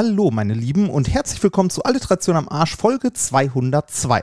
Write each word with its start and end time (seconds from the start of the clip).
Hallo, 0.00 0.30
meine 0.30 0.54
Lieben, 0.54 0.90
und 0.90 1.12
herzlich 1.12 1.42
willkommen 1.42 1.70
zu 1.70 1.82
Alliteration 1.82 2.36
am 2.36 2.48
Arsch, 2.48 2.76
Folge 2.76 3.12
202. 3.12 4.22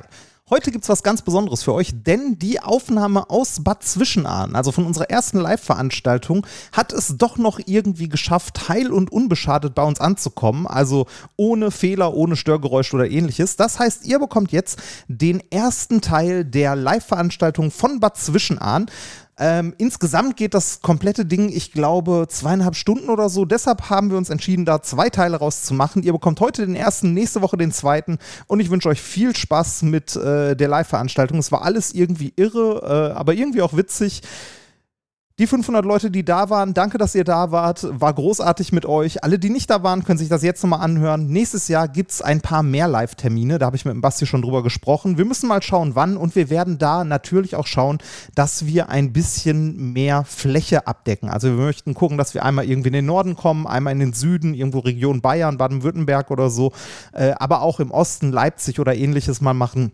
Heute 0.50 0.72
gibt 0.72 0.86
es 0.86 0.90
was 0.90 1.04
ganz 1.04 1.22
Besonderes 1.22 1.64
für 1.64 1.74
euch, 1.74 1.92
denn 1.92 2.40
die 2.40 2.62
Aufnahme 2.62 3.30
aus 3.30 3.62
Bad 3.62 3.84
Zwischenahn, 3.84 4.56
also 4.56 4.72
von 4.72 4.86
unserer 4.86 5.10
ersten 5.10 5.38
Live-Veranstaltung, 5.38 6.48
hat 6.72 6.94
es 6.94 7.18
doch 7.18 7.38
noch 7.38 7.60
irgendwie 7.66 8.08
geschafft, 8.08 8.70
heil 8.70 8.90
und 8.90 9.12
unbeschadet 9.12 9.76
bei 9.76 9.84
uns 9.84 10.00
anzukommen. 10.00 10.66
Also 10.66 11.08
ohne 11.36 11.72
Fehler, 11.72 12.14
ohne 12.14 12.38
Störgeräusche 12.38 12.96
oder 12.96 13.12
ähnliches. 13.12 13.58
Das 13.58 13.78
heißt, 13.78 14.06
ihr 14.06 14.20
bekommt 14.20 14.54
jetzt 14.54 14.82
den 15.10 15.44
ersten 15.52 16.00
Teil 16.00 16.46
der 16.46 16.78
Live-Veranstaltung 16.78 17.70
von 17.70 18.00
Bad 18.00 18.16
Zwischenahn. 18.16 18.86
Ähm, 19.38 19.74
insgesamt 19.78 20.38
geht 20.38 20.54
das 20.54 20.82
komplette 20.82 21.26
Ding, 21.26 21.50
ich 21.50 21.74
glaube, 21.74 22.28
zweieinhalb 22.30 22.76
Stunden 22.76 23.10
oder 23.10 23.28
so. 23.28 23.44
Deshalb 23.44 23.90
haben 23.90 24.10
wir 24.10 24.18
uns 24.18 24.30
entschieden, 24.30 24.64
da 24.64 24.82
zwei 24.82 25.10
Teile 25.10 25.38
rauszumachen. 25.38 26.04
Ihr 26.04 26.14
bekommt 26.14 26.40
heute 26.40 26.66
den 26.66 26.76
ersten, 26.76 27.14
nächste 27.14 27.42
Woche 27.42 27.58
den 27.58 27.74
zweiten. 27.74 28.18
Und 28.48 28.62
ich 28.62 28.70
wünsche 28.70 28.88
euch 28.88 29.02
viel 29.02 29.36
Spaß 29.36 29.84
mit 29.84 30.16
äh, 30.16 30.56
der 30.56 30.68
Live-Veranstaltung. 30.70 31.38
Es 31.38 31.52
war 31.52 31.64
alles 31.64 31.94
irgendwie 31.94 32.32
irre, 32.38 33.12
äh, 33.14 33.18
aber 33.18 33.34
irgendwie 33.34 33.62
auch 33.62 33.76
witzig. 33.76 34.22
Die 35.38 35.48
500 35.48 35.84
Leute, 35.84 36.12
die 36.12 36.24
da 36.24 36.50
waren, 36.50 36.74
danke, 36.74 36.98
dass 36.98 37.14
ihr 37.14 37.26
da 37.26 37.52
wart. 37.52 37.86
War 37.92 38.14
großartig 38.14 38.72
mit 38.72 38.86
euch. 38.86 39.22
Alle, 39.22 39.38
die 39.38 39.50
nicht 39.50 39.70
da 39.70 39.84
waren, 39.84 40.06
können 40.06 40.18
sich 40.18 40.30
das 40.30 40.44
jetzt 40.44 40.64
nochmal 40.64 40.80
anhören. 40.80 41.28
Nächstes 41.28 41.68
Jahr 41.68 41.90
gibt 41.90 42.12
es 42.12 42.22
ein 42.22 42.40
paar 42.40 42.64
mehr 42.64 42.88
Live-Termine. 42.88 43.60
Da 43.60 43.66
habe 43.66 43.76
ich 43.76 43.84
mit 43.84 43.94
dem 43.94 44.00
Basti 44.00 44.26
schon 44.26 44.42
drüber 44.42 44.64
gesprochen. 44.64 45.18
Wir 45.18 45.26
müssen 45.26 45.50
mal 45.50 45.62
schauen, 45.62 45.94
wann. 45.94 46.16
Und 46.16 46.38
wir 46.38 46.50
werden 46.50 46.78
da 46.78 47.04
natürlich 47.04 47.58
auch 47.58 47.68
schauen, 47.68 47.98
dass 48.34 48.66
wir 48.66 48.88
ein 48.88 49.12
bisschen 49.12 49.92
mehr 49.92 50.24
Fläche 50.24 50.88
abdecken. 50.88 51.28
Also 51.28 51.50
wir 51.50 51.66
möchten 51.66 51.96
gucken, 51.96 52.18
dass 52.18 52.34
wir 52.34 52.46
einmal 52.46 52.64
irgendwie 52.64 52.88
in 52.88 52.94
den 52.94 53.06
Norden 53.06 53.36
kommen, 53.36 53.68
einmal 53.68 53.92
in 53.92 54.00
den 54.00 54.14
Süden, 54.14 54.54
irgendwo 54.54 54.80
Region 54.80 55.20
Bayern, 55.20 55.58
Baden-Württemberg 55.58 56.32
oder 56.32 56.50
so. 56.50 56.72
Äh, 57.12 57.32
aber 57.32 57.62
auch 57.62 57.82
im 57.82 57.92
Osten, 57.92 58.32
Leipzig 58.32 58.80
oder 58.80 58.96
ähnliches 58.96 59.42
mal 59.42 59.54
machen 59.54 59.92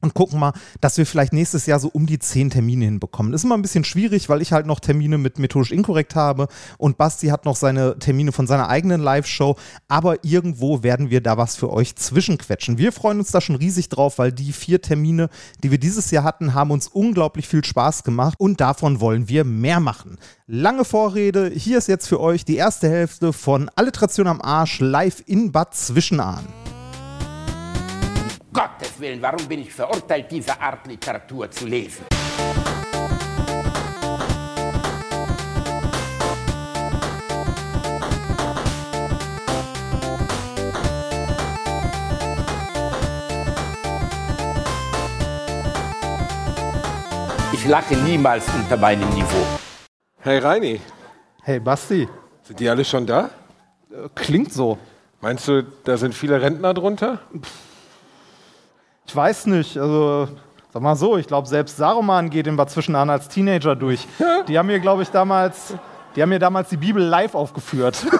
und 0.00 0.14
gucken 0.14 0.38
mal, 0.38 0.52
dass 0.80 0.96
wir 0.96 1.06
vielleicht 1.06 1.32
nächstes 1.32 1.66
Jahr 1.66 1.80
so 1.80 1.88
um 1.88 2.06
die 2.06 2.18
zehn 2.18 2.50
Termine 2.50 2.84
hinbekommen. 2.84 3.32
Das 3.32 3.40
ist 3.40 3.44
immer 3.44 3.56
ein 3.56 3.62
bisschen 3.62 3.84
schwierig, 3.84 4.28
weil 4.28 4.42
ich 4.42 4.52
halt 4.52 4.66
noch 4.66 4.80
Termine 4.80 5.18
mit 5.18 5.38
methodisch 5.38 5.72
inkorrekt 5.72 6.14
habe 6.14 6.48
und 6.78 6.98
Basti 6.98 7.28
hat 7.28 7.44
noch 7.44 7.56
seine 7.56 7.98
Termine 7.98 8.32
von 8.32 8.46
seiner 8.46 8.68
eigenen 8.68 9.00
Live-Show, 9.00 9.56
aber 9.88 10.24
irgendwo 10.24 10.82
werden 10.82 11.10
wir 11.10 11.20
da 11.20 11.36
was 11.36 11.56
für 11.56 11.72
euch 11.72 11.96
zwischenquetschen. 11.96 12.78
Wir 12.78 12.92
freuen 12.92 13.18
uns 13.18 13.32
da 13.32 13.40
schon 13.40 13.56
riesig 13.56 13.88
drauf, 13.88 14.18
weil 14.18 14.32
die 14.32 14.52
vier 14.52 14.80
Termine, 14.80 15.28
die 15.62 15.70
wir 15.70 15.78
dieses 15.78 16.10
Jahr 16.10 16.24
hatten, 16.24 16.54
haben 16.54 16.70
uns 16.70 16.88
unglaublich 16.88 17.48
viel 17.48 17.64
Spaß 17.64 18.04
gemacht 18.04 18.34
und 18.38 18.60
davon 18.60 19.00
wollen 19.00 19.28
wir 19.28 19.44
mehr 19.44 19.80
machen. 19.80 20.16
Lange 20.46 20.84
Vorrede, 20.84 21.50
hier 21.50 21.78
ist 21.78 21.88
jetzt 21.88 22.06
für 22.06 22.20
euch 22.20 22.44
die 22.44 22.56
erste 22.56 22.88
Hälfte 22.88 23.32
von 23.32 23.68
Alliteration 23.74 24.26
am 24.28 24.40
Arsch 24.40 24.80
live 24.80 25.22
in 25.26 25.52
Bad 25.52 25.74
Zwischenahn. 25.74 26.46
Gottes 28.58 28.98
Willen, 28.98 29.22
warum 29.22 29.46
bin 29.46 29.60
ich 29.60 29.72
verurteilt, 29.72 30.32
diese 30.32 30.60
Art 30.60 30.84
Literatur 30.84 31.48
zu 31.48 31.64
lesen? 31.64 32.06
Ich 47.52 47.64
lache 47.64 47.94
niemals 47.98 48.44
unter 48.56 48.76
meinem 48.76 49.08
Niveau. 49.10 49.46
Hey 50.18 50.38
Reini, 50.38 50.80
Hey 51.44 51.60
Basti, 51.60 52.08
sind 52.42 52.58
die 52.58 52.68
alle 52.68 52.84
schon 52.84 53.06
da? 53.06 53.30
klingt 54.16 54.52
so. 54.52 54.78
Meinst 55.20 55.46
du, 55.46 55.62
da 55.84 55.96
sind 55.96 56.12
viele 56.12 56.42
Rentner 56.42 56.74
drunter? 56.74 57.20
Ich 59.08 59.16
weiß 59.16 59.46
nicht, 59.46 59.78
also 59.78 60.28
sag 60.70 60.82
mal 60.82 60.94
so, 60.94 61.16
ich 61.16 61.26
glaube 61.26 61.48
selbst 61.48 61.78
Saruman 61.78 62.28
geht 62.28 62.46
in 62.46 62.56
Bad 62.56 62.70
Zwischenahn 62.70 63.08
als 63.08 63.28
Teenager 63.28 63.74
durch. 63.74 64.06
Die 64.46 64.58
haben 64.58 64.66
mir, 64.66 64.80
glaube 64.80 65.02
ich, 65.02 65.08
damals, 65.08 65.72
die 66.14 66.20
haben 66.20 66.28
mir 66.28 66.38
damals 66.38 66.68
die 66.68 66.76
Bibel 66.76 67.02
live 67.02 67.34
aufgeführt. 67.34 68.06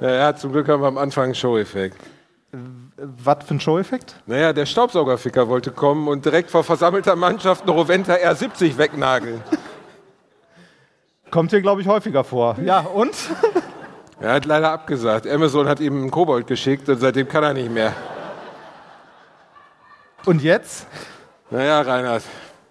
Ja, 0.00 0.10
ja, 0.12 0.36
zum 0.36 0.52
Glück 0.52 0.68
haben 0.68 0.80
wir 0.80 0.86
am 0.86 0.96
Anfang 0.96 1.24
einen 1.24 1.34
Show-Effekt. 1.34 2.00
Was 2.96 3.38
für 3.44 3.54
ein 3.54 3.58
Show-Effekt? 3.58 4.14
Naja, 4.26 4.52
der 4.52 4.64
Staubsaugerficker 4.64 5.48
wollte 5.48 5.72
kommen 5.72 6.06
und 6.06 6.24
direkt 6.24 6.52
vor 6.52 6.62
versammelter 6.62 7.16
Mannschaft 7.16 7.64
eine 7.64 7.72
Roventa 7.72 8.14
R70 8.14 8.78
wegnageln. 8.78 9.42
Kommt 11.32 11.50
hier, 11.50 11.62
glaube 11.62 11.80
ich, 11.80 11.88
häufiger 11.88 12.22
vor. 12.22 12.56
Ja, 12.62 12.78
und? 12.78 13.10
Er 14.20 14.34
hat 14.34 14.44
leider 14.44 14.70
abgesagt. 14.70 15.26
Amazon 15.26 15.68
hat 15.68 15.80
ihm 15.80 15.94
einen 15.94 16.10
Kobold 16.12 16.46
geschickt 16.46 16.88
und 16.88 17.00
seitdem 17.00 17.28
kann 17.28 17.42
er 17.42 17.54
nicht 17.54 17.72
mehr. 17.72 17.92
Und 20.24 20.42
jetzt? 20.42 20.86
Naja, 21.50 21.80
Reinhard, 21.80 22.22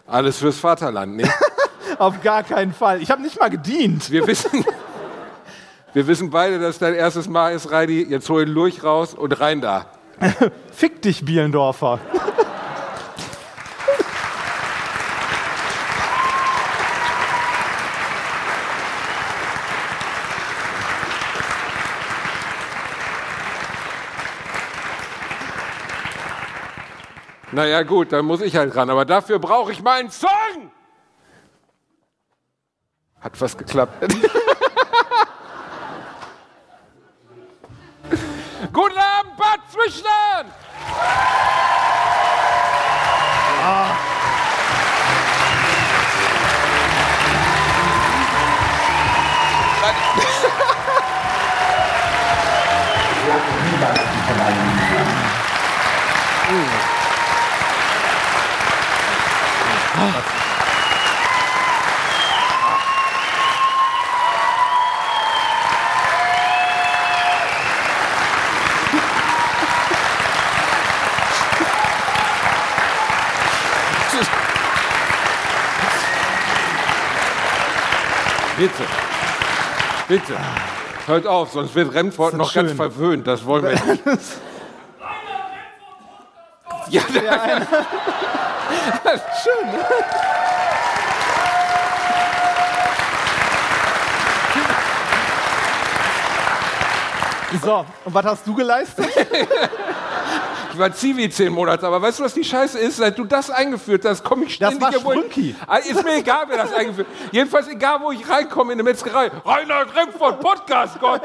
alles 0.05 0.37
fürs 0.37 0.59
Vaterland, 0.59 1.15
nicht? 1.15 1.31
Auf 1.97 2.21
gar 2.21 2.43
keinen 2.43 2.73
Fall. 2.73 3.01
Ich 3.01 3.09
habe 3.09 3.21
nicht 3.21 3.39
mal 3.39 3.49
gedient. 3.49 4.11
Wir 4.11 4.27
wissen, 4.27 4.63
wir 5.93 6.05
wissen 6.07 6.29
beide, 6.29 6.59
dass 6.59 6.77
dein 6.77 6.93
erstes 6.93 7.27
Mal 7.27 7.53
ist, 7.53 7.71
Reini. 7.71 8.03
Jetzt 8.03 8.29
hol 8.29 8.45
den 8.45 8.53
Lurch 8.53 8.83
raus 8.83 9.13
und 9.13 9.39
rein 9.39 9.61
da. 9.61 9.87
Fick 10.71 11.01
dich, 11.01 11.25
Bielendorfer. 11.25 11.99
Naja, 27.57 27.81
gut, 27.81 28.11
dann 28.11 28.25
muss 28.25 28.41
ich 28.41 28.55
halt 28.55 28.75
ran. 28.75 28.91
Aber 28.91 29.03
dafür 29.03 29.39
brauche 29.39 29.71
ich 29.71 29.81
mal 29.81 29.99
einen 29.99 30.11
Song! 30.11 30.69
Hat 33.19 33.35
fast 33.35 33.57
geklappt. 33.57 33.93
Guten 38.71 38.97
Abend, 38.99 39.35
Bad 39.37 39.61
Bitte. 78.57 78.71
Bitte. 80.07 80.33
Hört 81.05 81.27
auf, 81.27 81.51
sonst 81.51 81.75
wird 81.75 81.93
Remford 81.93 82.33
noch 82.33 82.51
ganz 82.53 82.69
schön. 82.69 82.75
verwöhnt. 82.75 83.27
Das 83.27 83.45
wollen 83.45 83.63
wir 83.63 83.71
nicht. 83.71 84.03
Ja, 86.89 87.01
Schön. 89.43 89.71
ne? 89.71 89.85
So, 97.63 97.85
und 98.03 98.13
was 98.13 98.25
hast 98.25 98.45
du 98.45 98.53
geleistet? 98.53 99.07
ich 100.73 100.77
war 100.79 100.91
Zivi 100.91 101.29
zehn 101.29 101.51
Monate, 101.51 101.87
aber 101.87 102.01
weißt 102.01 102.19
du, 102.19 102.23
was 102.25 102.33
die 102.33 102.43
Scheiße 102.43 102.77
ist? 102.77 102.97
Seit 102.97 103.17
du 103.17 103.23
das 103.23 103.49
eingeführt 103.49 104.03
hast, 104.05 104.21
komme 104.23 104.45
ich 104.45 104.59
Das 104.59 104.73
ständig 104.75 104.97
war 104.97 105.03
wo 105.05 105.13
ich- 105.13 105.19
Sprünki. 105.31 105.55
Ah, 105.65 105.77
Ist 105.77 106.03
mir 106.03 106.15
egal, 106.17 106.43
wer 106.49 106.57
das 106.57 106.73
eingeführt. 106.73 107.07
Jedenfalls 107.31 107.67
egal, 107.69 107.99
wo 108.01 108.11
ich 108.11 108.29
reinkomme 108.29 108.73
in 108.73 108.79
eine 108.79 108.83
Metzgerei. 108.83 109.31
Reinhard 109.45 109.95
Remford, 109.95 110.41
Podcast, 110.41 110.99
Gott. 110.99 111.21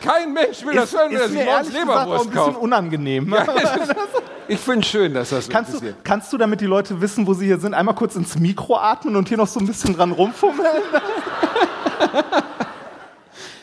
Kein 0.00 0.32
Mensch 0.32 0.64
will 0.64 0.74
das 0.74 0.92
hören, 0.92 1.10
wenn 1.10 1.18
er 1.18 1.24
ist 1.24 1.30
sich 1.30 1.38
mir 1.38 1.44
morgens 1.46 1.68
ehrlich 1.68 1.80
gesagt 1.82 1.98
auch 1.98 2.02
ein 2.02 2.08
Leberwurst 2.08 2.30
bisschen 2.32 2.56
unangenehm. 2.56 3.32
Ja, 3.34 3.42
ist- 3.42 3.94
ich 4.48 4.58
finde 4.60 4.80
es 4.80 4.86
schön, 4.86 5.14
dass 5.14 5.30
das 5.30 5.46
so 5.46 5.52
Kannst 5.52 5.70
du, 5.72 5.78
passiert. 5.78 5.96
kannst 6.04 6.32
du, 6.32 6.38
damit 6.38 6.60
die 6.60 6.66
Leute 6.66 7.00
wissen, 7.00 7.26
wo 7.26 7.34
sie 7.34 7.46
hier 7.46 7.58
sind, 7.58 7.74
einmal 7.74 7.94
kurz 7.94 8.14
ins 8.16 8.38
Mikro 8.38 8.76
atmen 8.76 9.16
und 9.16 9.28
hier 9.28 9.36
noch 9.38 9.46
so 9.48 9.58
ein 9.60 9.66
bisschen 9.66 9.96
dran 9.96 10.12
rumfummeln? 10.12 10.66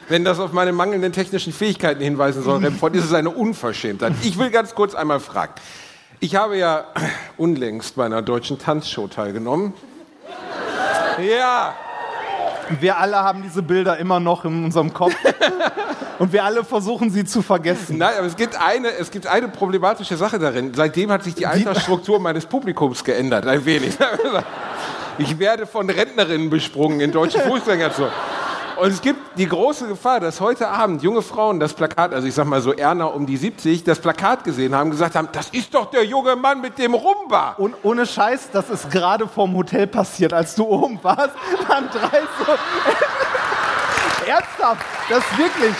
Wenn 0.09 0.25
das 0.25 0.39
auf 0.39 0.51
meine 0.51 0.73
mangelnden 0.73 1.13
technischen 1.13 1.53
Fähigkeiten 1.53 2.01
hinweisen 2.03 2.43
soll, 2.43 2.63
Remford, 2.63 2.95
ist 2.95 3.05
es 3.05 3.13
eine 3.13 3.29
Unverschämtheit. 3.29 4.13
Ich 4.23 4.37
will 4.37 4.49
ganz 4.51 4.75
kurz 4.75 4.95
einmal 4.95 5.19
fragen. 5.21 5.53
Ich 6.19 6.35
habe 6.35 6.57
ja 6.57 6.85
unlängst 7.37 7.95
bei 7.95 8.05
einer 8.05 8.21
deutschen 8.21 8.59
Tanzshow 8.59 9.07
teilgenommen. 9.07 9.73
Ja, 11.25 11.73
Wir 12.79 12.97
alle 12.97 13.17
haben 13.17 13.43
diese 13.43 13.61
Bilder 13.61 13.97
immer 13.97 14.19
noch 14.19 14.45
in 14.45 14.65
unserem 14.65 14.93
Kopf. 14.93 15.15
Und 16.19 16.31
wir 16.31 16.43
alle 16.43 16.63
versuchen 16.63 17.09
sie 17.09 17.25
zu 17.25 17.41
vergessen. 17.41 17.97
Nein, 17.97 18.13
aber 18.17 18.27
es 18.27 18.35
gibt 18.35 18.59
eine, 18.59 18.89
es 18.89 19.11
gibt 19.11 19.27
eine 19.27 19.47
problematische 19.47 20.15
Sache 20.15 20.39
darin. 20.39 20.73
Seitdem 20.73 21.11
hat 21.11 21.23
sich 21.23 21.35
die 21.35 21.47
Altersstruktur 21.47 22.19
meines 22.19 22.45
Publikums 22.45 23.03
geändert, 23.03 23.47
ein 23.47 23.65
wenig. 23.65 23.95
Ich 25.19 25.37
werde 25.37 25.67
von 25.67 25.89
Rentnerinnen 25.89 26.49
besprungen 26.49 26.99
in 26.99 27.11
deutschen 27.11 27.41
Fußgängerzonen. 27.41 28.11
Und 28.75 28.87
es 28.89 29.01
gibt 29.01 29.37
die 29.37 29.47
große 29.47 29.87
Gefahr, 29.87 30.19
dass 30.19 30.41
heute 30.41 30.67
Abend 30.67 31.03
junge 31.03 31.21
Frauen 31.21 31.59
das 31.59 31.73
Plakat, 31.73 32.13
also 32.13 32.27
ich 32.27 32.33
sag 32.33 32.45
mal 32.45 32.61
so 32.61 32.73
Erna 32.73 33.05
um 33.05 33.27
die 33.27 33.37
70, 33.37 33.83
das 33.83 33.99
Plakat 33.99 34.43
gesehen 34.43 34.73
haben, 34.75 34.89
gesagt 34.89 35.15
haben, 35.15 35.29
das 35.31 35.49
ist 35.49 35.75
doch 35.75 35.91
der 35.91 36.03
junge 36.03 36.35
Mann 36.35 36.59
mit 36.61 36.79
dem 36.79 36.95
Rumba. 36.95 37.53
Und 37.59 37.75
ohne 37.83 38.07
Scheiß, 38.07 38.49
das 38.51 38.71
ist 38.71 38.89
gerade 38.89 39.27
vorm 39.27 39.55
Hotel 39.55 39.85
passiert, 39.85 40.33
als 40.33 40.55
du 40.55 40.63
oben 40.65 40.99
warst. 41.03 41.35
Dann 41.67 41.87
drei 41.89 42.21
so. 42.43 42.53
Ernsthaft, 44.27 44.85
das 45.09 45.19
ist 45.19 45.37
wirklich. 45.37 45.75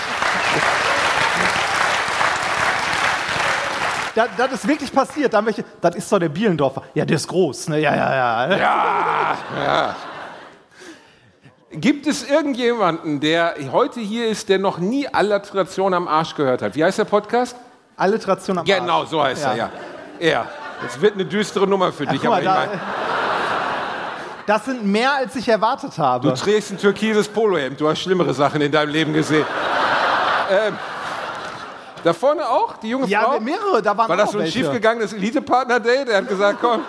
Das, 4.16 4.28
das 4.38 4.51
ist 4.51 4.68
wirklich 4.68 4.92
passiert. 4.94 5.34
Da 5.34 5.44
welche, 5.45 5.63
das 5.81 5.95
ist 5.95 6.12
doch 6.12 6.19
der 6.19 6.30
Bielendorfer. 6.30 6.84
Ja, 6.94 7.04
der 7.04 7.16
ist 7.16 7.28
groß. 7.28 7.69
Ne? 7.69 7.80
Ja, 7.80 7.95
ja, 7.95 8.16
ja. 8.16 8.57
Ja, 8.57 9.38
ja. 9.66 9.95
Gibt 11.72 12.06
es 12.06 12.30
irgendjemanden, 12.30 13.19
der 13.19 13.56
heute 13.72 14.00
hier 14.00 14.28
ist, 14.28 14.48
der 14.50 14.60
noch 14.60 14.78
nie 14.78 15.07
Alliteration 15.12 15.95
am 15.95 16.07
Arsch 16.07 16.36
gehört 16.36 16.62
hat? 16.62 16.75
Wie 16.75 16.84
heißt 16.84 17.00
der 17.00 17.06
Podcast? 17.06 17.56
Alliteration 17.98 18.60
am 18.60 18.66
Genau, 18.66 19.00
Arsch. 19.01 19.10
so 19.10 19.24
heißt 19.24 19.42
Ja. 19.44 19.50
er, 19.51 19.56
ja. 19.57 19.69
Er. 20.19 20.45
Das 20.84 21.01
wird 21.01 21.16
eine 21.16 21.25
düstere 21.25 21.66
Nummer 21.66 21.92
für 21.92 22.06
dich, 22.06 22.22
mal, 22.22 22.30
aber 22.34 22.40
ich 22.42 22.45
da, 22.45 22.54
meine, 22.68 22.81
das 24.45 24.66
sind 24.66 24.86
mehr, 24.86 25.13
als 25.13 25.36
ich 25.36 25.48
erwartet 25.48 25.98
habe. 25.98 26.28
du 26.30 26.36
trägst 26.36 26.72
ein 26.72 26.78
türkises 26.78 27.28
Polohemd, 27.28 27.80
du 27.80 27.88
hast 27.88 28.00
schlimmere 28.00 28.34
Sachen 28.34 28.62
in 28.62 28.72
deinem 28.72 28.90
Leben 28.90 29.13
gesehen. 29.13 29.45
ähm, 30.50 30.78
da 32.04 32.12
vorne 32.13 32.48
auch, 32.48 32.78
die 32.78 32.90
junge 32.90 33.07
ja, 33.07 33.22
Frau? 33.22 33.40
mehrere, 33.40 33.81
da 33.81 33.98
waren 33.98 34.10
War 34.10 34.18
das 34.18 34.31
so 34.31 34.38
ein 34.38 34.44
welche. 34.44 34.60
schiefgegangenes 34.60 35.13
Elite-Partner-Date? 35.13 36.10
Er 36.10 36.18
hat 36.18 36.28
gesagt, 36.28 36.57
komm, 36.60 36.81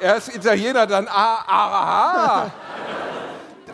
er 0.00 0.16
ist 0.16 0.34
Italiener, 0.34 0.86
dann 0.86 1.06
ah, 1.08 1.38
aha. 1.46 2.50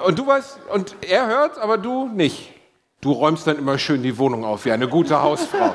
Und 0.04 0.18
du 0.18 0.26
weißt, 0.26 0.58
und 0.72 0.96
er 1.00 1.26
hört, 1.26 1.58
aber 1.58 1.78
du 1.78 2.08
nicht. 2.08 2.52
Du 3.00 3.12
räumst 3.12 3.46
dann 3.46 3.58
immer 3.58 3.78
schön 3.78 4.02
die 4.02 4.16
Wohnung 4.18 4.44
auf, 4.44 4.64
wie 4.64 4.72
eine 4.72 4.88
gute 4.88 5.20
Hausfrau. 5.20 5.74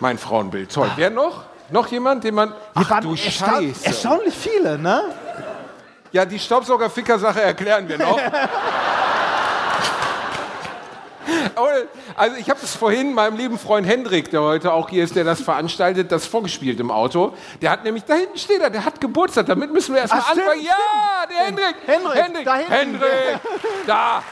Mein 0.00 0.18
Frauenbild, 0.18 0.72
toll. 0.72 0.90
Wer 0.96 1.10
noch? 1.10 1.44
Noch 1.70 1.86
jemand, 1.88 2.24
den 2.24 2.34
man... 2.34 2.52
Ach 2.74 3.00
du 3.00 3.14
Scheiße. 3.14 3.84
erstaunlich 3.86 4.34
viele, 4.34 4.76
ne? 4.76 5.02
Ja, 6.12 6.24
die 6.24 6.38
Staubsauger-Ficker-Sache 6.38 7.40
erklären 7.40 7.88
wir 7.88 7.98
noch. 7.98 8.18
Also 12.16 12.36
ich 12.36 12.50
habe 12.50 12.60
es 12.62 12.74
vorhin 12.74 13.14
meinem 13.14 13.36
lieben 13.36 13.58
Freund 13.58 13.86
Hendrik, 13.86 14.30
der 14.30 14.42
heute 14.42 14.72
auch 14.72 14.90
hier 14.90 15.04
ist, 15.04 15.16
der 15.16 15.24
das 15.24 15.40
veranstaltet, 15.40 16.12
das 16.12 16.26
vorgespielt 16.26 16.78
im 16.80 16.90
Auto. 16.90 17.34
Der 17.62 17.70
hat 17.70 17.84
nämlich, 17.84 18.04
da 18.04 18.14
hinten 18.14 18.36
steht 18.36 18.60
er, 18.60 18.68
der 18.68 18.84
hat 18.84 19.00
Geburtstag, 19.00 19.46
damit 19.46 19.72
müssen 19.72 19.94
wir 19.94 20.02
erstmal 20.02 20.22
Ach, 20.22 20.30
stimmt, 20.32 20.46
anfangen. 20.46 20.64
Ja, 20.64 21.26
der 21.30 21.46
Hendrik. 21.46 21.76
Hendrik, 21.86 22.44
da 22.44 22.54
hinten. 22.56 22.72
Hendrik, 22.72 23.40
da. 23.86 24.22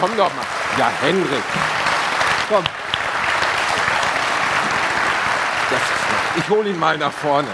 Komm 0.00 0.10
doch 0.16 0.34
mal. 0.34 0.44
Ja, 0.76 0.90
Hendrik. 1.02 1.42
Komm. 2.48 2.64
Ich 6.36 6.48
hole 6.48 6.68
ihn 6.68 6.78
mal 6.78 6.98
nach 6.98 7.12
vorne. 7.12 7.48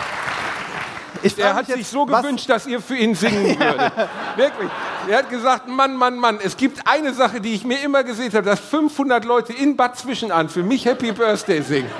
Ich 1.23 1.39
Er 1.39 1.55
hat 1.55 1.67
sich 1.67 1.87
so 1.89 2.07
gewünscht, 2.07 2.49
dass 2.49 2.67
ihr 2.67 2.81
für 2.81 2.97
ihn 2.97 3.15
singen 3.15 3.45
würdet. 3.61 3.93
Wirklich. 4.37 4.71
Er 5.09 5.19
hat 5.19 5.31
gesagt, 5.31 5.69
Mann, 5.69 5.95
Mann, 5.97 6.17
Mann, 6.17 6.39
es 6.43 6.57
gibt 6.57 6.81
eine 6.87 7.13
Sache, 7.15 7.41
die 7.41 7.55
ich 7.55 7.65
mir 7.65 7.81
immer 7.83 8.05
gesehen 8.05 8.33
habe, 8.33 8.43
dass 8.45 8.61
500 8.61 9.25
Leute 9.25 9.53
in 9.53 9.77
Bad 9.77 9.97
Zwischenahn 9.99 10.49
für 10.49 10.63
mich 10.63 10.85
Happy 10.85 11.13
Birthday 11.13 11.63
singen. 11.63 11.91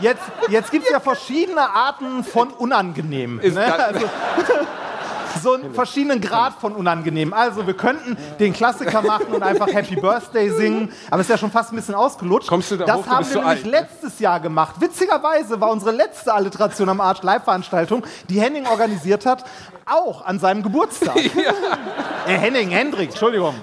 Jetzt, 0.00 0.22
jetzt 0.48 0.70
gibt 0.70 0.84
es 0.86 0.92
ja 0.92 1.00
verschiedene 1.00 1.60
Arten 1.74 2.22
von 2.22 2.50
unangenehm. 2.50 3.40
Ist 3.40 3.54
Ne? 3.56 3.64
das- 3.66 3.78
Also, 3.80 4.06
so 5.42 5.54
einen 5.54 5.74
verschiedenen 5.74 6.20
Grad 6.20 6.54
von 6.54 6.72
unangenehm. 6.74 7.32
Also 7.32 7.66
wir 7.66 7.74
könnten 7.74 8.16
den 8.38 8.52
Klassiker 8.52 9.02
machen 9.02 9.32
und 9.32 9.42
einfach 9.42 9.68
Happy 9.68 9.96
Birthday 9.96 10.50
singen, 10.50 10.92
aber 11.10 11.20
ist 11.20 11.30
ja 11.30 11.38
schon 11.38 11.50
fast 11.50 11.72
ein 11.72 11.76
bisschen 11.76 11.94
ausgelutscht. 11.94 12.48
Kommst 12.48 12.70
du 12.70 12.76
da 12.76 12.84
das 12.84 12.96
hoch? 12.96 13.06
Haben 13.06 13.28
wir 13.28 13.36
nämlich 13.36 13.64
alt, 13.64 13.66
letztes 13.66 14.18
Jahr 14.18 14.40
gemacht. 14.40 14.76
Witzigerweise 14.80 15.60
war 15.60 15.70
unsere 15.70 15.92
letzte 15.92 16.32
Alliteration 16.32 16.88
am 16.88 17.00
Arsch 17.00 17.22
Live-Veranstaltung, 17.22 18.04
die 18.28 18.40
Henning 18.40 18.66
organisiert 18.66 19.26
hat, 19.26 19.44
auch 19.86 20.24
an 20.24 20.38
seinem 20.38 20.62
Geburtstag. 20.62 21.16
Äh, 22.26 22.36
Henning, 22.36 22.68
Hendrik, 22.68 23.08
Entschuldigung. 23.08 23.54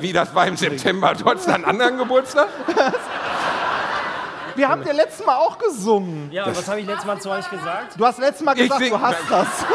Wie 0.00 0.12
das 0.12 0.34
war 0.34 0.48
im 0.48 0.56
September. 0.56 1.14
Du 1.14 1.24
hattest 1.24 1.48
einen 1.48 1.64
anderen 1.64 1.98
Geburtstag? 1.98 2.48
Wir 4.54 4.68
haben 4.68 4.84
dir 4.84 4.92
letztes 4.92 5.24
Mal 5.24 5.36
auch 5.36 5.58
gesungen. 5.58 6.30
Ja, 6.32 6.44
und 6.44 6.56
was 6.56 6.68
habe 6.68 6.80
ich 6.80 6.86
letztes 6.86 7.06
Mal 7.06 7.20
zu 7.20 7.30
euch 7.30 7.48
gesagt? 7.50 7.98
Du 7.98 8.04
hast 8.06 8.18
letztes 8.18 8.44
Mal 8.44 8.58
Ich 8.58 8.62
gesagt, 8.70 8.90
du 8.90 9.00
hast 9.00 9.18
das. 9.30 9.46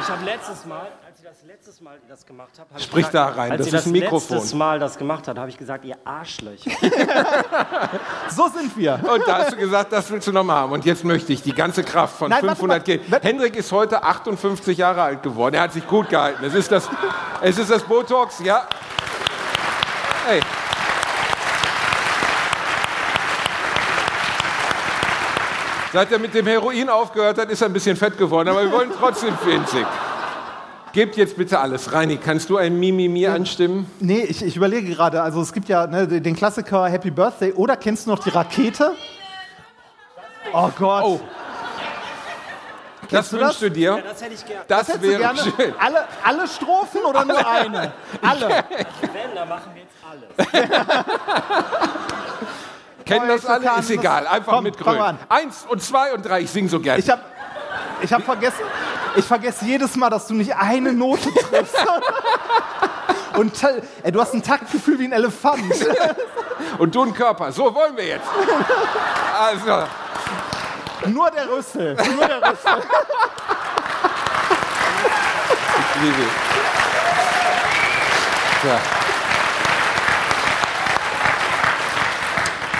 Ich 0.00 0.10
habe 0.10 0.24
letztes 0.24 0.66
Mal, 0.66 0.88
als 1.06 1.22
ihr 1.22 1.30
das 1.30 1.38
letztes 1.46 1.80
Mal 1.80 1.98
das 2.06 2.26
gemacht 2.26 2.50
habt, 2.58 2.70
hab 2.70 2.78
ich 2.78 2.84
Sprich 2.84 3.06
gesagt, 3.06 3.36
da 3.36 3.40
rein, 3.40 3.52
als 3.52 3.70
das 3.70 3.80
ist 3.80 3.86
ein 3.86 3.92
Mikrofon. 3.92 4.36
letztes 4.36 4.54
Mal 4.54 4.78
das 4.78 4.98
gemacht 4.98 5.26
habt, 5.28 5.38
habe 5.38 5.48
ich 5.48 5.56
gesagt, 5.56 5.84
ihr 5.86 5.96
Arschlöcher. 6.04 6.70
So 8.28 8.48
sind 8.48 8.76
wir. 8.76 9.00
Und 9.10 9.26
da 9.26 9.38
hast 9.38 9.52
du 9.52 9.56
gesagt, 9.56 9.92
das 9.92 10.10
willst 10.10 10.26
du 10.26 10.32
nochmal 10.32 10.56
haben. 10.56 10.72
Und 10.72 10.84
jetzt 10.84 11.04
möchte 11.04 11.32
ich 11.32 11.42
die 11.42 11.54
ganze 11.54 11.82
Kraft 11.84 12.16
von 12.18 12.28
Nein, 12.28 12.42
warte 12.42 12.56
500 12.56 12.78
mal. 12.78 12.84
gehen. 12.84 13.00
Warte. 13.08 13.26
Hendrik 13.26 13.56
ist 13.56 13.70
heute 13.72 14.02
58 14.02 14.76
Jahre 14.76 15.02
alt 15.02 15.22
geworden. 15.22 15.54
Er 15.54 15.62
hat 15.62 15.72
sich 15.72 15.86
gut 15.86 16.08
gehalten. 16.10 16.44
Es 16.44 16.52
ist 16.54 16.70
das, 16.70 16.88
es 17.40 17.56
ist 17.58 17.70
das 17.70 17.82
Botox, 17.84 18.40
ja. 18.40 18.66
Hey. 20.26 20.40
Seit 25.94 26.10
er 26.10 26.18
mit 26.18 26.34
dem 26.34 26.44
Heroin 26.48 26.88
aufgehört 26.88 27.38
hat, 27.38 27.48
ist 27.50 27.62
er 27.62 27.68
ein 27.68 27.72
bisschen 27.72 27.96
fett 27.96 28.18
geworden, 28.18 28.48
aber 28.48 28.64
wir 28.64 28.72
wollen 28.72 28.90
trotzdem 28.98 29.32
winzig. 29.44 29.86
Gebt 30.92 31.16
jetzt 31.16 31.36
bitte 31.36 31.60
alles. 31.60 31.92
Reini, 31.92 32.16
kannst 32.16 32.50
du 32.50 32.56
ein 32.56 32.80
Mimimi 32.80 33.28
anstimmen? 33.28 33.88
Nee, 34.00 34.22
ich, 34.22 34.44
ich 34.44 34.56
überlege 34.56 34.92
gerade, 34.92 35.22
also 35.22 35.40
es 35.40 35.52
gibt 35.52 35.68
ja 35.68 35.86
ne, 35.86 36.08
den 36.08 36.34
Klassiker 36.34 36.88
Happy 36.88 37.12
Birthday 37.12 37.52
oder 37.52 37.76
kennst 37.76 38.06
du 38.06 38.10
noch 38.10 38.18
die 38.18 38.30
Rakete? 38.30 38.90
Oh 40.52 40.68
Gott. 40.76 41.04
Oh. 41.04 41.20
Das 43.08 43.30
du 43.30 43.38
wünschst 43.38 43.52
das? 43.52 43.60
du 43.60 43.70
dir? 43.70 44.02
Das 44.04 44.20
hätte 44.20 44.34
ich 44.34 44.44
gerne. 44.44 44.64
Das, 44.66 44.88
Hättest 44.88 45.04
du 45.04 45.08
wäre 45.08 45.20
gerne 45.20 45.38
schön. 45.38 45.74
alle, 45.78 46.06
alle 46.24 46.48
Strophen 46.48 47.04
oder 47.04 47.24
nur 47.24 47.48
eine? 47.48 47.92
Alle. 48.20 48.48
Wenn, 48.48 49.32
dann 49.32 49.48
machen 49.48 49.70
wir 49.72 49.82
jetzt 49.82 49.94
alles. 50.02 50.26
Kennen 53.04 53.28
das 53.28 53.44
alle? 53.46 53.70
Ist 53.78 53.90
egal. 53.90 54.26
Einfach 54.26 54.54
Komm, 54.54 54.64
mit 54.64 54.78
Grün. 54.78 55.18
Eins 55.28 55.66
und 55.68 55.82
zwei 55.82 56.14
und 56.14 56.24
drei. 56.24 56.40
Ich 56.40 56.50
sing 56.50 56.68
so 56.68 56.80
gern. 56.80 56.98
Ich 56.98 57.10
habe 57.10 57.22
ich 58.00 58.12
hab 58.12 58.22
vergessen, 58.22 58.64
ich 59.16 59.24
vergesse 59.24 59.64
jedes 59.64 59.96
Mal, 59.96 60.10
dass 60.10 60.26
du 60.26 60.34
nicht 60.34 60.54
eine 60.56 60.92
Note 60.92 61.32
triffst. 61.32 61.76
Und 63.36 63.52
ey, 64.04 64.12
du 64.12 64.20
hast 64.20 64.32
ein 64.32 64.44
Taktgefühl 64.44 64.96
wie 65.00 65.06
ein 65.06 65.12
Elefant. 65.12 65.64
und 66.78 66.94
du 66.94 67.02
ein 67.02 67.12
Körper. 67.12 67.50
So 67.50 67.74
wollen 67.74 67.96
wir 67.96 68.06
jetzt. 68.06 68.28
Also, 69.36 69.88
Nur 71.06 71.30
der 71.32 71.50
Rüssel. 71.50 71.96
Nur 71.96 72.28
der 72.28 72.36
Rüssel. 72.38 72.82
ich 75.80 76.02
liebe. 76.02 76.22
Ja. 78.64 78.80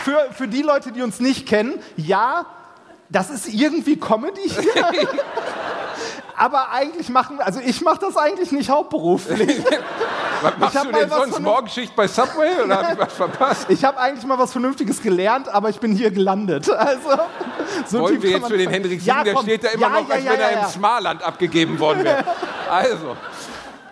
Für, 0.04 0.28
für 0.32 0.48
die 0.48 0.60
Leute, 0.60 0.92
die 0.92 1.00
uns 1.00 1.18
nicht 1.18 1.48
kennen, 1.48 1.80
ja, 1.96 2.44
das 3.08 3.30
ist 3.30 3.48
irgendwie 3.48 3.98
Comedy 3.98 4.50
hier. 4.50 4.84
Aber 6.36 6.72
eigentlich 6.72 7.08
machen, 7.08 7.40
also 7.40 7.58
ich 7.64 7.80
mache 7.80 8.00
das 8.00 8.14
eigentlich 8.18 8.52
nicht 8.52 8.68
hauptberuflich. 8.68 9.64
Was 10.42 10.58
machst 10.58 10.84
du 10.84 10.92
denn 10.92 11.08
sonst? 11.08 11.40
Morgenschicht 11.40 11.96
bei 11.96 12.06
Subway 12.06 12.50
oder 12.62 12.82
habe 12.82 12.92
ich 12.92 12.98
was 12.98 13.12
verpasst? 13.14 13.66
Ich 13.70 13.82
habe 13.82 13.98
eigentlich 13.98 14.26
mal 14.26 14.38
was 14.38 14.52
Vernünftiges 14.52 15.00
gelernt, 15.00 15.48
aber 15.48 15.70
ich 15.70 15.80
bin 15.80 15.92
hier 15.92 16.10
gelandet. 16.10 16.68
Also, 16.68 17.08
so 17.86 18.00
Wollen 18.00 18.20
wir 18.20 18.30
jetzt 18.30 18.48
für 18.48 18.58
den 18.58 18.68
Hendrik? 18.68 19.02
Ja, 19.06 19.24
Der 19.24 19.38
steht 19.38 19.64
da 19.64 19.68
immer 19.68 19.86
Ja, 19.86 20.00
noch, 20.02 20.08
ja, 20.08 20.14
als 20.16 20.24
wenn 20.26 20.40
er 20.40 20.52
im. 20.64 20.68
Smarland 20.68 21.22
abgegeben 21.22 21.78
worden 21.78 22.04
wäre. 22.04 22.24
Also, 22.70 23.16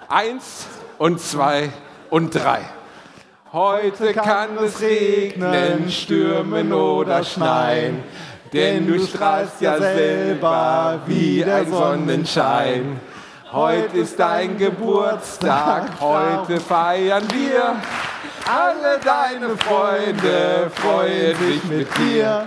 eins 0.08 0.66
und 0.98 1.20
zwei 1.22 1.70
und 2.10 2.34
drei. 2.34 2.68
Heute 3.52 4.14
kann 4.14 4.56
es 4.64 4.80
regnen, 4.80 5.90
stürmen 5.90 6.72
oder 6.72 7.22
schneien, 7.22 8.02
denn 8.50 8.86
du 8.86 8.98
strahlst 8.98 9.60
ja 9.60 9.76
selber 9.76 11.00
wie 11.04 11.44
der 11.44 11.66
Sonnenschein. 11.66 12.98
Heute 13.52 13.98
ist 13.98 14.18
dein 14.18 14.56
Geburtstag, 14.56 16.00
heute 16.00 16.58
feiern 16.60 17.24
wir. 17.30 17.76
Alle 18.50 18.98
deine 19.04 19.54
Freunde 19.58 20.70
freuen 20.74 21.36
sich 21.36 21.62
mit 21.64 21.88
dir. 21.98 22.46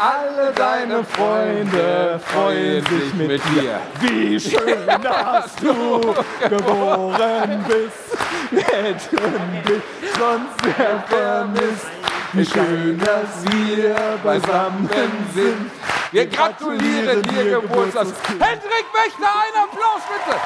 Alle 0.00 0.50
deine 0.54 1.04
Freunde 1.04 2.18
freuen 2.24 2.82
sich 2.86 3.12
mit 3.12 3.42
dir. 3.52 3.78
Wie 4.00 4.40
schön, 4.50 4.86
dass 5.02 5.54
du 5.56 6.14
geboren 6.48 7.62
bist. 7.68 8.66
Hätten 8.66 9.62
dich 9.66 9.82
sonst 10.18 10.64
sehr 10.64 11.04
vermisst. 11.06 11.86
Wie 12.32 12.46
schön, 12.46 12.98
dass 12.98 13.44
wir 13.52 13.94
beisammen 14.24 14.88
sind. 15.34 15.70
Wir 16.12 16.26
gratulieren 16.28 17.22
dir, 17.22 17.60
Geburtstags. 17.60 18.14
Hendrik 18.26 18.86
Wächter, 18.94 19.28
einen 19.28 19.64
Applaus 19.64 20.02
bitte. 20.08 20.38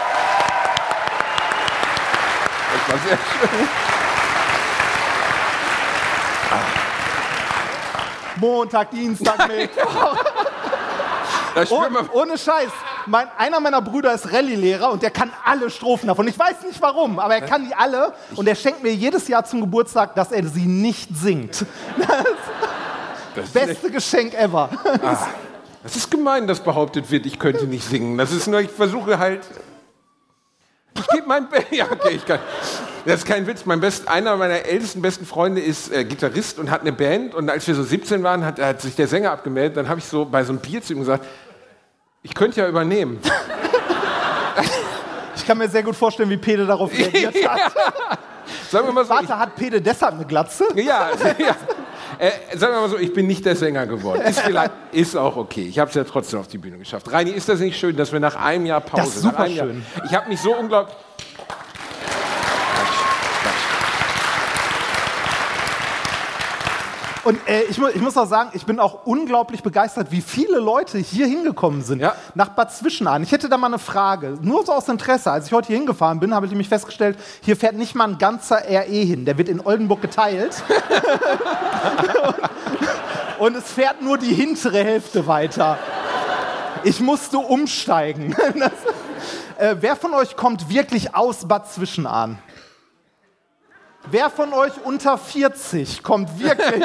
Das 2.73 2.91
war 2.91 2.99
sehr 3.07 3.19
schön. 3.19 3.84
Montag, 8.45 8.91
Dienstag, 8.91 9.49
Mittwoch. 9.49 10.17
Und, 11.55 12.13
ohne 12.13 12.37
Scheiß. 12.37 12.71
Mein, 13.07 13.29
einer 13.39 13.61
meiner 13.61 13.81
Brüder 13.81 14.13
ist 14.13 14.33
Rallye-Lehrer 14.33 14.91
und 14.91 15.03
der 15.03 15.13
kann 15.13 15.31
alle 15.45 15.71
Strophen 15.71 16.09
davon. 16.09 16.27
Ich 16.27 16.37
weiß 16.37 16.63
nicht 16.67 16.83
warum, 16.83 17.21
aber 17.21 17.37
er 17.37 17.43
kann 17.43 17.65
die 17.65 17.75
alle 17.75 18.13
und 18.35 18.49
er 18.49 18.57
schenkt 18.57 18.83
mir 18.83 18.93
jedes 18.93 19.29
Jahr 19.29 19.45
zum 19.45 19.61
Geburtstag, 19.61 20.17
dass 20.17 20.33
er 20.33 20.45
sie 20.49 20.67
nicht 20.67 21.11
singt. 21.17 21.65
das, 23.37 23.45
ist 23.45 23.55
Beste 23.55 23.91
Geschenk 23.91 24.35
ever. 24.35 24.69
das 25.83 25.95
ist 25.95 26.11
gemein, 26.11 26.49
dass 26.49 26.59
behauptet 26.59 27.09
wird, 27.11 27.25
ich 27.25 27.39
könnte 27.39 27.67
nicht 27.67 27.89
singen. 27.89 28.19
Das 28.19 28.33
ist 28.33 28.49
nur, 28.49 28.61
ich 28.61 28.71
versuche 28.71 29.19
halt. 29.19 29.43
Ich 30.97 31.07
gebe 31.09 31.27
mein 31.27 31.49
Be 31.49 31.65
Ja, 31.71 31.87
okay, 31.91 32.15
ich 32.17 32.25
kann. 32.25 32.39
Das 33.05 33.17
ist 33.17 33.27
kein 33.27 33.47
Witz. 33.47 33.67
Mein 33.67 33.81
best, 33.81 34.09
einer 34.09 34.37
meiner 34.37 34.65
ältesten 34.65 35.03
besten 35.03 35.27
Freunde 35.27 35.61
ist 35.61 35.93
äh, 35.93 36.05
Gitarrist 36.05 36.59
und 36.59 36.71
hat 36.71 36.81
eine 36.81 36.93
Band. 36.93 37.35
Und 37.35 37.51
als 37.51 37.67
wir 37.67 37.75
so 37.75 37.83
17 37.83 38.23
waren, 38.23 38.45
hat, 38.45 38.59
hat 38.59 38.81
sich 38.81 38.97
der 38.97 39.09
Sänger 39.09 39.33
abgemeldet. 39.33 39.77
Dann 39.77 39.89
habe 39.89 40.01
ich 40.01 40.07
so 40.07 40.25
bei 40.25 40.45
so 40.45 40.53
einem 40.53 40.61
Bier 40.61 40.83
zu 40.83 40.93
ihm 40.95 41.01
gesagt, 41.01 41.25
ich 42.23 42.35
könnte 42.35 42.61
ja 42.61 42.69
übernehmen. 42.69 43.21
Ich 45.37 45.45
kann 45.49 45.59
mir 45.59 45.69
sehr 45.69 45.83
gut 45.83 45.97
vorstellen, 45.97 46.31
wie 46.31 46.37
Pede 46.37 46.65
darauf 46.65 46.91
reagiert 46.99 47.35
hat. 47.47 47.73
Sagen 48.71 48.87
wir 48.87 48.93
mal 48.93 49.05
so, 49.05 49.11
Warte, 49.11 49.39
hat 49.39 49.55
Pede 49.57 49.81
deshalb 49.81 50.15
eine 50.15 50.25
Glatze? 50.25 50.65
Ja, 50.75 51.11
ja. 51.39 51.57
Äh, 52.18 52.56
sagen 52.56 52.75
wir 52.75 52.80
mal 52.80 52.88
so, 52.90 52.99
ich 52.99 53.12
bin 53.12 53.26
nicht 53.26 53.44
der 53.44 53.56
Sänger 53.56 53.87
geworden. 53.87 54.23
Ist, 54.23 54.40
vielleicht, 54.40 54.73
ist 54.92 55.16
auch 55.16 55.37
okay. 55.37 55.66
Ich 55.68 55.78
habe 55.78 55.88
es 55.88 55.94
ja 55.94 56.04
trotzdem 56.04 56.40
auf 56.40 56.49
die 56.49 56.59
Bühne 56.59 56.78
geschafft. 56.78 57.11
Reini, 57.11 57.30
ist 57.30 57.49
das 57.49 57.61
nicht 57.61 57.78
schön, 57.78 57.97
dass 57.97 58.12
wir 58.12 58.21
nach 58.21 58.37
einem 58.37 58.66
Jahr 58.66 58.80
Pause... 58.80 59.04
Das 59.04 59.16
ist 59.16 59.23
super 59.23 59.40
einem 59.40 59.54
Jahr- 59.54 59.66
schön. 59.66 59.87
Ich 60.06 60.14
habe 60.14 60.28
mich 60.28 60.40
so 60.40 60.54
unglaublich... 60.56 60.94
Und 67.25 67.38
äh, 67.49 67.62
ich, 67.62 67.78
mu 67.78 67.88
ich 67.88 68.02
muss 68.02 68.16
auch 68.19 68.26
sagen, 68.26 68.50
ich 68.52 68.66
bin 68.66 68.78
auch 68.78 69.07
unglaublich 69.07 69.62
begeistert, 69.62 70.11
wie 70.11 70.21
viele 70.21 70.59
Leute 70.59 70.99
hier 70.99 71.26
hingekommen 71.26 71.83
sind. 71.83 72.00
Ja. 72.00 72.14
Nach 72.35 72.50
Bad 72.50 72.73
Zwischenahn. 72.73 73.23
Ich 73.23 73.33
hätte 73.33 73.49
da 73.49 73.57
mal 73.57 73.69
eine 73.69 73.78
Frage. 73.78 74.37
Nur 74.43 74.66
so 74.66 74.73
aus 74.73 74.88
Interesse. 74.88 75.33
Als 75.33 75.47
ich 75.47 75.52
heute 75.52 75.69
hier 75.69 75.76
hingefahren 75.76 76.21
bin, 76.21 76.35
habe 76.35 76.45
ich 76.45 76.52
nämlich 76.52 76.69
festgestellt, 76.69 77.19
hier 77.43 77.57
fährt 77.57 77.76
nicht 77.76 77.95
mal 77.95 78.09
ein 78.09 78.19
ganzer 78.19 78.59
RE 78.59 78.85
hin. 78.85 79.25
Der 79.25 79.38
wird 79.38 79.49
in 79.49 79.61
Oldenburg 79.61 80.02
geteilt. 80.02 80.62
Und 83.38 83.57
es 83.57 83.73
fährt 83.73 84.02
nur 84.02 84.19
die 84.19 84.33
hintere 84.33 84.85
Hälfte 84.85 85.26
weiter. 85.26 85.78
Ich 86.85 87.00
musste 87.00 87.38
umsteigen. 87.38 88.37
Das, 88.54 88.73
äh, 89.59 89.76
wer 89.81 89.97
von 89.97 90.14
euch 90.14 90.37
kommt 90.37 90.69
wirklich 90.69 91.14
aus 91.14 91.47
Bad 91.47 91.73
Zwischenahn? 91.73 92.38
Wer 94.11 94.31
von 94.31 94.53
euch 94.53 94.73
unter 94.85 95.19
40 95.19 96.03
kommt 96.03 96.39
wirklich 96.39 96.81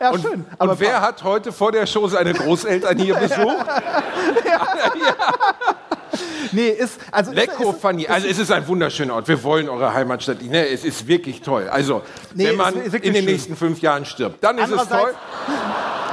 ja, 0.00 0.18
schön. 0.18 0.44
Aber 0.58 0.72
Und 0.72 0.80
wer 0.80 1.00
hat 1.00 1.22
heute 1.22 1.52
vor 1.52 1.72
der 1.72 1.86
Show 1.86 2.08
seine 2.08 2.34
Großeltern 2.34 2.98
hier 2.98 3.14
besucht? 3.20 3.66
nee, 6.52 6.68
ist 6.68 7.00
also 7.12 7.32
Lecco 7.32 7.70
ist, 7.70 7.80
Fanny. 7.80 8.06
Also 8.08 8.26
es 8.26 8.38
ist 8.38 8.50
ein 8.50 8.66
wunderschöner 8.66 9.14
Ort. 9.14 9.28
Wir 9.28 9.42
wollen 9.42 9.68
eure 9.68 9.92
Heimatstadt. 9.94 10.42
Ne, 10.42 10.66
es 10.68 10.84
ist 10.84 11.06
wirklich 11.06 11.40
toll. 11.42 11.68
Also 11.68 12.02
Nee, 12.34 12.48
wenn 12.48 12.56
man 12.56 12.74
in 12.74 12.90
den 12.90 13.14
schön. 13.14 13.24
nächsten 13.24 13.56
fünf 13.56 13.80
Jahren 13.80 14.04
stirbt, 14.04 14.42
dann 14.42 14.58
ist 14.58 14.70
es 14.70 14.88
toll. 14.88 15.14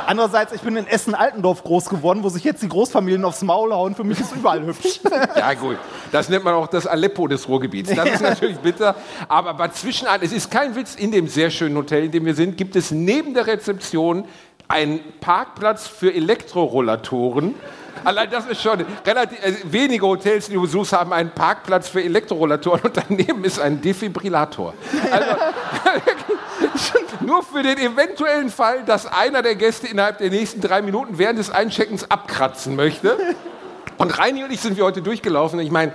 Andererseits, 0.05 0.51
ich 0.53 0.61
bin 0.61 0.75
in 0.75 0.87
Essen-Altendorf 0.87 1.63
groß 1.63 1.89
geworden, 1.89 2.23
wo 2.23 2.29
sich 2.29 2.43
jetzt 2.43 2.61
die 2.63 2.69
Großfamilien 2.69 3.23
aufs 3.25 3.41
Maul 3.41 3.73
hauen. 3.73 3.95
Für 3.95 4.03
mich 4.03 4.19
ist 4.19 4.35
überall 4.35 4.65
hübsch. 4.65 4.99
Ja 5.35 5.53
gut, 5.53 5.77
das 6.11 6.29
nennt 6.29 6.43
man 6.43 6.53
auch 6.53 6.67
das 6.67 6.87
Aleppo 6.87 7.27
des 7.27 7.47
Ruhrgebiets. 7.47 7.93
Das 7.93 8.09
ist 8.09 8.21
natürlich 8.21 8.57
bitter. 8.57 8.95
Aber 9.27 9.53
Bad 9.53 9.75
Zwischenahn, 9.75 10.19
es 10.21 10.31
ist 10.31 10.49
kein 10.49 10.75
Witz, 10.75 10.95
in 10.95 11.11
dem 11.11 11.27
sehr 11.27 11.49
schönen 11.49 11.75
Hotel, 11.75 12.05
in 12.05 12.11
dem 12.11 12.25
wir 12.25 12.35
sind, 12.35 12.57
gibt 12.57 12.75
es 12.75 12.91
neben 12.91 13.33
der 13.33 13.47
Rezeption 13.47 14.25
einen 14.67 14.99
Parkplatz 15.19 15.87
für 15.87 16.13
Elektrorollatoren. 16.13 17.55
Allein 18.03 18.29
das 18.29 18.45
ist 18.47 18.61
schon 18.61 18.85
relativ, 19.05 19.37
also 19.43 19.57
wenige 19.65 20.05
Hotels, 20.05 20.47
die 20.47 20.53
du 20.53 20.61
besuchst, 20.61 20.93
haben 20.93 21.13
einen 21.13 21.31
Parkplatz 21.31 21.87
für 21.87 22.03
Elektrorollatoren 22.03 22.81
und 22.81 22.97
daneben 22.97 23.43
ist 23.45 23.59
ein 23.59 23.81
Defibrillator. 23.81 24.73
Also, 25.11 25.31
nur 27.21 27.43
für 27.43 27.63
den 27.63 27.77
eventuellen 27.77 28.49
Fall, 28.49 28.83
dass 28.85 29.05
einer 29.05 29.41
der 29.41 29.55
Gäste 29.55 29.87
innerhalb 29.87 30.17
der 30.17 30.29
nächsten 30.29 30.61
drei 30.61 30.81
Minuten 30.81 31.17
während 31.17 31.39
des 31.39 31.49
Eincheckens 31.49 32.09
abkratzen 32.09 32.75
möchte. 32.75 33.17
Und 33.97 34.17
Reini 34.17 34.43
und 34.43 34.51
ich 34.51 34.61
sind 34.61 34.77
wir 34.77 34.85
heute 34.85 35.01
durchgelaufen. 35.01 35.59
Ich 35.59 35.71
meine, 35.71 35.93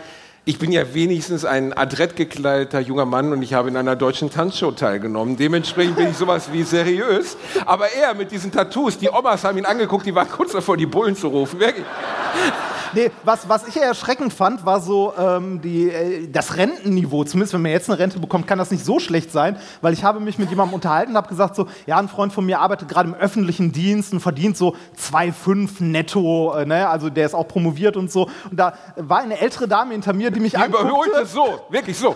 ich 0.49 0.59
bin 0.59 0.73
ja 0.73 0.95
wenigstens 0.95 1.45
ein 1.45 1.75
adrett 1.75 2.17
gekleideter 2.17 2.81
junger 2.81 3.05
Mann 3.05 3.35
und 3.35 3.43
ich 3.43 3.52
habe 3.52 3.69
in 3.69 3.76
einer 3.76 3.97
deutschen 3.97 4.31
Tanzshow 4.31 4.71
teilgenommen. 4.71 5.37
Dementsprechend 5.37 5.97
bin 5.97 6.09
ich 6.09 6.17
sowas 6.17 6.50
wie 6.50 6.62
seriös. 6.62 7.37
Aber 7.67 7.93
er 7.93 8.14
mit 8.14 8.31
diesen 8.31 8.50
Tattoos, 8.50 8.97
die 8.97 9.11
Omas 9.11 9.45
haben 9.45 9.59
ihn 9.59 9.67
angeguckt, 9.67 10.07
die 10.07 10.14
waren 10.14 10.31
kurz 10.31 10.52
davor, 10.52 10.78
die 10.78 10.87
Bullen 10.87 11.14
zu 11.14 11.28
rufen. 11.28 11.61
Wirklich. 11.61 11.85
Nee, 12.95 13.11
was, 13.25 13.49
was 13.49 13.69
ich 13.69 13.76
erschreckend 13.76 14.33
fand, 14.33 14.64
war 14.64 14.81
so 14.81 15.12
ähm, 15.19 15.61
die, 15.61 15.90
äh, 15.90 16.28
das 16.31 16.57
Rentenniveau. 16.57 17.25
Zumindest 17.25 17.52
wenn 17.52 17.62
man 17.62 17.73
jetzt 17.73 17.90
eine 17.90 17.99
Rente 17.99 18.19
bekommt, 18.19 18.47
kann 18.47 18.59
das 18.59 18.71
nicht 18.71 18.85
so 18.85 18.99
schlecht 18.99 19.31
sein, 19.31 19.57
weil 19.83 19.93
ich 19.93 20.05
habe 20.05 20.21
mich 20.21 20.38
mit 20.38 20.49
jemandem 20.49 20.75
unterhalten 20.75 21.12
und 21.12 21.17
habe 21.17 21.28
gesagt 21.28 21.57
so, 21.57 21.67
ja, 21.87 21.99
ein 21.99 22.09
Freund 22.09 22.33
von 22.33 22.47
mir 22.47 22.61
arbeitet 22.61 22.88
gerade 22.88 23.09
im 23.09 23.14
öffentlichen 23.14 23.73
Dienst 23.73 24.12
und 24.12 24.21
verdient 24.21 24.57
so 24.57 24.75
2,5 24.99 25.83
netto, 25.83 26.55
äh, 26.55 26.64
ne? 26.64 26.88
also 26.88 27.11
der 27.11 27.26
ist 27.26 27.35
auch 27.35 27.47
promoviert 27.47 27.97
und 27.97 28.11
so. 28.11 28.31
Und 28.50 28.59
da 28.59 28.75
war 28.97 29.19
eine 29.19 29.38
ältere 29.38 29.69
Dame 29.69 29.93
hinter 29.93 30.12
mir, 30.12 30.31
die 30.38 30.42
mich 30.42 30.52
Die 30.52 30.64
überholte 30.64 31.16
anguckte 31.16 31.26
so, 31.26 31.66
wirklich 31.68 31.99
so. 31.99 32.14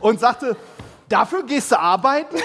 und 0.00 0.18
sagte, 0.18 0.56
dafür 1.08 1.42
gehst 1.42 1.70
du 1.72 1.78
arbeiten? 1.78 2.36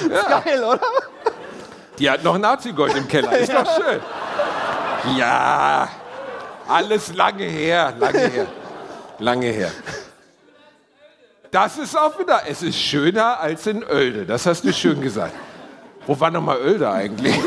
Ist 0.00 0.28
geil, 0.28 0.64
oder? 0.64 0.80
Die 1.98 2.10
hat 2.10 2.24
noch 2.24 2.38
Nazi-Gold 2.38 2.96
im 2.96 3.06
Keller. 3.06 3.36
Ist 3.38 3.52
doch 3.54 3.66
schön. 3.76 4.00
Ja, 5.16 5.88
alles 6.66 7.12
lange 7.14 7.44
her, 7.44 7.92
lange 7.98 8.18
her, 8.18 8.46
lange 9.18 9.46
her. 9.46 9.70
Das 11.50 11.76
ist 11.76 11.94
auch 11.98 12.18
wieder, 12.18 12.44
es 12.48 12.62
ist 12.62 12.78
schöner 12.78 13.38
als 13.38 13.66
in 13.66 13.84
Oelde. 13.84 14.24
Das 14.24 14.46
hast 14.46 14.64
du 14.64 14.72
schön 14.72 15.02
gesagt. 15.02 15.34
Wo 16.06 16.18
war 16.18 16.30
nochmal 16.30 16.56
Oelde 16.62 16.90
eigentlich? 16.90 17.38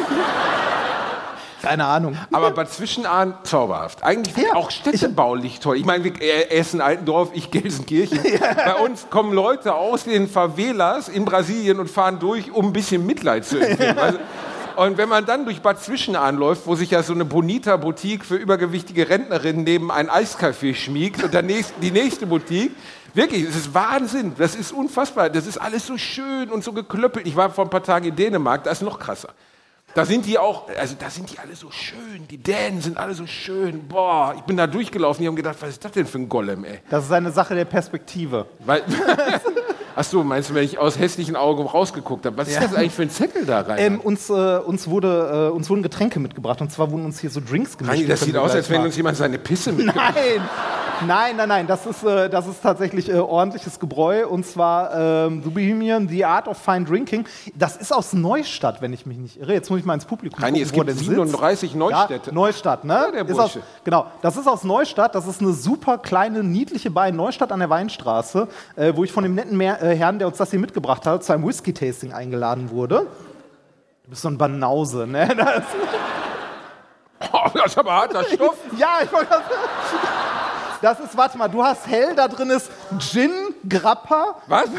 Keine 1.66 1.86
Ahnung. 1.86 2.18
Aber 2.32 2.52
Bad 2.52 2.70
Zwischenahn, 2.72 3.34
zauberhaft. 3.44 4.04
Eigentlich 4.04 4.36
Ja, 4.38 4.54
auch 4.56 4.72
städtebaulich 4.72 5.60
toll. 5.60 5.78
Ich 5.78 5.86
meine, 5.86 6.04
wir- 6.04 6.22
äh, 6.22 6.50
Essen, 6.50 6.80
Altendorf, 6.82 7.30
ich 7.34 7.52
Gelsenkirchen. 7.52 8.20
Bei 8.66 8.76
uns 8.76 9.08
kommen 9.10 9.34
Leute 9.34 9.74
aus 9.74 10.04
den 10.04 10.28
Favelas 10.30 11.08
in 11.10 11.26
Brasilien 11.26 11.80
und 11.80 11.90
fahren 11.90 12.20
durch, 12.20 12.52
um 12.52 12.68
ein 12.68 12.74
bisschen 12.74 13.06
Mitleid 13.06 13.46
zu 13.46 13.60
empfinden. 13.60 13.98
Also, 14.06 14.20
und 14.78 14.98
wenn 14.98 15.08
man 15.08 15.26
dann 15.26 15.46
durch 15.46 15.62
Bad 15.62 15.82
Zwischenahn 15.82 16.36
läuft, 16.36 16.68
wo 16.68 16.76
sich 16.76 16.92
ja 16.92 17.02
so 17.02 17.14
eine 17.14 17.24
Bonita-Boutique 17.24 18.26
für 18.26 18.36
übergewichtige 18.36 19.08
Rentnerinnen 19.08 19.64
neben 19.64 19.90
ein 19.90 20.10
Eiscafé 20.10 20.76
schmiegt 20.76 21.24
und 21.24 21.34
dann 21.34 21.48
die 21.48 21.92
nächste 21.92 22.28
Boutique, 22.28 22.72
wirklich, 23.14 23.44
es 23.44 23.56
ist 23.56 23.74
Wahnsinn, 23.74 24.34
das 24.38 24.54
ist 24.54 24.74
unfassbar. 24.74 25.30
Das 25.30 25.48
ist 25.48 25.58
alles 25.58 25.88
so 25.88 25.98
schön 25.98 26.52
und 26.52 26.62
so 26.64 26.74
geklöppelt. 26.74 27.26
Ich 27.26 27.38
war 27.38 27.50
vor 27.52 27.64
ein 27.64 27.70
paar 27.70 27.84
Tagen 27.84 28.06
in 28.08 28.16
Dänemark, 28.18 28.66
da 28.66 28.72
ist 28.72 28.82
noch 28.82 29.00
krasser. 29.00 29.30
Da 29.96 30.06
sind 30.06 30.26
die 30.26 30.38
auch, 30.38 30.64
also 30.78 30.96
da 31.00 31.10
sind 31.10 31.32
die 31.32 31.40
alle 31.40 31.56
so 31.56 31.72
schön. 31.72 32.28
Die 32.30 32.38
Dänen 32.38 32.82
sind 32.82 32.98
alle 32.98 33.14
so 33.14 33.26
schön. 33.26 33.88
Boah, 33.88 34.34
ich 34.36 34.42
bin 34.44 34.58
da 34.58 34.68
durchgelaufen, 34.68 35.22
die 35.24 35.28
haben 35.30 35.38
gedacht, 35.38 35.56
was 35.62 35.70
ist 35.70 35.86
das 35.86 35.94
denn 35.94 36.06
für 36.06 36.18
ein 36.20 36.28
Golem, 36.30 36.66
ey? 36.66 36.80
Das 36.90 37.06
ist 37.06 37.12
eine 37.14 37.32
Sache 37.32 37.56
der 37.56 37.64
Perspektive. 37.66 38.46
Weil, 38.60 38.84
Ach 39.98 40.04
so, 40.04 40.26
meinst 40.26 40.50
du, 40.50 40.54
wenn 40.56 40.66
ich 40.66 40.78
aus 40.78 41.00
hässlichen 41.00 41.38
Augen 41.38 41.66
rausgeguckt 41.66 42.26
habe? 42.26 42.36
Was 42.36 42.50
ist 42.50 42.56
Ja. 42.56 42.62
das 42.64 42.76
eigentlich 42.76 42.92
für 42.92 43.04
ein 43.04 43.10
Zettel 43.10 43.46
da 43.46 43.62
rein? 43.62 43.78
Ähm, 43.80 44.00
uns, 44.02 44.30
äh, 44.30 44.34
uns, 44.34 44.90
wurde, 44.90 45.48
äh, 45.50 45.56
uns 45.56 45.70
wurden 45.70 45.84
Getränke 45.84 46.20
mitgebracht 46.20 46.60
und 46.60 46.70
zwar 46.70 46.92
wurden 46.92 47.06
uns 47.06 47.22
hier 47.22 47.30
so 47.30 47.40
Drinks 47.40 47.78
gemischt. 47.78 47.96
Reini, 47.96 48.06
das 48.08 48.20
sieht 48.20 48.36
aus, 48.36 48.52
als 48.52 48.70
wenn 48.70 48.82
uns 48.82 48.98
jemand 48.98 49.16
seine 49.16 49.38
Pisse 49.38 49.72
mitgebracht 49.72 50.16
Nein! 50.16 50.42
Nein, 51.06 51.36
nein, 51.36 51.50
nein, 51.50 51.68
das 51.68 51.86
ist, 51.86 52.04
äh, 52.04 52.30
das 52.30 52.48
ist 52.48 52.62
tatsächlich 52.64 53.10
äh, 53.10 53.18
ordentliches 53.20 53.80
Gebräu 53.80 54.28
und 54.28 54.46
zwar 54.46 54.94
ähm, 55.28 55.42
The 55.44 55.50
Bohemian, 55.50 56.08
The 56.08 56.26
Art 56.26 56.48
of 56.48 56.58
Fine 56.58 56.86
Drinking. 56.86 57.26
Das 57.54 57.76
ist 57.76 57.94
aus 57.94 58.14
Neustadt, 58.14 58.82
wenn 58.82 58.94
ich 58.94 59.06
mich 59.06 59.18
nicht 59.18 59.40
irre. 59.40 59.54
Jetzt 59.54 59.70
muss 59.70 59.80
ich 59.80 59.86
mal 59.86 59.94
ins 59.94 60.06
Publikum 60.06 60.42
Heini, 60.42 60.60
gucken, 60.60 60.66
es 60.68 60.72
gibt 60.74 60.88
der 60.88 60.96
sitzt. 60.96 61.10
37 61.10 61.76
Neustädte. 61.76 62.30
Ja, 62.30 62.34
Neustadt, 62.34 62.86
ne? 62.86 63.08
Ja, 63.14 63.24
der 63.24 63.30
ist 63.30 63.40
aus, 63.40 63.60
genau, 63.84 64.08
das 64.22 64.38
ist 64.38 64.48
aus 64.48 64.64
Neustadt. 64.64 65.16
Das 65.16 65.28
ist 65.28 65.42
eine 65.42 65.52
super 65.54 65.98
kleine, 65.98 66.44
niedliche 66.44 66.90
Bar 66.90 67.10
in 67.10 67.16
Neustadt 67.16 67.52
an 67.52 67.60
der 67.60 67.70
Weinstraße, 67.70 68.48
äh, 68.76 68.94
wo 68.96 69.04
ich 69.04 69.12
von 69.12 69.24
dem 69.24 69.36
netten 69.36 69.58
Mer 69.58 69.82
äh, 69.84 69.96
Herrn, 69.96 70.20
der 70.20 70.28
uns 70.28 70.38
das 70.38 70.52
hier 70.52 70.60
mitgebracht 70.60 71.06
hat, 71.06 71.24
zu 71.24 71.34
einem 71.34 71.46
Whisky-Tasting 71.46 72.14
eingeladen 72.14 72.72
wurde. 72.72 73.08
Du 74.04 74.10
bist 74.12 74.22
so 74.22 74.30
ein 74.30 74.38
Banause, 74.38 75.08
ne? 75.08 75.28
Das, 75.38 75.64
Oh, 77.32 77.50
das 77.54 77.68
ist 77.68 77.78
aber 77.78 77.94
harter 77.94 78.24
Stoff. 78.24 78.58
ja, 78.78 79.00
ich 79.04 79.12
wollte 79.12 79.30
das. 79.30 79.42
Das 80.86 81.00
ist, 81.00 81.18
warte 81.18 81.36
mal, 81.36 81.48
du 81.48 81.64
hast 81.64 81.88
hell, 81.88 82.14
da 82.16 82.28
drin 82.28 82.52
ist 82.52 82.70
Gin, 83.00 83.32
Grappa, 83.68 84.36
Was? 84.46 84.66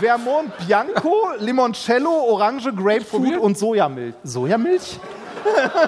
Vermont 0.00 0.50
Bianco, 0.66 1.32
Limoncello, 1.38 2.10
Orange, 2.30 2.72
Grapefruit 2.74 3.36
und 3.36 3.58
Sojamilch. 3.58 4.14
Sojamilch? 4.24 4.98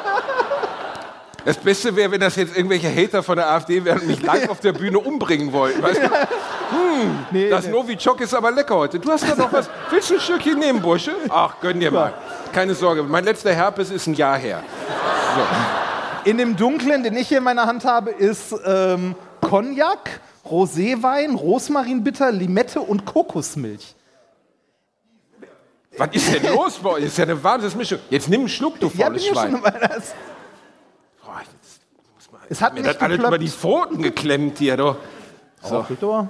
Das 1.46 1.58
Beste 1.58 1.94
wäre, 1.94 2.10
wenn 2.10 2.20
das 2.20 2.36
jetzt 2.36 2.56
irgendwelche 2.56 2.88
Hater 2.88 3.22
von 3.22 3.36
der 3.36 3.50
AfD 3.50 3.84
wären 3.84 4.00
und 4.00 4.06
mich 4.06 4.22
live 4.22 4.48
auf 4.48 4.60
der 4.60 4.72
Bühne 4.72 4.98
umbringen 4.98 5.52
wollten. 5.52 5.82
Weißt 5.82 6.02
du? 6.02 6.08
Nee, 7.30 7.50
Das 7.50 7.66
nee. 7.66 7.72
Novichok 7.72 8.20
ist 8.22 8.34
aber 8.34 8.50
lecker 8.50 8.76
heute. 8.76 8.98
Du 8.98 9.10
hast 9.10 9.28
da 9.28 9.34
noch 9.34 9.52
was. 9.52 9.68
Willst 9.90 10.10
du 10.10 10.14
ein 10.14 10.20
Stückchen 10.20 10.58
nehmen, 10.58 10.80
Bursche? 10.80 11.14
Ach, 11.28 11.54
gönn 11.60 11.80
dir 11.80 11.90
mal. 11.90 12.14
Keine 12.52 12.74
Sorge, 12.74 13.02
mein 13.02 13.24
letzter 13.24 13.52
Herpes 13.52 13.90
ist 13.90 14.06
ein 14.06 14.14
Jahr 14.14 14.38
her. 14.38 14.62
In 16.24 16.38
dem 16.38 16.56
dunklen, 16.56 17.02
den 17.02 17.16
ich 17.16 17.28
hier 17.28 17.38
in 17.38 17.44
meiner 17.44 17.66
Hand 17.66 17.84
habe, 17.84 18.10
ist 18.10 18.54
ähm, 18.64 19.14
Cognac, 19.40 20.20
Roséwein, 20.46 21.34
Rosmarinbitter, 21.34 22.32
Limette 22.32 22.80
und 22.80 23.04
Kokosmilch. 23.04 23.94
Was 25.96 26.08
ist 26.12 26.32
denn 26.34 26.54
los 26.54 26.78
bei 26.78 26.90
euch? 26.90 27.02
Das 27.04 27.12
ist 27.12 27.18
ja 27.18 27.24
eine 27.24 27.42
Wahnsinnsmischung. 27.44 27.98
Jetzt 28.10 28.28
nimm 28.28 28.40
einen 28.40 28.48
Schluck, 28.48 28.80
du 28.80 28.86
Ja, 28.86 29.08
bin 29.10 29.20
faules 29.20 29.26
ja 29.26 29.32
Schwein. 29.34 29.50
schon 29.52 29.60
mal 29.60 29.70
das. 29.80 30.14
Boah, 31.22 31.40
jetzt 31.40 31.80
Es 32.48 32.60
hat 32.60 32.74
mir 32.74 32.80
nicht 32.80 32.94
das 32.94 33.02
alles 33.02 33.18
über 33.18 33.38
die. 33.38 33.48
Pfoten 33.48 34.02
geklemmt 34.02 34.58
hier, 34.58 34.76
du. 34.76 34.96
So. 35.62 35.78
Oh, 35.80 35.84
Victor. 35.88 36.28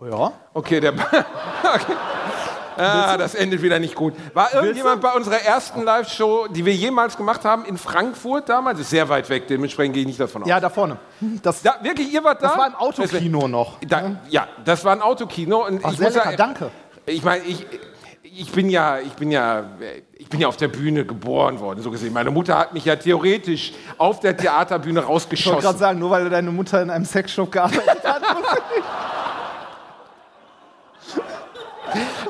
Oh 0.00 0.06
ja. 0.06 0.32
Okay, 0.54 0.80
der. 0.80 0.92
okay. 1.74 1.94
Ah, 2.78 3.16
das 3.16 3.34
endet 3.34 3.62
wieder 3.62 3.78
nicht 3.78 3.94
gut. 3.94 4.14
War 4.34 4.52
irgendjemand 4.54 5.00
bei 5.00 5.12
unserer 5.12 5.40
ersten 5.40 5.82
Live-Show, 5.82 6.48
die 6.48 6.64
wir 6.64 6.74
jemals 6.74 7.16
gemacht 7.16 7.44
haben, 7.44 7.64
in 7.64 7.76
Frankfurt 7.76 8.48
damals? 8.48 8.80
Ist 8.80 8.90
sehr 8.90 9.08
weit 9.08 9.28
weg, 9.28 9.46
dementsprechend 9.48 9.94
gehe 9.94 10.02
ich 10.02 10.06
nicht 10.08 10.20
davon 10.20 10.42
aus. 10.42 10.48
Ja, 10.48 10.60
da 10.60 10.70
vorne. 10.70 10.96
Das, 11.42 11.62
Da, 11.62 11.76
wirklich, 11.82 12.12
ihr 12.12 12.22
wart 12.24 12.42
da? 12.42 12.48
das 12.48 12.58
war 12.58 12.64
ein 12.66 12.74
Autokino 12.74 13.48
noch. 13.48 13.78
Da, 13.86 14.16
ja, 14.28 14.46
das 14.64 14.84
war 14.84 14.92
ein 14.92 15.02
Autokino 15.02 15.66
und 15.66 15.80
Ach, 15.84 15.92
ich 15.92 15.98
muss 16.00 16.14
lecker, 16.14 16.24
sagen, 16.24 16.36
danke. 16.36 16.70
Ich 17.06 17.22
meine, 17.24 17.42
ich, 17.44 17.66
ich 18.22 18.52
bin 18.52 18.70
ja, 18.70 18.98
ich 18.98 19.12
bin 19.14 19.30
ja, 19.30 19.64
ich 20.12 20.28
bin 20.28 20.40
ja 20.40 20.48
auf 20.48 20.56
der 20.56 20.68
Bühne 20.68 21.04
geboren 21.04 21.58
worden, 21.60 21.82
so 21.82 21.90
gesehen. 21.90 22.12
Meine 22.12 22.30
Mutter 22.30 22.56
hat 22.58 22.74
mich 22.74 22.84
ja 22.84 22.94
theoretisch 22.96 23.72
auf 23.96 24.20
der 24.20 24.36
Theaterbühne 24.36 25.00
Ich 25.00 25.06
wollte 25.08 25.26
gerade 25.28 25.46
rausgeschossen. 25.54 25.78
sagen, 25.78 25.98
nur 25.98 26.10
weil 26.10 26.28
deine 26.30 26.50
Mutter 26.52 26.80
in 26.82 26.90
einem 26.90 27.04
Sexshop 27.04 27.50
gearbeitet 27.50 28.04
hat. 28.04 28.22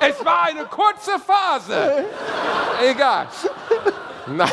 Es 0.01 0.25
war 0.25 0.45
eine 0.45 0.65
kurze 0.65 1.19
Phase. 1.19 2.05
Egal. 2.83 3.29
Nein. 4.27 4.51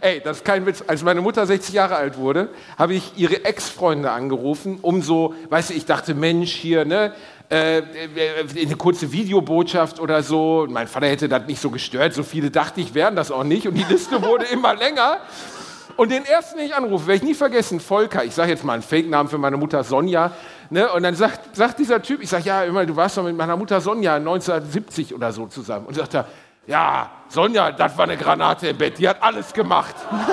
Ey, 0.00 0.20
das 0.20 0.38
ist 0.38 0.44
kein 0.44 0.66
Witz. 0.66 0.82
Als 0.86 1.02
meine 1.02 1.20
Mutter 1.20 1.46
60 1.46 1.74
Jahre 1.74 1.94
alt 1.94 2.16
wurde, 2.16 2.48
habe 2.76 2.94
ich 2.94 3.12
ihre 3.16 3.44
Ex-Freunde 3.44 4.10
angerufen, 4.10 4.78
um 4.82 5.00
so, 5.00 5.34
weißt 5.48 5.70
du, 5.70 5.74
ich 5.74 5.86
dachte, 5.86 6.14
Mensch, 6.14 6.52
hier, 6.52 6.84
ne, 6.84 7.14
äh, 7.50 7.78
äh, 7.78 7.82
eine 8.62 8.76
kurze 8.76 9.12
Videobotschaft 9.12 10.00
oder 10.00 10.22
so. 10.22 10.66
Mein 10.68 10.88
Vater 10.88 11.06
hätte 11.06 11.28
das 11.28 11.46
nicht 11.46 11.60
so 11.60 11.70
gestört. 11.70 12.14
So 12.14 12.22
viele 12.22 12.50
dachte 12.50 12.80
ich, 12.80 12.94
wären 12.94 13.16
das 13.16 13.30
auch 13.30 13.44
nicht. 13.44 13.68
Und 13.68 13.74
die 13.74 13.84
Liste 13.84 14.22
wurde 14.22 14.46
immer 14.46 14.74
länger. 14.74 15.18
Und 15.96 16.10
den 16.10 16.24
ersten, 16.24 16.58
den 16.58 16.66
ich 16.66 16.74
anrufe, 16.74 17.06
werde 17.06 17.18
ich 17.18 17.22
nie 17.22 17.34
vergessen, 17.34 17.78
Volker. 17.78 18.24
Ich 18.24 18.34
sage 18.34 18.50
jetzt 18.50 18.64
mal 18.64 18.72
einen 18.72 18.82
Fake-Namen 18.82 19.28
für 19.28 19.38
meine 19.38 19.56
Mutter 19.56 19.84
Sonja. 19.84 20.32
Ne? 20.70 20.90
Und 20.90 21.02
dann 21.02 21.14
sagt, 21.14 21.54
sagt 21.56 21.78
dieser 21.78 22.00
Typ, 22.02 22.22
ich 22.22 22.30
sage, 22.30 22.44
ja, 22.44 22.64
immer, 22.64 22.86
du 22.86 22.96
warst 22.96 23.16
doch 23.16 23.22
mit 23.22 23.36
meiner 23.36 23.56
Mutter 23.56 23.80
Sonja 23.80 24.16
1970 24.16 25.14
oder 25.14 25.32
so 25.32 25.46
zusammen. 25.46 25.86
Und 25.86 25.94
sagt 25.94 26.14
er, 26.14 26.26
ja, 26.66 27.10
Sonja, 27.28 27.72
das 27.72 27.96
war 27.96 28.04
eine 28.04 28.16
Granate 28.16 28.68
im 28.68 28.78
Bett, 28.78 28.98
die 28.98 29.08
hat 29.08 29.22
alles 29.22 29.52
gemacht. 29.52 29.94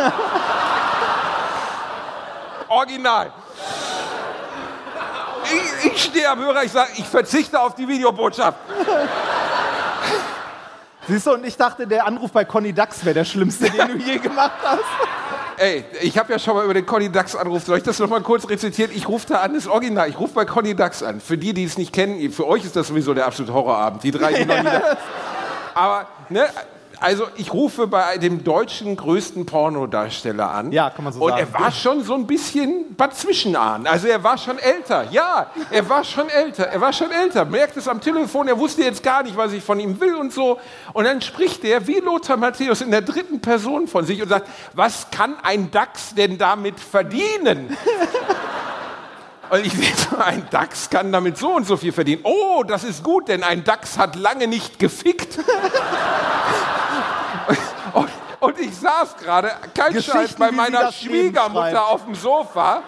Original. 2.69 3.33
Ich, 5.43 5.91
ich 5.91 6.03
stehe 6.03 6.29
am 6.29 6.39
Hörer, 6.39 6.63
ich 6.63 6.71
sage, 6.71 6.91
ich 6.95 7.05
verzichte 7.05 7.59
auf 7.59 7.75
die 7.75 7.87
Videobotschaft. 7.87 8.57
Siehst 11.07 11.27
du, 11.27 11.33
und 11.33 11.45
ich 11.45 11.57
dachte, 11.57 11.87
der 11.87 12.05
Anruf 12.05 12.31
bei 12.31 12.45
Conny 12.45 12.71
Dax 12.71 13.03
wäre 13.03 13.15
der 13.15 13.25
schlimmste, 13.25 13.69
den 13.69 13.87
du 13.87 13.97
je 13.97 14.19
gemacht 14.19 14.51
hast. 14.63 14.79
Ey, 15.61 15.85
ich 16.01 16.17
habe 16.17 16.33
ja 16.33 16.39
schon 16.39 16.55
mal 16.55 16.63
über 16.65 16.73
den 16.73 16.87
Conny 16.87 17.11
Dax 17.11 17.35
Anruf, 17.35 17.63
soll 17.65 17.77
ich 17.77 17.83
das 17.83 17.99
noch 17.99 18.09
mal 18.09 18.19
kurz 18.21 18.49
rezitieren? 18.49 18.89
Ich 18.95 19.07
rufe 19.07 19.27
da 19.27 19.41
an, 19.41 19.53
das 19.53 19.65
ist 19.65 19.69
Original, 19.69 20.09
ich 20.09 20.19
rufe 20.19 20.33
bei 20.33 20.43
Conny 20.43 20.75
Dax 20.75 21.03
an. 21.03 21.21
Für 21.21 21.37
die, 21.37 21.53
die 21.53 21.63
es 21.65 21.77
nicht 21.77 21.93
kennen, 21.93 22.31
für 22.31 22.47
euch 22.47 22.65
ist 22.65 22.75
das 22.75 22.87
sowieso 22.87 23.13
der 23.13 23.27
absolute 23.27 23.53
Horrorabend. 23.53 24.01
Die 24.03 24.09
drei, 24.09 24.33
die 24.33 24.45
noch 24.45 24.57
nie 24.57 24.63
da- 24.63 24.97
Aber, 25.75 26.07
ne, 26.29 26.47
also 27.01 27.27
ich 27.35 27.51
rufe 27.51 27.87
bei 27.87 28.17
dem 28.17 28.43
deutschen 28.43 28.95
größten 28.95 29.45
Pornodarsteller 29.45 30.51
an. 30.51 30.71
Ja, 30.71 30.89
kann 30.91 31.03
man 31.03 31.11
so 31.13 31.19
Und 31.21 31.31
sagen. 31.31 31.47
er 31.51 31.59
war 31.59 31.71
schon 31.71 32.03
so 32.03 32.13
ein 32.13 32.27
bisschen 32.27 32.95
Bad 32.95 33.15
Zwischenahn. 33.15 33.87
Also 33.87 34.07
er 34.07 34.23
war 34.23 34.37
schon 34.37 34.59
älter. 34.59 35.05
Ja, 35.11 35.47
er 35.71 35.89
war 35.89 36.03
schon 36.03 36.29
älter. 36.29 36.67
Er 36.67 36.79
war 36.79 36.93
schon 36.93 37.11
älter. 37.11 37.43
Merkt 37.45 37.75
es 37.75 37.87
am 37.87 37.99
Telefon, 37.99 38.47
er 38.47 38.57
wusste 38.57 38.83
jetzt 38.83 39.01
gar 39.01 39.23
nicht, 39.23 39.35
was 39.35 39.51
ich 39.51 39.63
von 39.63 39.79
ihm 39.79 39.99
will 39.99 40.15
und 40.15 40.31
so. 40.31 40.59
Und 40.93 41.05
dann 41.05 41.21
spricht 41.21 41.63
er 41.65 41.87
wie 41.87 41.99
Lothar 41.99 42.37
Matthäus 42.37 42.81
in 42.81 42.91
der 42.91 43.01
dritten 43.01 43.41
Person 43.41 43.87
von 43.87 44.05
sich 44.05 44.21
und 44.21 44.29
sagt, 44.29 44.47
was 44.73 45.09
kann 45.09 45.35
ein 45.43 45.71
Dachs 45.71 46.13
denn 46.13 46.37
damit 46.37 46.79
verdienen? 46.79 47.75
Und 49.51 49.65
ich 49.65 49.73
sehe 49.73 49.93
so, 49.93 50.15
ein 50.15 50.47
Dachs 50.49 50.89
kann 50.89 51.11
damit 51.11 51.37
so 51.37 51.49
und 51.57 51.67
so 51.67 51.75
viel 51.75 51.91
verdienen. 51.91 52.21
Oh, 52.23 52.63
das 52.65 52.85
ist 52.85 53.03
gut, 53.03 53.27
denn 53.27 53.43
ein 53.43 53.65
Dachs 53.65 53.97
hat 53.97 54.15
lange 54.15 54.47
nicht 54.47 54.79
gefickt. 54.79 55.39
und, 57.93 58.07
und 58.39 58.59
ich 58.61 58.73
saß 58.77 59.17
gerade, 59.17 59.51
kein 59.75 60.01
Scheiß, 60.01 60.35
bei 60.35 60.51
meiner 60.51 60.89
Schwiegermutter 60.93 61.85
auf 61.85 62.05
dem 62.05 62.15
Sofa. 62.15 62.81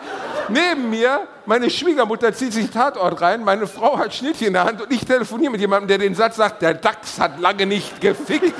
Neben 0.48 0.90
mir, 0.90 1.28
meine 1.46 1.70
Schwiegermutter 1.70 2.34
zieht 2.34 2.54
sich 2.54 2.70
Tatort 2.70 3.20
rein, 3.20 3.44
meine 3.44 3.68
Frau 3.68 3.98
hat 3.98 4.14
Schnittchen 4.14 4.48
in 4.48 4.54
der 4.54 4.64
Hand 4.64 4.82
und 4.82 4.90
ich 4.90 5.04
telefoniere 5.04 5.52
mit 5.52 5.60
jemandem, 5.60 5.90
der 5.90 5.98
den 5.98 6.16
Satz 6.16 6.38
sagt, 6.38 6.62
der 6.62 6.76
Dachs 6.76 7.20
hat 7.20 7.42
lange 7.42 7.66
nicht 7.66 8.00
gefickt. 8.00 8.56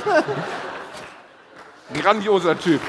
Grandioser 1.94 2.60
Typ. 2.60 2.82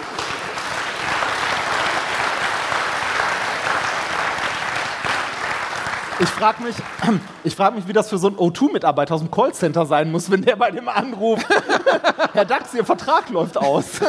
Ich 6.21 6.29
frage 6.29 6.63
mich, 6.63 6.77
ich 7.45 7.57
frag 7.57 7.75
mich, 7.75 7.89
wie 7.89 7.93
das 7.93 8.09
für 8.09 8.19
so 8.19 8.29
einen 8.29 8.37
O2-Mitarbeiter 8.37 9.15
aus 9.15 9.21
dem 9.21 9.31
Callcenter 9.31 9.87
sein 9.87 10.13
muss, 10.13 10.31
wenn 10.31 10.43
der 10.43 10.57
bei 10.57 10.71
dem 10.71 10.89
anruft. 10.89 11.47
Herr 12.33 12.45
Dax, 12.45 12.75
Ihr 12.75 12.85
Vertrag 12.85 13.31
läuft 13.31 13.57
aus. 13.57 13.87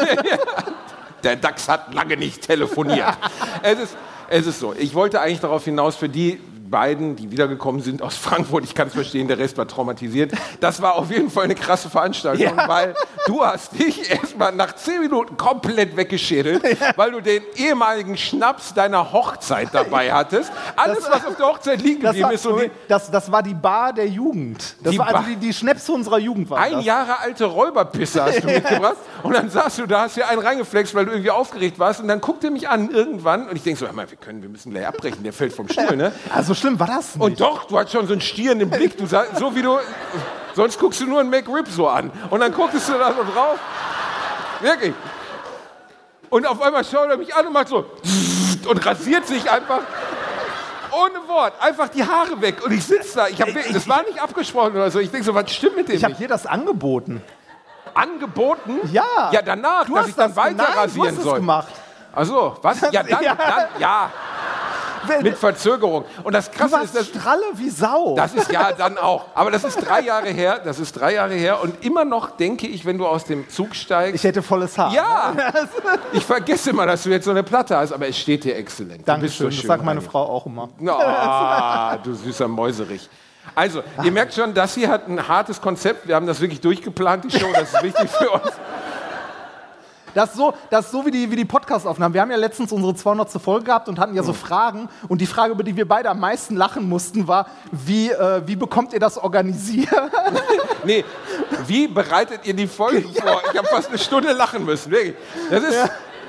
Der 1.24 1.36
DAX 1.36 1.68
hat 1.68 1.92
lange 1.92 2.18
nicht 2.18 2.44
telefoniert. 2.44 3.18
es, 3.64 3.80
ist, 3.80 3.98
es 4.30 4.46
ist 4.46 4.60
so. 4.60 4.76
Ich 4.78 4.94
wollte 4.94 5.22
eigentlich 5.22 5.40
darauf 5.40 5.66
hinaus, 5.66 5.96
für 5.96 6.08
die 6.08 6.40
beiden, 6.70 7.16
die 7.16 7.32
wiedergekommen 7.32 7.82
sind 7.82 8.02
aus 8.02 8.16
Frankfurt, 8.16 8.64
ich 8.64 8.74
kann 8.76 8.88
es 8.88 8.94
verstehen, 8.94 9.28
der 9.28 9.38
Rest 9.38 9.58
war 9.58 9.68
traumatisiert. 9.68 10.32
Das 10.60 10.82
war 10.82 10.96
auf 10.96 11.12
jeden 11.12 11.30
Fall 11.30 11.46
eine 11.46 11.56
krasse 11.56 11.90
Veranstaltung, 11.90 12.58
Ja. 12.58 12.68
weil 12.68 12.96
du 13.28 13.44
hast 13.44 13.78
dich 13.80 14.10
erstmal 14.10 14.52
nach 14.54 14.74
zehn 14.76 15.02
Minuten 15.02 15.38
komplett 15.38 15.96
weggeschädelt, 15.96 16.64
weil 16.98 17.12
du 17.12 17.22
den 17.22 17.44
ehemaligen 17.56 18.18
Schnaps 18.18 18.74
deiner 18.74 19.12
Hochzeit 19.12 19.70
dabei 19.74 20.12
hattest. 20.12 20.52
Alles, 20.76 21.00
Das- 21.00 21.12
was 21.12 21.26
auf 21.28 21.36
der 21.36 21.46
Hochzeit 21.48 21.82
liegen 21.82 22.02
geblieben 22.02 22.32
ist, 22.32 22.46
die, 22.46 22.72
das, 22.88 23.12
das 23.12 23.32
war 23.32 23.44
die 23.44 23.54
Bar 23.54 23.94
der 23.94 24.08
Jugend. 24.08 24.76
Das 24.84 24.92
Die 24.92 24.98
war 25.00 25.08
also 25.08 25.30
die, 25.30 25.36
die 25.36 25.54
Schnäpse 25.54 25.92
unserer 25.92 26.18
Jugend. 26.20 26.50
War 26.50 26.60
Ein 26.60 26.74
das. 26.74 26.86
Jahre 26.86 27.20
alte 27.20 27.46
Räuberpisse 27.46 28.24
hast 28.24 28.44
du 28.44 28.48
mitgebracht 28.52 28.98
und 29.24 29.34
dann 29.34 29.50
saßt 29.50 29.80
du 29.80 29.86
da, 29.86 30.02
hast 30.02 30.18
dir 30.18 30.28
einen 30.28 30.42
reingeflext, 30.42 30.96
weil 30.96 31.06
du 31.06 31.12
irgendwie 31.12 31.32
aufgeregt 31.32 31.78
warst 31.80 32.00
und 32.02 32.08
dann 32.08 32.22
guckt 32.22 32.44
er 32.44 32.52
mich 32.52 32.68
an 32.70 32.90
irgendwann 32.90 33.48
und 33.48 33.56
ich 33.56 33.64
denke 33.64 33.80
so, 33.80 33.86
wir 33.86 34.06
können, 34.18 34.42
wir 34.42 34.50
müssen 34.50 34.72
gleich 34.72 34.88
abbrechen, 34.88 35.24
der 35.24 35.34
fällt 35.34 35.54
vom 35.54 35.68
Stuhl, 35.70 35.96
ne? 35.96 36.12
Also 36.34 36.55
schlimm 36.56 36.80
war 36.80 36.88
das 36.88 37.16
nicht. 37.16 37.24
Und 37.24 37.40
doch, 37.42 37.66
du 37.66 37.78
hast 37.78 37.92
schon 37.92 38.08
so 38.08 38.14
einen 38.14 38.22
stierenden 38.22 38.70
Blick, 38.70 38.98
du 38.98 39.06
sah, 39.06 39.24
so 39.38 39.54
wie 39.56 39.62
du, 39.62 39.78
sonst 40.56 40.80
guckst 40.80 41.02
du 41.02 41.06
nur 41.06 41.20
einen 41.20 41.30
McRib 41.30 41.68
so 41.68 41.88
an 41.88 42.12
und 42.30 42.40
dann 42.40 42.52
guckst 42.54 42.88
du 42.90 42.94
da 42.94 43.14
so 43.14 43.24
drauf, 43.24 43.60
wirklich. 44.62 44.94
Und 46.30 46.46
auf 46.48 46.62
einmal 46.62 46.84
schaut 46.84 47.10
er 47.10 47.18
mich 47.18 47.34
an 47.36 47.48
und 47.48 47.54
macht 47.54 47.68
so 47.68 47.86
und 48.68 48.86
rasiert 48.86 49.28
sich 49.28 49.50
einfach. 49.50 49.82
Ohne 50.92 51.28
Wort, 51.28 51.54
einfach 51.62 51.90
die 51.90 52.04
Haare 52.06 52.40
weg. 52.40 52.64
Und 52.64 52.72
ich 52.72 52.86
sitze 52.86 53.16
da, 53.18 53.28
ich 53.28 53.42
hab, 53.42 53.50
das 53.74 53.88
war 53.90 54.04
nicht 54.04 54.22
abgesprochen 54.22 54.72
oder 54.76 54.90
so. 54.90 55.00
Ich 55.00 55.12
denke 55.12 55.26
so, 55.26 55.36
was 55.36 55.52
stimmt 55.52 55.76
mit 55.76 55.90
dem 55.90 55.96
ich 55.98 56.04
habe 56.06 56.14
dir 56.14 56.28
das 56.30 56.46
angeboten. 56.46 57.22
Angeboten? 57.94 58.80
Ja. 58.94 59.30
Ja, 59.32 59.42
danach, 59.42 59.86
Du 59.86 59.94
dass 59.96 60.04
hast 60.04 60.10
ich 60.10 60.16
dann 60.16 60.36
weiter 60.36 60.56
nein, 60.56 60.68
du 60.74 60.80
rasieren 60.80 61.08
hast 61.10 61.18
es 61.18 61.24
soll. 61.24 61.40
gemacht. 61.40 61.68
Achso, 62.14 62.56
was? 62.62 62.80
Ja, 62.92 63.04
dann, 63.04 63.24
Ja. 63.24 63.36
dann, 63.36 63.66
ja, 63.78 64.10
mit 65.22 65.38
Verzögerung. 65.38 66.06
Und 66.24 66.34
das 66.34 66.52
Krasse 66.52 66.82
ist, 66.84 66.96
dass 66.96 67.08
stralle 67.08 67.44
wie 67.56 67.70
Sau. 67.70 68.16
Das 68.16 68.34
ist 68.34 68.52
ja 68.52 68.72
dann 68.72 68.98
auch. 68.98 69.26
Aber 69.34 69.52
das 69.52 69.64
ist 69.64 69.78
drei 69.78 70.02
Jahre 70.02 70.30
her. 70.30 70.60
Das 70.64 70.80
ist 70.80 70.94
drei 70.94 71.14
Jahre 71.14 71.34
her. 71.34 71.62
Und 71.62 71.84
immer 71.84 72.06
noch 72.06 72.32
denke 72.32 72.68
ich, 72.68 72.86
wenn 72.86 72.98
du 72.98 73.06
aus 73.06 73.26
dem 73.26 73.50
Zug 73.50 73.76
steigst. 73.76 74.16
ich 74.16 74.24
hätte 74.24 74.42
volles 74.42 74.78
Haar. 74.78 74.94
ja, 74.94 75.34
ich 76.14 76.26
vergesse 76.26 76.70
immer, 76.72 76.86
dass 76.86 77.04
du 77.04 77.10
jetzt 77.10 77.26
so 77.26 77.32
eine 77.32 77.44
Platte 77.44 77.78
hast, 77.78 77.92
aber 77.92 78.08
es 78.08 78.18
steht 78.18 78.44
dir 78.44 78.56
exzellent. 78.56 79.08
Dankeschön, 79.08 79.48
so 79.48 79.52
schön 79.52 79.62
das 79.62 79.68
sagt 79.68 79.84
meine. 79.84 80.02
Frau 80.02 80.24
auch 80.24 80.46
immer. 80.46 80.70
Ah, 80.88 81.98
du 81.98 82.14
süßer 82.14 82.48
Mäuserich. 82.48 83.10
Also, 83.54 83.84
ihr 84.04 84.12
merkt 84.12 84.34
schon, 84.34 84.54
das 84.54 84.74
hier 84.74 84.90
hat 84.90 85.08
ein 85.08 85.28
hartes 85.28 85.62
Konzept. 85.62 86.08
Wir 86.08 86.16
haben 86.16 86.26
das 86.26 86.42
wirklich 86.42 86.62
durchgeplant, 86.62 87.26
die 87.26 87.38
Show. 87.40 87.52
Das 87.54 87.74
ist 87.74 87.84
wichtig 87.84 88.10
für 88.10 88.30
uns. 88.30 88.52
Das 90.16 90.32
ist 90.32 90.38
so, 90.38 90.54
das 90.72 90.86
ist 90.86 90.92
so 90.92 91.06
wie 91.06 91.12
die, 91.12 91.30
wie 91.30 91.36
die 91.36 91.46
Podcast-Aufnahmen. 91.46 92.14
Wir 92.16 92.22
haben 92.22 92.32
ja 92.32 92.38
letztens 92.38 92.72
unsere 92.72 92.96
200. 92.96 93.30
Folge 93.34 93.66
gehabt 93.66 93.88
und 93.90 94.00
hatten 94.00 94.16
ja 94.16 94.24
so 94.24 94.30
Hm. 94.32 94.36
Fragen. 94.40 94.90
Und 95.08 95.22
die 95.22 95.28
Frage, 95.28 95.52
über 95.54 95.64
die 95.64 95.76
wir 95.76 95.88
beide 95.88 96.10
am 96.10 96.20
meisten 96.20 96.56
lachen 96.56 96.90
mussten, 96.90 97.28
war, 97.28 97.46
wie, 97.72 98.10
äh, 98.10 98.42
wie 98.48 98.56
bekommt 98.56 98.94
ihr 98.94 99.00
das 99.00 99.18
organisiert? 99.20 99.90
Nee, 100.86 101.04
wie 101.66 101.88
bereitet 101.88 102.42
ihr 102.44 102.54
die 102.54 102.68
Folgen 102.68 103.12
vor? 103.22 103.42
Ich 103.52 103.58
habe 103.58 103.68
fast 103.68 103.90
eine 103.90 103.98
Stunde 103.98 104.32
lachen 104.34 104.66
müssen. 104.66 104.92
Wirklich. 104.92 105.16
Das 105.50 105.64
ist, 105.64 105.78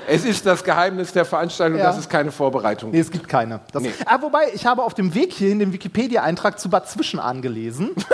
Es 0.07 0.25
ist 0.25 0.45
das 0.45 0.63
Geheimnis 0.63 1.11
der 1.11 1.25
Veranstaltung, 1.25 1.77
Ja. 1.79 1.85
dass 1.85 1.97
es 1.97 2.07
keine 2.09 2.31
Vorbereitung 2.31 2.91
Nee, 2.91 2.99
es 3.01 3.11
gibt 3.11 3.27
keine. 3.27 3.59
Nee. 3.77 3.93
ah, 4.05 4.17
wobei, 4.21 4.49
ich 4.53 4.65
habe 4.65 4.81
auf 4.83 4.93
dem 4.93 5.13
Weg 5.13 5.33
hierhin 5.33 5.59
den 5.59 5.73
Wikipedia-Eintrag 5.73 6.59
zu 6.59 6.69
Bad 6.69 6.89
Zwischenahn 6.89 7.41
gelesen. 7.41 7.91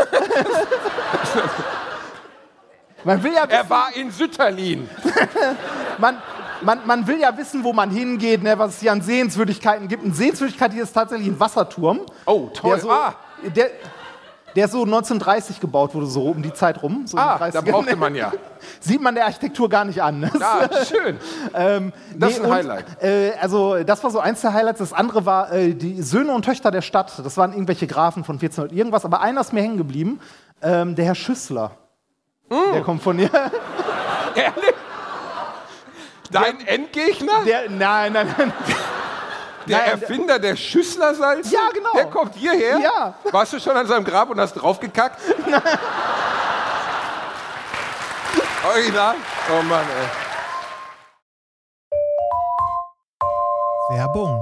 man, 3.04 3.24
will 3.24 3.34
ja 3.34 3.44
Er 3.44 3.60
wissen, 3.60 3.70
war 3.70 3.88
in 3.96 4.12
Sütterlin. 4.12 4.90
man, 5.98 6.18
man, 6.62 6.80
man 6.86 7.08
will 7.08 7.20
ja 7.20 7.36
wissen, 7.38 7.64
wo 7.64 7.74
man 7.74 7.90
hingeht, 7.90 8.44
ne, 8.44 8.58
was 8.58 8.76
es 8.76 8.80
hier 8.80 8.92
an 8.92 9.02
Sehenswürdigkeiten 9.02 9.88
gibt. 9.88 10.04
Eine 10.04 10.14
Sehenswürdigkeit 10.14 10.74
hier 10.74 10.84
ist 10.84 10.94
tatsächlich 10.94 11.28
ein 11.28 11.40
Wasserturm. 11.40 12.02
Oh, 12.26 12.50
toll. 12.54 12.72
Der 12.72 12.80
so, 12.80 12.92
ah, 12.92 13.16
der, 13.56 13.70
der 14.56 14.68
so 14.68 14.84
1930 14.84 15.60
gebaut 15.60 15.94
wurde, 15.96 16.06
so 16.06 16.28
um 16.28 16.42
die 16.42 16.54
Zeit 16.54 16.82
rum. 16.84 17.06
So 17.06 17.18
ah, 17.18 17.38
da 17.38 17.60
30ern. 17.60 17.62
brauchte 17.72 17.96
man 17.96 18.16
ja. 18.16 18.32
Sieht 18.80 19.02
man 19.02 19.16
der 19.16 19.26
Architektur 19.26 19.68
gar 19.70 19.86
nicht 19.86 20.02
an. 20.02 20.30
Ah, 20.40 20.70
schön. 20.86 21.18
Ähm, 21.54 21.94
Das 22.16 22.32
ist 22.34 22.40
ein 22.40 22.46
und, 22.46 22.52
Highlight. 22.52 22.86
Äh, 23.02 23.32
also 23.42 23.84
das 23.84 24.04
war 24.04 24.12
so 24.12 24.20
eins 24.20 24.42
der 24.42 24.54
Highlights. 24.54 24.80
Das 24.80 24.94
andere 24.94 25.26
war 25.26 25.52
äh, 25.52 25.74
die 25.74 26.02
Söhne 26.02 26.34
und 26.34 26.46
Töchter 26.46 26.72
der 26.72 26.82
Stadt. 26.82 27.14
Das 27.24 27.38
waren 27.38 27.54
irgendwelche 27.54 27.88
Grafen 27.88 28.24
von 28.24 28.36
1400 28.36 28.78
irgendwas. 28.78 29.06
Aber 29.06 29.22
einer 29.22 29.42
ist 29.42 29.54
mir 29.54 29.62
hängen 29.62 29.78
geblieben. 29.78 30.20
Ähm, 30.62 30.96
der 30.96 31.06
Herr 31.06 31.16
Schüssler. 31.16 31.72
Mm. 32.54 32.74
Der 32.74 32.82
kommt 32.84 33.02
von 33.02 33.18
hier. 33.18 33.32
Ehrlich? 34.36 34.76
Dein 36.30 36.66
Endgegner? 36.68 37.44
Der, 37.46 37.70
nein, 37.70 38.14
nein, 38.14 38.34
nein. 38.38 38.54
Der 39.68 39.78
Nein, 39.78 39.92
Erfinder 39.92 40.40
der 40.40 40.56
Schüsslersalze? 40.58 41.54
Ja, 41.54 41.70
genau. 41.74 41.94
Der 41.96 42.06
kommt 42.06 42.36
hierher? 42.36 42.80
Ja. 42.80 43.14
Warst 43.32 43.54
du 43.54 43.60
schon 43.60 43.78
an 43.78 43.88
seinem 43.88 44.04
Grab 44.04 44.30
und 44.30 44.40
hast 44.40 44.54
draufgekackt? 44.54 45.22
Original? 48.70 49.16
Oh 49.50 49.62
Mann, 49.64 49.86
ey. 53.90 53.98
Werbung. 53.98 54.42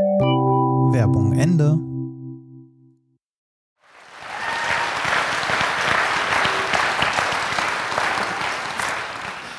Werbung 0.93 1.33
Ende. 1.33 1.77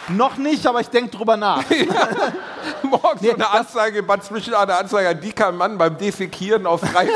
Noch 0.09 0.37
nicht, 0.37 0.67
aber 0.67 0.81
ich 0.81 0.89
denke 0.89 1.17
drüber 1.17 1.39
nach. 1.39 1.65
Morgen 2.83 3.19
so 3.23 3.33
eine 3.33 3.51
Anzeige, 3.51 4.03
Bad 4.03 4.25
Zwischen 4.25 4.53
eine 4.53 4.75
Anzeige, 4.77 5.09
ein 5.09 5.21
dicker 5.21 5.51
Mann 5.53 5.79
beim 5.79 5.97
Defekieren 5.97 6.67
auf, 6.67 6.81
frei, 6.81 7.09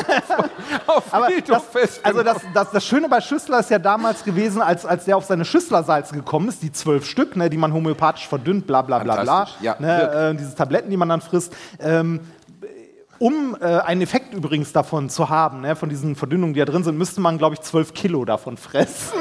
auf 0.87 1.13
Aber 1.13 1.29
das, 1.47 1.65
fest. 1.65 2.01
also 2.03 2.23
das, 2.23 2.39
das, 2.55 2.71
das 2.71 2.85
Schöne 2.87 3.09
bei 3.09 3.21
Schüssler 3.21 3.61
ist 3.61 3.71
ja 3.71 3.79
damals 3.79 4.25
gewesen, 4.25 4.63
als, 4.63 4.87
als 4.87 5.05
der 5.05 5.19
auf 5.19 5.25
seine 5.25 5.45
Schüsslersalze 5.45 6.15
gekommen 6.15 6.49
ist, 6.49 6.63
die 6.63 6.73
zwölf 6.73 7.05
Stück, 7.05 7.37
ne, 7.37 7.51
die 7.51 7.59
man 7.59 7.75
homöopathisch 7.75 8.27
verdünnt, 8.27 8.67
bla 8.67 8.81
bla 8.81 9.01
bla 9.01 9.23
bla. 9.23 9.49
Ja, 9.61 9.77
ne, 9.79 10.31
äh, 10.33 10.35
diese 10.35 10.55
Tabletten, 10.55 10.89
die 10.89 10.97
man 10.97 11.11
dann 11.11 11.21
frisst. 11.21 11.53
Ähm, 11.79 12.21
um 13.19 13.57
äh, 13.61 13.65
einen 13.65 14.03
Effekt 14.03 14.35
übrigens 14.35 14.73
davon 14.73 15.09
zu 15.11 15.29
haben, 15.29 15.61
ne, 15.63 15.77
von 15.77 15.89
diesen 15.89 16.17
Verdünnungen, 16.17 16.55
die 16.55 16.61
da 16.61 16.67
drin 16.67 16.85
sind, 16.85 16.99
müsste 16.99 17.21
man, 17.21 17.39
glaube 17.39 17.55
ich, 17.55 17.61
zwölf 17.63 17.95
Kilo 17.95 18.25
davon 18.25 18.57
fressen. 18.57 19.13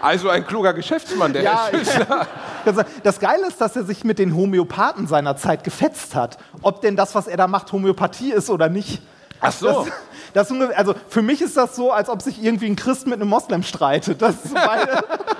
Also 0.00 0.28
ein 0.28 0.46
kluger 0.46 0.74
Geschäftsmann, 0.74 1.32
der 1.32 1.42
Ja, 1.42 1.68
Herr 1.70 1.78
Schüssler. 1.78 2.26
Das- 2.64 2.76
Das 3.02 3.18
Geile 3.20 3.46
ist, 3.48 3.60
dass 3.60 3.74
er 3.76 3.84
sich 3.84 4.04
mit 4.04 4.18
den 4.18 4.36
Homöopathen 4.36 5.06
seiner 5.06 5.36
Zeit 5.36 5.64
gefetzt 5.64 6.14
hat. 6.14 6.38
Ob 6.62 6.80
denn 6.82 6.94
das, 6.96 7.14
was 7.14 7.26
er 7.26 7.36
da 7.36 7.46
macht, 7.48 7.72
Homöopathie 7.72 8.32
ist 8.32 8.48
oder 8.50 8.68
nicht. 8.68 9.02
Ach 9.40 9.52
so. 9.52 9.86
Das, 10.34 10.48
das 10.48 10.76
also 10.76 10.94
für 11.08 11.22
mich 11.22 11.40
ist 11.40 11.56
das 11.56 11.74
so, 11.76 11.90
als 11.92 12.08
ob 12.08 12.22
sich 12.22 12.42
irgendwie 12.42 12.66
ein 12.66 12.76
Christ 12.76 13.06
mit 13.06 13.20
einem 13.20 13.28
Moslem 13.30 13.62
streitet. 13.62 14.20
Das 14.22 14.34
ist 14.44 14.54
beide. 14.54 14.98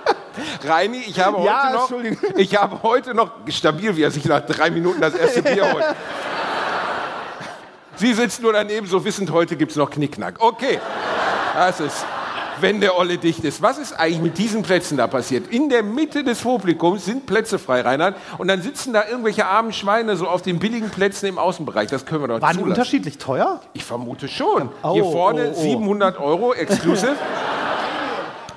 Reini, 0.66 0.98
ich 1.06 1.18
habe, 1.20 1.42
Ja, 1.44 1.72
heute 1.90 2.14
noch, 2.14 2.36
ich 2.36 2.56
habe 2.56 2.82
heute 2.82 3.14
noch, 3.14 3.32
stabil, 3.48 3.96
wie 3.96 4.02
er 4.02 4.10
sich 4.12 4.24
nach 4.24 4.40
drei 4.40 4.70
Minuten 4.70 5.00
das 5.00 5.14
erste 5.14 5.42
Bier 5.42 5.72
holt. 5.72 5.84
Sie 7.98 8.14
sitzt 8.14 8.40
nur 8.42 8.52
daneben, 8.52 8.86
so 8.86 9.04
wissend, 9.04 9.32
heute 9.32 9.56
gibt 9.56 9.72
es 9.72 9.76
noch 9.76 9.90
Knickknack. 9.90 10.36
Okay, 10.38 10.78
das 11.54 11.80
ist, 11.80 12.06
wenn 12.60 12.80
der 12.80 12.96
Olle 12.96 13.18
dicht 13.18 13.42
ist. 13.42 13.60
Was 13.60 13.76
ist 13.76 13.92
eigentlich 13.92 14.20
mit 14.20 14.38
diesen 14.38 14.62
Plätzen 14.62 14.96
da 14.96 15.08
passiert? 15.08 15.48
In 15.48 15.68
der 15.68 15.82
Mitte 15.82 16.22
des 16.22 16.40
Publikums 16.42 17.04
sind 17.06 17.26
Plätze 17.26 17.58
frei, 17.58 17.80
Reinhard, 17.80 18.14
und 18.38 18.46
dann 18.46 18.62
sitzen 18.62 18.92
da 18.92 19.04
irgendwelche 19.08 19.46
armen 19.46 19.72
Schweine 19.72 20.16
so 20.16 20.28
auf 20.28 20.42
den 20.42 20.60
billigen 20.60 20.90
Plätzen 20.90 21.26
im 21.26 21.38
Außenbereich. 21.38 21.88
Das 21.90 22.06
können 22.06 22.22
wir 22.22 22.28
doch 22.28 22.40
Waren 22.40 22.50
die 22.52 22.58
zulassen. 22.58 22.70
unterschiedlich 22.70 23.18
teuer? 23.18 23.60
Ich 23.72 23.84
vermute 23.84 24.28
schon. 24.28 24.68
Oh, 24.84 24.92
Hier 24.94 25.02
vorne 25.02 25.52
oh, 25.54 25.58
oh. 25.58 25.62
700 25.62 26.20
Euro 26.20 26.54
exclusive. 26.54 27.16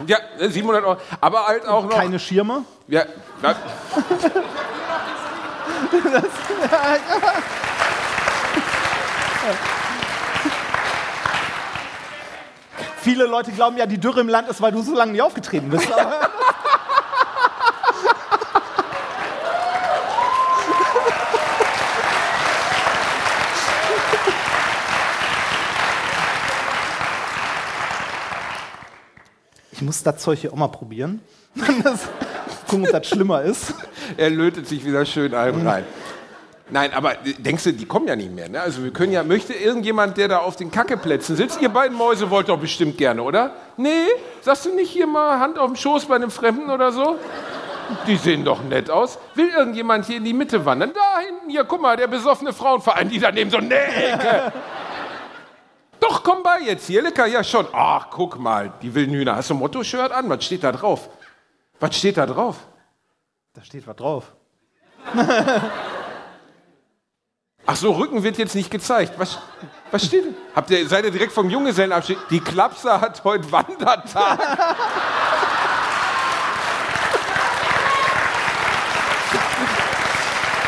Ja, 0.07 0.17
700 0.39 0.83
Euro. 0.83 0.97
Aber 1.19 1.45
halt 1.45 1.67
auch 1.67 1.83
noch. 1.83 1.91
Keine 1.91 2.17
Schirme? 2.17 2.63
Ja, 2.87 3.03
na, 3.43 3.53
Viele 13.01 13.25
Leute 13.25 13.51
glauben 13.51 13.77
ja, 13.77 13.87
die 13.87 13.97
Dürre 13.97 14.21
im 14.21 14.29
Land 14.29 14.47
ist, 14.47 14.61
weil 14.61 14.71
du 14.71 14.81
so 14.83 14.95
lange 14.95 15.11
nicht 15.13 15.23
aufgetreten 15.23 15.69
bist. 15.71 15.87
ich 29.71 29.81
muss 29.81 30.03
das 30.03 30.17
Zeug 30.17 30.37
hier 30.37 30.53
auch 30.53 30.57
mal 30.57 30.67
probieren. 30.67 31.21
Gucken, 32.67 32.85
ob 32.85 32.91
das 32.91 33.07
schlimmer 33.07 33.41
ist. 33.41 33.73
Er 34.15 34.29
lötet 34.29 34.67
sich 34.67 34.85
wieder 34.85 35.03
schön 35.07 35.33
allem 35.33 35.61
mhm. 35.61 35.67
rein. 35.67 35.85
Nein, 36.71 36.93
aber 36.93 37.15
denkst 37.37 37.65
du, 37.65 37.73
die 37.73 37.85
kommen 37.85 38.07
ja 38.07 38.15
nicht 38.15 38.31
mehr. 38.31 38.47
Ne? 38.47 38.61
Also 38.61 38.81
wir 38.81 38.91
können 38.91 39.11
ja, 39.11 39.23
möchte 39.23 39.53
irgendjemand, 39.53 40.15
der 40.15 40.29
da 40.29 40.37
auf 40.37 40.55
den 40.55 40.71
Kackeplätzen 40.71 41.35
sitzt, 41.35 41.61
ihr 41.61 41.67
beiden 41.67 41.97
Mäuse 41.97 42.29
wollt 42.29 42.47
doch 42.47 42.57
bestimmt 42.57 42.97
gerne, 42.97 43.21
oder? 43.21 43.51
Nee, 43.75 44.07
sagst 44.39 44.65
du 44.65 44.73
nicht 44.73 44.89
hier 44.89 45.05
mal 45.05 45.39
Hand 45.39 45.59
auf 45.59 45.67
dem 45.67 45.75
Schoß 45.75 46.05
bei 46.05 46.15
einem 46.15 46.31
Fremden 46.31 46.69
oder 46.69 46.93
so? 46.93 47.17
Die 48.07 48.15
sehen 48.15 48.45
doch 48.45 48.63
nett 48.63 48.89
aus. 48.89 49.19
Will 49.35 49.49
irgendjemand 49.49 50.05
hier 50.05 50.15
in 50.15 50.23
die 50.23 50.33
Mitte 50.33 50.65
wandern? 50.65 50.93
Da 50.93 51.19
hinten, 51.19 51.49
hier, 51.49 51.65
guck 51.65 51.81
mal, 51.81 51.97
der 51.97 52.07
besoffene 52.07 52.53
Frauenverein, 52.53 53.09
die 53.09 53.19
daneben 53.19 53.51
so 53.51 53.57
eine 53.57 53.75
Ecke. 53.75 54.53
Doch, 55.99 56.23
komm 56.23 56.41
bei 56.41 56.59
jetzt 56.61 56.87
hier, 56.87 57.01
lecker, 57.01 57.25
ja 57.25 57.43
schon. 57.43 57.67
Ach, 57.73 58.07
guck 58.09 58.39
mal, 58.39 58.71
die 58.81 58.95
wilden 58.95 59.13
Hühner. 59.13 59.35
Hast 59.35 59.49
du 59.49 59.55
ein 59.55 59.59
Motto-Shirt 59.59 60.13
an? 60.13 60.29
Was 60.29 60.45
steht 60.45 60.63
da 60.63 60.71
drauf? 60.71 61.09
Was 61.81 61.97
steht 61.97 62.15
da 62.15 62.25
drauf? 62.25 62.55
Da 63.53 63.61
steht 63.61 63.85
was 63.85 63.95
drauf. 63.97 64.31
Ach 67.65 67.75
so, 67.75 67.91
Rücken 67.91 68.23
wird 68.23 68.37
jetzt 68.37 68.55
nicht 68.55 68.71
gezeigt. 68.71 69.13
Was, 69.17 69.37
was 69.91 70.05
steht 70.05 70.25
denn? 70.25 70.35
Habt 70.55 70.69
ihr, 70.71 70.87
seid 70.87 71.05
ihr 71.05 71.11
direkt 71.11 71.33
vom 71.33 71.49
Junggesellenabschied? 71.49 72.17
Die 72.29 72.39
Klapse 72.39 72.99
hat 72.99 73.23
heute 73.23 73.51
Wandertag. 73.51 74.39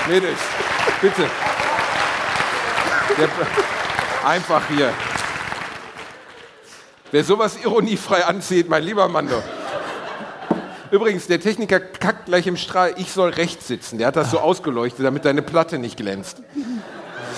Mädels, 0.07 0.39
bitte. 1.01 1.29
Einfach 4.25 4.61
hier. 4.67 4.93
Wer 7.11 7.23
sowas 7.23 7.57
ironiefrei 7.63 8.25
anzieht, 8.25 8.69
mein 8.69 8.83
lieber 8.83 9.07
Mann 9.07 9.29
doch. 9.29 9.43
Übrigens, 10.93 11.25
der 11.25 11.39
Techniker 11.39 11.79
kackt 11.79 12.27
gleich 12.27 12.45
im 12.45 12.55
Strahl, 12.55 12.93
ich 12.97 13.11
soll 13.11 13.31
rechts 13.31 13.67
sitzen. 13.67 13.97
Der 13.97 14.05
hat 14.05 14.15
das 14.15 14.29
so 14.29 14.37
ausgeleuchtet, 14.37 15.03
damit 15.03 15.25
deine 15.25 15.41
Platte 15.41 15.79
nicht 15.79 15.97
glänzt. 15.97 16.43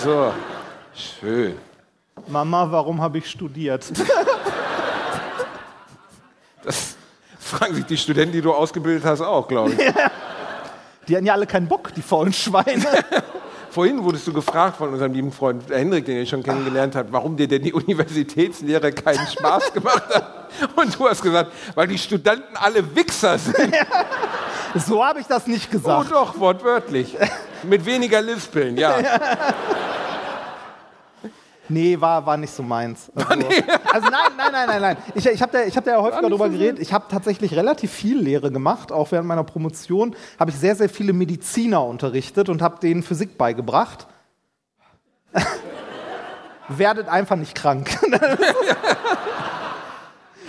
So, 0.03 0.33
schön. 0.93 1.55
Mama, 2.27 2.69
warum 2.69 3.01
habe 3.01 3.19
ich 3.19 3.31
studiert? 3.31 3.85
Das 6.63 6.97
fragen 7.39 7.75
sich 7.75 7.85
die 7.85 7.95
Studenten, 7.95 8.33
die 8.33 8.41
du 8.41 8.51
ausgebildet 8.51 9.05
hast, 9.05 9.21
auch, 9.21 9.47
glaube 9.47 9.71
ich. 9.71 9.77
Die 11.07 11.15
hatten 11.15 11.25
ja 11.27 11.33
alle 11.33 11.45
keinen 11.45 11.67
Bock, 11.67 11.93
die 11.93 12.01
faulen 12.01 12.33
Schweine. 12.33 12.83
Vorhin 13.69 14.03
wurdest 14.03 14.25
du 14.25 14.33
gefragt 14.33 14.77
von 14.77 14.91
unserem 14.91 15.13
lieben 15.13 15.31
Freund 15.31 15.69
Hendrik, 15.69 16.05
den 16.05 16.17
ihr 16.17 16.25
schon 16.25 16.41
kennengelernt 16.41 16.95
habt, 16.95 17.13
warum 17.13 17.37
dir 17.37 17.47
denn 17.47 17.61
die 17.61 17.73
Universitätslehre 17.73 18.91
keinen 18.91 19.27
Spaß 19.27 19.71
gemacht 19.71 20.09
hat. 20.13 20.34
Und 20.75 20.97
du 20.97 21.07
hast 21.07 21.21
gesagt, 21.21 21.51
weil 21.73 21.87
die 21.87 21.97
Studenten 21.97 22.55
alle 22.55 22.95
Wichser 22.95 23.37
sind. 23.37 23.57
So 24.77 25.05
habe 25.05 25.21
ich 25.21 25.25
das 25.25 25.47
nicht 25.47 25.69
Oh 25.69 25.77
gesagt. 25.77 26.11
doch, 26.11 26.37
wortwörtlich. 26.37 27.15
Mit 27.63 27.85
weniger 27.85 28.21
Lispeln, 28.21 28.75
ja. 28.75 28.97
Nee, 31.69 31.99
war, 31.99 32.25
war 32.25 32.37
nicht 32.37 32.53
so 32.53 32.61
meins. 32.61 33.09
Also, 33.15 33.47
also 33.91 34.09
nein, 34.09 34.31
nein, 34.37 34.51
nein, 34.51 34.67
nein, 34.67 34.81
nein. 34.81 34.97
Ich, 35.15 35.25
ich 35.25 35.41
habe 35.41 35.51
da, 35.51 35.63
ich 35.63 35.75
hab 35.75 35.83
da 35.85 35.91
ja 35.91 36.01
häufiger 36.01 36.29
drüber 36.29 36.49
geredet. 36.49 36.79
Ich 36.79 36.93
habe 36.93 37.05
tatsächlich 37.09 37.55
relativ 37.55 37.91
viel 37.91 38.19
Lehre 38.19 38.51
gemacht. 38.51 38.91
Auch 38.91 39.11
während 39.11 39.27
meiner 39.27 39.43
Promotion 39.43 40.15
habe 40.39 40.51
ich 40.51 40.57
sehr, 40.57 40.75
sehr 40.75 40.89
viele 40.89 41.13
Mediziner 41.13 41.83
unterrichtet 41.83 42.49
und 42.49 42.61
habe 42.61 42.79
denen 42.79 43.01
Physik 43.01 43.37
beigebracht. 43.37 44.07
Werdet 46.67 47.07
einfach 47.07 47.35
nicht 47.35 47.55
krank. 47.55 47.97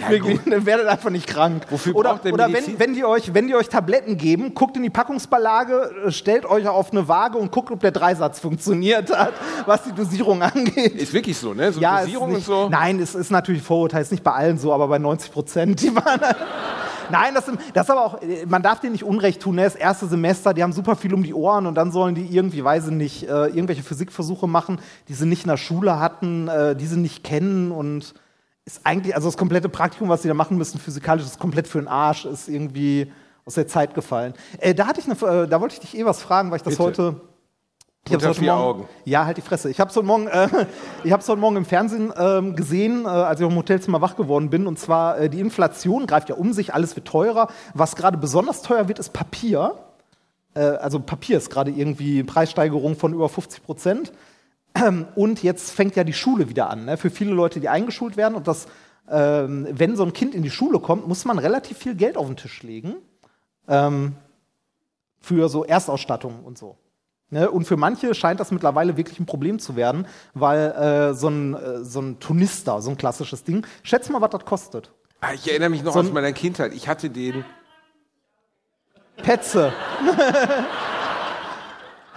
Wirklich, 0.08 0.40
werdet 0.46 0.86
einfach 0.86 1.10
nicht 1.10 1.26
krank. 1.26 1.64
Wofür 1.70 1.96
oder 1.96 2.20
oder 2.24 2.52
wenn, 2.52 2.78
wenn, 2.78 2.94
die 2.94 3.04
euch, 3.04 3.34
wenn 3.34 3.46
die 3.46 3.54
euch 3.54 3.68
Tabletten 3.68 4.16
geben, 4.16 4.54
guckt 4.54 4.76
in 4.76 4.82
die 4.82 4.90
Packungsbeilage, 4.90 5.90
äh, 6.06 6.12
stellt 6.12 6.44
euch 6.44 6.68
auf 6.68 6.92
eine 6.92 7.08
Waage 7.08 7.38
und 7.38 7.50
guckt, 7.50 7.70
ob 7.70 7.80
der 7.80 7.92
Dreisatz 7.92 8.40
funktioniert 8.40 9.16
hat, 9.16 9.32
was 9.64 9.84
die 9.84 9.92
Dosierung 9.92 10.42
angeht. 10.42 10.94
Ist 10.94 11.12
wirklich 11.12 11.36
so, 11.38 11.54
ne? 11.54 11.72
So 11.72 11.80
Ja, 11.80 12.00
Dosierung 12.00 12.28
nicht, 12.28 12.38
und 12.38 12.44
so. 12.44 12.68
Nein, 12.68 13.00
es 13.00 13.14
ist 13.14 13.30
natürlich 13.30 13.62
Vorurteil, 13.62 14.02
ist 14.02 14.12
nicht 14.12 14.24
bei 14.24 14.32
allen 14.32 14.58
so, 14.58 14.72
aber 14.72 14.88
bei 14.88 14.98
90 14.98 15.32
Prozent, 15.32 15.80
die 15.82 15.94
waren. 15.94 16.20
Nein, 17.10 17.34
das, 17.34 17.44
das 17.72 17.84
ist 17.84 17.90
aber 17.90 18.04
auch, 18.04 18.22
äh, 18.22 18.46
man 18.46 18.62
darf 18.62 18.80
denen 18.80 18.92
nicht 18.92 19.04
Unrecht 19.04 19.40
tun, 19.40 19.56
ne? 19.56 19.62
das 19.62 19.76
erste 19.76 20.06
Semester, 20.06 20.54
die 20.54 20.62
haben 20.62 20.72
super 20.72 20.96
viel 20.96 21.14
um 21.14 21.22
die 21.22 21.34
Ohren 21.34 21.66
und 21.66 21.74
dann 21.74 21.92
sollen 21.92 22.14
die 22.14 22.26
irgendwie, 22.26 22.64
weiß 22.64 22.88
ich 22.88 22.92
nicht, 22.92 23.22
äh, 23.24 23.46
irgendwelche 23.46 23.82
Physikversuche 23.82 24.46
machen, 24.46 24.80
die 25.08 25.14
sie 25.14 25.26
nicht 25.26 25.44
in 25.44 25.50
der 25.50 25.56
Schule 25.56 25.98
hatten, 26.00 26.48
äh, 26.48 26.74
die 26.74 26.86
sie 26.86 26.98
nicht 26.98 27.24
kennen 27.24 27.70
und 27.70 28.14
ist 28.66 28.80
eigentlich, 28.84 29.14
also 29.14 29.28
das 29.28 29.36
komplette 29.36 29.68
Praktikum, 29.68 30.08
was 30.08 30.22
sie 30.22 30.28
da 30.28 30.34
machen 30.34 30.58
müssen, 30.58 30.80
physikalisch, 30.80 31.24
ist 31.24 31.38
komplett 31.38 31.68
für 31.68 31.78
den 31.78 31.88
Arsch, 31.88 32.24
ist 32.24 32.48
irgendwie 32.48 33.10
aus 33.44 33.54
der 33.54 33.68
Zeit 33.68 33.94
gefallen. 33.94 34.34
Äh, 34.58 34.74
da 34.74 34.88
hatte 34.88 35.00
ich 35.00 35.06
eine, 35.06 35.44
äh, 35.44 35.46
da 35.46 35.60
wollte 35.60 35.74
ich 35.74 35.80
dich 35.80 35.96
eh 35.96 36.04
was 36.04 36.20
fragen, 36.20 36.50
weil 36.50 36.56
ich 36.56 36.64
das 36.64 36.76
Bitte. 36.76 36.84
heute. 36.84 37.20
Ich 38.08 38.12
Unter 38.12 38.28
heute 38.28 38.38
vier 38.38 38.52
Morgen, 38.52 38.80
Augen. 38.80 38.88
Ja, 39.04 39.24
halt 39.24 39.36
die 39.36 39.40
Fresse. 39.40 39.68
Ich 39.68 39.80
habe 39.80 39.90
es 39.90 39.96
heute 39.96 40.06
Morgen, 40.06 40.26
äh, 40.26 40.48
ich 41.04 41.12
hab's 41.12 41.28
heute 41.28 41.40
Morgen 41.40 41.56
im 41.56 41.64
Fernsehen 41.64 42.12
ähm, 42.16 42.54
gesehen, 42.54 43.04
äh, 43.04 43.08
als 43.08 43.40
ich 43.40 43.46
dem 43.46 43.56
Hotelzimmer 43.56 44.00
wach 44.00 44.16
geworden 44.16 44.50
bin. 44.50 44.66
Und 44.66 44.78
zwar 44.78 45.18
äh, 45.18 45.28
die 45.28 45.40
Inflation 45.40 46.06
greift 46.06 46.28
ja 46.28 46.34
um 46.34 46.52
sich, 46.52 46.74
alles 46.74 46.94
wird 46.96 47.06
teurer. 47.06 47.48
Was 47.74 47.94
gerade 47.94 48.16
besonders 48.16 48.62
teuer 48.62 48.88
wird, 48.88 48.98
ist 48.98 49.12
Papier. 49.12 49.74
Äh, 50.54 50.60
also 50.60 50.98
Papier 51.00 51.38
ist 51.38 51.50
gerade 51.50 51.70
irgendwie 51.70 52.24
Preissteigerung 52.24 52.96
von 52.96 53.12
über 53.12 53.28
50 53.28 53.62
Prozent. 53.64 54.12
Und 55.14 55.42
jetzt 55.42 55.70
fängt 55.72 55.96
ja 55.96 56.04
die 56.04 56.12
Schule 56.12 56.48
wieder 56.48 56.70
an. 56.70 56.84
Ne? 56.84 56.96
Für 56.96 57.10
viele 57.10 57.32
Leute, 57.32 57.60
die 57.60 57.68
eingeschult 57.68 58.16
werden. 58.16 58.34
Und 58.34 58.46
das, 58.48 58.66
ähm, 59.10 59.66
wenn 59.70 59.96
so 59.96 60.04
ein 60.04 60.12
Kind 60.12 60.34
in 60.34 60.42
die 60.42 60.50
Schule 60.50 60.80
kommt, 60.80 61.06
muss 61.08 61.24
man 61.24 61.38
relativ 61.38 61.78
viel 61.78 61.94
Geld 61.94 62.16
auf 62.16 62.26
den 62.26 62.36
Tisch 62.36 62.62
legen. 62.62 62.96
Ähm, 63.68 64.16
für 65.20 65.48
so 65.48 65.64
Erstausstattung 65.64 66.44
und 66.44 66.56
so. 66.58 66.76
Ne? 67.30 67.50
Und 67.50 67.64
für 67.66 67.76
manche 67.76 68.14
scheint 68.14 68.38
das 68.38 68.52
mittlerweile 68.52 68.96
wirklich 68.96 69.18
ein 69.18 69.26
Problem 69.26 69.58
zu 69.58 69.74
werden, 69.74 70.06
weil 70.34 70.70
äh, 70.70 71.14
so, 71.14 71.28
ein, 71.28 71.54
äh, 71.54 71.82
so 71.84 72.00
ein 72.00 72.20
Tunister, 72.20 72.80
so 72.80 72.90
ein 72.90 72.96
klassisches 72.96 73.42
Ding, 73.42 73.66
schätz 73.82 74.08
mal, 74.10 74.20
was 74.20 74.30
das 74.30 74.44
kostet. 74.44 74.92
Ah, 75.20 75.32
Ich 75.32 75.48
erinnere 75.50 75.70
mich 75.70 75.82
noch 75.82 75.92
So 75.94 76.00
aus 76.00 76.06
ein- 76.06 76.12
meiner 76.12 76.32
Kindheit. 76.32 76.72
Ich 76.74 76.86
hatte 76.86 77.10
den. 77.10 77.44
Petze. 79.16 79.72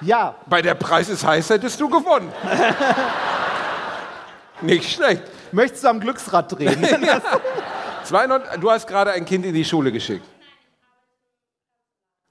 ja, 0.01 0.35
Bei 0.45 0.61
der 0.61 0.75
Preis 0.75 1.09
ist 1.09 1.25
heiß, 1.25 1.49
hättest 1.49 1.79
du 1.79 1.89
gewonnen. 1.89 2.31
Nicht 4.61 4.91
schlecht. 4.91 5.23
möchtest 5.51 5.83
du 5.83 5.89
am 5.89 5.99
Glücksrad 5.99 6.51
drehen? 6.51 6.83
200, 8.03 8.61
du 8.61 8.71
hast 8.71 8.87
gerade 8.87 9.11
ein 9.11 9.25
Kind 9.25 9.45
in 9.45 9.53
die 9.53 9.65
Schule 9.65 9.91
geschickt. 9.91 10.25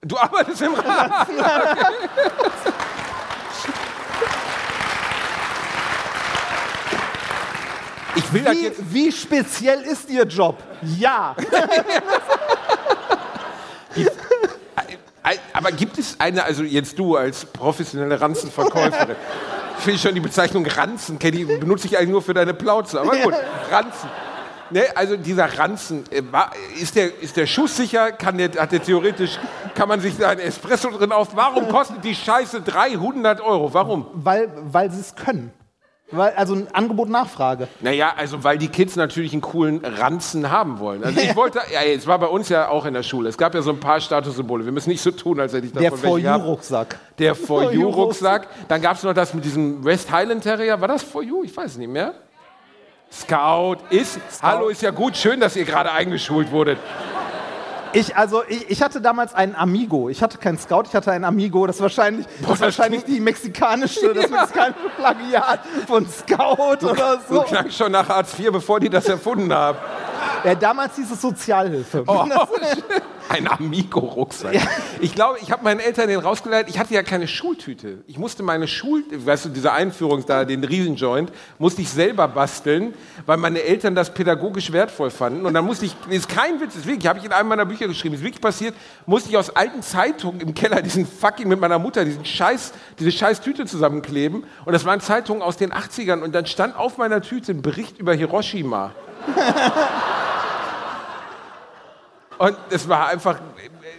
Du 0.03 0.17
arbeitest 0.17 0.63
im 0.63 0.75
Rat. 0.75 1.29
Ich 8.19 8.33
will 8.33 8.43
das 8.43 8.57
wie, 8.57 8.63
jetzt. 8.65 8.81
wie 8.93 9.13
speziell 9.13 9.81
ist 9.83 10.11
Ihr 10.11 10.25
Job? 10.25 10.61
Ja. 10.83 11.37
Aber 15.59 15.73
gibt 15.73 15.99
es 15.99 16.15
eine, 16.21 16.45
also 16.45 16.63
jetzt 16.63 16.99
du 16.99 17.17
als 17.17 17.45
professionelle 17.45 18.21
Ranzenverkäuferin, 18.21 19.17
finde 19.79 19.97
ich 19.97 20.01
schon 20.01 20.15
die 20.15 20.21
Bezeichnung 20.21 20.65
Ranzen, 20.65 21.19
ich, 21.21 21.61
benutze 21.61 21.89
ich 21.89 21.99
eigentlich 21.99 22.11
nur 22.11 22.23
für 22.23 22.33
deine 22.33 22.55
Plauze, 22.55 23.01
aber 23.01 23.17
gut, 23.17 23.35
Ranzen. 23.71 24.09
Ne, 24.71 24.85
also 24.95 25.17
dieser 25.17 25.59
Ranzen, 25.59 26.05
äh, 26.11 26.23
ist 26.81 26.95
der, 26.95 27.23
ist 27.23 27.37
der 27.37 27.47
Schuss 27.47 27.77
sicher? 27.77 28.13
Kann 28.13 28.37
der, 28.37 28.51
hat 28.53 28.71
der 28.71 28.83
theoretisch, 28.83 29.39
kann 29.75 29.89
man 29.89 30.01
sich 30.01 30.17
da 30.19 30.29
ein 30.29 30.39
Espresso 30.39 30.91
drin 30.91 31.11
auf? 31.11 31.35
Warum 31.35 31.69
kostet 31.69 32.05
die 32.05 32.15
Scheiße 32.15 32.61
300 32.61 33.41
Euro? 33.41 33.73
Warum? 33.73 34.07
weil, 34.13 34.51
weil 34.71 34.91
Sie 34.91 35.01
es 35.01 35.15
können. 35.15 35.53
Weil, 36.11 36.33
also 36.35 36.55
ein 36.55 36.69
Angebot 36.73 37.11
Nachfrage. 37.11 37.69
Naja, 37.81 38.15
also 38.17 38.43
weil 38.43 38.57
die 38.57 38.69
Kids 38.69 38.97
natürlich 38.97 39.33
einen 39.33 39.43
coolen 39.43 39.85
Ranzen 39.85 40.51
haben 40.51 40.79
wollen. 40.79 41.05
Also 41.05 41.21
ich 41.21 41.37
wollte, 41.37 41.61
ja, 41.73 41.83
es 41.83 42.07
war 42.07 42.19
bei 42.19 42.29
uns 42.29 42.49
ja 42.49 42.69
auch 42.69 42.87
in 42.87 42.95
der 42.95 43.03
Schule. 43.03 43.29
Es 43.29 43.37
gab 43.37 43.55
ja 43.55 43.61
so 43.61 43.71
ein 43.71 43.81
paar 43.81 44.01
Statussymbole. 44.01 44.65
Wir 44.65 44.73
müssen 44.73 44.89
nicht 44.89 45.03
so 45.03 45.11
tun, 45.11 45.39
als 45.39 45.53
hätte 45.53 45.67
ich 45.67 45.73
Der 45.73 45.91
davon 45.91 45.99
For. 45.99 46.19
Der 47.19 47.35
For 47.35 47.63
For 47.63 47.73
You 47.73 47.83
You 47.83 47.89
Rucksack. 47.91 48.49
Dann 48.69 48.81
gab 48.81 48.97
es 48.97 49.03
noch 49.03 49.13
das 49.13 49.35
mit 49.35 49.45
diesem 49.45 49.85
West 49.85 50.11
Highland 50.11 50.43
Terrier. 50.43 50.81
War 50.81 50.89
das 50.89 51.03
For 51.03 51.23
You? 51.23 51.45
Ich 51.45 51.55
weiß 51.55 51.77
nicht 51.77 51.91
mehr. 51.91 52.15
Scout 53.13 53.77
ist. 53.91 54.19
Hallo, 54.43 54.69
ist 54.69 54.83
ja 54.83 54.91
gut. 54.91 55.17
Schön, 55.17 55.41
dass 55.41 55.57
ihr 55.57 55.65
gerade 55.65 55.93
eingeschult 55.93 56.51
wurdet. 56.51 56.79
Ich, 57.93 58.17
also, 58.17 58.43
ich, 58.49 58.71
ich 58.71 58.83
hatte 58.83 59.01
damals 59.01 59.35
einen 59.35 59.55
Amigo. 59.55 60.09
Ich 60.09 60.23
hatte 60.23 60.39
keinen 60.39 60.59
Scout, 60.59 60.85
ich 60.89 60.95
hatte 60.95 61.11
einen 61.13 61.25
Amigo. 61.25 61.67
Das 61.67 61.77
ist 61.77 61.83
wahrscheinlich, 61.83 62.27
das 62.43 62.53
ist 62.53 62.61
wahrscheinlich 62.61 63.05
die 63.05 63.21
mexikanische, 63.21 64.13
das 64.13 64.29
mexikanische 64.31 64.91
Plagiat 64.97 65.61
von 65.87 66.07
Scout 66.09 66.63
oder 66.85 67.19
Du 67.29 67.35
so. 67.35 67.41
klang 67.43 67.71
schon 67.71 67.93
nach 67.93 68.09
Hartz 68.09 68.39
IV, 68.39 68.53
bevor 68.53 68.81
die 68.81 68.91
das 68.91 69.09
erfunden 69.09 69.53
haben. 69.53 69.79
Ja, 70.45 70.55
damals 70.55 70.97
hieß 70.97 71.11
es 71.11 71.21
Sozialhilfe. 71.21 72.05
Oh, 72.07 72.25
ein 73.29 73.49
Amigo-Rucksack. 73.49 74.55
Ich 75.01 75.15
glaube, 75.15 75.39
ich 75.41 75.53
habe 75.53 75.63
meinen 75.65 75.81
Eltern 75.81 76.09
den 76.09 76.21
rausgeleitet. 76.21 76.71
Ich 76.71 76.79
hatte 76.79 76.95
ja 76.95 77.03
keine 77.03 77.29
Schultüte. 77.29 77.99
Ich 78.07 78.19
musste 78.19 78.43
meine 78.43 78.67
Schul, 78.67 79.05
weißt 79.11 79.47
du, 79.47 79.49
diese 79.51 79.73
Einführung 79.73 80.25
da, 80.27 80.45
den 80.45 80.65
Riesenjoint, 80.65 81.31
musste 81.59 81.83
ich 81.83 81.91
selber 81.91 82.27
basteln, 82.29 82.95
weil 83.27 83.37
meine 83.37 83.63
Eltern 83.63 83.95
das 83.95 84.13
pädagogisch 84.15 84.73
wertvoll 84.73 85.11
fanden. 85.11 85.45
Und 85.45 85.55
dann 85.55 85.65
musste 85.65 85.87
ich, 85.87 85.97
das 86.07 86.17
ist 86.17 86.29
kein 86.29 86.61
Witz, 86.61 86.75
wirklich, 86.85 87.07
habe 87.07 87.19
ich 87.19 87.25
in 87.25 87.33
einem 87.33 87.49
meiner 87.49 87.67
Bücher 87.67 87.78
geschrieben, 87.87 88.15
das 88.15 88.21
ist 88.21 88.25
wirklich 88.25 88.43
passiert, 88.43 88.75
musste 89.07 89.31
ich 89.31 89.37
aus 89.37 89.55
alten 89.55 89.83
Zeitungen 89.83 90.41
im 90.41 90.55
Keller 90.55 90.83
diesen 90.83 91.07
fucking 91.07 91.47
mit 91.49 91.61
meiner 91.61 91.79
Mutter, 91.79 92.05
diesen 92.05 92.25
Scheiß, 92.25 92.73
diese 92.99 93.13
scheiß 93.13 93.41
Tüte 93.41 93.67
zusammenkleben. 93.67 94.45
Und 94.65 94.73
das 94.73 94.85
waren 94.85 95.01
Zeitungen 95.01 95.43
aus 95.43 95.57
den 95.57 95.73
80ern. 95.73 96.23
Und 96.23 96.35
dann 96.35 96.47
stand 96.47 96.77
auf 96.77 96.99
meiner 96.99 97.21
Tüte 97.21 97.53
ein 97.53 97.63
Bericht 97.63 97.99
über 97.99 98.15
Hiroshima. 98.15 98.93
Und 102.39 102.57
es 102.71 102.89
war 102.89 103.09
einfach, 103.09 103.41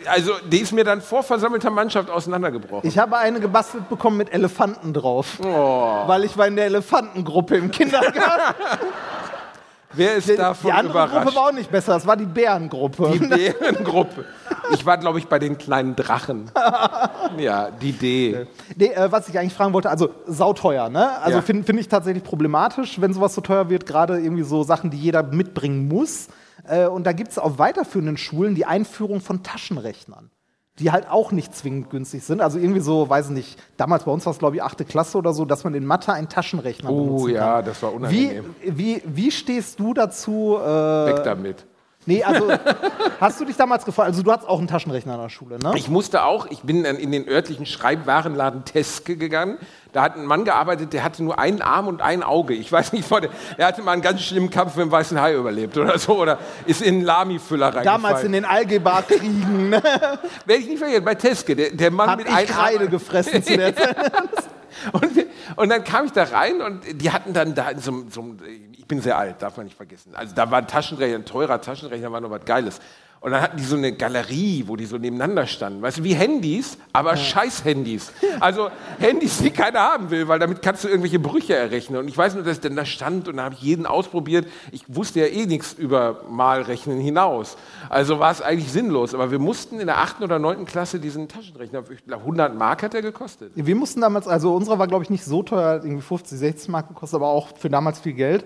also 0.05 0.31
die 0.49 0.59
ist 0.59 0.71
mir 0.71 0.85
dann 0.85 1.01
vor 1.01 1.23
versammelter 1.23 1.69
Mannschaft 1.69 2.09
auseinandergebrochen. 2.09 2.87
Ich 2.87 2.97
habe 2.97 3.17
eine 3.17 3.41
gebastelt 3.41 3.89
bekommen 3.89 4.15
mit 4.15 4.31
Elefanten 4.33 4.93
drauf. 4.93 5.39
Weil 5.41 6.23
ich 6.23 6.37
war 6.37 6.47
in 6.47 6.55
der 6.55 6.65
Elefantengruppe 6.65 7.57
im 7.57 7.69
Kindergarten. 7.69 8.19
Wer 9.93 10.15
ist 10.15 10.29
Die 10.29 10.35
davon 10.35 10.71
andere 10.71 10.91
überrascht? 10.93 11.25
Gruppe 11.25 11.35
war 11.35 11.47
auch 11.47 11.51
nicht 11.51 11.71
besser, 11.71 11.93
das 11.93 12.05
war 12.05 12.15
die 12.15 12.25
Bärengruppe. 12.25 13.09
die 13.11 13.19
Bärengruppe. 13.19 14.25
Ich 14.71 14.85
war, 14.85 14.97
glaube 14.97 15.17
ich, 15.19 15.27
bei 15.27 15.39
den 15.39 15.57
kleinen 15.57 15.95
Drachen. 15.95 16.51
Ja, 17.37 17.69
die 17.71 17.91
D. 17.93 18.45
Nee, 18.75 18.87
äh, 18.87 19.11
was 19.11 19.29
ich 19.29 19.37
eigentlich 19.37 19.53
fragen 19.53 19.71
wollte, 19.73 19.89
also 19.89 20.09
sauteuer, 20.25 20.89
ne? 20.89 21.17
Also 21.21 21.37
Ja. 21.37 21.41
finde 21.43 21.63
find 21.63 21.79
ich 21.79 21.87
tatsächlich 21.87 22.23
problematisch, 22.23 22.99
wenn 22.99 23.13
sowas 23.13 23.33
so 23.35 23.41
teuer 23.41 23.69
wird, 23.69 23.85
gerade 23.85 24.19
irgendwie 24.19 24.43
so 24.43 24.63
Sachen, 24.63 24.89
die 24.89 24.97
jeder 24.97 25.21
mitbringen 25.23 25.87
muss. 25.87 26.27
Äh, 26.67 26.87
und 26.87 27.05
da 27.05 27.11
gibt 27.13 27.31
es 27.31 27.37
auf 27.39 27.59
weiterführenden 27.59 28.17
Schulen 28.17 28.55
die 28.55 28.65
Einführung 28.65 29.21
von 29.21 29.43
Taschenrechnern, 29.43 30.31
die 30.79 30.91
halt 30.91 31.09
auch 31.09 31.31
nicht 31.31 31.55
zwingend 31.55 31.89
günstig 31.89 32.23
sind. 32.23 32.41
Also 32.41 32.57
irgendwie 32.57 32.79
so, 32.79 33.09
weiß 33.09 33.27
ich 33.27 33.31
nicht, 33.35 33.59
damals 33.77 34.03
bei 34.05 34.11
uns 34.11 34.25
war 34.25 34.33
es, 34.33 34.39
glaube 34.39 34.55
ich, 34.55 34.63
achte 34.63 34.85
Klasse 34.85 35.17
oder 35.17 35.33
so, 35.33 35.45
dass 35.45 35.63
man 35.63 35.73
in 35.73 35.85
Mathe 35.85 36.11
einen 36.13 36.29
Taschenrechner 36.29 36.89
Oh 36.89 37.03
benutzen 37.03 37.29
ja, 37.35 37.55
kann. 37.57 37.65
das 37.65 37.83
war 37.83 37.91
Wie, 37.91 37.95
unangenehm. 37.95 38.55
wie, 38.65 39.01
wie 39.05 39.31
stehst 39.31 39.79
du 39.79 39.93
dazu? 39.93 40.57
Äh, 40.57 40.65
Weg 41.07 41.23
damit. 41.23 41.65
Nee, 42.09 42.23
also 42.23 42.51
hast 43.21 43.39
du 43.39 43.45
dich 43.45 43.55
damals 43.55 43.85
gefragt, 43.85 44.07
also 44.09 44.21
du 44.23 44.31
hattest 44.31 44.49
auch 44.49 44.57
einen 44.59 44.67
Taschenrechner 44.67 45.13
an 45.13 45.21
der 45.21 45.29
Schule, 45.29 45.57
ne? 45.59 45.73
Ich 45.75 45.87
musste 45.87 46.23
auch, 46.23 46.47
ich 46.49 46.61
bin 46.63 46.83
dann 46.83 46.97
in 46.97 47.11
den 47.11 47.27
örtlichen 47.27 47.65
Schreibwarenladen 47.65 48.65
Teske 48.65 49.15
gegangen. 49.15 49.57
Da 49.93 50.03
hat 50.03 50.15
ein 50.17 50.25
Mann 50.25 50.45
gearbeitet, 50.45 50.93
der 50.93 51.03
hatte 51.03 51.23
nur 51.23 51.39
einen 51.39 51.61
Arm 51.63 51.87
und 51.87 52.01
ein 52.01 52.21
Auge. 52.21 52.53
Ich 52.53 52.71
weiß 52.71 52.93
nicht, 52.93 53.07
vor 53.07 53.21
der- 53.21 53.31
hatte 53.59 53.81
mal 53.81 53.93
einen 53.93 54.01
ganz 54.03 54.21
schlimmen 54.21 54.49
Kampf 54.51 54.75
mit 54.75 54.85
dem 54.85 54.91
weißen 54.91 55.19
Hai 55.19 55.33
überlebt 55.35 55.77
oder 55.77 55.97
so. 55.97 56.19
Oder 56.19 56.37
ist 56.67 56.81
in 56.83 56.95
einen 56.95 57.03
Lami-Füller 57.05 57.67
reingefallen. 57.75 58.01
Damals 58.03 58.23
in 58.23 58.31
den 58.33 58.45
Algebra-Kriegen 58.45 59.69
ne? 59.69 59.81
Werde 60.45 60.61
ich 60.61 60.67
nicht 60.67 60.77
vergessen, 60.79 61.05
bei 61.05 61.15
Teske, 61.15 61.55
der, 61.55 61.71
der 61.71 61.89
Mann 61.91 62.09
hab 62.09 62.17
mit 62.19 62.27
einem 62.27 62.45
Kreide 62.47 62.81
Arm. 62.81 62.89
gefressen 62.91 63.41
zu 63.43 63.57
der 63.57 63.75
Zeit. 63.75 63.95
Und, 64.93 65.09
und 65.57 65.69
dann 65.69 65.83
kam 65.83 66.05
ich 66.05 66.11
da 66.13 66.23
rein 66.23 66.61
und 66.61 66.81
die 67.01 67.11
hatten 67.11 67.33
dann 67.33 67.53
da 67.53 67.69
in 67.71 67.79
so, 67.79 67.91
einem- 67.91 68.09
so, 68.11 68.21
einem- 68.21 68.37
bin 68.89 69.01
sehr 69.01 69.17
alt, 69.17 69.41
darf 69.41 69.55
man 69.55 69.67
nicht 69.67 69.77
vergessen. 69.77 70.13
Also 70.13 70.35
da 70.35 70.51
war 70.51 70.57
ein 70.57 70.67
Taschenrechner, 70.67 71.15
ein 71.15 71.25
teurer 71.25 71.61
Taschenrechner, 71.61 72.11
war 72.11 72.19
noch 72.19 72.31
was 72.31 72.43
Geiles. 72.43 72.81
Und 73.21 73.31
dann 73.31 73.41
hatten 73.41 73.57
die 73.57 73.63
so 73.63 73.75
eine 73.75 73.91
Galerie, 73.91 74.63
wo 74.67 74.77
die 74.77 74.85
so 74.85 74.97
nebeneinander 74.97 75.45
standen. 75.45 75.81
Weißt 75.81 75.97
du, 75.97 76.03
wie 76.05 76.13
Handys, 76.13 76.77
aber 76.93 77.17
scheiß 77.17 77.65
Handys. 77.65 78.13
Also 78.39 78.69
Handys, 78.97 79.39
die 79.39 79.51
keiner 79.51 79.81
haben 79.81 80.09
will, 80.09 80.29
weil 80.29 80.39
damit 80.39 80.61
kannst 80.61 80.85
du 80.85 80.87
irgendwelche 80.87 81.19
Brüche 81.19 81.53
errechnen. 81.53 81.99
Und 81.99 82.07
ich 82.07 82.17
weiß 82.17 82.35
nur, 82.35 82.45
dass 82.45 82.57
ich 82.57 82.61
dann 82.61 82.77
da 82.77 82.85
stand 82.85 83.27
und 83.27 83.35
da 83.35 83.43
habe 83.43 83.55
ich 83.55 83.61
jeden 83.61 83.85
ausprobiert. 83.85 84.47
Ich 84.71 84.83
wusste 84.87 85.19
ja 85.19 85.25
eh 85.25 85.45
nichts 85.47 85.73
über 85.73 86.21
Malrechnen 86.29 87.01
hinaus. 87.01 87.57
Also 87.89 88.19
war 88.19 88.31
es 88.31 88.41
eigentlich 88.41 88.71
sinnlos. 88.71 89.13
Aber 89.13 89.31
wir 89.31 89.39
mussten 89.39 89.81
in 89.81 89.87
der 89.87 89.97
achten 89.97 90.23
oder 90.23 90.39
neunten 90.39 90.65
Klasse 90.65 91.01
diesen 91.01 91.27
Taschenrechner, 91.27 91.83
ich 91.91 92.05
glaube 92.05 92.21
100 92.21 92.55
Mark 92.55 92.83
hat 92.83 92.93
er 92.93 93.01
gekostet. 93.01 93.51
Wir 93.53 93.75
mussten 93.75 93.99
damals, 93.99 94.29
also 94.29 94.55
unserer 94.55 94.79
war, 94.79 94.87
glaube 94.87 95.03
ich, 95.03 95.09
nicht 95.09 95.25
so 95.25 95.43
teuer, 95.43 95.81
irgendwie 95.83 96.01
50, 96.01 96.39
60 96.39 96.69
Mark 96.69 96.87
gekostet, 96.87 97.17
aber 97.17 97.27
auch 97.27 97.57
für 97.57 97.69
damals 97.69 97.99
viel 97.99 98.13
Geld. 98.13 98.45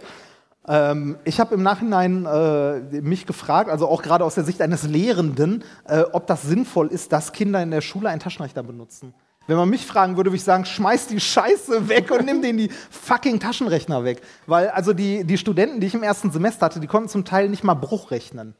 Ähm, 0.67 1.17
ich 1.25 1.39
habe 1.39 1.55
im 1.55 1.63
Nachhinein 1.63 2.25
äh, 2.25 3.01
mich 3.01 3.25
gefragt, 3.25 3.69
also 3.69 3.87
auch 3.87 4.01
gerade 4.01 4.23
aus 4.23 4.35
der 4.35 4.43
Sicht 4.43 4.61
eines 4.61 4.83
Lehrenden, 4.83 5.63
äh, 5.85 6.03
ob 6.13 6.27
das 6.27 6.43
sinnvoll 6.43 6.87
ist, 6.87 7.11
dass 7.11 7.33
Kinder 7.33 7.61
in 7.61 7.71
der 7.71 7.81
Schule 7.81 8.09
einen 8.09 8.21
Taschenrechner 8.21 8.63
benutzen. 8.63 9.13
Wenn 9.45 9.57
man 9.57 9.69
mich 9.69 9.85
fragen 9.85 10.15
würde, 10.15 10.29
würde 10.29 10.37
ich 10.37 10.43
sagen, 10.43 10.63
schmeiß 10.63 11.07
die 11.07 11.19
Scheiße 11.19 11.89
weg 11.89 12.09
und 12.11 12.25
nimm 12.25 12.41
den 12.41 12.57
die 12.57 12.69
fucking 12.89 13.41
Taschenrechner 13.41 14.05
weg. 14.05 14.21
Weil 14.47 14.69
also 14.69 14.93
die, 14.93 15.25
die 15.25 15.37
Studenten, 15.37 15.81
die 15.81 15.87
ich 15.87 15.93
im 15.93 16.03
ersten 16.03 16.31
Semester 16.31 16.65
hatte, 16.65 16.79
die 16.79 16.87
konnten 16.87 17.09
zum 17.09 17.25
Teil 17.25 17.49
nicht 17.49 17.63
mal 17.63 17.73
Bruch 17.73 18.11
rechnen. 18.11 18.55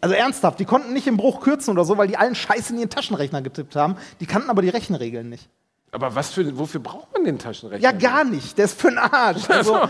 Also 0.00 0.14
ernsthaft, 0.14 0.58
die 0.58 0.64
konnten 0.64 0.94
nicht 0.94 1.06
im 1.06 1.18
Bruch 1.18 1.40
kürzen 1.40 1.72
oder 1.72 1.84
so, 1.84 1.98
weil 1.98 2.08
die 2.08 2.16
allen 2.16 2.34
Scheiß 2.34 2.70
in 2.70 2.78
ihren 2.78 2.88
Taschenrechner 2.88 3.42
getippt 3.42 3.76
haben. 3.76 3.96
Die 4.20 4.26
kannten 4.26 4.48
aber 4.48 4.62
die 4.62 4.70
Rechenregeln 4.70 5.28
nicht. 5.28 5.50
Aber 5.92 6.14
was 6.14 6.30
für, 6.30 6.56
wofür 6.56 6.80
braucht 6.80 7.12
man 7.12 7.24
den 7.24 7.38
Taschenrechner? 7.38 7.82
Ja, 7.82 7.92
gar 7.92 8.24
nicht. 8.24 8.56
Der 8.56 8.66
ist 8.66 8.80
für 8.80 8.88
den 8.88 8.98
Arsch. 8.98 9.42
Also, 9.50 9.80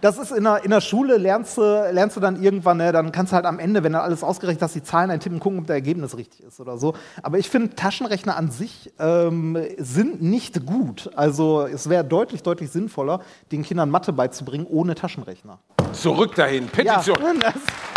das 0.00 0.18
ist 0.18 0.32
in 0.32 0.44
der, 0.44 0.64
in 0.64 0.70
der 0.70 0.80
Schule, 0.80 1.16
lernst 1.16 1.56
du, 1.58 1.62
lernst 1.62 2.16
du 2.16 2.20
dann 2.20 2.42
irgendwann, 2.42 2.78
ne, 2.78 2.92
dann 2.92 3.12
kannst 3.12 3.32
du 3.32 3.36
halt 3.36 3.46
am 3.46 3.58
Ende, 3.58 3.82
wenn 3.82 3.92
du 3.92 4.00
alles 4.00 4.22
ausgerechnet 4.22 4.62
hast, 4.62 4.74
die 4.74 4.82
Zahlen 4.82 5.10
eintippen, 5.10 5.40
gucken, 5.40 5.60
ob 5.60 5.66
das 5.66 5.74
Ergebnis 5.74 6.16
richtig 6.16 6.40
ist 6.44 6.60
oder 6.60 6.78
so. 6.78 6.94
Aber 7.22 7.38
ich 7.38 7.48
finde, 7.48 7.74
Taschenrechner 7.74 8.36
an 8.36 8.50
sich 8.50 8.92
ähm, 8.98 9.58
sind 9.78 10.22
nicht 10.22 10.66
gut. 10.66 11.10
Also 11.16 11.66
es 11.66 11.88
wäre 11.88 12.04
deutlich, 12.04 12.42
deutlich 12.42 12.70
sinnvoller, 12.70 13.20
den 13.52 13.62
Kindern 13.62 13.90
Mathe 13.90 14.12
beizubringen 14.12 14.66
ohne 14.68 14.94
Taschenrechner. 14.94 15.58
Zurück 15.92 16.34
dahin, 16.34 16.66
Petition. 16.66 17.18
ja, 17.42 17.52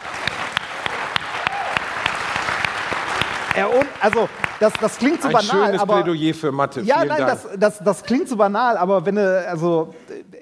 also, 4.01 4.29
das, 4.59 4.73
das 4.79 4.97
klingt 4.97 5.21
so 5.21 5.27
Ein 5.27 5.33
banal, 5.33 5.65
schönes 5.67 5.81
aber 5.81 6.03
Plädoyer 6.03 6.33
für 6.33 6.51
Mathe. 6.51 6.81
ja, 6.81 6.97
Vielen 6.97 7.07
nein, 7.09 7.17
Dank. 7.25 7.29
das, 7.43 7.59
das, 7.59 7.79
das 7.83 8.03
klingt 8.03 8.27
so 8.29 8.35
banal, 8.35 8.77
aber 8.77 9.05
wenn 9.05 9.15
du, 9.15 9.47
also, 9.47 9.93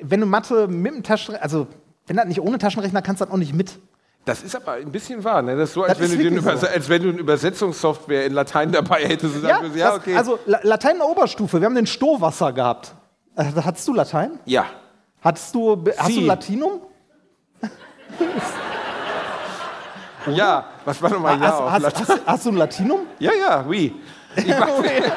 wenn 0.02 0.20
du 0.22 0.26
Mathe 0.26 0.68
mit 0.68 0.94
dem 0.94 1.04
Taschenrechner, 1.04 1.44
also, 1.44 1.68
wenn 2.08 2.18
das 2.18 2.26
nicht 2.28 2.40
ohne 2.42 2.58
Taschenrechner 2.58 3.02
kannst, 3.02 3.22
das 3.22 3.30
auch 3.32 3.38
nicht 3.38 3.54
mit. 3.54 3.80
Das 4.26 4.42
ist 4.42 4.56
aber 4.56 4.74
ein 4.74 4.92
bisschen 4.92 5.24
wahr. 5.24 5.42
Ne? 5.44 5.56
Das 5.56 5.70
ist 5.70 5.74
so, 5.76 5.84
als, 5.84 5.98
Das 6.00 6.10
wenn 6.12 6.18
du 6.18 6.24
den 6.30 6.42
so. 6.42 6.50
als 6.50 6.90
wenn 6.90 7.04
du 7.04 7.10
eine 7.10 7.18
Übersetzungssoftware 7.20 8.26
in 8.26 8.34
Latein 8.34 8.72
dabei 8.72 9.06
hättest. 9.08 9.36
Und 9.36 9.44
Ja, 9.48 9.62
würdest, 9.62 9.76
ja 9.78 9.88
das, 9.92 9.98
okay. 10.00 10.16
also 10.16 10.40
La- 10.48 10.60
Latein 10.64 10.94
in 10.94 10.98
der 11.00 11.08
Oberstufe, 11.10 11.60
wir 11.62 11.66
haben 11.68 11.76
den 11.76 11.86
Stohwasser 11.86 12.52
gehabt. 12.52 12.96
Äh, 13.36 13.46
hattest 13.64 13.88
du 13.88 13.94
Latein? 13.94 14.40
ja. 14.46 14.66
Hattest 15.22 15.56
du, 15.56 15.84
hast 15.98 16.08
Sie. 16.08 16.20
du 16.22 16.26
Latinum? 16.28 16.82
Ja, 20.28 20.66
was 20.86 21.02
war 21.02 21.10
nochmal 21.12 21.40
Ja 21.40 21.48
hast, 21.48 21.54
auf 21.54 21.72
hast, 21.72 22.10
hast, 22.10 22.22
hast 22.28 22.46
du 22.46 22.50
ein 22.52 22.56
Latinum? 22.58 23.02
Ja, 23.20 23.32
ja, 23.34 23.64
oui. 23.68 23.96
Weiß, 24.36 25.12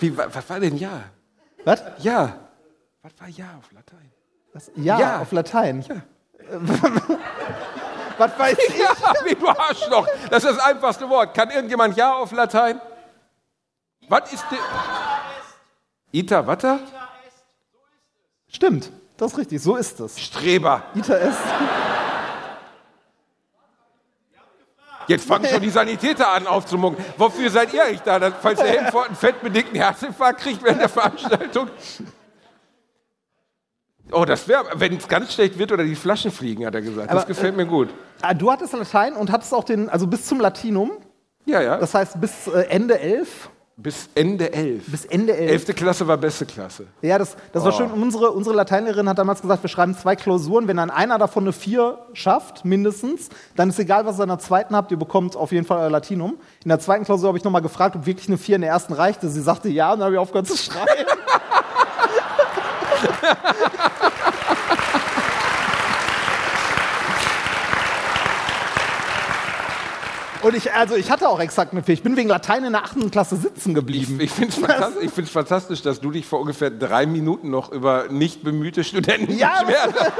wie, 0.00 0.16
wa- 0.16 0.26
was 0.32 0.48
war 0.50 0.60
denn 0.60 0.76
Ja? 0.76 1.02
Was? 1.64 1.82
Ja. 1.98 2.38
Was 3.02 3.12
war 3.20 3.28
Ja 3.28 3.46
auf 3.58 3.70
Latein? 3.72 4.10
Was? 4.52 4.70
Ja, 4.76 4.98
Ja. 4.98 5.20
auf 5.20 5.32
Latein. 5.32 5.84
Was 8.18 8.36
weiß 8.36 8.56
ich? 8.68 8.78
Ja, 8.78 8.88
wie 9.24 9.34
du 9.36 9.46
Arschloch. 9.48 10.08
Das 10.30 10.42
ist 10.42 10.56
das 10.56 10.64
einfachste 10.64 11.08
Wort. 11.08 11.34
Kann 11.34 11.50
irgendjemand 11.50 11.96
Ja 11.96 12.14
auf 12.14 12.32
Latein? 12.32 12.80
Was 14.08 14.32
ist 14.32 14.44
denn... 14.50 14.58
Ita, 16.10 16.44
wata? 16.46 16.80
Stimmt, 18.48 18.90
das 19.18 19.32
ist 19.32 19.38
richtig, 19.38 19.62
so 19.62 19.76
ist 19.76 20.00
es. 20.00 20.18
Streber. 20.18 20.82
Ita 20.94 21.14
est. 21.14 21.38
Jetzt 25.08 25.26
fangen 25.26 25.46
schon 25.46 25.60
die 25.62 25.70
Sanitäter 25.70 26.32
an 26.32 26.46
aufzumucken. 26.46 27.02
Wofür 27.16 27.50
seid 27.50 27.72
ihr 27.72 27.82
eigentlich 27.84 28.02
da? 28.02 28.20
Falls 28.30 28.60
der 28.60 28.68
Helmfort 28.68 29.06
einen 29.08 29.16
fettbedingten 29.16 29.74
Herzinfarkt 29.74 30.40
kriegt 30.40 30.62
während 30.62 30.80
der 30.82 30.88
Veranstaltung? 30.88 31.68
Oh, 34.12 34.24
das 34.24 34.48
wäre, 34.48 34.64
wenn 34.74 34.96
es 34.96 35.08
ganz 35.08 35.34
schlecht 35.34 35.58
wird 35.58 35.72
oder 35.72 35.84
die 35.84 35.94
Flaschen 35.94 36.30
fliegen, 36.30 36.64
hat 36.66 36.74
er 36.74 36.82
gesagt. 36.82 37.10
Aber, 37.10 37.18
das 37.20 37.26
gefällt 37.26 37.56
mir 37.56 37.66
gut. 37.66 37.88
Ah, 38.22 38.34
Du 38.34 38.50
hattest 38.50 38.72
Latein 38.72 39.14
und 39.14 39.30
hattest 39.30 39.52
auch 39.52 39.64
den, 39.64 39.88
also 39.88 40.06
bis 40.06 40.24
zum 40.26 40.40
Latinum, 40.40 40.92
Ja, 41.44 41.60
ja. 41.60 41.76
das 41.78 41.94
heißt 41.94 42.20
bis 42.20 42.46
äh, 42.46 42.62
Ende 42.68 42.98
11. 42.98 43.50
bis 43.80 44.08
Ende 44.16 44.52
elf. 44.52 44.86
Bis 44.88 45.04
Ende 45.04 45.36
11. 45.36 45.52
Elfte 45.52 45.72
Klasse 45.72 46.04
war 46.08 46.16
beste 46.16 46.44
Klasse. 46.44 46.86
Ja, 47.00 47.16
das, 47.16 47.36
das 47.52 47.62
Oh. 47.62 47.66
war 47.66 47.72
schön. 47.72 47.92
Unsere, 47.92 48.32
unsere 48.32 48.56
Lateinlehrerin 48.56 49.08
hat 49.08 49.18
damals 49.18 49.40
gesagt, 49.40 49.62
wir 49.62 49.70
schreiben 49.70 49.96
zwei 49.96 50.16
Klausuren. 50.16 50.66
Wenn 50.66 50.78
dann 50.78 50.90
einer 50.90 51.16
davon 51.16 51.44
eine 51.44 51.52
4 51.52 51.96
schafft, 52.12 52.64
mindestens, 52.64 53.28
dann 53.54 53.68
ist 53.68 53.78
egal, 53.78 54.04
was 54.04 54.18
ihr 54.18 54.24
in 54.24 54.30
der 54.30 54.40
zweiten 54.40 54.74
habt, 54.74 54.90
ihr 54.90 54.96
bekommt 54.98 55.36
auf 55.36 55.52
jeden 55.52 55.64
Fall 55.64 55.78
euer 55.78 55.90
Latinum. 55.90 56.38
In 56.64 56.70
der 56.70 56.80
zweiten 56.80 57.04
Klausur 57.04 57.28
habe 57.28 57.38
ich 57.38 57.44
nochmal 57.44 57.62
gefragt, 57.62 57.94
ob 57.94 58.04
wirklich 58.04 58.26
eine 58.28 58.36
4 58.36 58.56
in 58.56 58.62
der 58.62 58.70
ersten 58.70 58.94
reichte. 58.94 59.28
Sie 59.28 59.40
sagte 59.40 59.68
ja, 59.68 59.92
und 59.92 60.00
dann 60.00 60.06
habe 60.06 60.14
ich 60.16 60.20
aufgehört 60.20 60.48
zu 60.48 60.56
schreiben. 60.56 60.88
Und 70.42 70.54
ich, 70.54 70.72
also 70.72 70.94
ich 70.94 71.10
hatte 71.10 71.28
auch 71.28 71.40
exakt 71.40 71.72
eine 71.72 71.82
4. 71.82 71.94
Ich 71.94 72.02
bin 72.02 72.16
wegen 72.16 72.28
Latein 72.28 72.64
in 72.64 72.72
der 72.72 72.84
8. 72.84 73.10
Klasse 73.10 73.36
sitzen 73.36 73.74
geblieben. 73.74 74.20
Ich 74.20 74.30
finde 74.30 74.50
es 74.50 74.58
fantastisch, 74.58 75.10
ich 75.16 75.30
fantastisch, 75.30 75.82
dass 75.82 76.00
du 76.00 76.10
dich 76.12 76.26
vor 76.26 76.40
ungefähr 76.40 76.70
drei 76.70 77.06
Minuten 77.06 77.50
noch 77.50 77.72
über 77.72 78.06
nicht 78.08 78.44
bemühte 78.44 78.84
Studenten 78.84 79.36
Ja, 79.36 79.62
beschwert 79.64 79.94
hast. 79.98 80.12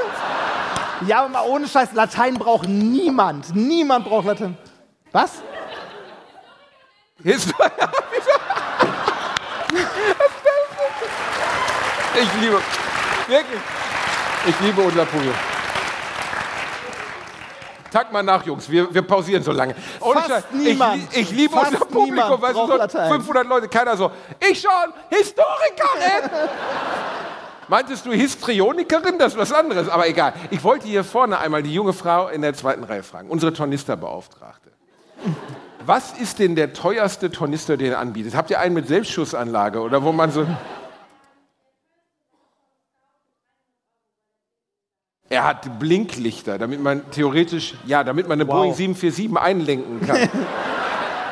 Ja, 1.07 1.19
aber 1.19 1.29
mal 1.29 1.47
ohne 1.47 1.67
Scheiß, 1.67 1.93
Latein 1.93 2.33
braucht 2.35 2.67
niemand. 2.67 3.55
Niemand 3.55 4.05
braucht 4.05 4.25
Latein. 4.25 4.57
Was? 5.11 5.41
Hist 7.23 7.49
ich 12.21 12.33
liebe, 12.41 12.61
wirklich, 13.27 13.61
ich 14.47 14.59
liebe 14.61 14.81
unser 14.81 15.05
Publikum. 15.05 15.58
Tag 17.91 18.11
mal 18.11 18.23
nach, 18.23 18.45
Jungs, 18.45 18.69
wir, 18.69 18.93
wir 18.93 19.01
pausieren 19.01 19.43
so 19.43 19.51
lange. 19.51 19.75
Ohne 19.99 20.15
Fast 20.15 20.29
Scheiß, 20.29 20.43
niemand, 20.53 21.03
Ich, 21.11 21.17
ich 21.17 21.31
liebe 21.31 21.53
fast 21.53 21.73
unser 21.73 21.85
Publikum, 21.85 22.15
niemand 22.15 22.41
weißt 22.41 22.53
du, 22.53 22.57
braucht 22.57 22.71
so 22.71 22.77
Latein. 22.77 23.11
500 23.11 23.47
Leute, 23.47 23.67
keiner 23.67 23.97
so, 23.97 24.11
ich 24.39 24.61
schon, 24.61 24.93
Historikerin! 25.09 26.29
Meintest 27.67 28.05
du 28.05 28.11
Histrionikerin? 28.11 29.19
Das 29.19 29.33
ist 29.33 29.37
was 29.37 29.53
anderes, 29.53 29.89
aber 29.89 30.07
egal. 30.07 30.33
Ich 30.49 30.63
wollte 30.63 30.87
hier 30.87 31.03
vorne 31.03 31.37
einmal 31.37 31.61
die 31.61 31.73
junge 31.73 31.93
Frau 31.93 32.27
in 32.27 32.41
der 32.41 32.55
zweiten 32.55 32.83
Reihe 32.83 33.03
fragen, 33.03 33.29
unsere 33.29 33.53
Tornisterbeauftragte. 33.53 34.71
Was 35.85 36.13
ist 36.19 36.39
denn 36.39 36.55
der 36.55 36.73
teuerste 36.73 37.31
Tornister, 37.31 37.77
den 37.77 37.87
ihr 37.87 37.99
anbietet? 37.99 38.35
Habt 38.35 38.49
ihr 38.49 38.59
einen 38.59 38.73
mit 38.73 38.87
Selbstschussanlage 38.87 39.81
oder 39.81 40.03
wo 40.03 40.11
man 40.11 40.31
so. 40.31 40.47
Er 45.29 45.43
hat 45.45 45.77
Blinklichter, 45.79 46.57
damit 46.57 46.81
man 46.81 47.09
theoretisch, 47.11 47.75
ja, 47.85 48.03
damit 48.03 48.27
man 48.27 48.41
eine 48.41 48.47
Wow. 48.49 48.55
Boeing 48.55 48.73
747 48.73 49.37
einlenken 49.37 50.05
kann. 50.05 50.29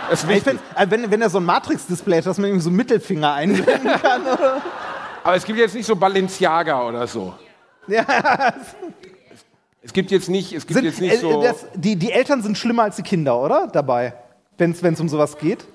Das 0.09 0.19
ist 0.23 0.29
Ich 0.29 0.35
wichtig. 0.37 0.51
find, 0.53 0.61
also 0.73 0.91
wenn, 0.91 1.11
wenn 1.11 1.21
er 1.21 1.29
so 1.29 1.37
ein 1.37 1.43
Matrix-Display 1.43 2.19
hat, 2.19 2.27
dass 2.27 2.37
man 2.37 2.45
irgendwie 2.45 2.63
so 2.63 2.69
einen 2.69 2.77
Mittelfinger 2.77 3.33
einblenden 3.33 3.91
kann. 4.01 4.21
Oder? 4.21 4.61
Aber 5.21 5.35
es 5.35 5.43
gibt 5.43 5.59
jetzt 5.59 5.75
nicht 5.75 5.85
so 5.85 5.97
Balenciaga 5.97 6.87
oder 6.87 7.05
so. 7.07 7.33
Ja. 7.89 8.05
Es 9.81 9.91
gibt 9.91 10.09
jetzt 10.11 10.29
nicht, 10.29 10.53
es 10.53 10.65
gibt 10.65 10.75
Sind, 10.77 10.85
jetzt 10.85 11.01
nicht 11.01 11.13
äh, 11.15 11.17
so. 11.17 11.41
das, 11.41 11.65
die, 11.75 11.97
die 11.97 12.13
Eltern 12.13 12.41
sind 12.41 12.57
schlimmer 12.57 12.83
als 12.83 12.95
die 12.95 13.01
Kinder, 13.03 13.37
oder? 13.37 13.67
Dabei, 13.67 14.13
wenn 14.57 14.71
es 14.71 14.99
um 15.01 15.09
sowas 15.09 15.37
geht. 15.37 15.65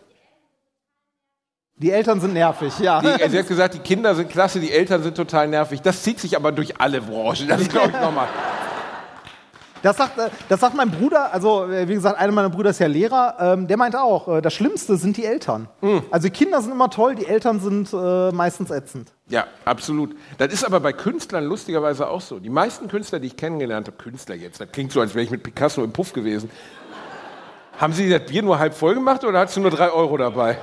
Die 1.82 1.90
Eltern 1.90 2.20
sind 2.20 2.32
nervig, 2.34 2.78
ja. 2.78 3.00
Die, 3.00 3.28
sie 3.28 3.38
hat 3.38 3.48
gesagt, 3.48 3.74
die 3.74 3.80
Kinder 3.80 4.14
sind 4.14 4.30
klasse, 4.30 4.60
die 4.60 4.70
Eltern 4.70 5.02
sind 5.02 5.16
total 5.16 5.48
nervig. 5.48 5.82
Das 5.82 6.02
zieht 6.02 6.20
sich 6.20 6.36
aber 6.36 6.52
durch 6.52 6.80
alle 6.80 7.00
Branchen. 7.00 7.48
Das 7.48 7.68
glaube 7.68 7.90
ich 7.92 8.00
nochmal. 8.00 8.28
Das 9.82 9.96
sagt, 9.96 10.16
äh, 10.16 10.30
das 10.48 10.60
sagt 10.60 10.76
mein 10.76 10.92
Bruder, 10.92 11.34
also 11.34 11.66
äh, 11.66 11.88
wie 11.88 11.94
gesagt, 11.94 12.16
einer 12.18 12.32
meiner 12.32 12.50
Brüder 12.50 12.70
ist 12.70 12.78
ja 12.78 12.86
Lehrer, 12.86 13.34
ähm, 13.40 13.66
der 13.66 13.76
meint 13.76 13.96
auch, 13.96 14.28
äh, 14.28 14.40
das 14.40 14.54
Schlimmste 14.54 14.96
sind 14.96 15.16
die 15.16 15.24
Eltern. 15.24 15.68
Hm. 15.80 16.04
Also 16.12 16.28
die 16.28 16.32
Kinder 16.32 16.62
sind 16.62 16.70
immer 16.70 16.88
toll, 16.88 17.16
die 17.16 17.26
Eltern 17.26 17.58
sind 17.58 17.92
meistens 18.32 18.70
ätzend. 18.70 19.08
Ja, 19.28 19.46
absolut. 19.64 20.14
Das 20.38 20.52
ist 20.52 20.64
aber 20.64 20.78
bei 20.78 20.92
Künstlern 20.92 21.44
lustigerweise 21.44 22.08
auch 22.08 22.20
so. 22.20 22.38
Die 22.38 22.48
meisten 22.48 22.86
Künstler, 22.86 23.18
die 23.18 23.26
ich 23.26 23.36
kennengelernt 23.36 23.88
habe, 23.88 23.96
Künstler 23.96 24.36
jetzt, 24.36 24.60
das 24.60 24.70
klingt 24.70 24.92
so, 24.92 25.00
als 25.00 25.14
wäre 25.14 25.24
ich 25.24 25.30
mit 25.30 25.42
Picasso 25.42 25.82
im 25.82 25.92
Puff 25.92 26.12
gewesen. 26.12 26.48
Haben 27.78 27.92
Sie 27.92 28.08
das 28.08 28.24
Bier 28.24 28.42
nur 28.42 28.60
halb 28.60 28.74
voll 28.74 28.94
gemacht 28.94 29.24
oder 29.24 29.40
hast 29.40 29.56
du 29.56 29.60
nur 29.60 29.70
drei 29.70 29.90
Euro 29.90 30.16
dabei? 30.16 30.58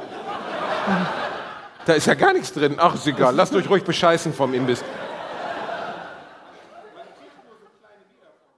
Da 1.85 1.93
ist 1.93 2.05
ja 2.05 2.13
gar 2.13 2.33
nichts 2.33 2.53
drin. 2.53 2.75
Ach, 2.77 2.95
ist 2.95 3.07
egal. 3.07 3.33
Lasst 3.35 3.53
euch 3.55 3.69
ruhig 3.69 3.83
bescheißen 3.83 4.33
vom 4.33 4.53
Imbiss. 4.53 4.83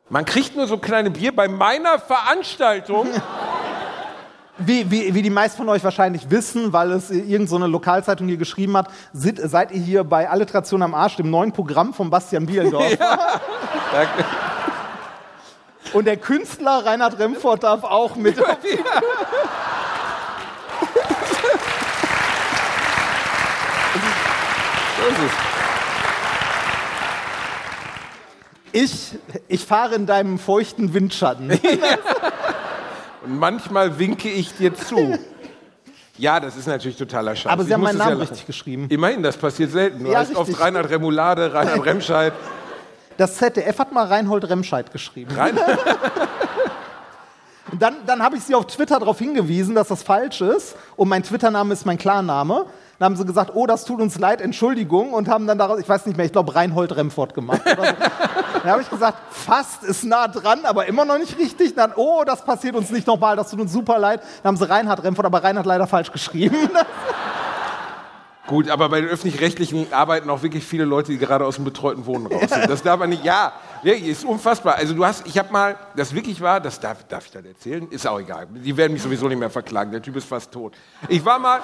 Man 0.10 0.26
kriegt 0.26 0.58
nur 0.58 0.68
so 0.68 0.78
kleine 0.78 1.10
Bier 1.10 1.34
bei 1.34 1.48
meiner 1.48 1.98
Veranstaltung. 1.98 3.08
Wie, 4.58 4.92
wie, 4.92 5.14
wie 5.16 5.22
die 5.22 5.30
meisten 5.30 5.58
von 5.58 5.70
euch 5.70 5.84
wahrscheinlich 5.84 6.30
wissen, 6.30 6.74
weil 6.74 6.92
es 6.92 7.10
irgendeine 7.10 7.48
so 7.48 7.56
eine 7.56 7.68
Lokalzeitung 7.68 8.28
hier 8.28 8.36
geschrieben 8.36 8.76
hat, 8.76 8.90
sind, 9.14 9.40
seid 9.42 9.72
ihr 9.72 9.80
hier 9.80 10.04
bei 10.04 10.30
Alliteration 10.30 10.84
am 10.84 10.94
Arsch, 10.94 11.16
dem 11.16 11.30
neuen 11.30 11.54
Programm 11.54 11.94
von 11.94 12.10
Bastian 12.10 12.46
Bielendorf. 12.46 12.98
Danke. 12.98 14.26
Und 15.94 16.06
der 16.06 16.18
Künstler 16.18 16.86
Reinhard 16.86 17.18
Remford 17.18 17.64
darf 17.64 17.84
auch 17.84 18.16
mit. 18.16 18.36
So 18.36 18.44
ist 18.44 18.66
es. 18.66 18.80
Ich, 28.74 29.16
ich 29.48 29.66
fahre 29.66 29.96
in 29.96 30.06
deinem 30.06 30.40
feuchten 30.40 30.94
Windschatten. 30.94 31.52
Und 33.26 33.38
manchmal 33.38 34.00
winke 34.00 34.30
ich 34.30 34.56
dir 34.56 34.74
zu. 34.74 35.18
Ja, 36.18 36.40
das 36.40 36.56
ist 36.56 36.68
natürlich 36.68 36.98
totaler 36.98 37.36
Scheiß. 37.36 37.52
Aber 37.52 37.64
Sie 37.64 37.70
Ich 37.70 37.74
haben 37.74 37.82
meinen 37.82 37.98
ja 37.98 38.06
Namen 38.06 38.20
lachen. 38.20 38.30
richtig 38.30 38.48
geschrieben. 38.48 38.88
Immerhin, 38.90 39.22
das 39.24 39.38
passiert 39.38 39.72
selten. 39.72 40.04
Du 40.04 40.12
Ja, 40.12 40.20
heißt 40.20 40.36
oft. 40.36 40.60
Reinhard 40.60 40.90
Remoulade, 40.90 41.54
Reinhard 41.54 41.86
Remscheid. 41.86 42.34
Das 43.18 43.36
ZDF 43.36 43.78
hat 43.78 43.92
mal 43.92 44.08
Reinhold 44.08 44.50
Remscheid 44.50 44.92
geschrieben. 44.92 45.36
Rein 45.36 45.58
Und 45.58 45.68
Dann, 47.82 47.96
dann 48.06 48.24
habe 48.24 48.38
ich 48.38 48.44
sie 48.44 48.56
auf 48.56 48.68
Twitter 48.68 49.00
darauf 49.00 49.20
hingewiesen, 49.20 49.76
dass 49.76 49.90
das 49.90 50.04
falsch 50.04 50.42
ist. 50.42 50.76
Und 50.96 51.10
mein 51.10 51.24
Twitter-Name 51.24 51.74
ist 51.74 51.86
mein 51.86 51.98
Klarname. 51.98 52.66
Dann 53.02 53.14
haben 53.14 53.16
sie 53.16 53.26
gesagt, 53.26 53.54
oh, 53.56 53.66
das 53.66 53.84
tut 53.84 54.00
uns 54.00 54.20
leid, 54.20 54.42
Entschuldigung. 54.42 55.14
Und 55.14 55.28
haben 55.28 55.48
dann 55.48 55.58
daraus, 55.58 55.80
ich 55.80 55.90
weiß 55.90 56.06
nicht 56.06 56.18
mehr, 56.18 56.28
ich 56.28 56.32
glaube 56.32 56.54
Reinhold 56.54 56.96
Remford 56.96 57.34
gemacht. 57.34 57.64
So. 57.66 57.82
dann 57.82 58.72
habe 58.74 58.84
ich 58.84 58.92
gesagt, 58.92 59.18
fast 59.32 59.84
ist 59.84 60.04
nah 60.04 60.28
dran, 60.28 60.66
aber 60.66 60.86
immer 60.86 61.04
noch 61.04 61.18
nicht 61.18 61.36
richtig. 61.40 61.74
Dann, 61.74 61.94
oh, 61.96 62.22
das 62.24 62.46
passiert 62.46 62.76
uns 62.76 62.92
nicht 62.92 63.08
nochmal, 63.08 63.36
das 63.36 63.50
tut 63.50 63.60
uns 63.60 63.74
super 63.74 63.98
leid. 63.98 64.22
Dann 64.44 64.50
haben 64.50 64.58
sie 64.58 64.70
Reinhard 64.70 65.04
Remford, 65.04 65.26
aber 65.26 65.44
Reinhard 65.44 65.66
leider 65.66 65.88
falsch 65.88 66.12
geschrieben. 66.12 66.56
Gut, 68.46 68.70
aber 68.70 68.88
bei 68.90 69.02
den 69.02 69.10
öffentlich-rechtlichen 69.10 69.92
arbeiten 69.92 70.30
auch 70.30 70.44
wirklich 70.44 70.64
viele 70.64 70.86
Leute, 70.86 71.12
die 71.12 71.18
gerade 71.18 71.44
aus 71.44 71.56
dem 71.56 71.66
betreuten 71.66 72.06
Wohnen 72.06 72.28
raus 72.28 72.52
sind. 72.52 72.70
Das 72.70 72.84
darf 72.84 73.00
man 73.00 73.10
nicht. 73.10 73.24
Ja, 73.24 73.54
ist 73.82 74.26
unfassbar. 74.26 74.76
Also 74.76 74.94
du 74.94 75.04
hast, 75.04 75.26
ich 75.26 75.40
habe 75.40 75.52
mal, 75.52 75.76
das 75.96 76.14
wirklich 76.14 76.40
war, 76.40 76.60
das 76.60 76.80
darf, 76.80 77.04
darf 77.08 77.26
ich 77.26 77.32
das 77.32 77.46
erzählen? 77.46 77.88
Ist 77.90 78.06
auch 78.06 78.20
egal. 78.20 78.48
Die 78.52 78.78
werden 78.78 78.94
mich 78.94 79.02
sowieso 79.02 79.28
nicht 79.28 79.40
mehr 79.40 79.50
verklagen. 79.50 79.92
Der 79.92 80.04
Typ 80.04 80.18
ist 80.18 80.26
fast 80.26 80.52
tot. 80.52 80.76
Ich 81.08 81.26
war 81.26 81.40
mal, 81.40 81.62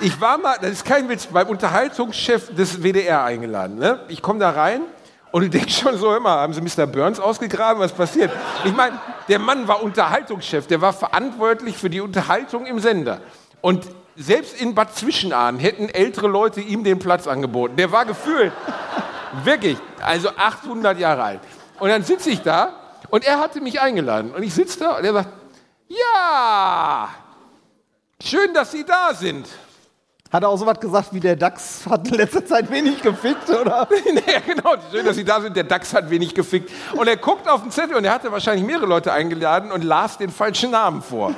ich 0.00 0.20
war 0.20 0.38
mal, 0.38 0.56
das 0.60 0.70
ist 0.70 0.84
kein 0.84 1.08
Witz, 1.08 1.26
beim 1.26 1.48
Unterhaltungschef 1.48 2.54
des 2.54 2.82
WDR 2.82 3.24
eingeladen. 3.24 3.78
Ne? 3.78 4.00
Ich 4.08 4.22
komme 4.22 4.38
da 4.38 4.50
rein 4.50 4.82
und 5.30 5.42
du 5.42 5.50
denkst 5.50 5.80
schon 5.80 5.96
so 5.98 6.14
immer, 6.14 6.30
haben 6.30 6.52
sie 6.52 6.60
Mr. 6.60 6.86
Burns 6.86 7.20
ausgegraben? 7.20 7.80
Was 7.80 7.92
passiert? 7.92 8.30
Ich 8.64 8.74
meine, 8.74 8.98
der 9.28 9.38
Mann 9.38 9.68
war 9.68 9.82
Unterhaltungschef, 9.82 10.66
der 10.66 10.80
war 10.80 10.92
verantwortlich 10.92 11.76
für 11.76 11.90
die 11.90 12.00
Unterhaltung 12.00 12.66
im 12.66 12.78
Sender. 12.78 13.20
Und 13.60 13.84
selbst 14.16 14.60
in 14.60 14.74
Bad 14.74 14.94
Zwischenahn 14.96 15.58
hätten 15.58 15.88
ältere 15.88 16.28
Leute 16.28 16.60
ihm 16.60 16.84
den 16.84 16.98
Platz 16.98 17.26
angeboten. 17.26 17.76
Der 17.76 17.92
war 17.92 18.04
gefühlt, 18.04 18.52
wirklich, 19.44 19.78
also 20.00 20.30
800 20.36 20.98
Jahre 20.98 21.22
alt. 21.22 21.40
Und 21.78 21.88
dann 21.88 22.02
sitze 22.02 22.30
ich 22.30 22.42
da 22.42 22.72
und 23.10 23.24
er 23.24 23.38
hatte 23.38 23.60
mich 23.60 23.80
eingeladen. 23.80 24.32
Und 24.32 24.42
ich 24.42 24.54
sitze 24.54 24.80
da 24.80 24.96
und 24.96 25.04
er 25.04 25.12
sagt, 25.12 25.28
ja, 25.88 27.08
schön, 28.22 28.52
dass 28.52 28.72
Sie 28.72 28.84
da 28.84 29.14
sind. 29.14 29.46
Hat 30.30 30.42
er 30.42 30.50
auch 30.50 30.58
so 30.58 30.66
was 30.66 30.78
gesagt 30.78 31.14
wie 31.14 31.20
der 31.20 31.36
DAX 31.36 31.86
hat 31.88 32.06
in 32.08 32.14
letzter 32.14 32.44
Zeit 32.44 32.70
wenig 32.70 33.00
gefickt, 33.00 33.48
oder? 33.48 33.88
ja, 34.26 34.40
genau, 34.40 34.74
schön, 34.90 35.06
dass 35.06 35.16
Sie 35.16 35.24
da 35.24 35.40
sind. 35.40 35.56
Der 35.56 35.64
DAX 35.64 35.94
hat 35.94 36.10
wenig 36.10 36.34
gefickt. 36.34 36.70
Und 36.94 37.08
er 37.08 37.16
guckt 37.16 37.48
auf 37.48 37.62
den 37.62 37.70
Zettel 37.70 37.96
und 37.96 38.04
er 38.04 38.12
hatte 38.12 38.30
wahrscheinlich 38.30 38.66
mehrere 38.66 38.84
Leute 38.84 39.10
eingeladen 39.10 39.72
und 39.72 39.84
las 39.84 40.18
den 40.18 40.28
falschen 40.28 40.72
Namen 40.72 41.00
vor. 41.00 41.32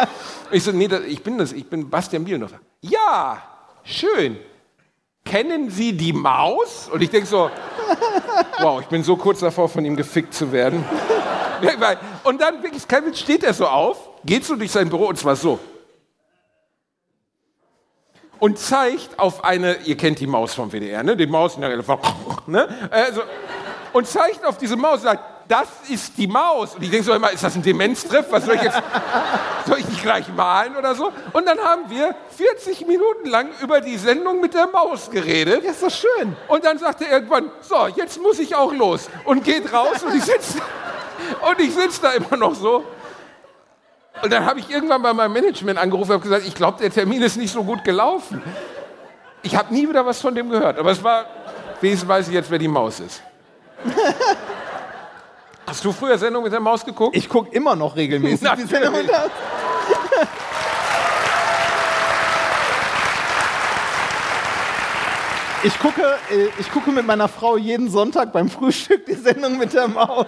ich 0.50 0.62
so, 0.62 0.72
nee, 0.72 0.88
das, 0.88 1.00
ich 1.04 1.22
bin 1.22 1.38
das, 1.38 1.52
ich 1.52 1.66
bin 1.70 1.88
Bastian 1.88 2.24
Bielendorf. 2.24 2.52
Ja, 2.82 3.42
schön. 3.82 4.36
Kennen 5.24 5.70
Sie 5.70 5.96
die 5.96 6.12
Maus? 6.12 6.90
Und 6.92 7.00
ich 7.00 7.08
denke 7.08 7.26
so, 7.26 7.50
wow, 8.60 8.78
ich 8.78 8.88
bin 8.88 9.02
so 9.02 9.16
kurz 9.16 9.40
davor, 9.40 9.70
von 9.70 9.86
ihm 9.86 9.96
gefickt 9.96 10.34
zu 10.34 10.52
werden. 10.52 10.84
und 12.24 12.42
dann 12.42 12.62
wirklich, 12.62 12.82
Witz, 12.82 13.20
steht 13.20 13.42
er 13.42 13.54
so 13.54 13.66
auf, 13.66 13.96
geht 14.26 14.44
so 14.44 14.54
durch 14.54 14.70
sein 14.70 14.90
Büro 14.90 15.06
und 15.06 15.18
zwar 15.18 15.34
so. 15.34 15.58
Und 18.44 18.58
zeigt 18.58 19.18
auf 19.18 19.42
eine, 19.42 19.78
ihr 19.86 19.96
kennt 19.96 20.20
die 20.20 20.26
Maus 20.26 20.52
vom 20.52 20.70
WDR, 20.70 21.02
ne? 21.02 21.16
Die 21.16 21.26
Maus, 21.26 21.56
ne? 22.46 22.68
Also, 22.90 23.22
und 23.94 24.06
zeigt 24.06 24.44
auf 24.44 24.58
diese 24.58 24.76
Maus 24.76 24.96
und 24.96 25.04
sagt, 25.04 25.24
das 25.48 25.68
ist 25.88 26.18
die 26.18 26.26
Maus. 26.26 26.74
Und 26.74 26.82
ich 26.82 26.90
denke 26.90 27.06
so 27.06 27.14
immer, 27.14 27.32
ist 27.32 27.42
das 27.42 27.54
ein 27.54 27.62
Demenztreff? 27.62 28.26
Was 28.28 28.44
soll 28.44 28.56
ich 28.56 28.62
jetzt, 28.64 28.82
soll 29.66 29.78
ich 29.78 29.88
nicht 29.88 30.02
gleich 30.02 30.28
malen 30.28 30.76
oder 30.76 30.94
so? 30.94 31.10
Und 31.32 31.46
dann 31.46 31.58
haben 31.58 31.88
wir 31.88 32.14
40 32.36 32.86
Minuten 32.86 33.30
lang 33.30 33.48
über 33.62 33.80
die 33.80 33.96
Sendung 33.96 34.42
mit 34.42 34.52
der 34.52 34.66
Maus 34.66 35.10
geredet. 35.10 35.64
Ja, 35.64 35.70
ist 35.70 35.82
doch 35.82 35.90
schön. 35.90 36.36
Und 36.46 36.66
dann 36.66 36.76
sagt 36.76 37.00
er 37.00 37.12
irgendwann, 37.12 37.50
so, 37.62 37.86
jetzt 37.96 38.20
muss 38.20 38.38
ich 38.40 38.54
auch 38.54 38.74
los. 38.74 39.08
Und 39.24 39.42
geht 39.42 39.72
raus 39.72 40.02
und 40.02 40.14
ich 40.14 40.22
sitze 40.22 40.58
und 41.48 41.60
ich 41.60 41.72
sitz 41.72 41.98
da 41.98 42.10
immer 42.10 42.36
noch 42.36 42.54
so. 42.54 42.84
Und 44.22 44.32
dann 44.32 44.44
habe 44.46 44.60
ich 44.60 44.70
irgendwann 44.70 45.02
bei 45.02 45.12
meinem 45.12 45.32
Management 45.32 45.78
angerufen 45.78 46.10
und 46.12 46.14
habe 46.14 46.22
gesagt, 46.22 46.46
ich 46.46 46.54
glaube, 46.54 46.78
der 46.80 46.90
Termin 46.90 47.22
ist 47.22 47.36
nicht 47.36 47.52
so 47.52 47.62
gut 47.64 47.84
gelaufen. 47.84 48.42
Ich 49.42 49.54
habe 49.56 49.72
nie 49.74 49.88
wieder 49.88 50.06
was 50.06 50.20
von 50.20 50.34
dem 50.34 50.48
gehört. 50.48 50.78
Aber 50.78 50.90
es 50.90 51.02
war, 51.02 51.26
wenigstens 51.80 52.08
weiß 52.08 52.28
ich 52.28 52.34
jetzt, 52.34 52.50
wer 52.50 52.58
die 52.58 52.68
Maus 52.68 53.00
ist. 53.00 53.22
Hast 55.66 55.84
du 55.84 55.92
früher 55.92 56.16
Sendung 56.18 56.44
mit 56.44 56.52
der 56.52 56.60
Maus 56.60 56.84
geguckt? 56.84 57.16
Ich 57.16 57.28
gucke 57.28 57.54
immer 57.54 57.74
noch 57.74 57.96
regelmäßig 57.96 58.48
die. 58.56 58.62
Sendung. 58.66 58.94
Und 58.94 59.08
das- 59.10 59.30
Ich 65.62 65.78
gucke, 65.78 66.02
äh, 66.30 66.48
ich 66.58 66.70
gucke 66.70 66.90
mit 66.92 67.06
meiner 67.06 67.26
Frau 67.28 67.56
jeden 67.56 67.88
Sonntag 67.90 68.32
beim 68.32 68.50
Frühstück 68.50 69.06
die 69.06 69.14
Sendung 69.14 69.56
mit 69.56 69.72
der 69.72 69.88
Maus. 69.88 70.26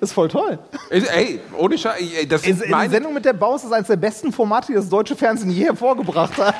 Ist 0.00 0.12
voll 0.12 0.28
toll. 0.28 0.58
Ey, 0.90 1.40
ohne 1.56 1.76
Scheiß, 1.76 2.00
ey, 2.00 2.26
das 2.26 2.42
Die 2.42 2.50
ist 2.50 2.68
meine... 2.68 2.90
Sendung 2.90 3.12
mit 3.12 3.24
der 3.24 3.34
Maus 3.34 3.64
ist 3.64 3.72
eines 3.72 3.88
der 3.88 3.96
besten 3.96 4.32
Formate, 4.32 4.68
die 4.68 4.74
das 4.74 4.88
deutsche 4.88 5.14
Fernsehen 5.16 5.50
je 5.50 5.64
hervorgebracht 5.64 6.36
hat. 6.38 6.54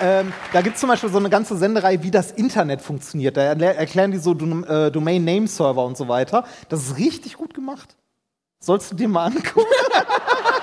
Ähm, 0.00 0.32
da 0.52 0.60
gibt 0.60 0.76
es 0.76 0.80
zum 0.80 0.88
Beispiel 0.88 1.10
so 1.10 1.18
eine 1.18 1.28
ganze 1.28 1.56
Senderei, 1.56 2.02
wie 2.02 2.10
das 2.10 2.30
Internet 2.30 2.80
funktioniert. 2.80 3.36
Da 3.36 3.42
erklären 3.42 4.12
die 4.12 4.18
so 4.18 4.32
Dom 4.32 4.64
äh, 4.64 4.90
Domain-Name-Server 4.90 5.84
und 5.84 5.96
so 5.96 6.08
weiter. 6.08 6.44
Das 6.68 6.82
ist 6.82 6.98
richtig 6.98 7.36
gut 7.36 7.52
gemacht. 7.52 7.96
Sollst 8.60 8.92
du 8.92 8.96
dir 8.96 9.08
mal 9.08 9.26
angucken? 9.26 9.66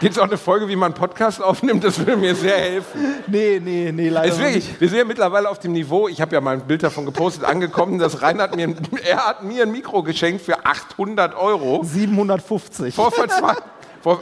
Gibt 0.00 0.12
es 0.12 0.18
auch 0.18 0.24
eine 0.24 0.36
Folge, 0.36 0.68
wie 0.68 0.76
man 0.76 0.92
einen 0.92 1.00
Podcast 1.00 1.42
aufnimmt? 1.42 1.82
Das 1.82 1.98
würde 1.98 2.16
mir 2.16 2.34
sehr 2.34 2.56
helfen. 2.56 3.00
nee, 3.26 3.60
nee, 3.62 3.90
nee, 3.92 4.08
leider 4.08 4.28
Es 4.28 4.34
ist 4.34 4.40
wirklich, 4.40 4.68
nicht. 4.68 4.80
wir 4.80 4.88
sind 4.88 4.98
ja 4.98 5.04
mittlerweile 5.04 5.48
auf 5.48 5.58
dem 5.58 5.72
Niveau, 5.72 6.08
ich 6.08 6.20
habe 6.20 6.34
ja 6.34 6.40
mal 6.40 6.54
ein 6.54 6.66
Bild 6.66 6.82
davon 6.82 7.06
gepostet, 7.06 7.44
angekommen, 7.44 7.98
dass 7.98 8.20
Reinhard 8.20 8.56
mir, 8.56 8.74
er 9.08 9.26
hat 9.26 9.42
mir 9.42 9.62
ein 9.62 9.72
Mikro 9.72 10.02
geschenkt 10.02 10.42
für 10.42 10.66
800 10.66 11.34
Euro. 11.34 11.82
750. 11.82 12.94
Vor 12.94 13.10
vor, 13.10 13.28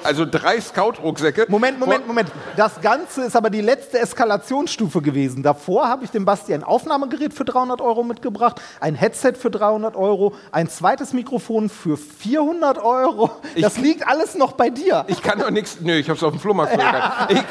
also 0.02 0.24
drei 0.24 0.60
Scout-Rucksäcke. 0.60 1.46
Moment, 1.48 1.78
Moment, 1.78 2.06
Moment. 2.06 2.30
Das 2.56 2.80
Ganze 2.80 3.24
ist 3.24 3.36
aber 3.36 3.50
die 3.50 3.60
letzte 3.60 3.98
Eskalationsstufe 3.98 5.02
gewesen. 5.02 5.42
Davor 5.42 5.88
habe 5.88 6.04
ich 6.04 6.10
dem 6.10 6.24
Basti 6.24 6.54
ein 6.54 6.64
Aufnahmegerät 6.64 7.34
für 7.34 7.44
300 7.44 7.80
Euro 7.80 8.02
mitgebracht, 8.02 8.60
ein 8.80 8.94
Headset 8.94 9.34
für 9.34 9.50
300 9.50 9.96
Euro, 9.96 10.34
ein 10.52 10.68
zweites 10.68 11.12
Mikrofon 11.12 11.68
für 11.68 11.96
400 11.96 12.78
Euro. 12.78 13.30
Das 13.60 13.78
liegt 13.78 14.06
alles 14.06 14.34
noch 14.34 14.52
bei 14.52 14.70
dir. 14.70 15.04
Ich 15.08 15.22
kann 15.22 15.38
doch 15.38 15.50
nichts. 15.50 15.78
Nö, 15.80 15.94
ich 15.94 16.08
hab's 16.08 16.22
auf 16.22 16.32
dem 16.32 16.40
Flohmarkt 16.40 16.74
verloren. 16.74 17.12
Ich, 17.28 17.44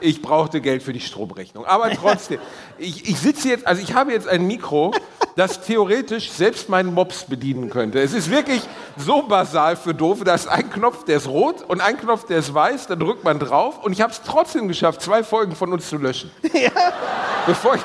ich 0.00 0.22
brauchte 0.22 0.60
Geld 0.60 0.82
für 0.82 0.92
die 0.92 1.00
Stromrechnung. 1.00 1.64
Aber 1.64 1.90
trotzdem, 1.94 2.38
ich, 2.78 3.08
ich 3.08 3.18
sitze 3.18 3.48
jetzt, 3.48 3.66
also 3.66 3.82
ich 3.82 3.94
habe 3.94 4.12
jetzt 4.12 4.28
ein 4.28 4.46
Mikro, 4.46 4.92
das 5.36 5.60
theoretisch 5.62 6.30
selbst 6.30 6.68
meinen 6.68 6.92
Mops 6.92 7.24
bedienen 7.24 7.70
könnte. 7.70 8.00
Es 8.00 8.12
ist 8.12 8.30
wirklich 8.30 8.62
so 8.96 9.22
basal 9.22 9.76
für 9.76 9.94
Doofe. 9.94 10.24
Da 10.24 10.34
ist 10.34 10.46
ein 10.48 10.70
Knopf, 10.70 11.04
der 11.04 11.16
ist 11.16 11.28
rot 11.28 11.62
und 11.68 11.80
ein 11.80 11.96
Knopf, 11.98 12.26
der 12.26 12.38
ist 12.38 12.52
weiß. 12.52 12.86
Da 12.86 12.96
drückt 12.96 13.24
man 13.24 13.38
drauf 13.38 13.82
und 13.82 13.92
ich 13.92 14.00
habe 14.00 14.12
es 14.12 14.20
trotzdem 14.22 14.68
geschafft, 14.68 15.00
zwei 15.02 15.24
Folgen 15.24 15.54
von 15.54 15.72
uns 15.72 15.88
zu 15.88 15.96
löschen. 15.96 16.30
Bevor 17.46 17.74
ich, 17.76 17.82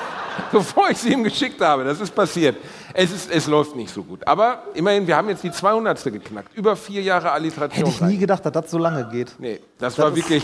bevor 0.51 0.89
ich 0.89 0.97
sie 0.99 1.13
ihm 1.13 1.23
geschickt 1.23 1.59
habe. 1.61 1.83
Das 1.83 1.99
ist 1.99 2.13
passiert. 2.13 2.57
Es, 2.93 3.11
ist, 3.11 3.31
es 3.31 3.47
läuft 3.47 3.75
nicht 3.75 3.91
so 3.93 4.03
gut. 4.03 4.25
Aber 4.27 4.63
immerhin, 4.73 5.07
wir 5.07 5.15
haben 5.15 5.29
jetzt 5.29 5.43
die 5.43 5.51
200. 5.51 6.03
geknackt. 6.05 6.55
Über 6.55 6.75
vier 6.75 7.01
Jahre 7.01 7.31
Alliteration. 7.31 7.85
Hätte 7.85 7.89
ich 7.89 8.01
nie 8.09 8.17
gedacht, 8.17 8.45
dass 8.45 8.51
das 8.53 8.69
so 8.71 8.77
lange 8.77 9.07
geht. 9.11 9.33
Nee, 9.39 9.59
das, 9.79 9.97
war 9.97 10.09
ist- 10.09 10.15
wirklich. 10.15 10.43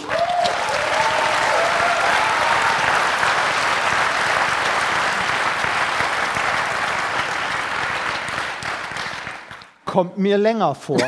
Kommt 9.93 10.17
mir 10.17 10.39
länger 10.39 10.73
vor. 10.73 10.97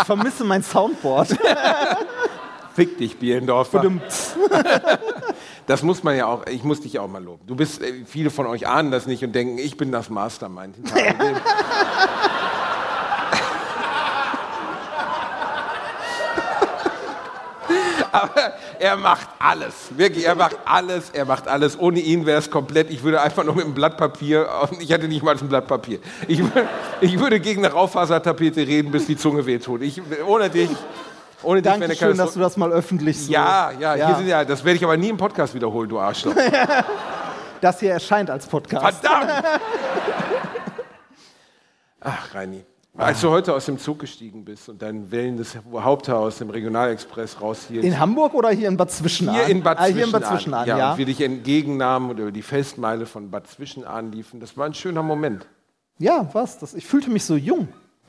ich 0.00 0.06
vermisse 0.06 0.42
mein 0.42 0.62
Soundboard. 0.62 1.36
Fick 2.74 2.96
dich, 2.96 3.18
Bielendorfer. 3.18 3.84
Das 5.66 5.82
muss 5.82 6.02
man 6.02 6.16
ja 6.16 6.26
auch, 6.26 6.46
ich 6.46 6.62
muss 6.62 6.80
dich 6.80 6.98
auch 7.00 7.08
mal 7.08 7.22
loben. 7.22 7.42
Du 7.46 7.56
bist, 7.56 7.82
äh, 7.82 8.04
viele 8.06 8.30
von 8.30 8.46
euch 8.46 8.68
ahnen 8.68 8.92
das 8.92 9.06
nicht 9.06 9.24
und 9.24 9.32
denken, 9.34 9.58
ich 9.58 9.76
bin 9.76 9.90
das 9.90 10.08
Mastermind. 10.08 10.76
Aber 18.12 18.52
er 18.80 18.96
macht 18.96 19.28
alles. 19.38 19.74
Wirklich, 19.96 20.26
er 20.26 20.34
macht 20.34 20.56
alles, 20.64 21.10
er 21.10 21.24
macht 21.24 21.48
alles. 21.48 21.78
Ohne 21.78 22.00
ihn 22.00 22.26
wäre 22.26 22.38
es 22.38 22.50
komplett, 22.50 22.90
ich 22.90 23.02
würde 23.02 23.20
einfach 23.20 23.44
nur 23.44 23.54
mit 23.54 23.64
einem 23.64 23.74
Blatt 23.74 23.96
Papier, 23.96 24.48
ich 24.80 24.92
hatte 24.92 25.08
nicht 25.08 25.22
mal 25.22 25.36
ein 25.36 25.48
Blatt 25.48 25.66
Papier. 25.66 25.98
Ich, 26.28 26.42
ich 27.00 27.18
würde 27.18 27.40
gegen 27.40 27.64
eine 27.64 27.74
Raufasertapete 27.74 28.60
reden, 28.66 28.90
bis 28.90 29.06
die 29.06 29.16
Zunge 29.16 29.46
wehtut. 29.46 29.82
Ich, 29.82 30.00
ohne 30.26 30.50
dich, 30.50 30.70
ohne 31.42 31.62
dich 31.62 31.70
wäre 31.70 31.74
eine 31.74 31.88
Dankeschön, 31.88 32.16
dass 32.16 32.34
du 32.34 32.40
das 32.40 32.56
mal 32.56 32.72
öffentlich 32.72 33.18
so. 33.26 33.32
Ja, 33.32 33.70
ja, 33.78 33.94
Ja. 33.94 34.06
Hier 34.08 34.16
sind 34.16 34.28
ja, 34.28 34.44
das 34.44 34.64
werde 34.64 34.76
ich 34.76 34.84
aber 34.84 34.96
nie 34.96 35.08
im 35.08 35.16
Podcast 35.16 35.54
wiederholen, 35.54 35.88
du 35.88 35.98
Arschloch. 35.98 36.34
Das 37.60 37.80
hier 37.80 37.92
erscheint 37.92 38.28
als 38.28 38.46
Podcast. 38.46 38.98
Verdammt! 39.00 39.32
Ach, 42.00 42.34
Reini. 42.34 42.64
Als 42.98 43.20
du 43.20 43.30
heute 43.30 43.52
aus 43.52 43.66
dem 43.66 43.78
Zug 43.78 43.98
gestiegen 43.98 44.44
bist 44.44 44.68
und 44.68 44.80
dein 44.80 45.10
wellendes 45.10 45.58
Haupthaar 45.72 46.18
aus 46.18 46.38
dem 46.38 46.48
Regionalexpress 46.48 47.40
raushielt. 47.40 47.84
In 47.84 47.98
Hamburg 47.98 48.32
oder 48.32 48.50
hier 48.50 48.68
in 48.68 48.76
Bad 48.76 48.90
Zwischenahn? 48.90 49.34
hier 49.34 49.46
in 49.48 49.62
Bad 49.62 49.78
ah, 49.78 49.84
hier 49.84 50.04
in 50.04 50.12
Bad 50.12 50.24
Zwischenahn. 50.24 50.64
Zwischenahn, 50.64 50.66
ja, 50.66 50.78
ja. 50.78 50.92
Und 50.92 50.98
wir 50.98 51.06
dich 51.06 51.20
entgegennahmen 51.20 52.10
und 52.10 52.18
über 52.18 52.32
die 52.32 52.42
Festmeile 52.42 53.04
von 53.04 53.30
Bad 53.30 53.48
Zwischenahn 53.48 54.12
liefen. 54.12 54.40
Das 54.40 54.56
war 54.56 54.66
ein 54.66 54.74
schöner 54.74 55.02
Moment. 55.02 55.46
Ja, 55.98 56.28
was? 56.32 56.58
Das, 56.58 56.74
ich 56.74 56.86
fühlte 56.86 57.10
mich 57.10 57.24
so 57.24 57.36
jung. 57.36 57.68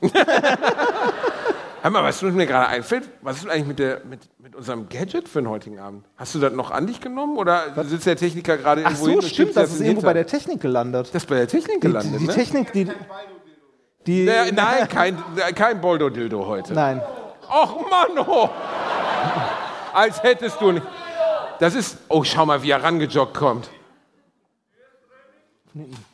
Hör 1.80 1.90
mal, 1.90 2.02
was 2.02 2.20
mir 2.22 2.46
gerade 2.46 2.68
einfällt, 2.68 3.08
was 3.22 3.38
ist 3.38 3.48
eigentlich 3.48 3.66
mit, 3.66 3.78
der, 3.78 4.02
mit, 4.04 4.20
mit 4.38 4.56
unserem 4.56 4.88
Gadget 4.88 5.28
für 5.28 5.40
den 5.40 5.48
heutigen 5.48 5.78
Abend? 5.78 6.04
Hast 6.16 6.34
du 6.34 6.40
das 6.40 6.52
noch 6.52 6.70
an 6.70 6.86
dich 6.86 7.00
genommen 7.00 7.36
oder 7.36 7.72
sitzt 7.84 8.06
der 8.06 8.16
Techniker 8.16 8.56
gerade 8.56 8.82
Ach 8.84 8.90
irgendwo 8.90 9.04
so, 9.04 9.10
hin 9.10 9.18
und 9.20 9.24
stimmt, 9.26 9.56
das 9.56 9.70
das 9.70 9.74
ist 9.74 9.80
irgendwo 9.80 10.02
bei 10.06 10.12
der 10.12 10.26
Technik 10.26 10.60
gelandet. 10.60 11.08
Das 11.12 11.22
ist 11.22 11.28
bei 11.28 11.36
der 11.36 11.46
Technik 11.46 11.80
Die, 11.80 11.86
gelandet, 11.86 12.20
die 12.20 12.26
ne? 12.26 12.34
Technik, 12.34 12.72
die. 12.72 12.88
Die 14.08 14.24
Der, 14.24 14.52
nein, 14.52 14.88
kein, 14.88 15.22
kein 15.54 15.80
Boldo-Dildo 15.80 16.46
heute. 16.46 16.74
nein. 16.74 17.00
Och 17.50 17.88
Mann, 17.88 18.26
oh. 18.26 18.48
Als 19.94 20.22
hättest 20.22 20.60
du 20.60 20.72
nicht. 20.72 20.86
Das 21.60 21.74
ist. 21.74 21.96
Oh, 22.08 22.22
schau 22.22 22.44
mal, 22.44 22.62
wie 22.62 22.70
er 22.70 22.82
rangejoggt 22.82 23.34
kommt. 23.34 23.70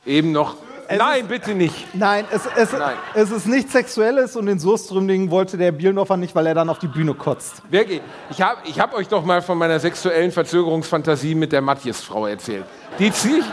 Eben 0.07 0.33
noch. 0.33 0.57
Nein, 0.89 1.27
bitte 1.27 1.55
nicht. 1.55 1.95
Nein, 1.95 2.27
es, 2.31 2.43
es, 2.57 2.73
Nein. 2.73 2.97
es 3.15 3.31
ist 3.31 3.47
nichts 3.47 3.73
Sexuelles 3.73 4.37
und 4.37 4.47
den 4.47 4.59
Surströmling 4.59 5.31
wollte 5.31 5.57
der 5.57 5.73
Bielendorfer 5.73 6.17
nicht, 6.17 6.35
weil 6.35 6.47
er 6.47 6.55
dann 6.55 6.69
auf 6.69 6.79
die 6.79 6.89
Bühne 6.89 7.15
kotzt. 7.15 7.63
Wirklich. 7.71 8.03
Ich 8.31 8.43
habe 8.43 8.61
ich 8.65 8.79
hab 8.79 8.95
euch 8.95 9.09
doch 9.09 9.25
mal 9.25 9.41
von 9.43 9.57
meiner 9.57 9.81
sexuellen 9.81 10.31
Verzögerungsfantasie 10.31 11.35
mit 11.35 11.53
der 11.53 11.63
Matthias-Frau 11.63 12.27
erzählt. 12.27 12.65
Die 12.99 13.11
ziehe 13.11 13.39
ich. 13.39 13.45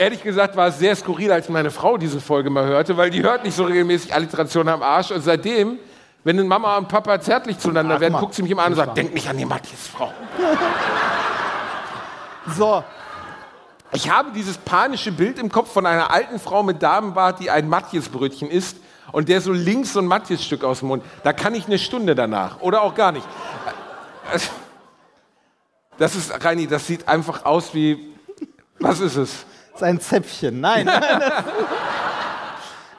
Ehrlich 0.00 0.22
gesagt 0.22 0.56
war 0.56 0.68
es 0.68 0.78
sehr 0.78 0.96
skurril, 0.96 1.30
als 1.30 1.50
meine 1.50 1.70
Frau 1.70 1.98
diese 1.98 2.22
Folge 2.22 2.48
mal 2.48 2.64
hörte, 2.64 2.96
weil 2.96 3.10
die 3.10 3.22
hört 3.22 3.44
nicht 3.44 3.54
so 3.54 3.64
regelmäßig 3.64 4.14
Alliteration 4.14 4.66
am 4.66 4.82
Arsch. 4.82 5.10
Und 5.10 5.20
seitdem, 5.20 5.78
wenn 6.24 6.48
Mama 6.48 6.78
und 6.78 6.88
Papa 6.88 7.20
zärtlich 7.20 7.58
zueinander 7.58 8.00
werden, 8.00 8.14
guckt 8.14 8.32
sie 8.32 8.40
mich 8.40 8.50
immer 8.50 8.62
an 8.62 8.72
und 8.72 8.76
sagt, 8.76 8.96
denk 8.96 9.12
nicht 9.12 9.28
an 9.28 9.36
die 9.36 9.44
Matthias-Frau. 9.44 10.10
So, 12.56 12.82
Ich 13.92 14.10
habe 14.10 14.30
dieses 14.32 14.56
panische 14.56 15.12
Bild 15.12 15.38
im 15.38 15.52
Kopf 15.52 15.70
von 15.70 15.84
einer 15.84 16.10
alten 16.10 16.40
Frau 16.40 16.62
mit 16.62 16.82
Damenbart, 16.82 17.38
die 17.38 17.50
ein 17.50 17.68
Matjesbrötchen 17.68 18.50
isst 18.50 18.78
und 19.12 19.28
der 19.28 19.42
so 19.42 19.52
links 19.52 19.92
so 19.92 20.00
ein 20.00 20.06
Matjesstück 20.06 20.64
aus 20.64 20.78
dem 20.78 20.88
Mund. 20.88 21.04
Da 21.24 21.34
kann 21.34 21.54
ich 21.54 21.66
eine 21.66 21.78
Stunde 21.78 22.14
danach 22.14 22.62
oder 22.62 22.80
auch 22.80 22.94
gar 22.94 23.12
nicht. 23.12 23.26
Das 25.98 26.16
ist, 26.16 26.42
Reini, 26.42 26.66
das 26.66 26.86
sieht 26.86 27.06
einfach 27.06 27.44
aus 27.44 27.74
wie. 27.74 28.14
Was 28.78 29.00
ist 29.00 29.16
es? 29.16 29.44
Ein 29.82 30.00
Zäpfchen. 30.00 30.60
Nein. 30.60 30.88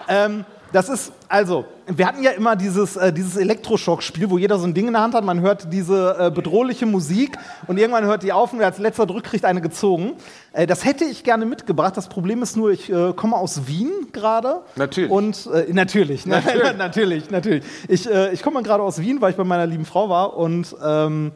ähm, 0.08 0.46
das 0.72 0.88
ist, 0.88 1.12
also, 1.28 1.66
wir 1.86 2.08
hatten 2.08 2.24
ja 2.24 2.32
immer 2.32 2.56
dieses, 2.56 2.96
äh, 2.96 3.12
dieses 3.12 3.36
Elektroschock-Spiel, 3.36 4.30
wo 4.30 4.38
jeder 4.38 4.58
so 4.58 4.66
ein 4.66 4.74
Ding 4.74 4.88
in 4.88 4.94
der 4.94 5.02
Hand 5.02 5.14
hat. 5.14 5.26
Man 5.26 5.42
hört 5.42 5.72
diese 5.74 6.16
äh, 6.18 6.32
bedrohliche 6.32 6.86
Musik 6.86 7.38
und 7.68 7.78
irgendwann 7.78 8.06
hört 8.06 8.24
die 8.24 8.32
auf 8.32 8.54
und 8.54 8.60
wer 8.60 8.68
als 8.68 8.78
letzter 8.78 9.06
drückt, 9.06 9.28
kriegt 9.28 9.44
eine 9.44 9.62
gezogen. 9.62 10.14
Äh, 10.54 10.68
das 10.68 10.86
hätte 10.86 11.04
ich 11.04 11.24
gerne 11.24 11.46
mitgebracht. 11.46 11.98
Das 11.98 12.08
Problem 12.08 12.42
ist 12.42 12.56
nur, 12.56 12.72
ich 12.72 12.92
äh, 12.92 13.12
komme 13.14 13.36
aus 13.36 13.68
Wien 13.68 13.92
gerade. 14.14 14.62
Natürlich. 14.78 15.12
Und 15.12 15.50
äh, 15.54 15.74
natürlich, 15.74 16.26
ne? 16.26 16.36
Natürlich. 16.36 16.74
natürlich, 16.78 17.32
natürlich. 17.32 17.64
Ich, 17.90 18.10
äh, 18.10 18.34
ich 18.34 18.42
komme 18.42 18.64
gerade 18.64 18.84
aus 18.84 19.00
Wien, 19.00 19.20
weil 19.20 19.32
ich 19.32 19.38
bei 19.38 19.44
meiner 19.44 19.68
lieben 19.68 19.86
Frau 19.86 20.08
war 20.08 20.38
und 20.38 20.74
ähm, 20.84 21.34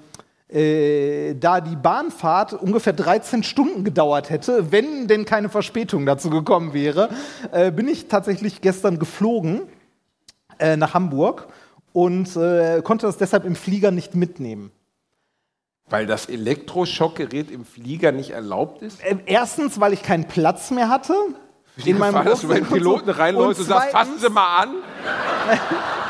äh, 0.55 1.35
da 1.35 1.59
die 1.59 1.75
Bahnfahrt 1.75 2.53
ungefähr 2.53 2.93
13 2.93 3.43
Stunden 3.43 3.83
gedauert 3.83 4.29
hätte, 4.29 4.71
wenn 4.71 5.07
denn 5.07 5.25
keine 5.25 5.49
Verspätung 5.49 6.05
dazu 6.05 6.29
gekommen 6.29 6.73
wäre, 6.73 7.09
äh, 7.51 7.71
bin 7.71 7.89
ich 7.89 8.07
tatsächlich 8.07 8.61
gestern 8.61 8.97
geflogen 8.97 9.63
äh, 10.57 10.77
nach 10.77 10.93
Hamburg 10.93 11.47
und 11.91 12.35
äh, 12.37 12.81
konnte 12.83 13.05
das 13.05 13.17
deshalb 13.17 13.43
im 13.43 13.55
Flieger 13.55 13.91
nicht 13.91 14.15
mitnehmen. 14.15 14.71
Weil 15.89 16.07
das 16.07 16.27
Elektroschockgerät 16.27 17.51
im 17.51 17.65
Flieger 17.65 18.11
nicht 18.11 18.31
erlaubt 18.31 18.81
ist? 18.81 19.03
Äh, 19.03 19.17
erstens, 19.25 19.79
weil 19.79 19.91
ich 19.91 20.03
keinen 20.03 20.25
Platz 20.25 20.71
mehr 20.71 20.89
hatte. 20.89 21.13
Die 21.83 21.91
Gefahr, 21.91 22.23
dass 22.23 22.41
du 22.41 22.47
bei 22.47 22.55
den 22.55 22.63
und. 22.63 22.71
Piloten 22.73 23.09
reinläufst 23.09 23.59
und, 23.59 23.67
sagst, 23.67 23.91
fassen 23.91 24.17
Sie 24.17 24.29
mal 24.29 24.63
an. 24.63 24.69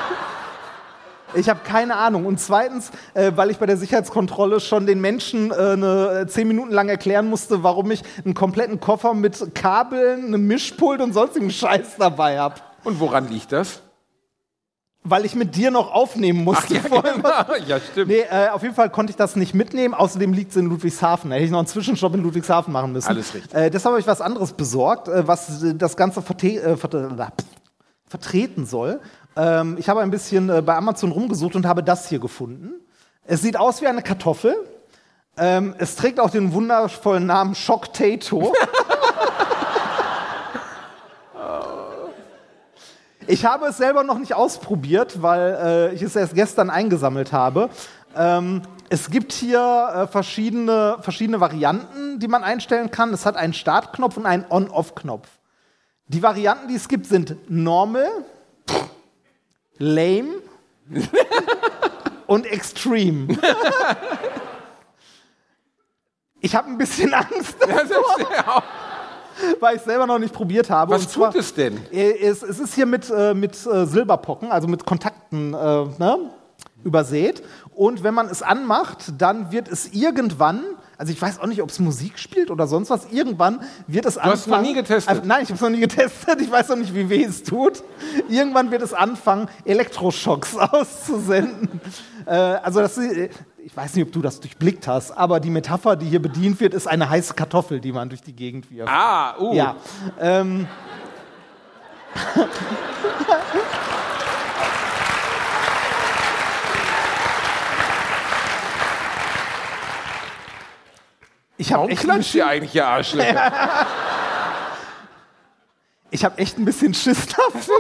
Ich 1.36 1.50
habe 1.50 1.62
keine 1.64 1.96
Ahnung. 1.96 2.26
Und 2.26 2.40
zweitens, 2.40 2.92
äh, 3.14 3.32
weil 3.36 3.52
ich 3.52 3.58
bei 3.58 3.66
der 3.66 3.78
Sicherheitskontrolle 3.78 4.60
schon 4.60 4.86
den 4.86 5.02
Menschen 5.02 5.52
äh, 5.52 5.56
eine, 5.56 6.22
äh, 6.22 6.28
zehn 6.28 6.48
Minuten 6.48 6.72
lang 6.72 6.90
erklären 6.90 7.30
musste, 7.30 7.64
warum 7.64 7.92
ich 7.92 8.04
einen 8.24 8.34
kompletten 8.34 8.80
Koffer 8.80 9.14
mit 9.14 9.56
Kabeln, 9.56 10.26
einem 10.26 10.48
Mischpult 10.48 11.02
und 11.02 11.14
sonstigem 11.14 11.50
Scheiß 11.50 11.98
dabei 11.98 12.40
habe. 12.40 12.56
Und 12.84 13.00
woran 13.00 13.30
liegt 13.30 13.52
das? 13.52 13.82
weil 15.06 15.24
ich 15.24 15.36
mit 15.36 15.56
dir 15.56 15.72
noch 15.72 15.94
aufnehmen 15.94 16.44
musste. 16.44 16.74
Ja, 16.74 16.82
vorher. 16.82 17.14
genau. 17.16 17.66
ja 17.68 17.80
stimmt. 17.80 18.08
Nee, 18.08 18.26
äh, 18.30 18.50
auf 18.50 18.64
jeden 18.64 18.74
Fall 18.74 18.90
konnte 18.90 19.12
ich 19.12 19.16
das 19.16 19.36
nicht 19.36 19.54
mitnehmen. 19.54 19.94
Außerdem 19.94 20.34
liegt 20.34 20.52
es 20.52 20.58
in 20.58 20.66
Ludwigshafen. 20.66 21.30
Da 21.30 21.36
hätte 21.36 21.46
ich 21.46 21.52
noch 21.52 21.60
einen 21.60 21.68
Zwischenstopp 21.68 22.16
in 22.16 22.24
Ludwigshafen 22.24 22.74
machen 22.74 22.92
müssen. 22.92 23.08
Alles 23.08 23.34
richtig. 23.34 23.54
Äh, 23.54 23.70
deshalb 23.70 23.94
habe 23.94 24.00
ich 24.00 24.08
was 24.08 24.20
anderes 24.20 24.54
besorgt, 24.54 25.08
äh, 25.08 25.28
was 25.28 25.64
äh, 25.64 25.76
das 25.76 25.96
Ganze 25.96 26.22
verte 26.22 26.48
äh, 26.48 26.76
vertreten 28.08 28.66
soll. 28.66 29.00
Ähm, 29.36 29.76
ich 29.78 29.90
habe 29.90 30.02
ein 30.02 30.12
bisschen 30.12 30.50
äh, 30.50 30.62
bei 30.62 30.76
Amazon 30.76 31.12
rumgesucht 31.12 31.56
und 31.56 31.66
habe 31.66 31.84
das 31.84 32.08
hier 32.08 32.20
gefunden. 32.20 32.74
Es 33.26 33.42
sieht 33.42 33.58
aus 33.58 33.82
wie 33.82 33.88
eine 33.88 34.02
Kartoffel. 34.02 34.56
Ähm, 35.38 35.76
es 35.78 35.96
trägt 35.96 36.20
auch 36.20 36.30
den 36.30 36.54
wundervollen 36.54 37.26
Namen 37.26 37.56
Shocktato. 37.56 38.54
Ich 43.28 43.44
habe 43.44 43.66
es 43.66 43.78
selber 43.78 44.04
noch 44.04 44.20
nicht 44.20 44.36
ausprobiert, 44.36 45.24
weil 45.24 45.58
äh, 45.60 45.94
ich 45.96 46.04
es 46.04 46.16
erst 46.16 46.36
gestern 46.36 46.70
eingesammelt 46.70 47.32
habe. 47.32 47.70
Ähm, 48.16 48.62
es 48.90 49.10
gibt 49.10 49.34
hier 49.34 49.90
äh, 49.96 50.08
verschiedene, 50.08 50.98
verschiedene 51.02 51.40
Varianten, 51.40 52.20
die 52.20 52.28
man 52.28 52.44
einstellen 52.44 52.92
kann. 52.92 53.12
Es 53.14 53.26
hat 53.26 53.36
einen 53.36 53.54
Startknopf 53.54 54.18
und 54.18 54.28
einen 54.28 54.46
On-Off-Knopf. 54.48 55.28
Die 56.08 56.22
Varianten, 56.22 56.68
die 56.68 56.76
es 56.76 56.88
gibt, 56.88 57.08
sind 57.08 57.36
Normal, 57.50 58.08
Lame 59.78 60.30
und 62.28 62.46
Extreme. 62.46 63.38
Ich 66.42 66.56
habe 66.56 66.68
ein 66.70 66.78
bisschen 66.78 67.14
Angst, 67.14 67.56
ja. 67.68 68.64
weil 69.60 69.76
ich 69.76 69.82
es 69.82 69.86
selber 69.86 70.06
noch 70.06 70.20
nicht 70.20 70.34
probiert 70.34 70.70
habe. 70.70 70.92
Was 70.94 71.10
zwar- 71.10 71.32
tut 71.32 71.42
es 71.42 71.54
denn? 71.54 71.80
Äh, 71.92 72.12
Es, 72.20 72.44
es 72.44 72.60
ist 72.60 72.76
hier 72.76 72.86
mit, 72.86 73.10
äh, 73.10 73.34
mit 73.34 73.54
äh, 73.66 73.86
Silberpocken, 73.86 74.52
also 74.52 74.68
mit 74.68 74.86
Kontakten 74.86 75.54
äh, 75.54 75.58
ne, 75.58 76.18
übersät. 76.84 77.42
Und 77.74 78.04
wenn 78.04 78.14
man 78.14 78.28
es 78.28 78.42
anmacht, 78.44 79.14
dann 79.18 79.52
wird 79.52 79.68
es 79.68 79.88
irgendwann, 79.94 80.64
also 80.98 81.12
ich 81.12 81.22
weiß 81.22 81.40
auch 81.40 81.48
nicht, 81.48 81.62
ob 81.62 81.70
es 81.70 81.80
Musik 81.80 82.20
spielt 82.20 82.52
oder 82.52 82.68
sonst 82.68 82.90
was, 82.90 83.08
irgendwann 83.12 83.62
wird 83.88 84.06
es 84.06 84.18
anfangen. 84.18 84.34
hast 84.34 84.42
es 84.42 84.48
noch 84.48 84.62
nie 84.62 84.74
getestet? 84.74 85.24
Äh, 85.24 85.26
nein, 85.26 85.44
ich 85.44 85.50
habe 85.50 85.56
es 85.56 85.62
noch 85.62 85.70
nie 85.70 85.80
getestet. 85.80 86.42
Ich 86.42 86.52
weiß 86.52 86.70
noch 86.70 86.78
nicht, 86.78 86.94
wie 86.94 87.10
weh 87.10 87.24
es 87.24 87.44
tut. 87.44 87.84
Irgendwann 88.30 88.72
wird 88.72 88.82
es 88.82 88.94
anfangen, 88.94 89.50
Elektroschocks 89.66 90.56
auszusenden. 90.58 91.82
Äh, 92.26 92.32
also 92.32 92.82
das, 92.82 92.98
äh, 92.98 93.30
ich 93.58 93.76
weiß 93.76 93.96
nicht, 93.96 94.06
ob 94.06 94.12
du 94.12 94.22
das 94.22 94.40
durchblickt 94.40 94.88
hast, 94.88 95.12
aber 95.12 95.40
die 95.40 95.50
Metapher, 95.50 95.96
die 95.96 96.06
hier 96.06 96.22
bedient 96.22 96.60
wird, 96.60 96.74
ist 96.74 96.88
eine 96.88 97.10
heiße 97.10 97.34
Kartoffel, 97.34 97.80
die 97.80 97.92
man 97.92 98.10
durch 98.10 98.22
die 98.22 98.34
Gegend 98.34 98.70
wirft. 98.72 98.92
Ah, 98.92 99.38
uh. 99.40 99.54
Ja. 99.54 99.76
Ähm. 100.20 100.68
Ich 111.58 111.72
habe 111.72 111.84
Warum 111.84 111.92
echt, 111.92 112.02
klatscht 112.02 112.36
ihr 112.36 112.48
eigentlich, 112.48 112.76
ihr 112.76 112.86
Arschlöcher? 112.86 113.52
ich 116.12 116.26
hab 116.26 116.40
echt 116.40 116.58
ein 116.58 116.66
bisschen 116.66 116.94
Schiss 116.94 117.28
davor. 117.28 117.78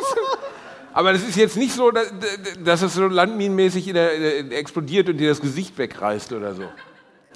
Aber 0.94 1.12
das 1.12 1.24
ist 1.24 1.36
jetzt 1.36 1.58
nicht 1.58 1.74
so, 1.74 1.92
dass, 1.92 2.14
dass 2.64 2.82
es 2.82 2.94
so 2.94 3.08
landminenmäßig 3.08 3.94
explodiert 3.94 5.10
und 5.10 5.18
dir 5.18 5.28
das 5.28 5.42
Gesicht 5.42 5.78
wegreißt 5.78 6.32
oder 6.32 6.54
so. 6.54 6.64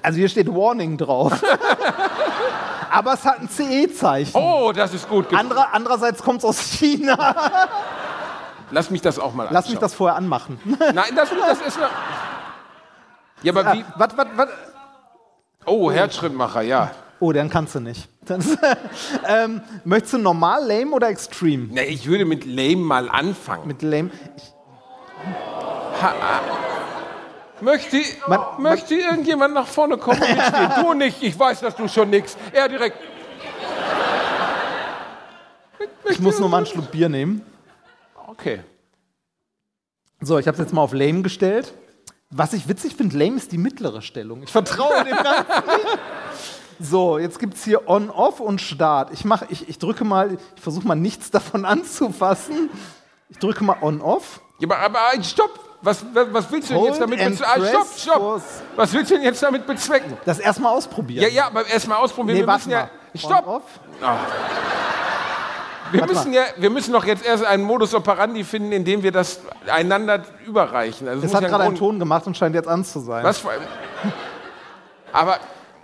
Also 0.02 0.18
hier 0.18 0.30
steht 0.30 0.48
Warning 0.48 0.96
drauf. 0.96 1.32
Aber 2.90 3.12
es 3.12 3.24
hat 3.24 3.40
ein 3.40 3.48
CE-Zeichen. 3.50 4.34
Oh, 4.34 4.72
das 4.74 4.94
ist 4.94 5.08
gut. 5.08 5.32
Anderer, 5.34 5.68
andererseits 5.72 6.22
kommt 6.22 6.38
es 6.38 6.44
aus 6.44 6.58
China. 6.58 7.34
Lass 8.70 8.90
mich 8.90 9.02
das 9.02 9.18
auch 9.18 9.34
mal 9.34 9.48
Lass 9.50 9.66
mich 9.66 9.76
anschauen. 9.76 9.80
das 9.80 9.94
vorher 9.94 10.16
anmachen. 10.16 10.58
Nein, 10.64 11.14
das, 11.14 11.28
das 11.28 11.60
ist... 11.60 11.76
Eine 11.76 11.88
ja, 13.42 13.52
aber 13.52 13.74
wie... 13.74 13.84
Was, 13.96 14.16
was, 14.16 14.26
was? 14.36 14.48
Oh, 15.66 15.90
Herzschrittmacher, 15.90 16.62
ja. 16.62 16.90
Oh, 17.20 17.32
dann 17.32 17.50
kannst 17.50 17.74
du 17.74 17.80
nicht. 17.80 18.08
Ähm, 19.26 19.60
möchtest 19.84 20.14
du 20.14 20.18
normal, 20.18 20.64
lame 20.66 20.92
oder 20.92 21.08
extreme? 21.08 21.68
Na, 21.72 21.82
ich 21.82 22.06
würde 22.06 22.24
mit 22.24 22.44
Lame 22.44 22.76
mal 22.76 23.08
anfangen. 23.08 23.66
Mit 23.66 23.82
lame. 23.82 24.10
Ich, 24.36 24.52
Möchte, 27.62 28.00
Man- 28.26 28.40
möchte 28.62 28.94
irgendjemand 28.94 29.52
nach 29.54 29.66
vorne 29.66 29.98
kommen 29.98 30.20
und 30.22 30.28
mitspielen? 30.28 30.72
Du 30.82 30.94
nicht, 30.94 31.22
ich 31.22 31.38
weiß, 31.38 31.60
dass 31.60 31.76
du 31.76 31.88
schon 31.88 32.08
nix. 32.10 32.36
Er 32.52 32.68
direkt. 32.68 32.96
ich 36.08 36.20
muss 36.20 36.38
nur 36.38 36.48
mal 36.48 36.58
einen 36.58 36.66
Schluck 36.66 36.90
Bier 36.90 37.08
nehmen. 37.08 37.42
Okay. 38.28 38.60
So, 40.20 40.38
ich 40.38 40.46
habe 40.46 40.54
es 40.56 40.60
jetzt 40.60 40.72
mal 40.72 40.82
auf 40.82 40.92
lame 40.94 41.22
gestellt. 41.22 41.74
Was 42.30 42.52
ich 42.52 42.68
witzig 42.68 42.94
finde, 42.94 43.18
lame 43.18 43.36
ist 43.36 43.50
die 43.50 43.58
mittlere 43.58 44.02
Stellung. 44.02 44.44
Ich 44.44 44.52
vertraue 44.52 45.04
dem 45.04 45.16
Ganzen. 45.16 45.44
So, 46.78 47.18
jetzt 47.18 47.38
gibt 47.38 47.54
es 47.54 47.64
hier 47.64 47.88
On-Off 47.88 48.40
und 48.40 48.60
Start. 48.60 49.12
Ich, 49.12 49.24
mach, 49.24 49.42
ich, 49.50 49.68
ich 49.68 49.78
drücke 49.78 50.04
mal, 50.04 50.38
ich 50.56 50.62
versuche 50.62 50.86
mal 50.86 50.94
nichts 50.94 51.30
davon 51.30 51.64
anzufassen. 51.64 52.70
Ich 53.28 53.38
drücke 53.38 53.64
mal 53.64 53.76
On-Off. 53.82 54.40
Ja, 54.60 54.68
aber, 54.68 54.78
aber 54.78 55.22
stopp! 55.22 55.58
Was, 55.82 56.04
was, 56.12 56.50
willst 56.50 56.70
du 56.70 56.74
denn 56.74 56.84
jetzt 56.84 57.00
damit 57.00 57.18
bezwecken? 57.18 57.64
Ah, 57.64 57.68
stopp, 57.68 57.86
stopp! 57.96 58.42
Was 58.76 58.92
willst 58.92 59.10
du 59.10 59.14
denn 59.14 59.24
jetzt 59.24 59.42
damit 59.42 59.66
bezwecken? 59.66 60.16
Das 60.24 60.38
erstmal 60.38 60.74
ausprobieren. 60.74 61.22
Ja, 61.22 61.28
ja, 61.28 61.46
aber 61.46 61.66
erstmal 61.66 61.98
ausprobieren. 61.98 62.36
Nee, 62.36 62.42
wir 62.42 62.46
warte 62.46 62.68
müssen 62.68 62.72
ja. 62.72 62.90
mal. 63.12 63.18
Stopp! 63.18 63.46
On-Off. 63.46 63.62
Wir 65.92 66.00
Warte 66.00 66.14
müssen, 66.14 66.32
ja, 66.32 66.42
wir 66.56 66.70
müssen 66.70 66.92
doch 66.92 67.04
jetzt 67.04 67.24
erst 67.24 67.44
einen 67.44 67.64
Modus 67.64 67.94
operandi 67.94 68.44
finden, 68.44 68.72
in 68.72 68.84
dem 68.84 69.02
wir 69.02 69.12
das 69.12 69.40
einander 69.66 70.22
überreichen. 70.46 71.08
Also 71.08 71.26
Es 71.26 71.34
hat 71.34 71.42
ja 71.42 71.48
gerade 71.48 71.64
einen 71.64 71.76
Ton 71.76 71.98
gemacht 71.98 72.26
und 72.26 72.36
scheint 72.36 72.54
jetzt 72.54 72.68
an 72.68 72.84
zu 72.84 73.00
sein. 73.00 73.24
Was 73.24 73.38
für 73.38 73.50
Aber 75.12 75.38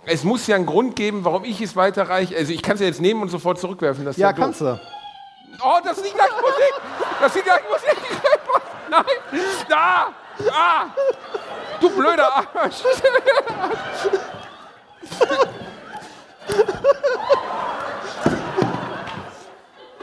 es 0.05 0.23
muss 0.23 0.47
ja 0.47 0.55
einen 0.55 0.65
Grund 0.65 0.95
geben, 0.95 1.25
warum 1.25 1.43
ich 1.43 1.61
es 1.61 1.75
weiterreiche. 1.75 2.35
Also 2.37 2.53
ich 2.53 2.61
kann 2.61 2.75
es 2.75 2.81
ja 2.81 2.87
jetzt 2.87 3.01
nehmen 3.01 3.21
und 3.21 3.29
sofort 3.29 3.59
zurückwerfen. 3.59 4.05
Das 4.05 4.17
Ja, 4.17 4.27
ja, 4.27 4.33
kannst 4.33 4.61
du. 4.61 4.79
Oh, 5.61 5.77
das 5.83 5.97
ist 5.97 6.05
die 6.05 6.13
gleiche 6.13 6.35
Musik! 6.35 6.73
Das 7.19 7.35
ist 7.35 7.37
die 7.37 7.41
gleiche 7.43 7.63
Musik! 7.69 7.97
Nein! 8.89 9.03
Da! 9.67 10.07
Ah! 10.51 10.85
Du 11.81 11.89
blöder 11.89 12.29
Arsch! 12.53 12.83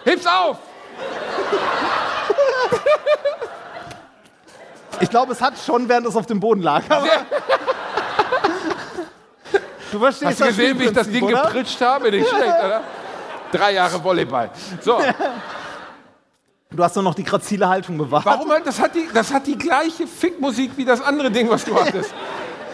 Heb's 0.04 0.26
auf! 0.26 0.58
Ich 5.00 5.10
glaube, 5.10 5.32
es 5.32 5.40
hat 5.40 5.54
schon, 5.58 5.88
während 5.88 6.06
es 6.06 6.16
auf 6.16 6.26
dem 6.26 6.38
Boden 6.40 6.62
lag. 6.62 6.82
Aber 6.88 7.06
du 9.92 9.98
verstehst 9.98 10.24
Hast 10.30 10.40
du 10.40 10.44
das 10.44 10.56
gesehen, 10.56 10.78
wie 10.78 10.84
ich 10.84 10.92
das 10.92 11.08
Ding 11.08 11.24
oder? 11.24 11.42
gepritscht 11.42 11.80
habe? 11.80 12.10
Nicht 12.10 12.28
schlecht, 12.28 12.42
oder? 12.64 12.82
Drei 13.52 13.72
Jahre 13.72 14.02
Volleyball. 14.02 14.50
So, 14.80 15.00
Du 16.70 16.82
hast 16.82 16.96
nur 16.96 17.04
noch 17.04 17.14
die 17.14 17.22
grazile 17.22 17.68
Haltung 17.68 17.96
bewahrt. 17.96 18.24
warum 18.26 18.50
halt, 18.50 18.66
das 18.66 18.80
hat 18.80 18.96
die, 18.96 19.08
das 19.14 19.32
hat 19.32 19.46
die 19.46 19.56
gleiche 19.56 20.08
Fickmusik 20.08 20.72
wie 20.76 20.84
das 20.84 21.00
andere 21.00 21.30
Ding, 21.30 21.48
was 21.48 21.64
du 21.64 21.74
hattest. 21.78 22.12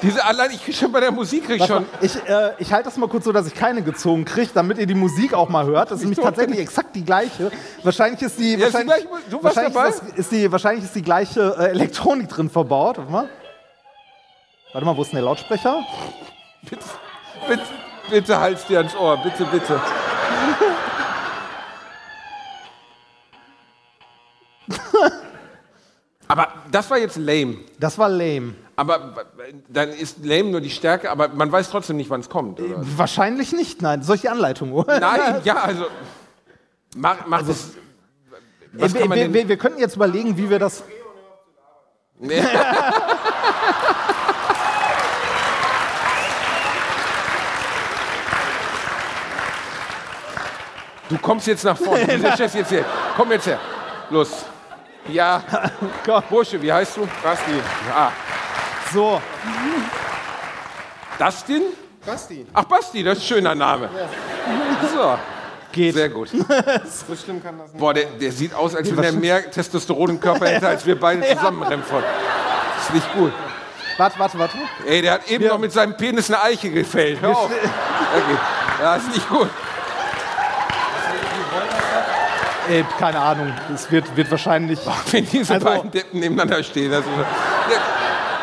Diese 0.03 0.25
allein, 0.25 0.51
ich 0.51 0.65
krieg 0.65 0.75
schon 0.75 0.91
bei 0.91 1.01
der 1.01 1.11
Musik 1.11 1.45
krieg 1.47 1.61
Warte 1.61 1.73
schon. 1.75 1.83
mal, 1.83 1.89
Ich, 2.01 2.17
äh, 2.29 2.53
ich 2.59 2.73
halte 2.73 2.85
das 2.89 2.97
mal 2.97 3.09
kurz 3.09 3.25
so, 3.25 3.33
dass 3.33 3.47
ich 3.47 3.55
keine 3.55 3.83
gezogen 3.83 4.25
kriege, 4.25 4.51
damit 4.55 4.79
ihr 4.79 4.87
die 4.87 4.95
Musik 4.95 5.35
auch 5.35 5.49
mal 5.51 5.67
hört. 5.67 5.91
Das 5.91 5.99
ist 5.99 6.05
nämlich 6.05 6.19
tatsächlich 6.25 6.59
exakt 6.59 6.97
die 6.97 7.05
gleiche. 7.05 7.51
Wahrscheinlich 7.83 8.23
ist 8.23 8.39
die, 8.39 8.55
Ja, 8.55 8.67
ist 8.69 8.69
die 8.69 8.73
wahrscheinlich, 8.89 8.95
gleiche 8.95 9.09
Mu- 9.09 9.17
du 9.31 9.43
warst 9.43 9.57
wahrscheinlich 9.57 9.75
dabei? 9.75 9.89
Ist, 9.91 10.03
das, 10.03 10.13
ist 10.19 10.33
die, 10.33 10.51
wahrscheinlich 10.53 10.85
ist 10.85 10.95
die 10.95 11.03
gleiche 11.03 11.55
äh, 11.59 11.65
Elektronik 11.71 12.29
drin 12.31 12.49
verbaut. 12.49 12.97
Warte 12.99 13.11
mal. 13.13 13.29
Warte 14.73 14.87
mal, 14.87 14.97
wo 14.97 15.03
ist 15.03 15.09
denn 15.11 15.17
der 15.17 15.25
Lautsprecher? 15.25 15.85
Bitte, 16.63 16.85
bitte, 17.49 17.63
bitte 18.09 18.41
halt's 18.41 18.67
dir 18.67 18.79
ans 18.79 18.95
Ohr, 18.97 19.19
bitte, 19.19 19.45
bitte. 19.47 19.81
Aber 26.29 26.49
das 26.71 26.89
war 26.91 26.99
jetzt 26.99 27.17
lame. 27.17 27.59
Das 27.79 27.99
war 27.99 28.09
lame. 28.09 28.55
Aber 28.81 29.13
dann 29.69 29.91
ist 29.91 30.25
lame 30.25 30.45
nur 30.45 30.63
die 30.63 30.71
Stärke, 30.71 31.11
aber 31.11 31.29
man 31.29 31.53
weiß 31.53 31.69
trotzdem 31.69 31.99
nicht, 31.99 32.09
wann 32.09 32.21
es 32.21 32.31
kommt. 32.31 32.59
Oder? 32.61 32.77
Wahrscheinlich 32.79 33.53
nicht, 33.53 33.83
nein. 33.83 34.03
Soll 34.03 34.15
ich 34.15 34.23
die 34.23 34.31
Anleitung 34.31 34.73
holen? 34.73 34.87
Nein, 34.89 35.43
ja, 35.45 35.57
also. 35.57 35.85
Mach, 36.97 37.27
mach 37.27 37.43
das. 37.43 37.73
Was 38.73 38.95
wir, 38.95 39.01
kann 39.01 39.11
man 39.11 39.19
wir, 39.19 39.35
wir, 39.35 39.49
wir 39.49 39.59
könnten 39.59 39.81
jetzt 39.81 39.97
überlegen, 39.97 40.35
wie 40.39 40.49
wir 40.49 40.59
das. 40.59 40.83
Nee. 42.19 42.43
Du 51.11 51.19
kommst 51.19 51.49
jetzt 51.49 51.65
nach 51.65 51.77
vorne. 51.77 52.07
Du 52.07 52.21
setzt 52.37 52.55
jetzt 52.55 52.69
hier. 52.69 52.85
Komm 53.17 53.33
jetzt 53.33 53.45
her. 53.45 53.59
Los. 54.11 54.45
Ja. 55.09 55.43
Bursche, 56.31 56.63
wie 56.63 56.73
heißt 56.73 56.97
du? 56.97 57.09
Basti. 57.21 57.51
Ah. 57.93 58.13
So, 58.93 59.21
Dustin? 61.19 61.63
Basti. 62.05 62.47
Ach, 62.55 62.65
Basti, 62.65 63.03
das 63.03 63.19
ist 63.19 63.25
ein 63.25 63.27
schöner 63.29 63.55
Name. 63.55 63.89
So. 64.95 65.19
Geht. 65.73 65.95
Sehr 65.95 66.09
gut. 66.09 66.31
So 66.85 67.15
schlimm 67.15 67.43
kann 67.43 67.59
das 67.59 67.73
nicht. 67.73 67.79
Boah, 67.79 67.95
der, 67.95 68.07
der 68.07 68.33
sieht 68.33 68.55
aus, 68.55 68.75
als 68.75 68.95
wenn 68.97 69.05
er 69.05 69.13
mehr 69.13 69.51
Testosteron 69.51 70.11
im 70.11 70.21
Körper 70.21 70.47
hätte, 70.49 70.67
als 70.67 70.85
wir 70.85 70.99
beide 70.99 71.23
zusammen 71.37 71.63
Remford. 71.63 72.03
Ist 72.81 72.95
nicht 72.95 73.13
gut. 73.15 73.33
Warte, 73.99 74.19
warte, 74.19 74.39
warte. 74.39 74.57
Ey, 74.87 75.03
der 75.03 75.13
hat 75.13 75.31
eben 75.31 75.47
noch 75.47 75.59
mit 75.59 75.71
seinem 75.73 75.97
Penis 75.97 76.31
eine 76.31 76.43
Eiche 76.43 76.71
gefällt. 76.71 77.21
Hör 77.21 77.31
auf. 77.37 77.45
Okay. 77.45 78.39
Ja, 78.83 78.97
ist 78.97 79.15
nicht 79.15 79.29
gut. 79.29 79.51
Ey, 82.69 82.85
keine 82.99 83.19
Ahnung. 83.21 83.53
Es 83.75 83.91
wird, 83.93 84.17
wird 84.17 84.31
wahrscheinlich. 84.31 84.79
Wenn 85.11 85.27
diese 85.29 85.55
Also- 85.55 85.67
beiden 85.67 85.91
Deppen 85.91 86.19
nebeneinander 86.21 86.63
stehen. 86.65 86.93
Also, 86.93 87.09
ja. 87.11 87.27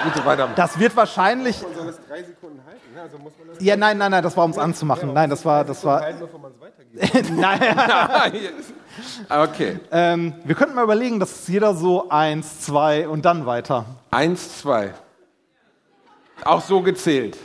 Bitte 0.04 0.26
weiter. 0.26 0.50
Das 0.56 0.80
wird 0.80 0.96
wahrscheinlich. 0.96 1.58
Soll 1.58 1.88
das 1.88 2.00
drei 2.08 2.24
Sekunden 2.24 2.62
halten? 2.66 2.94
Ne? 2.94 3.02
Also 3.02 3.18
muss 3.18 3.34
man 3.38 3.48
das 3.56 3.64
Ja, 3.64 3.76
nein, 3.76 3.98
nein, 3.98 4.12
nein, 4.12 4.24
das 4.24 4.36
war 4.38 4.44
ums 4.44 4.58
anzumachen. 4.58 5.14
Nein, 5.14 5.30
das 5.30 5.44
war, 5.46 5.64
das 5.64 5.84
war. 5.84 6.02
halten, 6.02 6.20
bevor 6.20 6.40
man 6.40 6.52
es 6.52 6.60
weitergibt. 6.62 7.32
Nein, 7.38 7.60
Okay. 9.30 9.80
ähm, 9.92 10.34
wir 10.44 10.56
könnten 10.56 10.74
mal 10.76 10.84
überlegen, 10.84 11.20
dass 11.20 11.48
jeder 11.48 11.74
so 11.76 12.10
eins, 12.10 12.62
zwei 12.62 13.08
und 13.08 13.26
dann 13.26 13.46
weiter. 13.46 13.86
Eins, 14.12 14.60
zwei. 14.60 14.94
Auch 16.44 16.62
so 16.62 16.82
gezählt. 16.82 17.38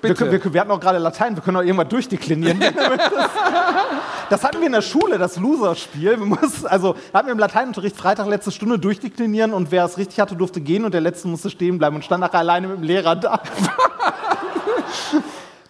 Wir, 0.00 0.10
Bitte. 0.10 0.14
können- 0.30 0.44
wir, 0.44 0.54
wir 0.54 0.60
hatten 0.60 0.70
auch 0.70 0.78
gerade 0.78 0.98
Latein, 0.98 1.34
wir 1.34 1.42
können 1.42 1.56
auch 1.56 1.62
irgendwann 1.62 1.88
durchdeklinieren. 1.88 2.60
das 4.30 4.44
hatten 4.44 4.60
wir 4.60 4.66
in 4.66 4.72
der 4.72 4.82
Schule, 4.82 5.18
das 5.18 5.36
Loser-Spiel. 5.36 6.18
Wir 6.20 6.26
mussten- 6.26 6.68
Also 6.68 6.94
da 7.12 7.18
hatten 7.18 7.26
wir 7.28 7.32
im 7.32 7.38
Lateinunterricht 7.40 7.96
Freitag 7.96 8.28
letzte 8.28 8.52
Stunde 8.52 8.78
durchdeklinieren 8.78 9.52
und 9.52 9.72
wer 9.72 9.84
es 9.84 9.98
richtig 9.98 10.20
hatte, 10.20 10.36
durfte 10.36 10.60
gehen 10.60 10.84
und 10.84 10.94
der 10.94 11.00
Letzte 11.00 11.26
musste 11.26 11.50
stehen 11.50 11.78
bleiben 11.78 11.96
und 11.96 12.04
stand 12.04 12.20
nachher 12.20 12.38
alleine 12.38 12.68
mit 12.68 12.76
dem 12.78 12.84
Lehrer 12.84 13.16
da. 13.16 13.40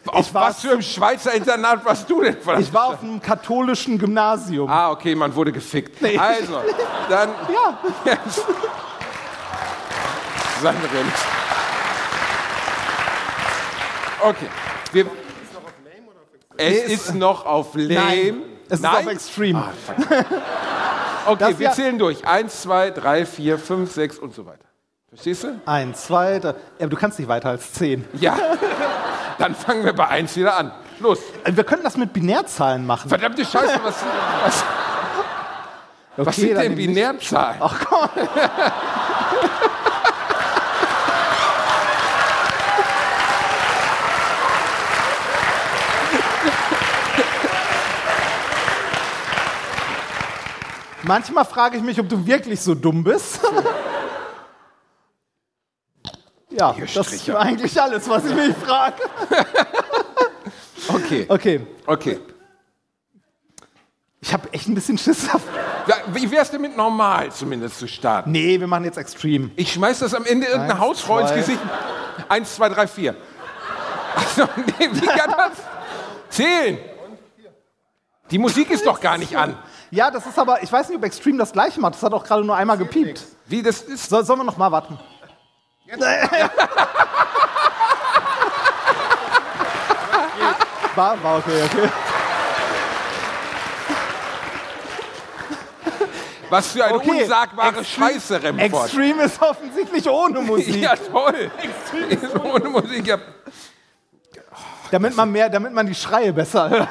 Auf 0.06 0.32
was 0.32 0.60
für 0.62 0.72
einem 0.72 0.82
Schweizer 0.82 1.34
Internat 1.34 1.84
warst 1.84 2.08
du 2.08 2.22
denn? 2.22 2.36
Ich 2.60 2.72
war 2.72 2.86
auf 2.86 3.02
einem 3.02 3.20
katholischen 3.20 3.98
Gymnasium. 3.98 4.68
Ah, 4.70 4.90
okay, 4.90 5.14
man 5.14 5.34
wurde 5.34 5.52
gefickt. 5.52 6.02
Also, 6.18 6.60
dann. 7.10 7.28
Ja. 7.52 7.78
Sandrin. 10.62 11.12
Okay. 14.22 14.46
Wir, 14.92 15.06
es 16.56 16.84
ist 16.84 17.14
noch 17.14 17.46
auf 17.46 17.74
Lame. 17.74 17.94
Nein, 17.94 18.42
es 18.68 18.80
ist 18.80 18.86
auf 18.86 19.06
Extreme. 19.06 19.64
Okay, 21.26 21.36
Das 21.38 21.58
wir 21.58 21.66
ja- 21.66 21.72
zählen 21.72 21.98
durch. 21.98 22.26
Eins, 22.26 22.62
zwei, 22.62 22.90
drei, 22.90 23.26
vier, 23.26 23.58
fünf, 23.58 23.92
sechs 23.92 24.18
und 24.18 24.34
so 24.34 24.46
weiter. 24.46 24.64
Verstehst 25.08 25.44
du? 25.44 25.60
Eins, 25.66 26.04
zwei, 26.04 26.38
drei. 26.38 26.50
Ja, 26.50 26.54
aber 26.80 26.88
du 26.88 26.96
kannst 26.96 27.18
nicht 27.18 27.28
weiter 27.28 27.50
als 27.50 27.72
zehn. 27.72 28.04
Ja. 28.14 28.36
Dann 29.38 29.54
fangen 29.54 29.84
wir 29.84 29.92
bei 29.92 30.08
eins 30.08 30.36
wieder 30.36 30.56
an. 30.56 30.72
Los. 31.00 31.18
Äh, 31.44 31.52
Wir 31.54 31.64
könnten 31.64 31.84
das 31.84 31.96
mit 31.96 32.12
Binärzahlen 32.12 32.84
machen. 32.84 33.08
Verdammte 33.08 33.44
Scheiße, 33.44 33.78
was, 33.84 33.94
was, 34.44 34.64
was 36.16 36.26
Okay, 36.28 36.40
sind 36.40 36.54
dann 36.54 36.62
denn 36.64 36.74
Binärzahlen? 36.74 37.58
Ach 37.60 37.78
komm. 37.88 38.08
Manchmal 51.04 51.44
frage 51.44 51.76
ich 51.76 51.82
mich, 51.82 51.98
ob 52.00 52.08
du 52.08 52.26
wirklich 52.26 52.60
so 52.60 52.74
dumm 52.74 53.04
bist. 53.04 53.40
Ja, 56.50 56.74
das 56.94 57.12
ist 57.12 57.28
eigentlich 57.30 57.80
alles, 57.80 58.08
was 58.08 58.24
ich 58.24 58.34
mich 58.34 58.56
frage. 58.56 58.96
Okay, 60.88 61.26
Okay, 61.28 61.66
okay. 61.86 62.18
ich 64.22 64.32
habe 64.32 64.50
echt 64.52 64.66
ein 64.66 64.74
bisschen 64.74 64.96
Schiss. 64.96 65.28
Ja, 65.86 65.96
Wie 66.14 66.30
wär's 66.30 66.50
denn 66.50 66.62
mit 66.62 66.74
normal 66.74 67.30
zumindest 67.30 67.78
zu 67.78 67.86
starten? 67.86 68.32
Nee, 68.32 68.58
wir 68.58 68.66
machen 68.66 68.84
jetzt 68.84 68.96
Extreme. 68.96 69.50
Ich 69.56 69.74
schmeiß 69.74 69.98
das 69.98 70.14
am 70.14 70.24
Ende 70.24 70.46
irgendeiner 70.46 70.74
Eins, 70.74 70.80
Hausfrau 70.82 71.18
ins. 71.18 71.34
Gesicht. 71.34 71.60
Eins, 72.30 72.54
zwei, 72.54 72.70
drei, 72.70 72.86
vier. 72.86 73.14
Also, 74.16 74.48
nee, 74.78 74.88
wie 74.92 75.06
kann 75.06 75.30
das? 75.36 75.58
Zählen. 76.30 76.78
Die 78.30 78.38
Musik 78.38 78.70
ist 78.70 78.86
doch 78.86 78.98
gar 79.00 79.18
nicht 79.18 79.36
an. 79.36 79.58
Ja, 79.90 80.10
das 80.10 80.26
ist 80.26 80.38
aber, 80.38 80.62
ich 80.62 80.70
weiß 80.70 80.88
nicht, 80.88 80.98
ob 80.98 81.04
Extreme 81.04 81.38
das 81.38 81.52
gleiche 81.52 81.80
macht. 81.80 81.94
Das 81.94 82.02
hat 82.02 82.12
auch 82.12 82.24
gerade 82.24 82.44
nur 82.44 82.56
einmal 82.56 82.76
gepiept. 82.76 83.24
Wie 83.46 83.62
das 83.62 83.80
ist. 83.82 84.10
So, 84.10 84.20
sollen 84.22 84.40
wir 84.40 84.44
noch 84.44 84.56
mal 84.58 84.70
warten? 84.70 84.98
war, 90.94 91.22
war 91.22 91.38
okay, 91.38 91.62
okay. 91.64 91.88
Was 96.50 96.68
für 96.68 96.84
eine 96.84 96.94
Okay, 96.94 97.22
unsagbare 97.22 97.84
Scheiße, 97.84 98.42
Remford. 98.42 98.84
Extreme 98.84 99.22
ist 99.22 99.40
offensichtlich 99.40 100.08
ohne 100.08 100.40
Musik. 100.40 100.76
Ja, 100.82 100.94
toll. 100.96 101.50
Ohne 102.42 102.68
Musik. 102.68 103.06
Ja. 103.06 103.18
Damit 104.90 105.14
man 105.16 105.30
mehr, 105.30 105.48
damit 105.50 105.72
man 105.72 105.86
die 105.86 105.94
Schreie 105.94 106.32
besser 106.32 106.70
hört. 106.70 106.88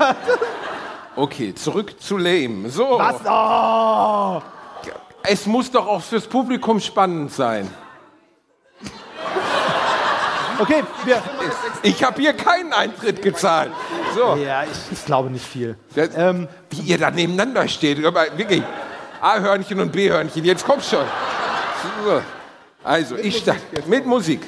Okay, 1.17 1.55
zurück 1.55 1.99
zu 1.99 2.15
Lame. 2.15 2.69
So. 2.69 2.99
Was? 2.99 3.21
Oh! 3.25 4.41
Es 5.23 5.47
muss 5.47 5.71
doch 5.71 5.87
auch 5.87 6.01
fürs 6.01 6.27
Publikum 6.27 6.79
spannend 6.79 7.33
sein. 7.33 7.69
Okay, 10.59 10.83
wir. 11.05 11.21
Ich 11.81 12.03
habe 12.03 12.21
hier 12.21 12.33
keinen 12.33 12.71
Eintritt 12.71 13.21
gezahlt. 13.23 13.71
So. 14.15 14.35
Ja, 14.35 14.63
ich, 14.63 14.91
ich 14.91 15.05
glaube 15.05 15.31
nicht 15.31 15.45
viel. 15.45 15.75
Das, 15.95 16.09
Ähm, 16.15 16.47
wie 16.69 16.81
ihr 16.81 16.99
da 16.99 17.09
nebeneinander 17.09 17.67
steht. 17.67 18.03
Aber 18.05 18.25
wirklich. 18.37 18.61
A-Hörnchen 19.19 19.79
und 19.79 19.91
B-Hörnchen. 19.91 20.45
Jetzt 20.45 20.65
kommt 20.65 20.83
schon. 20.83 21.05
So. 22.05 22.21
Also, 22.83 23.15
ich 23.17 23.39
starte. 23.39 23.61
Mit 23.87 24.05
Musik. 24.05 24.41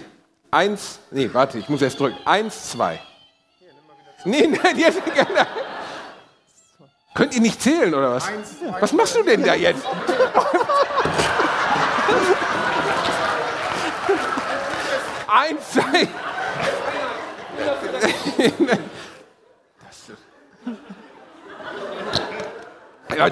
Eins. 0.51 0.99
Nee, 1.09 1.29
warte, 1.33 1.57
ich 1.57 1.67
muss 1.67 1.81
erst 1.81 1.99
drücken. 1.99 2.17
Eins, 2.25 2.69
zwei. 2.69 2.99
Nee, 4.23 4.47
nein, 4.63 4.77
jetzt. 4.77 5.01
Könnt 7.19 7.35
ihr 7.35 7.41
nicht 7.41 7.61
zählen, 7.61 7.93
oder 7.93 8.13
was? 8.13 8.29
Was 8.79 8.93
machst 8.93 9.13
du 9.17 9.23
denn 9.23 9.43
da 9.43 9.53
jetzt? 9.53 9.83
Eins, 15.27 15.69
zwei. 15.69 16.07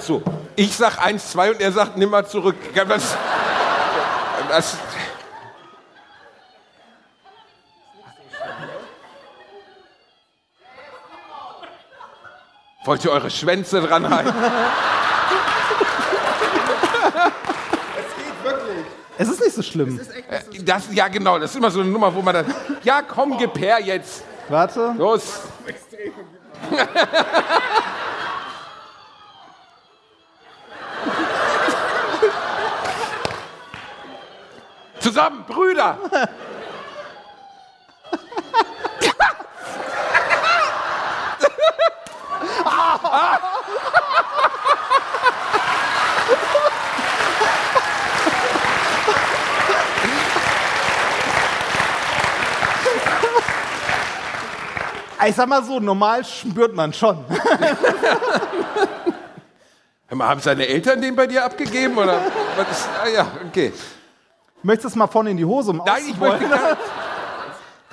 Zu. 0.01 0.21
Ich 0.57 0.75
sag 0.75 0.97
eins, 0.97 1.31
zwei 1.31 1.51
und 1.51 1.61
er 1.61 1.71
sagt 1.71 1.95
nimm 1.97 2.09
mal 2.09 2.27
zurück. 2.27 2.57
Das, 2.73 3.15
das, 4.49 4.75
Wollt 12.88 13.03
ihr 13.03 13.11
eure 13.11 13.29
Schwänze 13.29 13.81
dran 13.81 14.09
halten? 14.09 14.33
es 19.17 19.27
ist 19.27 19.41
nicht 19.41 19.55
so 19.55 19.61
schlimm. 19.61 19.99
Äh, 20.29 20.39
Das, 20.63 20.83
ja, 20.93 21.09
genau, 21.09 21.38
das 21.38 21.51
ist 21.51 21.57
immer 21.57 21.69
so 21.69 21.81
eine 21.81 21.89
Nummer, 21.89 22.15
wo 22.15 22.21
man 22.21 22.33
dann. 22.33 22.55
Ja, 22.83 23.01
komm, 23.01 23.38
gib 23.38 23.59
her 23.59 23.81
jetzt. 23.81 24.23
Warte. 24.47 24.93
Los. 24.97 25.41
Zusammen, 35.01 35.43
Brüder! 35.45 35.97
Ich 55.27 55.35
sag 55.35 55.49
mal 55.49 55.61
so, 55.63 55.79
normal 55.79 56.23
spürt 56.23 56.73
man 56.73 56.93
schon. 56.93 57.25
Haben 60.09 60.39
seine 60.39 60.67
Eltern 60.67 61.01
den 61.01 61.15
bei 61.15 61.27
dir 61.27 61.43
abgegeben? 61.43 61.97
Oder? 61.97 62.21
Ah 63.03 63.07
ja, 63.07 63.27
okay. 63.45 63.73
Möchtest 64.63 64.85
du 64.85 64.87
es 64.89 64.95
mal 64.95 65.07
vorne 65.07 65.31
in 65.31 65.37
die 65.37 65.45
Hose 65.45 65.71
um 65.71 65.81
Nein, 65.85 66.03
ich 66.09 66.17
möchte 66.17 66.47
gar 66.47 66.77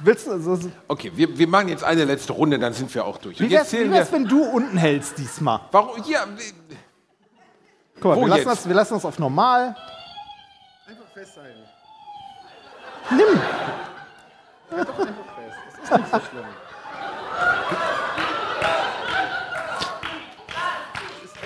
Willst 0.05 0.27
du, 0.27 0.33
also 0.33 0.57
so, 0.57 0.63
so. 0.63 0.71
Okay, 0.87 1.11
wir, 1.15 1.39
wir 1.39 1.49
machen 1.49 1.69
jetzt 1.69 1.83
eine 1.83 2.05
letzte 2.05 2.35
Runde, 2.35 2.59
dann 2.59 2.75
sind 2.75 2.95
wir 2.95 3.07
auch 3.07 3.17
durch. 3.17 3.41
Wie 3.41 3.51
wär's, 3.51 3.73
wie 3.73 3.91
wär's 3.91 4.13
wenn 4.13 4.27
du 4.27 4.45
unten 4.45 4.77
hältst 4.77 5.17
diesmal? 5.17 5.61
Warum? 5.73 6.03
Ja. 6.07 6.27
Guck 8.01 8.05
mal, 8.05 8.21
wir 8.21 8.29
lassen, 8.29 8.39
jetzt? 8.41 8.47
das, 8.51 8.69
wir 8.69 8.75
lassen 8.75 8.95
das 8.95 9.05
auf 9.07 9.19
normal. 9.19 9.75
Einfach 10.87 11.05
festhalten. 11.15 11.61
Nimm! 13.11 13.41
Halt 14.71 14.89
doch 14.89 14.99
einfach 14.99 15.25
fest. 15.37 15.57
Das 15.81 15.91
ist 15.91 15.97
nicht 15.97 16.11
so 16.11 16.21
schlimm. 16.31 16.45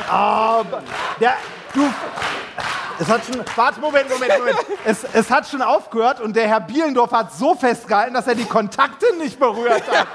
Aber. 0.08 0.82
Der, 1.20 1.34
du 1.74 1.82
es 3.00 3.08
hat 3.08 3.20
schon, 3.24 3.42
warte, 3.56 3.80
Moment, 3.80 4.08
Moment, 4.10 4.38
Moment. 4.38 4.58
Es, 4.84 5.04
es 5.12 5.30
hat 5.30 5.46
schon 5.48 5.62
aufgehört 5.62 6.20
und 6.20 6.34
der 6.36 6.48
Herr 6.48 6.60
Bielendorf 6.60 7.12
hat 7.12 7.32
so 7.32 7.54
festgehalten, 7.54 8.14
dass 8.14 8.26
er 8.26 8.34
die 8.34 8.44
Kontakte 8.44 9.06
nicht 9.18 9.38
berührt 9.38 9.82
hat. 9.90 10.06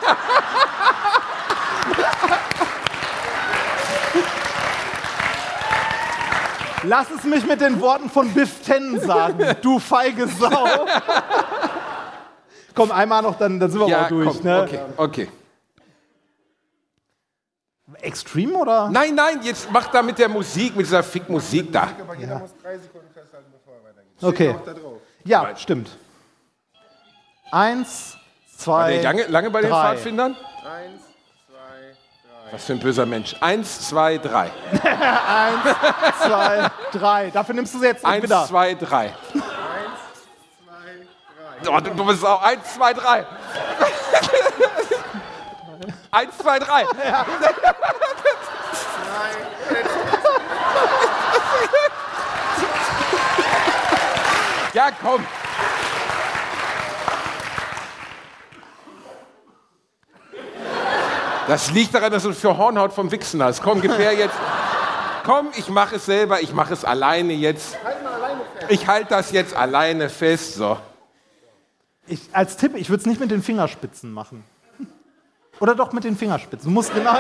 Lass 6.86 7.08
es 7.12 7.24
mich 7.24 7.46
mit 7.46 7.62
den 7.62 7.80
Worten 7.80 8.10
von 8.10 8.30
Biff 8.34 8.62
Ten 8.66 9.00
sagen, 9.00 9.40
du 9.62 9.80
feige 9.80 10.28
Sau. 10.28 10.86
Komm, 12.76 12.92
einmal 12.92 13.22
noch, 13.22 13.38
dann, 13.38 13.60
dann 13.60 13.72
sind 13.72 13.80
wir 13.80 13.88
Ja, 13.88 14.04
auch 14.06 14.08
durch. 14.10 14.28
komm, 14.28 14.44
ne? 14.44 14.64
okay, 14.64 14.80
okay. 14.98 15.30
Extreme 18.02 18.54
oder? 18.58 18.90
Nein, 18.90 19.16
nein, 19.16 19.40
jetzt 19.44 19.70
mach 19.72 19.88
da 19.88 20.02
mit 20.02 20.18
der 20.20 20.30
Musik, 20.30 20.76
mit 20.76 20.86
dieser 20.86 21.04
Fick-Musik 21.04 21.72
da. 21.72 21.90
Aber 22.00 22.16
jeder 22.16 22.40
muss 22.40 22.52
drei 22.62 22.78
Sekunden 22.78 23.08
festhalten, 23.14 23.52
bevor 23.52 23.74
er 23.76 23.90
weitergeht. 23.90 24.22
Okay. 24.22 24.56
Ja, 25.26 25.56
stimmt. 25.56 25.90
Eins, 27.52 28.18
zwei, 28.58 28.72
War 28.74 28.90
der 28.90 29.04
lange, 29.04 29.24
lange 29.28 29.50
bei 29.52 29.62
den 29.62 29.70
drei. 29.70 29.94
Pfadfindern? 29.96 30.36
Eins, 30.36 31.02
zwei, 31.48 31.56
drei. 32.46 32.52
Was 32.52 32.66
für 32.66 32.74
ein 32.74 32.80
böser 32.80 33.06
Mensch. 33.06 33.36
Eins, 33.40 33.88
zwei, 33.88 34.18
drei. 34.18 34.50
zwei, 36.22 36.72
drei. 36.92 37.30
Dafür 37.30 37.56
nimmst 37.56 37.74
du 37.76 37.80
sie 37.80 37.86
jetzt 37.86 38.06
Eins, 38.06 38.24
wieder. 38.24 38.46
zwei, 38.48 38.74
drei. 38.74 39.06
Eins, 39.06 39.14
zwei, 40.66 41.72
drei. 41.72 41.78
Oh, 41.78 41.80
du, 41.80 41.92
du 41.92 42.06
bist 42.06 42.26
auch. 42.26 42.42
Eins, 42.42 42.74
zwei, 42.74 42.94
drei. 42.94 43.26
Eins, 46.14 46.38
zwei, 46.38 46.60
drei. 46.60 46.84
Ja, 54.74 54.90
komm. 54.90 55.24
Das 61.48 61.72
liegt 61.72 61.94
daran, 61.94 62.12
dass 62.12 62.24
du 62.24 62.34
für 62.34 62.58
Hornhaut 62.58 62.94
vom 62.94 63.12
Wichsen 63.12 63.44
hast. 63.44 63.62
Komm, 63.62 63.82
gib 63.82 63.96
her 63.98 64.14
jetzt. 64.14 64.36
Komm, 65.24 65.50
ich 65.56 65.70
mache 65.70 65.98
es 65.98 66.06
selber. 66.06 66.42
Ich 66.42 66.54
mache 66.54 66.74
es 66.74 66.84
alleine 66.84 67.34
jetzt. 67.34 67.78
Ich 68.70 68.88
halte 68.88 69.10
das 69.10 69.32
jetzt 69.32 69.56
alleine 69.56 70.10
fest. 70.10 70.56
So. 70.56 70.78
Ich, 72.08 72.22
als 72.32 72.58
Tipp, 72.58 72.76
ich 72.76 72.90
würde 72.90 73.02
es 73.02 73.06
nicht 73.06 73.20
mit 73.20 73.30
den 73.30 73.44
Fingerspitzen 73.44 74.12
machen. 74.12 74.44
Oder 75.60 75.76
doch 75.76 75.92
mit 75.94 76.04
den 76.04 76.18
Fingerspitzen. 76.18 76.68
Du 76.70 76.74
musst 76.74 76.94
genau. 76.94 77.16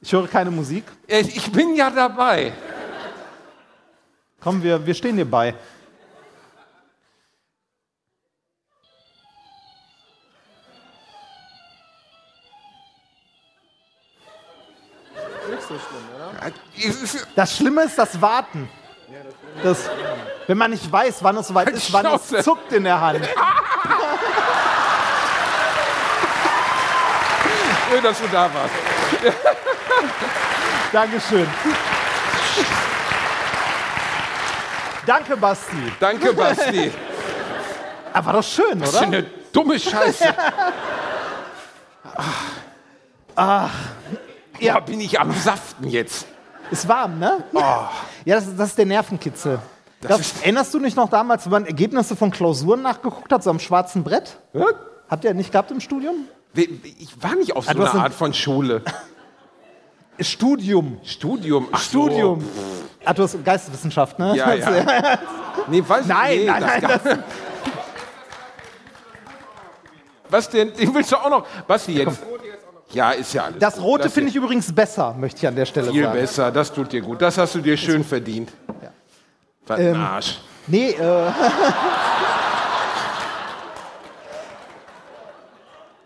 Ich 0.00 0.12
höre 0.12 0.28
keine 0.28 0.50
Musik. 0.50 0.84
Äh, 1.06 1.20
Ich 1.20 1.50
bin 1.50 1.74
ja 1.74 1.90
dabei. 1.90 2.52
Komm, 4.40 4.62
wir, 4.62 4.84
wir 4.86 4.94
stehen 4.94 5.16
dir 5.16 5.24
bei. 5.28 5.54
Nicht 15.50 15.62
so 15.62 15.74
schlimm, 15.74 16.04
oder? 16.14 16.52
Es 16.76 17.02
ist- 17.14 17.26
Das 17.34 17.56
Schlimme 17.56 17.82
ist 17.84 17.98
das 17.98 18.20
Warten. 18.20 18.68
Das, 19.62 19.88
wenn 20.46 20.58
man 20.58 20.70
nicht 20.70 20.90
weiß, 20.90 21.22
wann 21.24 21.36
es 21.38 21.48
soweit 21.48 21.70
ist, 21.70 21.92
wann 21.92 22.06
es 22.06 22.28
zuckt 22.44 22.70
in 22.72 22.84
der 22.84 23.00
Hand. 23.00 23.20
Schön, 27.90 28.02
dass 28.02 28.20
du 28.20 28.26
da 28.28 28.50
warst. 28.52 28.74
Dankeschön. 30.92 31.46
Danke, 35.06 35.36
Basti. 35.36 35.92
Danke, 35.98 36.32
Basti. 36.34 36.92
Aber 38.12 38.26
war 38.26 38.32
doch 38.34 38.42
schön, 38.42 38.80
Was 38.80 38.90
für 38.90 38.96
oder? 38.98 39.06
eine 39.06 39.22
dumme 39.52 39.78
Scheiße. 39.78 40.24
Ah. 43.36 43.68
Ja, 44.58 44.80
bin 44.80 45.00
ich 45.00 45.20
am 45.20 45.30
Saften 45.32 45.86
jetzt. 45.86 46.26
Ist 46.72 46.88
warm, 46.88 47.20
ne? 47.20 47.44
Ja, 47.52 47.88
das, 48.34 48.48
ist- 48.48 48.58
das 48.58 48.70
ist 48.70 48.78
der 48.78 48.86
Nervenkitzel. 48.86 49.60
Das, 50.00 50.18
ist- 50.18 50.40
erinnerst 50.42 50.74
du 50.74 50.80
dich 50.80 50.96
noch 50.96 51.08
damals, 51.08 51.44
wenn 51.44 51.52
man 51.52 51.66
Ergebnisse 51.66 52.16
von 52.16 52.32
Klausuren 52.32 52.82
nachgeguckt 52.82 53.32
hat, 53.32 53.44
so 53.44 53.50
am 53.50 53.60
schwarzen 53.60 54.02
Brett? 54.02 54.36
Was? 54.52 54.74
Habt 55.08 55.22
ihr 55.24 55.34
nicht 55.34 55.52
gehabt 55.52 55.70
im 55.70 55.80
Studium? 55.80 56.24
Ich 56.62 57.22
war 57.22 57.34
nicht 57.36 57.54
auf 57.54 57.64
so 57.64 57.70
Ah, 57.70 57.74
hast 57.74 57.80
einer 57.80 57.94
ein- 57.94 58.00
Art 58.00 58.14
von 58.14 58.32
Schule. 58.34 58.82
Studium. 60.20 60.98
Studium. 61.04 61.68
Ach 61.70 61.78
so. 61.80 62.06
Studium. 62.06 62.44
Ah, 63.04 63.14
du 63.14 63.22
hast 63.22 63.44
Geisteswissenschaft, 63.44 64.18
ne? 64.18 64.34
Ja, 64.36 64.54
ja. 64.54 65.18
Nee, 65.68 65.82
weiß 65.86 66.02
ich 66.02 66.06
Nein, 66.08 66.38
nee, 66.38 66.44
nein, 66.46 66.60
das 66.62 66.70
nein, 66.70 66.80
gar- 67.04 67.18
Was 70.30 70.48
denn? 70.50 70.72
Den 70.74 70.94
willst 70.94 71.10
du 71.12 71.16
auch 71.16 71.30
noch? 71.30 71.46
Was 71.66 71.86
jetzt? 71.86 72.20
Ja, 72.90 73.10
ist 73.12 73.32
ja 73.34 73.44
alles. 73.44 73.58
Das. 73.58 73.80
Rote 73.80 74.08
finde 74.10 74.30
ich 74.30 74.36
übrigens 74.36 74.72
besser, 74.74 75.14
möchte 75.18 75.38
ich 75.38 75.46
an 75.48 75.56
der 75.56 75.66
Stelle 75.66 75.90
viel 75.90 76.02
sagen. 76.04 76.18
besser. 76.18 76.50
Das 76.50 76.72
tut 76.72 76.92
dir 76.92 77.00
gut. 77.02 77.20
Das 77.22 77.36
hast 77.38 77.54
du 77.54 77.60
dir 77.60 77.76
schön 77.76 78.02
verdient. 78.04 78.50
Was 79.66 79.78
Ähm, 79.80 79.94
ein 79.94 80.00
Arsch. 80.00 80.38
Nee, 80.66 80.90
äh. 80.90 81.30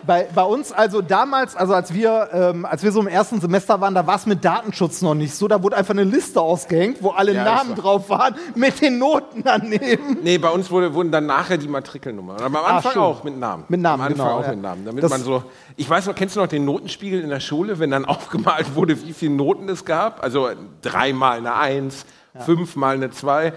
Bei, 0.05 0.27
bei 0.35 0.43
uns, 0.43 0.73
also 0.73 1.01
damals, 1.01 1.55
also 1.55 1.75
als 1.75 1.95
wir, 1.95 2.29
ähm, 2.33 2.65
als 2.67 2.83
wir 2.83 2.91
so 2.91 3.01
im 3.01 3.07
ersten 3.07 3.41
Semester 3.41 3.81
waren, 3.81 3.95
da 3.95 4.07
war 4.07 4.17
es 4.17 4.27
mit 4.27 4.45
Datenschutz 4.45 5.01
noch 5.03 5.15
nicht 5.15 5.35
so. 5.35 5.47
Da 5.49 5.63
wurde 5.63 5.77
einfach 5.77 5.95
eine 5.95 6.05
Liste 6.05 6.41
ausgehängt, 6.41 6.99
wo 7.03 7.11
alle 7.11 7.33
Ja, 7.35 7.45
Namen 7.45 7.71
ist 7.71 7.77
so. 7.77 7.83
drauf 7.83 8.09
waren, 8.11 8.35
mit 8.57 8.81
den 8.81 8.99
Noten 8.99 9.43
daneben. 9.45 10.19
Nee, 10.23 10.39
bei 10.39 10.49
uns 10.51 10.71
wurde, 10.71 10.93
wurden 10.95 11.13
dann 11.13 11.27
nachher 11.27 11.57
die 11.57 11.69
Matrikelnummern. 11.69 12.41
Aber 12.41 12.67
am 12.67 12.77
Anfang 12.77 12.93
schön. 12.95 13.03
auch 13.03 13.23
mit 13.23 13.39
Namen. 13.39 13.65
Mit 13.69 13.81
Namen, 13.81 14.01
Am 14.03 14.07
Anfang 14.09 14.27
genau, 14.27 14.39
auch 14.39 14.43
ja. 14.45 14.51
mit 14.51 14.63
Namen. 14.63 14.85
Damit 14.85 15.05
Das- 15.05 15.11
man 15.11 15.23
so. 15.23 15.45
Ich 15.77 15.89
weiß 15.89 16.07
noch, 16.07 16.15
kennst 16.15 16.35
du 16.37 16.41
noch 16.41 16.49
den 16.49 16.65
Notenspiegel 16.65 17.21
in 17.21 17.29
der 17.31 17.41
Schule, 17.41 17.79
wenn 17.79 17.91
dann 17.91 18.05
aufgemalt 18.05 18.75
wurde, 18.75 19.01
wie 19.05 19.13
viele 19.13 19.35
Noten 19.35 19.69
es 19.69 19.85
gab? 19.85 20.23
Also 20.23 20.49
dreimal 20.83 21.39
eine 21.39 21.55
Eins, 21.55 22.05
fünfmal 22.45 22.97
eine 22.97 23.11
Zwei. 23.11 23.53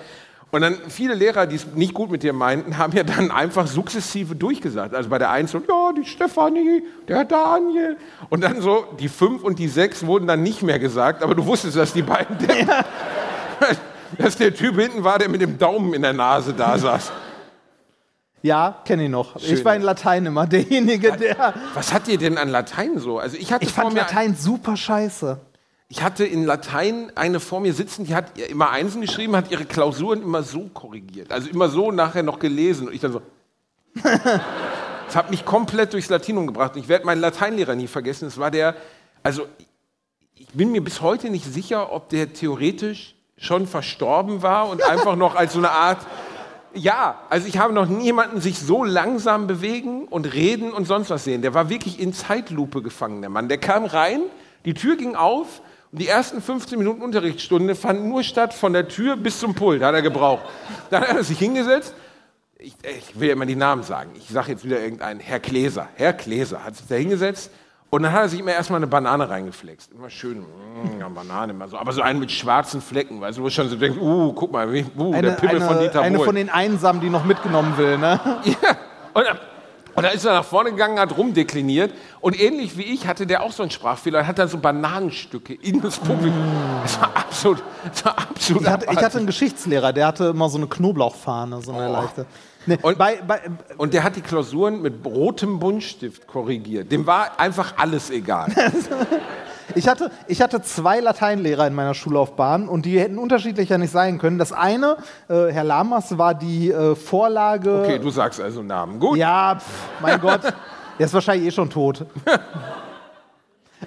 Und 0.56 0.62
dann 0.62 0.78
viele 0.88 1.16
Lehrer, 1.16 1.48
die 1.48 1.58
es 1.58 1.66
nicht 1.76 1.94
gut 1.94 2.10
mit 2.10 2.24
dir 2.24 2.32
meinten, 2.32 2.78
haben 2.78 2.94
ja 2.94 3.04
dann 3.04 3.30
einfach 3.30 3.68
sukzessive 3.68 4.38
durchgesagt. 4.38 4.96
Also 4.96 5.10
bei 5.10 5.18
der 5.18 5.30
Eins 5.30 5.52
so, 5.52 5.58
ja, 5.58 5.92
die 5.92 6.06
Stefanie, 6.06 6.82
der 7.10 7.26
Daniel. 7.26 7.98
Und 8.30 8.42
dann 8.42 8.62
so, 8.62 8.86
die 8.98 9.10
Fünf 9.10 9.44
und 9.44 9.60
die 9.60 9.68
Sechs 9.68 10.06
wurden 10.06 10.28
dann 10.28 10.44
nicht 10.44 10.62
mehr 10.62 10.80
gesagt, 10.80 11.24
aber 11.24 11.36
du 11.36 11.46
wusstest, 11.46 11.76
dass 11.76 11.92
die 11.92 12.04
beiden, 12.04 12.38
dass 14.18 14.38
der 14.38 14.56
Typ 14.56 14.80
hinten 14.80 15.04
war, 15.04 15.20
der 15.20 15.28
mit 15.28 15.42
dem 15.42 15.58
Daumen 15.58 15.94
in 15.94 16.04
der 16.04 16.14
Nase 16.14 16.54
da 16.54 16.78
saß. 16.78 17.12
Ja, 18.42 18.82
kenne 18.86 19.04
ich 19.04 19.10
noch. 19.10 19.38
Schön. 19.38 19.56
Ich 19.56 19.66
war 19.66 19.76
in 19.76 19.82
Latein 19.82 20.26
immer 20.26 20.48
derjenige, 20.48 21.12
der. 21.18 21.54
Was 21.74 21.92
hat 21.92 22.08
ihr 22.08 22.18
denn 22.18 22.38
an 22.38 22.48
Latein 22.48 22.98
so? 22.98 23.20
Also 23.20 23.36
ich 23.36 23.52
hatte 23.52 23.66
Ich 23.66 23.74
fand 23.74 23.94
Latein 23.94 24.38
super 24.38 24.78
scheiße. 24.78 25.38
Ich 25.88 26.02
hatte 26.02 26.26
in 26.26 26.46
Latein 26.46 27.12
eine 27.16 27.40
vor 27.40 27.60
mir 27.60 27.74
sitzen, 27.74 28.06
die 28.06 28.16
hat 28.16 28.38
immer 28.40 28.72
Einsen 28.72 29.02
geschrieben, 29.02 29.36
hat 29.36 29.52
ihre 29.52 29.66
Klausuren 29.66 30.22
immer 30.22 30.42
so 30.42 30.70
korrigiert, 30.74 31.32
also 31.32 31.50
immer 31.50 31.70
so 31.70 31.92
nachher 31.92 32.24
noch 32.24 32.40
gelesen 32.40 32.88
und 32.88 32.94
ich 32.94 33.02
dann 33.02 33.14
so. 33.14 33.22
das 34.04 35.16
hat 35.16 35.30
mich 35.30 35.46
komplett 35.46 35.94
durchs 35.94 36.10
Latinum 36.10 36.48
gebracht. 36.48 36.76
Ich 36.76 36.88
werde 36.88 37.06
meinen 37.06 37.22
Lateinlehrer 37.22 37.76
nie 37.76 37.88
vergessen. 37.88 38.28
Es 38.28 38.38
war 38.38 38.52
der, 38.52 38.76
also 39.24 39.48
ich 40.34 40.48
bin 40.50 40.72
mir 40.72 40.84
bis 40.84 41.02
heute 41.02 41.30
nicht 41.30 41.46
sicher, 41.46 41.94
ob 41.94 42.10
der 42.10 42.34
theoretisch 42.34 43.16
schon 43.38 43.68
verstorben 43.68 44.42
war 44.42 44.70
und 44.70 44.84
einfach 44.90 45.16
noch 45.16 45.36
als 45.36 45.54
so 45.54 45.60
eine 45.60 45.72
Art 45.72 46.06
ja, 46.78 47.22
also 47.30 47.48
ich 47.48 47.58
habe 47.58 47.74
noch 47.74 47.88
nie 47.88 48.04
jemanden 48.04 48.42
sich 48.42 48.60
so 48.60 48.84
langsam 48.84 49.48
bewegen 49.48 50.10
und 50.10 50.34
reden 50.34 50.74
und 50.74 50.86
sonst 50.86 51.10
was 51.10 51.24
sehen. 51.24 51.42
Der 51.42 51.54
war 51.54 51.70
wirklich 51.70 52.02
in 52.02 52.12
Zeitlupe 52.12 52.82
gefangen, 52.82 53.22
der 53.22 53.30
Mann. 53.30 53.48
Der 53.48 53.58
kam 53.58 53.86
rein, 53.86 54.24
die 54.66 54.74
Tür 54.74 54.98
ging 54.98 55.16
auf 55.16 55.62
und 55.92 56.02
die 56.02 56.08
ersten 56.08 56.42
15 56.42 56.78
Minuten 56.78 57.02
Unterrichtsstunde 57.02 57.76
fanden 57.76 58.10
nur 58.10 58.24
statt 58.24 58.54
von 58.54 58.74
der 58.74 58.88
Tür 58.88 59.16
bis 59.16 59.40
zum 59.40 59.54
Pult, 59.54 59.82
hat 59.82 59.94
er 59.96 60.02
gebraucht. 60.02 60.44
Dann 60.90 61.02
hat 61.02 61.16
er 61.16 61.24
sich 61.24 61.40
hingesetzt. 61.40 61.94
Ich, 62.58 62.76
ich 62.84 63.20
will 63.20 63.28
ja 63.28 63.34
immer 63.34 63.46
die 63.46 63.56
Namen 63.56 63.84
sagen. 63.84 64.12
Ich 64.16 64.28
sage 64.30 64.52
jetzt 64.52 64.66
wieder 64.66 64.80
irgendeinen. 64.80 65.20
Herr 65.20 65.40
Gläser. 65.40 65.88
Herr 65.96 66.14
Gläser 66.14 66.64
hat 66.64 66.76
sich 66.76 66.88
da 66.88 66.96
hingesetzt 66.96 67.52
und 67.92 68.04
dann 68.04 68.12
hat 68.12 68.22
er 68.24 68.30
sich 68.30 68.40
immer 68.40 68.52
erstmal 68.52 68.78
eine 68.78 68.88
Banane 68.88 69.30
reingeflext. 69.30 69.92
Immer 69.92 70.10
schön, 70.10 70.40
mm, 70.40 71.00
ja, 71.00 71.08
Banane, 71.08 71.54
immer 71.54 71.68
so. 71.68 71.78
Aber 71.78 71.92
so 71.92 72.02
einen 72.02 72.20
mit 72.20 72.32
schwarzen 72.32 72.82
Flecken, 72.82 73.22
weißt 73.22 73.38
du, 73.38 73.44
wo 73.44 73.48
ich 73.48 73.54
schon 73.54 73.70
so 73.70 73.76
denkt, 73.76 74.02
uh, 74.02 74.34
guck 74.34 74.52
mal, 74.52 74.72
wie, 74.74 74.86
uh, 74.98 75.12
der 75.12 75.20
Eine, 75.20 75.32
Pimmel 75.34 75.56
eine, 75.58 75.66
von 75.66 75.80
Dieter 75.80 76.02
eine 76.02 76.18
Bohlen. 76.18 76.26
von 76.28 76.36
den 76.36 76.50
Einsamen, 76.50 77.00
die 77.02 77.10
noch 77.10 77.24
mitgenommen 77.24 77.78
will, 77.78 77.98
ne? 77.98 78.20
Ja. 78.44 78.78
Und, 79.14 79.26
dann- 79.26 79.38
und 79.96 80.04
dann 80.04 80.14
ist 80.14 80.26
er 80.26 80.34
nach 80.34 80.46
vorne 80.46 80.72
gegangen, 80.72 81.00
hat 81.00 81.18
rumdekliniert. 81.18 81.94
Und 82.20 82.40
ähnlich 82.40 82.78
wie 82.78 82.84
ich 82.84 83.08
hatte 83.08 83.26
der 83.26 83.44
auch 83.44 83.52
so 83.52 83.64
einen 83.64 83.72
Sprachfehler, 83.72 84.28
hat 84.28 84.40
dann 84.40 84.50
so 84.50 84.58
Bananenstücke 84.58 85.54
in 85.54 85.82
das 85.82 85.98
Publikum. 85.98 86.54
Das 86.84 87.00
war 87.00 87.16
absolut, 87.16 87.64
das 87.90 88.06
war 88.06 88.20
absolut 88.20 88.64
Ich 88.64 88.70
hatte, 88.70 88.88
ich 88.92 88.98
hatte 88.98 89.18
einen 89.18 89.28
Geschichtslehrer, 89.28 89.94
der 89.94 90.08
hatte 90.08 90.26
immer 90.26 90.50
so 90.50 90.58
eine 90.58 90.68
Knoblauchfahne, 90.68 91.62
so 91.62 91.72
eine 91.74 91.92
leichte. 91.92 92.26
Ne, 92.66 92.78
Und, 92.82 92.98
bei, 92.98 93.22
bei, 93.26 93.42
und 93.78 93.94
der 93.94 94.04
hat 94.04 94.16
die 94.16 94.22
Klausuren 94.22 94.82
mit 94.82 95.06
rotem 95.06 95.60
Buntstift 95.60 96.28
korrigiert. 96.28 96.92
Dem 96.92 97.06
war 97.06 97.40
einfach 97.40 97.74
alles 97.78 98.10
egal. 98.10 98.52
Ich 99.74 99.88
hatte, 99.88 100.12
ich 100.28 100.42
hatte 100.42 100.62
zwei 100.62 101.00
Lateinlehrer 101.00 101.66
in 101.66 101.74
meiner 101.74 101.94
Schullaufbahn 101.94 102.70
und 102.70 102.86
die 102.86 103.00
hätten 103.00 103.18
unterschiedlicher 103.18 103.78
nicht 103.78 103.92
sein 103.92 104.20
können. 104.20 104.38
Das 104.38 104.52
eine, 104.52 104.98
äh, 105.28 105.52
Herr 105.52 105.64
Lamas, 105.64 106.18
war 106.18 106.36
die 106.36 106.72
äh, 106.72 106.96
Vorlage. 106.96 107.82
Okay, 107.84 108.00
du 108.00 108.12
sagst 108.12 108.40
also 108.40 108.62
Namen. 108.62 109.00
Gut. 109.00 109.18
Ja, 109.18 109.58
pf, 109.60 109.66
mein 110.02 110.22
Gott, 110.22 110.42
der 111.00 111.06
ist 111.06 111.14
wahrscheinlich 111.14 111.48
eh 111.48 111.52
schon 111.52 111.70
tot. 111.70 112.06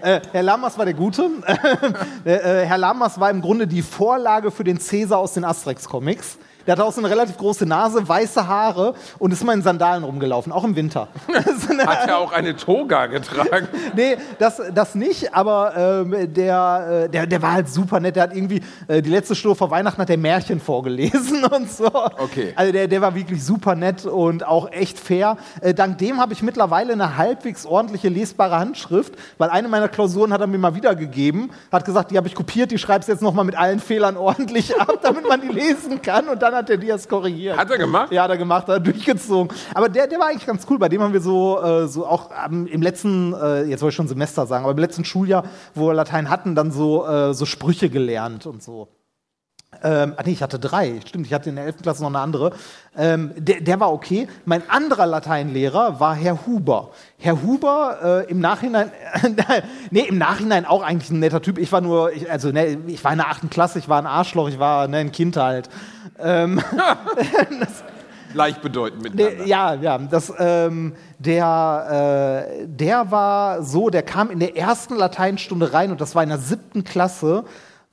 Äh, 0.00 0.20
Herr 0.30 0.42
Lamas 0.42 0.78
war 0.78 0.84
der 0.84 0.94
Gute. 0.94 1.28
äh, 2.24 2.34
äh, 2.34 2.66
Herr 2.66 2.78
Lamas 2.78 3.18
war 3.18 3.30
im 3.30 3.40
Grunde 3.40 3.66
die 3.66 3.82
Vorlage 3.82 4.52
für 4.52 4.62
den 4.62 4.78
Cäsar 4.78 5.18
aus 5.18 5.32
den 5.32 5.44
Asterix-Comics. 5.44 6.38
Der 6.68 6.72
hatte 6.72 6.84
auch 6.84 6.92
so 6.92 7.00
eine 7.00 7.08
relativ 7.08 7.38
große 7.38 7.64
Nase, 7.64 8.06
weiße 8.06 8.46
Haare 8.46 8.92
und 9.18 9.32
ist 9.32 9.42
mal 9.42 9.54
in 9.54 9.62
Sandalen 9.62 10.04
rumgelaufen, 10.04 10.52
auch 10.52 10.64
im 10.64 10.76
Winter. 10.76 11.08
Hat 11.86 12.06
er 12.06 12.18
auch 12.18 12.30
eine 12.30 12.56
Toga 12.56 13.06
getragen? 13.06 13.68
nee, 13.96 14.18
das, 14.38 14.60
das 14.74 14.94
nicht, 14.94 15.32
aber 15.32 16.04
ähm, 16.04 16.34
der, 16.34 17.04
äh, 17.06 17.08
der, 17.08 17.26
der 17.26 17.40
war 17.40 17.52
halt 17.52 17.70
super 17.70 18.00
nett. 18.00 18.16
Der 18.16 18.24
hat 18.24 18.36
irgendwie 18.36 18.60
äh, 18.86 19.00
die 19.00 19.08
letzte 19.08 19.34
Stunde 19.34 19.54
vor 19.56 19.70
Weihnachten 19.70 19.98
hat 19.98 20.10
der 20.10 20.18
Märchen 20.18 20.60
vorgelesen 20.60 21.42
und 21.50 21.72
so. 21.72 21.86
Okay. 21.86 22.52
Also 22.54 22.70
der, 22.70 22.86
der 22.86 23.00
war 23.00 23.14
wirklich 23.14 23.42
super 23.42 23.74
nett 23.74 24.04
und 24.04 24.46
auch 24.46 24.70
echt 24.70 25.00
fair. 25.00 25.38
Äh, 25.62 25.72
dank 25.72 25.96
dem 25.96 26.20
habe 26.20 26.34
ich 26.34 26.42
mittlerweile 26.42 26.92
eine 26.92 27.16
halbwegs 27.16 27.64
ordentliche 27.64 28.10
lesbare 28.10 28.58
Handschrift, 28.58 29.14
weil 29.38 29.48
eine 29.48 29.68
meiner 29.68 29.88
Klausuren 29.88 30.34
hat 30.34 30.42
er 30.42 30.46
mir 30.46 30.58
mal 30.58 30.74
wiedergegeben, 30.74 31.50
hat 31.72 31.86
gesagt, 31.86 32.10
die 32.10 32.18
habe 32.18 32.28
ich 32.28 32.34
kopiert, 32.34 32.72
die 32.72 32.78
schreibst 32.78 33.08
jetzt 33.08 33.22
nochmal 33.22 33.46
mit 33.46 33.56
allen 33.56 33.80
Fehlern 33.80 34.18
ordentlich 34.18 34.78
ab, 34.78 34.98
damit 35.00 35.26
man 35.26 35.40
die 35.40 35.48
lesen 35.48 36.02
kann 36.02 36.28
und 36.28 36.42
dann 36.42 36.57
hat 36.59 36.70
er 36.70 36.76
die 36.76 36.88
erst 36.88 37.09
korrigiert. 37.09 37.56
Hat 37.56 37.70
er 37.70 37.78
gemacht? 37.78 38.12
Ja, 38.12 38.24
hat 38.24 38.30
er 38.30 38.36
gemacht, 38.36 38.68
hat 38.68 38.74
er 38.74 38.80
durchgezogen. 38.80 39.56
Aber 39.74 39.88
der, 39.88 40.06
der 40.06 40.18
war 40.18 40.28
eigentlich 40.28 40.46
ganz 40.46 40.66
cool. 40.68 40.78
Bei 40.78 40.88
dem 40.88 41.02
haben 41.02 41.12
wir 41.12 41.20
so, 41.20 41.61
äh, 41.61 41.88
so 41.88 42.06
auch 42.06 42.30
ähm, 42.46 42.66
im 42.66 42.82
letzten, 42.82 43.32
äh, 43.34 43.64
jetzt 43.64 43.82
wollte 43.82 43.90
ich 43.90 43.96
schon 43.96 44.09
Semester 44.09 44.46
sagen, 44.46 44.64
aber 44.64 44.72
im 44.72 44.78
letzten 44.78 45.04
Schuljahr, 45.04 45.44
wo 45.74 45.88
wir 45.88 45.94
Latein 45.94 46.30
hatten, 46.30 46.54
dann 46.54 46.70
so, 46.70 47.06
äh, 47.06 47.34
so 47.34 47.46
Sprüche 47.46 47.90
gelernt 47.90 48.46
und 48.46 48.62
so. 48.62 48.88
Ähm, 49.82 50.14
ach 50.16 50.24
nee, 50.24 50.32
ich 50.32 50.42
hatte 50.42 50.59
drei. 50.59 51.00
Stimmt, 51.06 51.26
ich 51.26 51.34
hatte 51.34 51.50
in 51.50 51.56
der 51.56 51.66
11. 51.66 51.82
Klasse 51.82 52.02
noch 52.02 52.09
eine 52.09 52.18
andere. 52.18 52.52
Ähm, 52.96 53.32
der, 53.36 53.61
der 53.61 53.78
war 53.78 53.92
okay. 53.92 54.26
Mein 54.44 54.68
anderer 54.68 55.06
Lateinlehrer 55.06 56.00
war 56.00 56.14
Herr 56.14 56.46
Huber. 56.46 56.90
Herr 57.18 57.42
Huber 57.42 58.24
äh, 58.26 58.30
im 58.30 58.40
Nachhinein, 58.40 58.90
nee, 59.90 60.06
im 60.09 60.18
Nachhinein 60.18 60.64
auch 60.64 60.82
eigentlich 60.82 61.11
ein 61.11 61.20
netter 61.20 61.42
Typ. 61.42 61.59
Ich 61.59 61.70
war 61.70 61.80
nur, 61.80 62.12
ich, 62.12 62.30
also 62.30 62.50
ne, 62.50 62.78
ich 62.86 63.04
war 63.04 63.12
in 63.12 63.18
der 63.18 63.28
8. 63.28 63.50
Klasse, 63.50 63.78
ich 63.78 63.88
war 63.88 63.98
ein 63.98 64.06
Arschloch, 64.06 64.48
ich 64.48 64.59
war 64.59 64.88
ne, 64.88 64.98
ein 64.98 65.12
Kind 65.12 65.36
halt. 65.36 65.68
Ähm, 66.20 66.60
Gleichbedeutend 68.32 69.02
miteinander. 69.02 69.36
der, 69.36 69.46
ja, 69.46 69.74
ja, 69.74 69.98
das, 69.98 70.32
ähm, 70.38 70.94
der, 71.18 72.46
äh, 72.60 72.66
der 72.66 73.10
war 73.10 73.62
so, 73.62 73.88
der 73.88 74.02
kam 74.02 74.30
in 74.30 74.38
der 74.38 74.56
ersten 74.56 74.96
Lateinstunde 74.96 75.72
rein 75.72 75.90
und 75.90 76.00
das 76.00 76.14
war 76.14 76.22
in 76.22 76.28
der 76.28 76.38
siebten 76.38 76.84
Klasse 76.84 77.44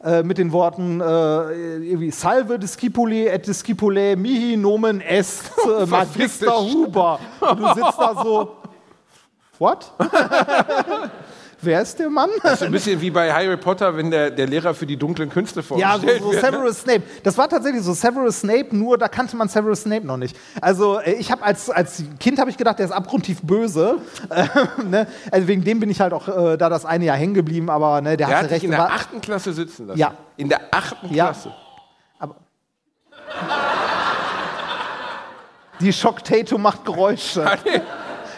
äh, 0.03 0.23
mit 0.23 0.37
den 0.37 0.51
Worten 0.51 0.99
äh, 0.99 1.03
irgendwie 1.03 2.11
Salve 2.11 2.59
discipuli 2.59 3.27
et 3.27 3.47
discipulae 3.47 4.15
mihi 4.15 4.57
nomen 4.57 5.01
est 5.01 5.51
äh, 5.79 5.85
Magister 5.85 6.59
Huber. 6.59 7.19
Und 7.39 7.59
du 7.59 7.67
sitzt 7.73 7.97
da 7.97 8.13
so, 8.21 8.57
what? 9.59 9.91
Wer 11.65 11.81
ist 11.81 11.99
der 11.99 12.09
Mann? 12.09 12.29
Das 12.43 12.53
ist 12.53 12.63
ein 12.63 12.71
bisschen 12.71 13.01
wie 13.01 13.09
bei 13.09 13.31
Harry 13.33 13.57
Potter, 13.57 13.95
wenn 13.97 14.11
der, 14.11 14.29
der 14.31 14.47
Lehrer 14.47 14.73
für 14.73 14.85
die 14.85 14.97
dunklen 14.97 15.29
Künste 15.29 15.61
Ja, 15.75 15.93
so, 15.97 16.07
vorgestellt 16.07 16.21
so 16.21 16.31
wird. 16.31 16.43
ne? 16.43 16.49
Severus 16.51 16.81
Snape. 16.81 17.03
Das 17.23 17.37
war 17.37 17.49
tatsächlich 17.49 17.83
so 17.83 17.93
Severus 17.93 18.39
Snape, 18.41 18.75
nur 18.75 18.97
da 18.97 19.07
kannte 19.07 19.35
man 19.35 19.47
Severus 19.49 19.81
Snape 19.81 20.05
noch 20.05 20.17
nicht. 20.17 20.35
Also 20.61 20.99
äh, 20.99 21.13
ich 21.13 21.31
habe 21.31 21.43
als, 21.43 21.69
als 21.69 22.03
Kind 22.19 22.39
habe 22.39 22.49
ich 22.49 22.57
gedacht, 22.57 22.79
der 22.79 22.85
ist 22.85 22.91
abgrundtief 22.91 23.41
böse. 23.41 23.97
Ähm, 24.31 24.89
ne? 24.89 25.07
Also 25.31 25.47
wegen 25.47 25.63
dem 25.63 25.79
bin 25.79 25.89
ich 25.89 26.01
halt 26.01 26.13
auch 26.13 26.27
äh, 26.27 26.57
da 26.57 26.69
das 26.69 26.85
eine 26.85 27.05
Jahr 27.05 27.17
hängen 27.17 27.33
geblieben, 27.33 27.69
aber 27.69 28.01
ne, 28.01 28.17
der 28.17 28.27
Der 28.27 28.37
hatte 28.39 28.51
recht. 28.51 28.63
in 28.63 28.71
der 28.71 28.91
achten 28.91 29.21
Klasse 29.21 29.53
sitzen 29.53 29.87
lassen. 29.87 29.99
Ja. 29.99 30.13
In 30.37 30.49
der 30.49 30.61
achten 30.71 31.13
Ja. 31.13 31.25
Klasse. 31.25 31.53
aber 32.19 32.35
Die 35.79 35.91
Schock-Tato 35.91 36.57
macht 36.57 36.85
Geräusche. 36.85 37.45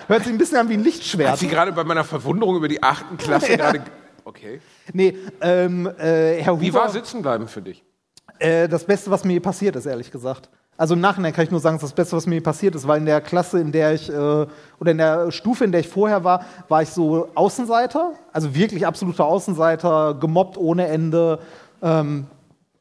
Hört 0.08 0.24
sich 0.24 0.32
ein 0.32 0.38
bisschen 0.38 0.58
an 0.58 0.70
wie 0.70 0.74
ein 0.74 0.80
Hat 0.80 0.86
Lichtschwert. 0.86 1.38
sie 1.38 1.48
gerade 1.48 1.72
bei 1.72 1.84
meiner 1.84 2.04
Verwunderung 2.04 2.56
über 2.56 2.68
die 2.68 2.82
achten 2.82 3.18
Klasse 3.18 3.50
Ja. 3.52 3.58
gerade. 3.58 3.82
Okay. 4.24 4.60
Nee, 4.94 5.18
ähm, 5.42 5.88
äh, 6.00 6.42
Herr 6.42 6.54
Huber, 6.54 6.62
Wie 6.62 6.74
war 6.74 6.90
sitzen 6.90 7.22
bleiben 7.22 7.48
für 7.48 7.62
dich? 7.62 7.84
Äh, 8.40 8.68
das 8.68 8.84
Beste, 8.84 9.10
was 9.10 9.24
mir 9.24 9.42
passiert 9.42 9.76
ist, 9.76 9.86
ehrlich 9.86 10.12
gesagt. 10.12 10.50
Also 10.76 10.94
im 10.94 11.02
Nachhinein 11.02 11.34
kann 11.34 11.44
ich 11.46 11.50
nur 11.52 11.60
sagen, 11.60 11.78
es 11.78 11.82
ist 11.84 11.90
das 11.92 11.96
Beste, 11.96 12.16
was 12.18 12.28
mir 12.28 12.42
passiert 12.44 12.76
ist, 12.76 12.88
weil 12.88 13.00
in 13.00 13.06
der 13.06 13.20
Klasse, 13.20 13.60
in 13.60 13.72
der 13.72 13.94
ich, 13.96 14.10
äh, 14.10 14.14
oder 14.14 14.92
in 14.92 14.98
der 14.98 15.32
Stufe, 15.32 15.64
in 15.66 15.72
der 15.72 15.82
ich 15.82 15.88
vorher 15.88 16.24
war, 16.24 16.46
war 16.68 16.82
ich 16.84 16.90
so 16.90 17.30
Außenseiter, 17.34 18.14
also 18.32 18.54
wirklich 18.54 18.86
absoluter 18.86 19.26
Außenseiter, 19.26 20.14
gemobbt 20.20 20.56
ohne 20.58 20.88
Ende. 20.88 21.40
Ähm, 21.82 22.28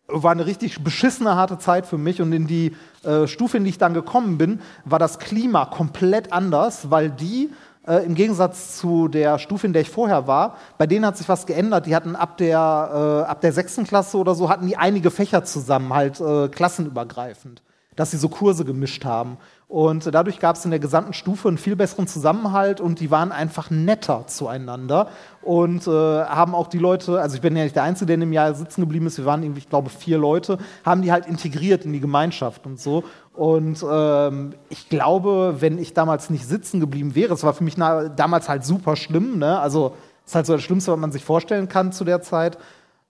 war 0.09 0.33
eine 0.33 0.47
richtig 0.47 0.83
beschissene, 0.83 1.35
harte 1.35 1.59
Zeit 1.59 1.87
für 1.87 1.99
mich. 1.99 2.21
Und 2.21 2.33
in 2.33 2.47
die 2.47 2.77
äh, 3.03 3.27
Stufe, 3.27 3.57
in 3.57 3.65
die 3.65 3.71
ich 3.71 3.79
dann 3.79 3.95
gekommen 3.95 4.39
bin, 4.39 4.61
war 4.85 4.99
das 4.99 5.19
Klima 5.19 5.67
komplett 5.67 6.33
anders, 6.33 6.91
weil 6.91 7.11
die 7.11 7.51
äh, 7.87 8.05
im 8.05 8.15
Gegensatz 8.15 8.79
zu 8.79 9.09
der 9.09 9.39
Stufe, 9.39 9.67
in 9.67 9.73
der 9.73 9.83
ich 9.83 9.91
vorher 9.91 10.27
war, 10.27 10.57
bei 10.79 10.87
denen 10.87 11.07
hat 11.07 11.17
sich 11.17 11.29
was 11.29 11.47
geändert. 11.47 11.87
Die 11.87 11.95
hatten 11.95 12.17
ab 12.17 12.37
der, 12.37 13.25
äh, 13.27 13.31
ab 13.31 13.41
der 13.41 13.53
sechsten 13.53 13.85
Klasse 13.85 14.17
oder 14.17 14.35
so, 14.35 14.49
hatten 14.49 14.67
die 14.67 14.77
einige 14.77 15.11
Fächer 15.11 15.45
zusammen, 15.45 15.93
halt 15.93 16.21
äh, 16.21 16.49
klassenübergreifend, 16.49 17.63
dass 17.95 18.11
sie 18.11 18.17
so 18.19 18.29
Kurse 18.29 18.65
gemischt 18.65 19.05
haben. 19.05 19.39
Und 19.69 20.15
dadurch 20.15 20.39
gab 20.39 20.55
es 20.55 20.65
in 20.65 20.71
der 20.71 20.79
gesamten 20.79 21.13
Stufe 21.13 21.49
einen 21.49 21.59
viel 21.59 21.75
besseren 21.75 22.07
Zusammenhalt 22.07 22.81
und 22.81 23.01
die 23.01 23.11
waren 23.11 23.33
einfach 23.33 23.69
netter 23.69 24.25
zueinander 24.29 25.09
und 25.43 25.89
äh, 25.89 25.91
haben 25.91 26.55
auch 26.55 26.69
die 26.69 26.79
Leute, 26.79 27.21
also 27.21 27.35
ich 27.35 27.41
bin 27.41 27.57
ja 27.57 27.65
nicht 27.65 27.75
der 27.75 27.83
Einzige, 27.83 28.07
der 28.07 28.15
in 28.15 28.21
dem 28.21 28.33
Jahr 28.33 28.55
sitzen 28.55 28.83
geblieben 28.83 29.09
ist, 29.09 29.19
wir 29.19 29.25
waren 29.25 29.43
irgendwie, 29.43 29.59
ich 29.59 29.69
glaube, 29.69 29.91
vier 29.91 30.19
Leute, 30.19 30.59
haben 30.85 31.03
die 31.03 31.11
halt 31.11 31.27
integriert 31.27 31.85
in 31.85 31.93
die 31.93 31.99
Gemeinschaft 31.99 32.65
und 32.65 32.79
so. 32.79 33.03
Und 33.33 33.85
ähm, 33.91 34.55
ich 34.69 34.89
glaube, 34.89 35.57
wenn 35.59 35.79
ich 35.79 35.95
damals 35.95 36.31
nicht 36.31 36.47
sitzen 36.47 36.79
geblieben 36.79 37.17
wäre, 37.17 37.35
es 37.35 37.43
war 37.43 37.53
für 37.53 37.65
mich 37.65 37.75
damals 37.75 38.49
halt 38.49 38.65
super 38.65 38.95
schlimm, 38.95 39.39
ne? 39.39 39.59
Also 39.59 39.97
es 40.25 40.31
ist 40.31 40.35
halt 40.37 40.47
so 40.47 40.53
das 40.53 40.63
Schlimmste, 40.63 40.93
was 40.93 40.99
man 40.99 41.11
sich 41.13 41.25
vorstellen 41.25 41.69
kann 41.69 41.91
zu 41.91 42.05
der 42.05 42.23
Zeit. 42.23 42.57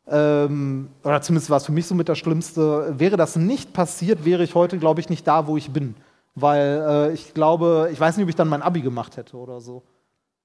Ähm, 0.08 0.88
oder 1.04 1.20
zumindest 1.20 1.50
war 1.50 1.58
es 1.58 1.66
für 1.66 1.72
mich 1.72 1.86
so 1.86 1.94
mit 1.94 2.08
das 2.08 2.18
Schlimmste. 2.18 2.94
Wäre 2.96 3.16
das 3.16 3.36
nicht 3.36 3.74
passiert, 3.74 4.24
wäre 4.24 4.42
ich 4.42 4.54
heute, 4.54 4.78
glaube 4.78 5.00
ich, 5.00 5.10
nicht 5.10 5.26
da, 5.26 5.46
wo 5.46 5.56
ich 5.58 5.70
bin. 5.70 5.94
Weil 6.36 6.84
äh, 6.86 7.12
ich 7.12 7.34
glaube, 7.34 7.88
ich 7.92 7.98
weiß 7.98 8.16
nicht, 8.16 8.24
ob 8.24 8.28
ich 8.28 8.36
dann 8.36 8.48
mein 8.48 8.62
Abi 8.62 8.82
gemacht 8.82 9.16
hätte 9.16 9.36
oder 9.36 9.60
so. 9.60 9.82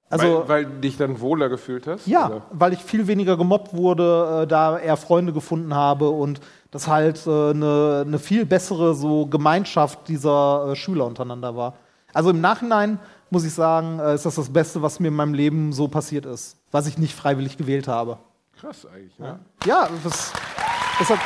Also, 0.08 0.40
weil, 0.40 0.48
weil 0.48 0.64
du 0.66 0.80
dich 0.80 0.96
dann 0.96 1.20
wohler 1.20 1.48
gefühlt 1.48 1.86
hast? 1.86 2.06
ja, 2.06 2.26
Oder? 2.26 2.42
weil 2.50 2.72
ich 2.74 2.80
viel 2.80 3.06
weniger 3.06 3.36
gemobbt 3.36 3.72
wurde, 3.74 4.42
äh, 4.42 4.46
da 4.46 4.78
eher 4.78 4.96
Freunde 4.98 5.32
gefunden 5.32 5.74
habe 5.74 6.10
und 6.10 6.40
das 6.70 6.86
halt 6.88 7.26
eine 7.26 8.02
äh, 8.06 8.10
ne- 8.10 8.18
viel 8.18 8.44
bessere 8.44 8.94
so 8.94 9.26
Gemeinschaft 9.26 10.08
dieser 10.08 10.72
äh, 10.72 10.76
Schüler 10.76 11.06
untereinander 11.06 11.56
war. 11.56 11.74
Also 12.12 12.28
im 12.30 12.42
Nachhinein 12.42 12.98
muss 13.30 13.44
ich 13.44 13.54
sagen, 13.54 14.00
äh, 14.00 14.14
ist 14.14 14.26
das 14.26 14.34
das 14.34 14.50
Beste, 14.52 14.82
was 14.82 15.00
mir 15.00 15.08
in 15.08 15.14
meinem 15.14 15.32
Leben 15.32 15.72
so 15.72 15.88
passiert 15.88 16.26
ist, 16.26 16.56
was 16.70 16.86
ich 16.86 16.98
nicht 16.98 17.14
freiwillig 17.14 17.56
gewählt 17.56 17.88
habe. 17.88 18.18
Krass 18.60 18.86
eigentlich. 18.86 19.18
Ne? 19.18 19.38
Ja, 19.64 19.88
das, 20.04 20.32
das 20.98 21.08
hat. 21.08 21.18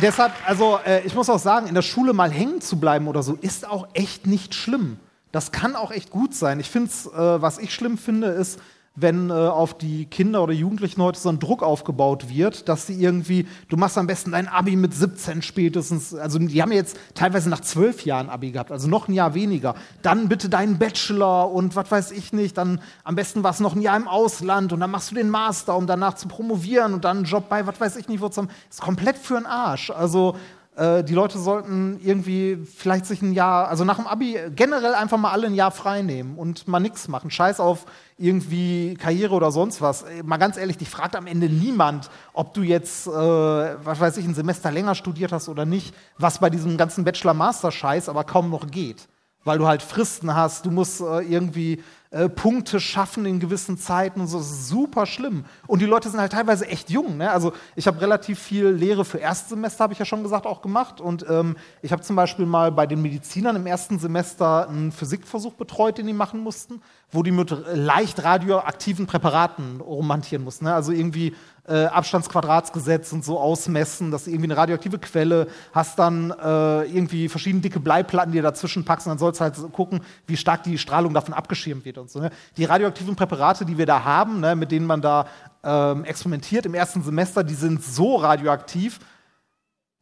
Deshalb, 0.00 0.32
also 0.46 0.78
äh, 0.86 1.04
ich 1.04 1.14
muss 1.14 1.28
auch 1.28 1.38
sagen, 1.38 1.66
in 1.66 1.74
der 1.74 1.82
Schule 1.82 2.12
mal 2.12 2.30
hängen 2.30 2.60
zu 2.60 2.78
bleiben 2.78 3.08
oder 3.08 3.22
so, 3.22 3.34
ist 3.34 3.68
auch 3.68 3.88
echt 3.92 4.26
nicht 4.26 4.54
schlimm. 4.54 4.98
Das 5.32 5.52
kann 5.52 5.76
auch 5.76 5.90
echt 5.90 6.10
gut 6.10 6.34
sein. 6.34 6.60
Ich 6.60 6.70
finde 6.70 6.90
es, 6.90 7.06
äh, 7.06 7.42
was 7.42 7.58
ich 7.58 7.74
schlimm 7.74 7.98
finde, 7.98 8.28
ist, 8.28 8.58
wenn 8.94 9.30
äh, 9.30 9.32
auf 9.32 9.78
die 9.78 10.04
Kinder 10.04 10.42
oder 10.42 10.52
Jugendlichen 10.52 11.02
heute 11.02 11.18
so 11.18 11.30
ein 11.30 11.38
Druck 11.38 11.62
aufgebaut 11.62 12.28
wird, 12.28 12.68
dass 12.68 12.86
sie 12.86 13.02
irgendwie, 13.02 13.46
du 13.68 13.76
machst 13.78 13.96
am 13.96 14.06
besten 14.06 14.32
dein 14.32 14.48
Abi 14.48 14.76
mit 14.76 14.92
17 14.92 15.40
spätestens, 15.40 16.14
also 16.14 16.38
die 16.38 16.60
haben 16.60 16.72
jetzt 16.72 16.98
teilweise 17.14 17.48
nach 17.48 17.60
zwölf 17.60 18.04
Jahren 18.04 18.28
Abi 18.28 18.50
gehabt, 18.50 18.70
also 18.70 18.88
noch 18.88 19.08
ein 19.08 19.14
Jahr 19.14 19.34
weniger. 19.34 19.74
Dann 20.02 20.28
bitte 20.28 20.50
deinen 20.50 20.78
Bachelor 20.78 21.50
und 21.50 21.74
was 21.74 21.90
weiß 21.90 22.10
ich 22.10 22.34
nicht, 22.34 22.58
dann 22.58 22.80
am 23.02 23.14
besten 23.14 23.42
war 23.42 23.52
es 23.52 23.60
noch 23.60 23.74
ein 23.74 23.80
Jahr 23.80 23.96
im 23.96 24.08
Ausland 24.08 24.74
und 24.74 24.80
dann 24.80 24.90
machst 24.90 25.10
du 25.10 25.14
den 25.14 25.30
Master, 25.30 25.74
um 25.76 25.86
danach 25.86 26.14
zu 26.14 26.28
promovieren 26.28 26.92
und 26.92 27.06
dann 27.06 27.18
einen 27.18 27.26
Job 27.26 27.48
bei 27.48 27.66
was 27.66 27.80
weiß 27.80 27.96
ich 27.96 28.08
nicht, 28.08 28.20
wo 28.20 28.28
zum, 28.28 28.48
ist 28.68 28.82
komplett 28.82 29.16
für 29.16 29.34
den 29.34 29.46
Arsch. 29.46 29.90
Also 29.90 30.36
äh, 30.76 31.04
die 31.04 31.14
Leute 31.14 31.38
sollten 31.38 32.00
irgendwie 32.02 32.56
vielleicht 32.56 33.04
sich 33.04 33.20
ein 33.20 33.32
Jahr, 33.34 33.68
also 33.68 33.84
nach 33.84 33.96
dem 33.96 34.06
Abi 34.06 34.38
generell 34.54 34.94
einfach 34.94 35.18
mal 35.18 35.30
alle 35.30 35.46
ein 35.46 35.54
Jahr 35.54 35.70
frei 35.70 36.00
nehmen 36.02 36.38
und 36.38 36.66
mal 36.66 36.80
nichts 36.80 37.08
machen. 37.08 37.30
Scheiß 37.30 37.60
auf 37.60 37.84
irgendwie 38.16 38.94
Karriere 38.94 39.34
oder 39.34 39.52
sonst 39.52 39.82
was. 39.82 40.04
Mal 40.24 40.38
ganz 40.38 40.56
ehrlich, 40.56 40.78
dich 40.78 40.88
fragt 40.88 41.14
am 41.14 41.26
Ende 41.26 41.48
niemand, 41.48 42.08
ob 42.32 42.54
du 42.54 42.62
jetzt, 42.62 43.06
äh, 43.06 43.10
was 43.10 44.00
weiß 44.00 44.16
ich, 44.16 44.24
ein 44.24 44.34
Semester 44.34 44.70
länger 44.70 44.94
studiert 44.94 45.32
hast 45.32 45.48
oder 45.48 45.66
nicht, 45.66 45.94
was 46.16 46.38
bei 46.38 46.48
diesem 46.48 46.78
ganzen 46.78 47.04
Bachelor-Master-Scheiß 47.04 48.08
aber 48.08 48.24
kaum 48.24 48.48
noch 48.48 48.70
geht. 48.70 49.08
Weil 49.44 49.58
du 49.58 49.66
halt 49.66 49.82
Fristen 49.82 50.34
hast, 50.34 50.64
du 50.64 50.70
musst 50.70 51.00
äh, 51.00 51.20
irgendwie 51.20 51.82
äh, 52.12 52.28
Punkte 52.28 52.78
schaffen 52.78 53.24
in 53.24 53.40
gewissen 53.40 53.78
Zeiten 53.78 54.20
und 54.20 54.26
so. 54.26 54.36
Das 54.36 54.50
ist 54.50 54.68
super 54.68 55.06
schlimm. 55.06 55.46
Und 55.66 55.80
die 55.80 55.86
Leute 55.86 56.10
sind 56.10 56.20
halt 56.20 56.32
teilweise 56.32 56.68
echt 56.68 56.90
jung. 56.90 57.16
Ne? 57.16 57.30
Also 57.30 57.54
ich 57.74 57.86
habe 57.86 58.02
relativ 58.02 58.38
viel 58.38 58.66
Lehre 58.68 59.06
für 59.06 59.16
Erstsemester, 59.16 59.84
habe 59.84 59.94
ich 59.94 59.98
ja 59.98 60.04
schon 60.04 60.22
gesagt, 60.22 60.46
auch 60.46 60.60
gemacht. 60.60 61.00
Und 61.00 61.24
ähm, 61.30 61.56
ich 61.80 61.90
habe 61.90 62.02
zum 62.02 62.14
Beispiel 62.14 62.44
mal 62.44 62.70
bei 62.70 62.86
den 62.86 63.00
Medizinern 63.00 63.56
im 63.56 63.66
ersten 63.66 63.98
Semester 63.98 64.68
einen 64.68 64.92
Physikversuch 64.92 65.54
betreut, 65.54 65.96
den 65.96 66.06
die 66.06 66.12
machen 66.12 66.40
mussten, 66.40 66.82
wo 67.10 67.22
die 67.22 67.30
mit 67.30 67.56
leicht 67.72 68.22
radioaktiven 68.22 69.06
Präparaten 69.06 69.80
romantieren 69.80 70.44
mussten. 70.44 70.66
Ne? 70.66 70.74
Also 70.74 70.92
irgendwie 70.92 71.34
äh, 71.68 71.84
Abstandsquadratsgesetz 71.84 73.12
und 73.12 73.24
so 73.24 73.38
ausmessen, 73.38 74.10
dass 74.10 74.24
du 74.24 74.30
irgendwie 74.30 74.46
eine 74.50 74.56
radioaktive 74.56 74.98
Quelle 74.98 75.46
hast, 75.72 75.98
dann 75.98 76.30
äh, 76.30 76.82
irgendwie 76.84 77.28
verschiedene 77.28 77.62
dicke 77.62 77.78
Bleiplatten, 77.78 78.32
die 78.32 78.38
du 78.38 78.42
dazwischen 78.42 78.84
packst, 78.84 79.06
und 79.06 79.12
dann 79.12 79.18
sollst 79.18 79.40
du 79.40 79.44
halt 79.44 79.72
gucken, 79.72 80.00
wie 80.26 80.36
stark 80.36 80.64
die 80.64 80.76
Strahlung 80.76 81.14
davon 81.14 81.34
abgeschirmt 81.34 81.84
wird 81.84 81.98
und 81.98 82.10
so. 82.10 82.18
Ne? 82.20 82.30
Die 82.56 82.64
radioaktiven 82.64 83.14
Präparate, 83.14 83.64
die 83.64 83.78
wir 83.78 83.86
da 83.86 84.02
haben, 84.04 84.40
ne, 84.40 84.56
mit 84.56 84.72
denen 84.72 84.86
man 84.86 85.00
da 85.00 85.26
ähm, 85.62 86.04
experimentiert 86.04 86.66
im 86.66 86.74
ersten 86.74 87.02
Semester, 87.04 87.44
die 87.44 87.54
sind 87.54 87.84
so 87.84 88.16
radioaktiv, 88.16 88.98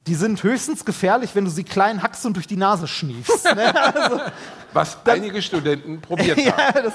die 0.06 0.14
sind 0.14 0.42
höchstens 0.42 0.86
gefährlich, 0.86 1.34
wenn 1.34 1.44
du 1.44 1.50
sie 1.50 1.64
klein 1.64 2.02
hackst 2.02 2.24
und 2.24 2.34
durch 2.34 2.46
die 2.46 2.56
Nase 2.56 2.88
schniefst. 2.88 3.44
ne? 3.44 3.94
also, 3.94 4.20
Was 4.72 4.96
einige 5.04 5.42
Studenten 5.42 6.00
probiert 6.00 6.38
haben. 6.38 6.46
ja, 6.46 6.72
das, 6.82 6.94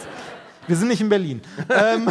wir 0.66 0.76
sind 0.76 0.88
nicht 0.88 1.02
in 1.02 1.10
Berlin. 1.10 1.42
ähm, 1.70 2.10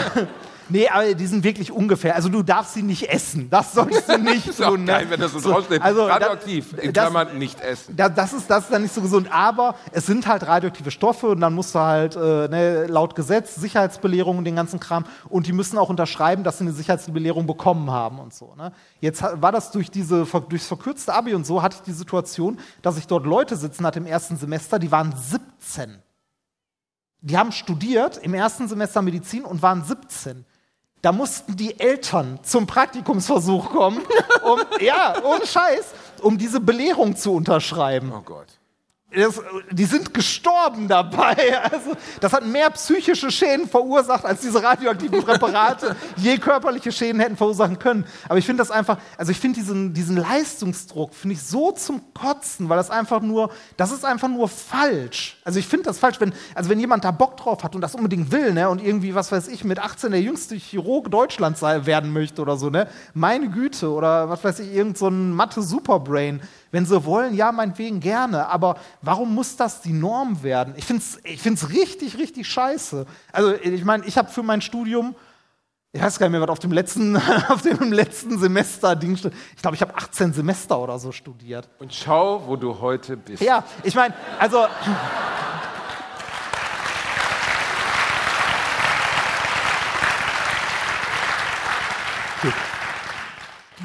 nee, 0.68 0.88
aber 0.88 1.14
die 1.14 1.26
sind 1.26 1.44
wirklich 1.44 1.70
ungefähr. 1.72 2.14
Also 2.16 2.28
du 2.28 2.42
darfst 2.42 2.74
sie 2.74 2.82
nicht 2.82 3.08
essen. 3.10 3.48
Das 3.50 3.72
solltest 3.74 4.08
du 4.08 4.18
nicht 4.18 4.46
Ist 4.48 4.62
tun. 4.62 4.80
ne? 4.84 4.92
geil, 4.92 5.06
wenn 5.10 5.20
das 5.20 5.32
so, 5.32 5.38
So, 5.38 5.50
draufsteht. 5.52 5.82
also, 5.82 6.04
Radioaktiv, 6.06 6.72
in 6.78 6.92
das- 6.92 7.04
Klammern 7.10 7.38
nicht 7.38 7.60
essen. 7.60 7.96
Da, 7.96 8.08
das, 8.08 8.32
ist, 8.32 8.48
das 8.50 8.64
ist 8.64 8.72
dann 8.72 8.82
nicht 8.82 8.94
so 8.94 9.00
gesund, 9.00 9.28
aber 9.32 9.74
es 9.92 10.06
sind 10.06 10.26
halt 10.26 10.46
radioaktive 10.46 10.90
Stoffe 10.90 11.28
und 11.28 11.40
dann 11.40 11.54
musst 11.54 11.74
du 11.74 11.78
halt 11.80 12.16
äh, 12.16 12.18
ne, 12.48 12.86
laut 12.86 13.14
Gesetz 13.14 13.54
Sicherheitsbelehrung 13.56 14.38
und 14.38 14.44
den 14.44 14.56
ganzen 14.56 14.80
Kram 14.80 15.04
und 15.28 15.46
die 15.46 15.52
müssen 15.52 15.78
auch 15.78 15.88
unterschreiben, 15.88 16.44
dass 16.44 16.58
sie 16.58 16.64
eine 16.64 16.72
Sicherheitsbelehrung 16.72 17.46
bekommen 17.46 17.90
haben 17.90 18.18
und 18.18 18.32
so. 18.34 18.54
Ne? 18.56 18.72
Jetzt 19.00 19.22
war 19.22 19.52
das 19.52 19.70
durch 19.70 19.90
diese 19.90 20.24
durchs 20.48 20.66
verkürzte 20.66 21.14
Abi 21.14 21.34
und 21.34 21.46
so 21.46 21.62
hatte 21.62 21.76
ich 21.78 21.82
die 21.82 21.92
Situation, 21.92 22.58
dass 22.82 22.96
ich 22.98 23.06
dort 23.06 23.26
Leute 23.26 23.56
sitzen 23.56 23.86
hatte 23.86 23.98
im 23.98 24.06
ersten 24.06 24.36
Semester, 24.36 24.78
die 24.78 24.90
waren 24.90 25.14
17. 25.16 25.98
Die 27.20 27.38
haben 27.38 27.52
studiert 27.52 28.18
im 28.18 28.34
ersten 28.34 28.68
Semester 28.68 29.00
Medizin 29.00 29.44
und 29.44 29.62
waren 29.62 29.82
17. 29.82 30.44
Da 31.04 31.12
mussten 31.12 31.54
die 31.54 31.78
Eltern 31.78 32.38
zum 32.42 32.66
Praktikumsversuch 32.66 33.68
kommen, 33.68 34.00
um, 34.42 34.58
ja, 34.80 35.22
ohne 35.22 35.46
Scheiß, 35.46 35.92
um 36.22 36.38
diese 36.38 36.60
Belehrung 36.60 37.14
zu 37.14 37.34
unterschreiben. 37.34 38.10
Oh 38.10 38.22
Gott. 38.22 38.46
Das, 39.14 39.40
die 39.70 39.84
sind 39.84 40.12
gestorben 40.14 40.88
dabei. 40.88 41.34
Also, 41.74 41.92
das 42.20 42.32
hat 42.32 42.46
mehr 42.46 42.70
psychische 42.70 43.30
Schäden 43.30 43.68
verursacht, 43.68 44.24
als 44.24 44.40
diese 44.40 44.62
radioaktiven 44.62 45.22
Präparate 45.22 45.96
je 46.16 46.36
körperliche 46.38 46.92
Schäden 46.92 47.20
hätten 47.20 47.36
verursachen 47.36 47.78
können. 47.78 48.06
Aber 48.28 48.38
ich 48.38 48.46
finde 48.46 48.60
das 48.60 48.70
einfach, 48.70 48.98
also 49.16 49.32
ich 49.32 49.38
finde 49.38 49.60
diesen, 49.60 49.94
diesen 49.94 50.16
Leistungsdruck, 50.16 51.14
finde 51.14 51.34
ich 51.34 51.42
so 51.42 51.72
zum 51.72 52.02
Kotzen, 52.12 52.68
weil 52.68 52.76
das 52.76 52.90
einfach 52.90 53.20
nur, 53.20 53.50
das 53.76 53.92
ist 53.92 54.04
einfach 54.04 54.28
nur 54.28 54.48
falsch. 54.48 55.38
Also 55.44 55.58
ich 55.58 55.66
finde 55.66 55.84
das 55.84 55.98
falsch, 55.98 56.20
wenn, 56.20 56.32
also 56.54 56.70
wenn 56.70 56.80
jemand 56.80 57.04
da 57.04 57.10
Bock 57.10 57.36
drauf 57.36 57.64
hat 57.64 57.74
und 57.74 57.80
das 57.80 57.94
unbedingt 57.94 58.30
will, 58.30 58.52
ne, 58.52 58.68
und 58.68 58.82
irgendwie, 58.82 59.14
was 59.14 59.32
weiß 59.32 59.48
ich, 59.48 59.64
mit 59.64 59.78
18 59.78 60.10
der 60.10 60.20
jüngste 60.20 60.54
Chirurg 60.56 61.10
Deutschlands 61.10 61.62
werden 61.62 62.12
möchte 62.12 62.42
oder 62.42 62.56
so, 62.56 62.70
ne, 62.70 62.88
meine 63.14 63.48
Güte, 63.48 63.90
oder 63.90 64.28
was 64.28 64.44
weiß 64.44 64.60
ich, 64.60 64.72
irgend 64.72 64.98
so 64.98 65.08
ein 65.08 65.32
Mathe-Superbrain. 65.32 66.40
Wenn 66.74 66.86
sie 66.86 67.04
wollen, 67.04 67.34
ja, 67.34 67.52
meinetwegen 67.52 68.00
gerne. 68.00 68.48
Aber 68.48 68.74
warum 69.00 69.32
muss 69.32 69.54
das 69.54 69.80
die 69.80 69.92
Norm 69.92 70.42
werden? 70.42 70.74
Ich 70.76 70.84
finde 70.84 71.04
es 71.04 71.20
ich 71.22 71.40
find's 71.40 71.70
richtig, 71.70 72.18
richtig 72.18 72.48
scheiße. 72.48 73.06
Also, 73.30 73.54
ich 73.54 73.84
meine, 73.84 74.04
ich 74.06 74.18
habe 74.18 74.28
für 74.28 74.42
mein 74.42 74.60
Studium, 74.60 75.14
ich 75.92 76.02
weiß 76.02 76.18
gar 76.18 76.26
nicht 76.26 76.32
mehr, 76.32 76.40
was 76.40 76.48
auf 76.48 76.58
dem 76.58 76.72
letzten, 76.72 77.16
auf 77.48 77.62
dem 77.62 77.92
letzten 77.92 78.40
Semester 78.40 78.96
Ding 78.96 79.16
steht. 79.16 79.34
Ich 79.54 79.62
glaube, 79.62 79.76
ich 79.76 79.82
habe 79.82 79.94
18 79.94 80.32
Semester 80.32 80.76
oder 80.80 80.98
so 80.98 81.12
studiert. 81.12 81.68
Und 81.78 81.94
schau, 81.94 82.44
wo 82.44 82.56
du 82.56 82.80
heute 82.80 83.16
bist. 83.16 83.40
Ja, 83.40 83.62
ich 83.84 83.94
meine, 83.94 84.12
also. 84.40 84.66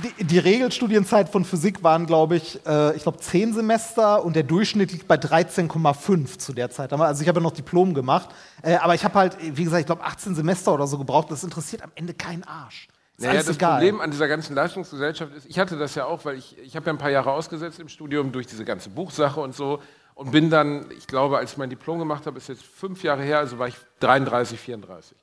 Die, 0.04 0.24
die 0.24 0.40
Regelstudienzeit 0.40 1.30
von 1.30 1.46
Physik 1.46 1.84
waren, 1.84 2.06
glaube 2.06 2.36
ich, 2.36 2.60
äh, 2.66 2.96
ich 2.96 3.04
glaube, 3.04 3.20
zehn 3.20 3.54
Semester 3.54 4.24
und 4.24 4.36
der 4.36 4.44
Durchschnitt 4.44 4.92
liegt 4.92 5.08
bei 5.08 5.16
13,5 5.16 6.38
zu 6.38 6.54
der 6.54 6.70
Zeit. 6.70 6.94
Also 6.94 7.22
ich 7.22 7.28
habe 7.28 7.40
ja 7.40 7.44
noch 7.44 7.52
Diplom 7.52 7.94
gemacht, 7.94 8.30
äh, 8.62 8.76
aber 8.76 8.96
ich 8.96 9.04
habe 9.04 9.16
halt, 9.16 9.38
wie 9.40 9.64
gesagt, 9.64 9.82
ich 9.82 9.86
glaube, 9.86 10.04
18 10.04 10.36
Semester 10.36 10.74
oder 10.74 10.88
so 10.88 10.98
gebraucht. 10.98 11.32
Das 11.32 11.44
interessiert 11.44 11.82
am 11.82 11.92
Ende 11.96 12.14
keinen 12.14 12.44
Arsch. 12.44 12.88
Ist 13.18 13.26
Naja, 13.26 13.42
das 13.42 13.50
egal. 13.50 13.74
Problem 13.74 14.00
an 14.00 14.12
dieser 14.12 14.28
ganzen 14.28 14.56
Leistungsgesellschaft 14.56 15.36
ist, 15.36 15.46
ich 15.46 15.60
hatte 15.60 15.78
das 15.78 15.96
ja 15.96 16.06
auch, 16.06 16.24
weil 16.24 16.38
ich, 16.38 16.58
ich 16.60 16.76
habe 16.76 16.86
ja 16.86 16.94
ein 16.94 16.98
paar 16.98 17.12
Jahre 17.12 17.32
ausgesetzt 17.32 17.80
im 17.80 17.90
Studium 17.90 18.32
durch 18.32 18.48
diese 18.48 18.64
ganze 18.64 18.90
Buchsache 18.90 19.42
und 19.42 19.54
so 19.54 19.82
und 20.16 20.32
bin 20.32 20.50
dann, 20.50 20.86
ich 20.98 21.08
glaube, 21.08 21.38
als 21.38 21.52
ich 21.52 21.58
mein 21.58 21.70
Diplom 21.70 22.00
gemacht 22.00 22.26
habe, 22.26 22.38
ist 22.38 22.50
jetzt 22.50 22.64
fünf 22.64 23.04
Jahre 23.04 23.24
her, 23.24 23.40
also 23.40 23.60
war 23.60 23.68
ich 23.68 23.76
33, 24.00 24.60
34. 24.60 25.18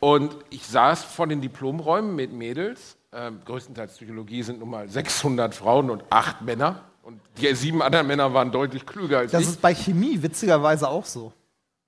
Und 0.00 0.36
ich 0.50 0.66
saß 0.66 1.02
vor 1.02 1.26
den 1.26 1.40
Diplomräumen 1.40 2.14
mit 2.14 2.32
Mädels, 2.32 2.97
ähm, 3.12 3.40
größtenteils 3.44 3.94
Psychologie 3.94 4.42
sind 4.42 4.60
nun 4.60 4.70
mal 4.70 4.88
600 4.88 5.54
Frauen 5.54 5.90
und 5.90 6.04
acht 6.10 6.42
Männer. 6.42 6.82
Und 7.02 7.20
die 7.38 7.54
sieben 7.54 7.80
anderen 7.80 8.06
Männer 8.06 8.34
waren 8.34 8.52
deutlich 8.52 8.84
klüger 8.84 9.18
als 9.20 9.32
das 9.32 9.42
ich. 9.42 9.48
ist 9.48 9.62
bei 9.62 9.74
Chemie 9.74 10.22
witzigerweise 10.22 10.88
auch 10.88 11.06
so. 11.06 11.32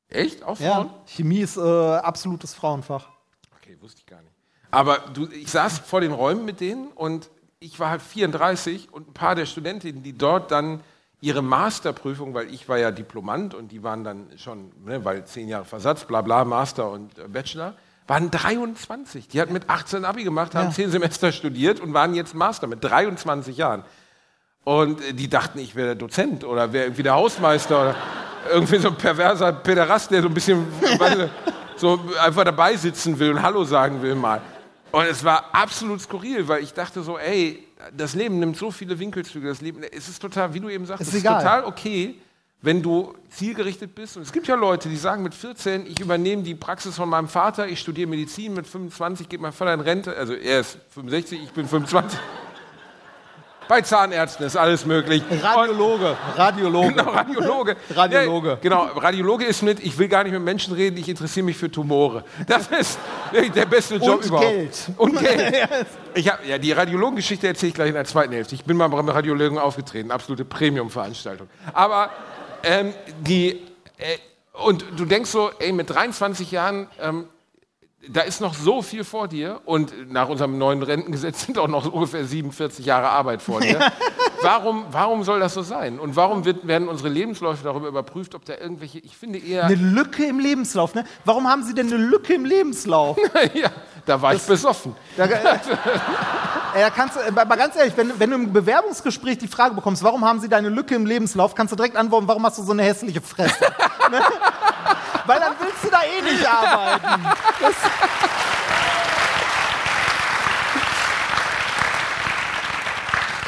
Echt? 0.08 0.42
Auch 0.42 0.56
Frauen? 0.56 0.86
Ja, 0.86 0.94
Chemie 1.06 1.40
ist 1.40 1.56
äh, 1.56 1.60
absolutes 1.60 2.54
Frauenfach. 2.54 3.08
Okay, 3.56 3.76
wusste 3.80 4.00
ich 4.00 4.06
gar 4.06 4.22
nicht. 4.22 4.32
Aber 4.70 4.98
du, 5.12 5.28
ich 5.28 5.50
saß 5.50 5.80
vor 5.80 6.00
den 6.00 6.12
Räumen 6.12 6.44
mit 6.44 6.60
denen 6.60 6.88
und 6.88 7.30
ich 7.58 7.78
war 7.78 7.90
halt 7.90 8.02
34 8.02 8.92
und 8.92 9.08
ein 9.08 9.12
paar 9.12 9.34
der 9.34 9.46
Studentinnen, 9.46 10.02
die 10.02 10.16
dort 10.16 10.50
dann 10.50 10.80
ihre 11.20 11.42
Masterprüfung, 11.42 12.32
weil 12.32 12.52
ich 12.52 12.68
war 12.68 12.78
ja 12.78 12.90
Diplomant 12.90 13.54
und 13.54 13.72
die 13.72 13.82
waren 13.82 14.04
dann 14.04 14.26
schon, 14.38 14.72
ne, 14.84 15.04
weil 15.04 15.26
zehn 15.26 15.48
Jahre 15.48 15.66
Versatz, 15.66 16.04
bla 16.04 16.22
bla, 16.22 16.44
Master 16.44 16.90
und 16.90 17.18
äh, 17.18 17.28
Bachelor, 17.28 17.74
waren 18.10 18.30
23. 18.30 19.28
Die 19.28 19.40
hatten 19.40 19.52
mit 19.52 19.70
18 19.70 20.04
Abi 20.04 20.24
gemacht, 20.24 20.54
haben 20.56 20.66
Ja. 20.68 20.72
zehn 20.72 20.90
Semester 20.90 21.30
studiert 21.30 21.78
und 21.78 21.94
waren 21.94 22.12
jetzt 22.14 22.34
Master 22.34 22.66
mit 22.66 22.82
23 22.82 23.56
Jahren. 23.56 23.84
Und 24.64 25.00
äh, 25.02 25.12
die 25.14 25.28
dachten, 25.28 25.60
ich 25.60 25.76
wäre 25.76 25.86
der 25.88 25.94
Dozent 25.94 26.42
oder 26.44 26.72
wäre 26.72 26.86
irgendwie 26.86 27.04
der 27.04 27.14
Hausmeister 27.14 27.80
oder 27.80 27.94
irgendwie 28.52 28.78
so 28.78 28.88
ein 28.88 28.96
perverser 28.96 29.52
Pederast, 29.52 30.10
der 30.10 30.22
so 30.22 30.28
ein 30.28 30.34
bisschen 30.34 30.66
so 31.76 32.00
einfach 32.20 32.44
dabei 32.44 32.76
sitzen 32.76 33.18
will 33.18 33.30
und 33.30 33.42
Hallo 33.42 33.64
sagen 33.64 34.02
will 34.02 34.16
mal. 34.16 34.40
Und 34.90 35.04
es 35.04 35.22
war 35.22 35.44
absolut 35.52 36.00
skurril, 36.00 36.48
weil 36.48 36.64
ich 36.64 36.74
dachte 36.74 37.02
so, 37.02 37.16
ey, 37.16 37.64
das 37.96 38.14
Leben 38.14 38.40
nimmt 38.40 38.56
so 38.56 38.72
viele 38.72 38.98
Winkelzüge, 38.98 39.46
das 39.48 39.60
Leben, 39.60 39.82
es 39.84 40.08
ist 40.08 40.20
total, 40.20 40.52
wie 40.52 40.58
du 40.60 40.68
eben 40.68 40.84
sagst, 40.84 41.02
Ist 41.02 41.08
es 41.08 41.14
ist 41.14 41.20
egal. 41.20 41.42
total 41.42 41.64
okay, 41.64 42.16
wenn 42.62 42.82
du 42.82 43.14
zielgerichtet 43.30 43.94
bist. 43.94 44.16
Und 44.16 44.22
es 44.22 44.32
gibt 44.32 44.46
ja 44.46 44.54
Leute, 44.54 44.88
die 44.88 44.96
sagen 44.96 45.22
mit 45.22 45.34
14, 45.34 45.86
ich 45.86 46.00
übernehme 46.00 46.42
die 46.42 46.54
Praxis 46.54 46.96
von 46.96 47.08
meinem 47.08 47.28
Vater, 47.28 47.68
ich 47.68 47.80
studiere 47.80 48.08
Medizin, 48.08 48.54
mit 48.54 48.66
25 48.66 49.28
geht 49.28 49.40
mein 49.40 49.52
Vater 49.52 49.74
in 49.74 49.80
Rente, 49.80 50.14
also 50.16 50.34
er 50.34 50.60
ist 50.60 50.78
65, 50.90 51.42
ich 51.42 51.50
bin 51.52 51.66
25. 51.66 52.18
Bei 53.70 53.82
Zahnärzten 53.82 54.44
ist 54.46 54.56
alles 54.56 54.84
möglich. 54.84 55.22
Radiologe. 55.40 56.16
Radiologe. 56.36 56.88
Genau, 56.88 57.10
Radiologe. 57.12 57.76
Radiologe. 57.94 58.48
Ja, 58.48 58.58
genau, 58.60 58.82
Radiologe 58.96 59.44
ist 59.44 59.62
mit, 59.62 59.78
ich 59.78 59.96
will 59.96 60.08
gar 60.08 60.24
nicht 60.24 60.32
mit 60.32 60.42
Menschen 60.42 60.74
reden, 60.74 60.96
ich 60.96 61.08
interessiere 61.08 61.46
mich 61.46 61.56
für 61.56 61.70
Tumore. 61.70 62.24
Das 62.48 62.66
ist 62.66 62.98
der 63.32 63.66
beste 63.66 63.94
Job 63.94 64.22
Und 64.22 64.26
überhaupt. 64.26 64.50
Geld. 64.50 64.90
Und 64.96 65.18
Geld. 65.20 65.68
Ich 66.12 66.28
hab, 66.28 66.44
ja, 66.44 66.58
die 66.58 66.72
Radiologengeschichte 66.72 67.46
erzähle 67.46 67.68
ich 67.68 67.74
gleich 67.74 67.90
in 67.90 67.94
der 67.94 68.04
zweiten 68.04 68.32
Hälfte. 68.32 68.56
Ich 68.56 68.64
bin 68.64 68.76
mal 68.76 68.88
beim 68.88 69.08
Radiologen 69.08 69.58
aufgetreten, 69.58 70.10
absolute 70.10 70.44
Premium-Veranstaltung. 70.44 71.48
Aber 71.72 72.10
ähm, 72.62 72.94
die, 73.20 73.60
äh, 73.98 74.18
und 74.52 74.84
du 74.96 75.04
denkst 75.04 75.30
so, 75.30 75.50
ey, 75.58 75.72
mit 75.72 75.90
23 75.90 76.50
Jahren, 76.50 76.88
ähm, 77.00 77.26
da 78.08 78.22
ist 78.22 78.40
noch 78.40 78.54
so 78.54 78.80
viel 78.80 79.04
vor 79.04 79.28
dir 79.28 79.60
und 79.66 80.10
nach 80.10 80.28
unserem 80.28 80.56
neuen 80.56 80.82
Rentengesetz 80.82 81.42
sind 81.46 81.58
auch 81.58 81.68
noch 81.68 81.90
ungefähr 81.92 82.24
47 82.24 82.86
Jahre 82.86 83.10
Arbeit 83.10 83.42
vor 83.42 83.60
dir. 83.60 83.78
warum, 84.42 84.86
warum 84.90 85.22
soll 85.22 85.40
das 85.40 85.54
so 85.54 85.62
sein? 85.62 85.98
Und 85.98 86.16
warum 86.16 86.44
wird, 86.44 86.66
werden 86.66 86.88
unsere 86.88 87.08
Lebensläufe 87.08 87.62
darüber 87.62 87.88
überprüft, 87.88 88.34
ob 88.34 88.44
da 88.44 88.56
irgendwelche, 88.56 88.98
ich 88.98 89.16
finde 89.16 89.38
eher, 89.38 89.64
Eine 89.64 89.74
Lücke 89.74 90.24
im 90.24 90.38
Lebenslauf, 90.38 90.94
ne? 90.94 91.04
Warum 91.24 91.46
haben 91.46 91.62
Sie 91.62 91.74
denn 91.74 91.92
eine 91.92 92.02
Lücke 92.02 92.34
im 92.34 92.44
Lebenslauf? 92.44 93.18
ja, 93.54 93.70
da 94.06 94.20
war 94.20 94.34
ich 94.34 94.42
besoffen. 94.42 94.94
Da, 95.16 95.24
äh, 95.24 96.90
kannst, 96.94 97.16
äh, 97.16 97.30
mal 97.30 97.44
ganz 97.56 97.76
ehrlich, 97.76 97.96
wenn, 97.96 98.18
wenn 98.18 98.30
du 98.30 98.36
im 98.36 98.52
Bewerbungsgespräch 98.52 99.38
die 99.38 99.48
Frage 99.48 99.74
bekommst, 99.74 100.02
warum 100.02 100.24
haben 100.24 100.40
Sie 100.40 100.48
da 100.48 100.56
eine 100.56 100.68
Lücke 100.68 100.94
im 100.94 101.06
Lebenslauf, 101.06 101.54
kannst 101.54 101.72
du 101.72 101.76
direkt 101.76 101.96
antworten, 101.96 102.28
warum 102.28 102.44
hast 102.44 102.58
du 102.58 102.62
so 102.62 102.72
eine 102.72 102.82
hässliche 102.82 103.20
Fresse? 103.20 103.60
ne? 104.10 104.20
Weil 105.26 105.40
dann 105.40 105.52
willst 105.60 105.84
du 105.84 105.90
da 105.90 106.00
eh 106.02 106.22
nicht 106.22 106.46
arbeiten. 106.46 107.26
Das, 107.60 107.74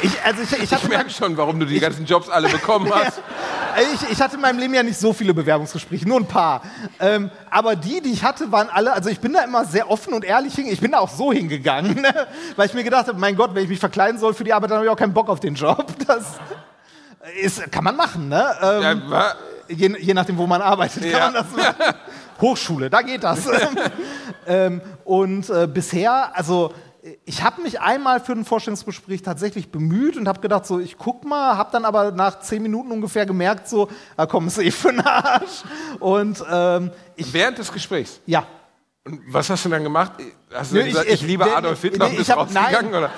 ich, 0.03 0.11
also 0.23 0.41
ich, 0.43 0.63
ich 0.63 0.71
Ich 0.71 0.87
merke 0.87 1.09
schon, 1.09 1.35
warum 1.37 1.59
du 1.59 1.65
die 1.65 1.79
ganzen 1.79 2.05
Jobs 2.05 2.29
alle 2.29 2.49
bekommen 2.49 2.91
hast. 2.93 3.21
ich, 4.03 4.11
ich 4.11 4.21
hatte 4.21 4.35
in 4.35 4.41
meinem 4.41 4.59
Leben 4.59 4.73
ja 4.73 4.83
nicht 4.83 4.99
so 4.99 5.13
viele 5.13 5.33
Bewerbungsgespräche, 5.33 6.07
nur 6.07 6.19
ein 6.19 6.27
paar. 6.27 6.61
Ähm, 6.99 7.31
aber 7.49 7.75
die, 7.75 8.01
die 8.01 8.11
ich 8.11 8.23
hatte, 8.23 8.51
waren 8.51 8.69
alle, 8.69 8.93
also 8.93 9.09
ich 9.09 9.19
bin 9.19 9.33
da 9.33 9.43
immer 9.43 9.65
sehr 9.65 9.89
offen 9.89 10.13
und 10.13 10.23
ehrlich 10.25 10.53
hingegangen. 10.55 10.73
Ich 10.73 10.81
bin 10.81 10.91
da 10.91 10.99
auch 10.99 11.09
so 11.09 11.31
hingegangen, 11.33 12.01
ne? 12.01 12.27
weil 12.55 12.67
ich 12.67 12.73
mir 12.73 12.83
gedacht 12.83 13.07
habe, 13.07 13.17
mein 13.19 13.35
Gott, 13.35 13.55
wenn 13.55 13.63
ich 13.63 13.69
mich 13.69 13.79
verkleiden 13.79 14.19
soll 14.19 14.33
für 14.33 14.43
die 14.43 14.53
Arbeit, 14.53 14.69
dann 14.71 14.77
habe 14.77 14.85
ich 14.85 14.91
auch 14.91 14.97
keinen 14.97 15.13
Bock 15.13 15.29
auf 15.29 15.39
den 15.39 15.55
Job. 15.55 15.85
Das 16.05 16.25
ist, 17.41 17.71
kann 17.71 17.83
man 17.85 17.95
machen, 17.95 18.27
ne? 18.29 18.45
Ähm, 18.61 19.03
Ja, 19.09 19.33
je, 19.69 19.95
je 19.99 20.13
nachdem, 20.13 20.37
wo 20.37 20.45
man 20.45 20.61
arbeitet, 20.61 21.05
Ja. 21.05 21.19
kann 21.19 21.33
man 21.33 21.43
das 21.43 21.51
machen. 21.55 21.95
Hochschule, 22.41 22.89
da 22.89 23.01
geht 23.01 23.23
das. 23.23 23.47
ähm, 24.47 24.81
und 25.05 25.49
äh, 25.49 25.67
bisher, 25.67 26.31
also 26.35 26.73
ich 27.25 27.43
habe 27.43 27.61
mich 27.61 27.81
einmal 27.81 28.21
für 28.21 28.31
ein 28.31 28.45
Vorstellungsgespräch 28.45 29.21
tatsächlich 29.23 29.71
bemüht 29.71 30.15
und 30.15 30.27
habe 30.27 30.39
gedacht, 30.39 30.65
so 30.65 30.79
ich 30.79 30.97
guck 30.97 31.25
mal, 31.25 31.57
habe 31.57 31.69
dann 31.73 31.83
aber 31.83 32.11
nach 32.11 32.39
zehn 32.39 32.63
Minuten 32.63 32.91
ungefähr 32.91 33.25
gemerkt, 33.25 33.67
so, 33.67 33.89
ah, 34.15 34.25
komm, 34.25 34.47
ist 34.47 34.57
eh 34.57 34.71
für 34.71 34.91
den 34.91 35.01
Arsch. 35.01 35.63
Und 35.99 36.41
ähm, 36.49 36.91
ich, 37.17 37.33
Während 37.33 37.57
des 37.57 37.71
Gesprächs. 37.73 38.21
ja, 38.25 38.45
Und 39.05 39.19
was 39.27 39.49
hast 39.49 39.65
du 39.65 39.69
dann 39.69 39.83
gemacht? 39.83 40.13
Hast 40.53 40.71
du 40.71 40.77
Nö, 40.77 40.85
gesagt, 40.85 41.07
ich- 41.07 41.13
ich, 41.15 41.21
liebe 41.23 41.43
nee, 41.43 41.51
Adolf 41.51 41.81
Hitler 41.81 42.07
nee, 42.07 42.15
bist 42.17 42.29
ich 42.29 42.35
hab- 42.35 42.49
nein. 42.51 42.63
rausgegangen? 42.63 42.95
Oder 42.95 43.09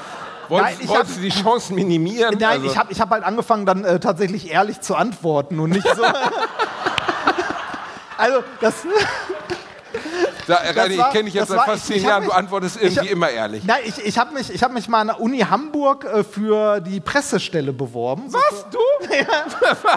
wolltest, 0.49 0.71
Nein, 0.71 0.77
ich 0.81 0.87
wolltest 0.89 1.09
hab- 1.11 1.15
du 1.17 1.21
die 1.21 1.29
Chancen 1.43 1.75
minimieren? 1.75 2.35
nein, 2.39 2.51
Also- 2.61 2.65
ich 2.65 2.77
habe 2.79 2.91
ich 2.91 2.99
hab 3.01 3.11
halt 3.11 3.23
angefangen, 3.23 3.67
dann 3.67 3.85
äh, 3.85 3.99
tatsächlich 3.99 4.49
ehrlich 4.49 4.81
zu 4.81 4.95
antworten 4.95 5.59
und 5.59 5.69
nicht 5.69 5.87
so. 5.95 6.03
also, 8.17 8.43
das. 8.61 8.73
Da, 10.47 10.55
Rainer, 10.55 10.75
war- 10.75 11.07
ich 11.07 11.13
kenne 11.13 11.23
dich 11.25 11.33
jetzt 11.33 11.47
seit 11.49 11.57
war- 11.57 11.65
fast 11.65 11.87
zehn 11.87 12.03
Jahren, 12.03 12.23
du 12.23 12.27
mich- 12.29 12.35
antwortest 12.37 12.75
ich 12.77 12.83
irgendwie 12.83 12.99
hab- 12.99 13.07
immer 13.09 13.29
ehrlich. 13.29 13.63
Nein, 13.63 13.79
ich, 13.85 13.97
ich 14.05 14.17
habe 14.17 14.33
mich, 14.33 14.53
ich 14.53 14.61
hab 14.63 14.71
mich 14.71 14.87
mal 14.87 15.01
an 15.01 15.07
der 15.07 15.19
Uni 15.21 15.39
Hamburg 15.39 16.05
äh, 16.05 16.23
für 16.23 16.79
die 16.81 16.99
Pressestelle 16.99 17.73
beworben. 17.73 18.29
So 18.29 18.37
Was, 18.37 18.65
du? 18.69 18.79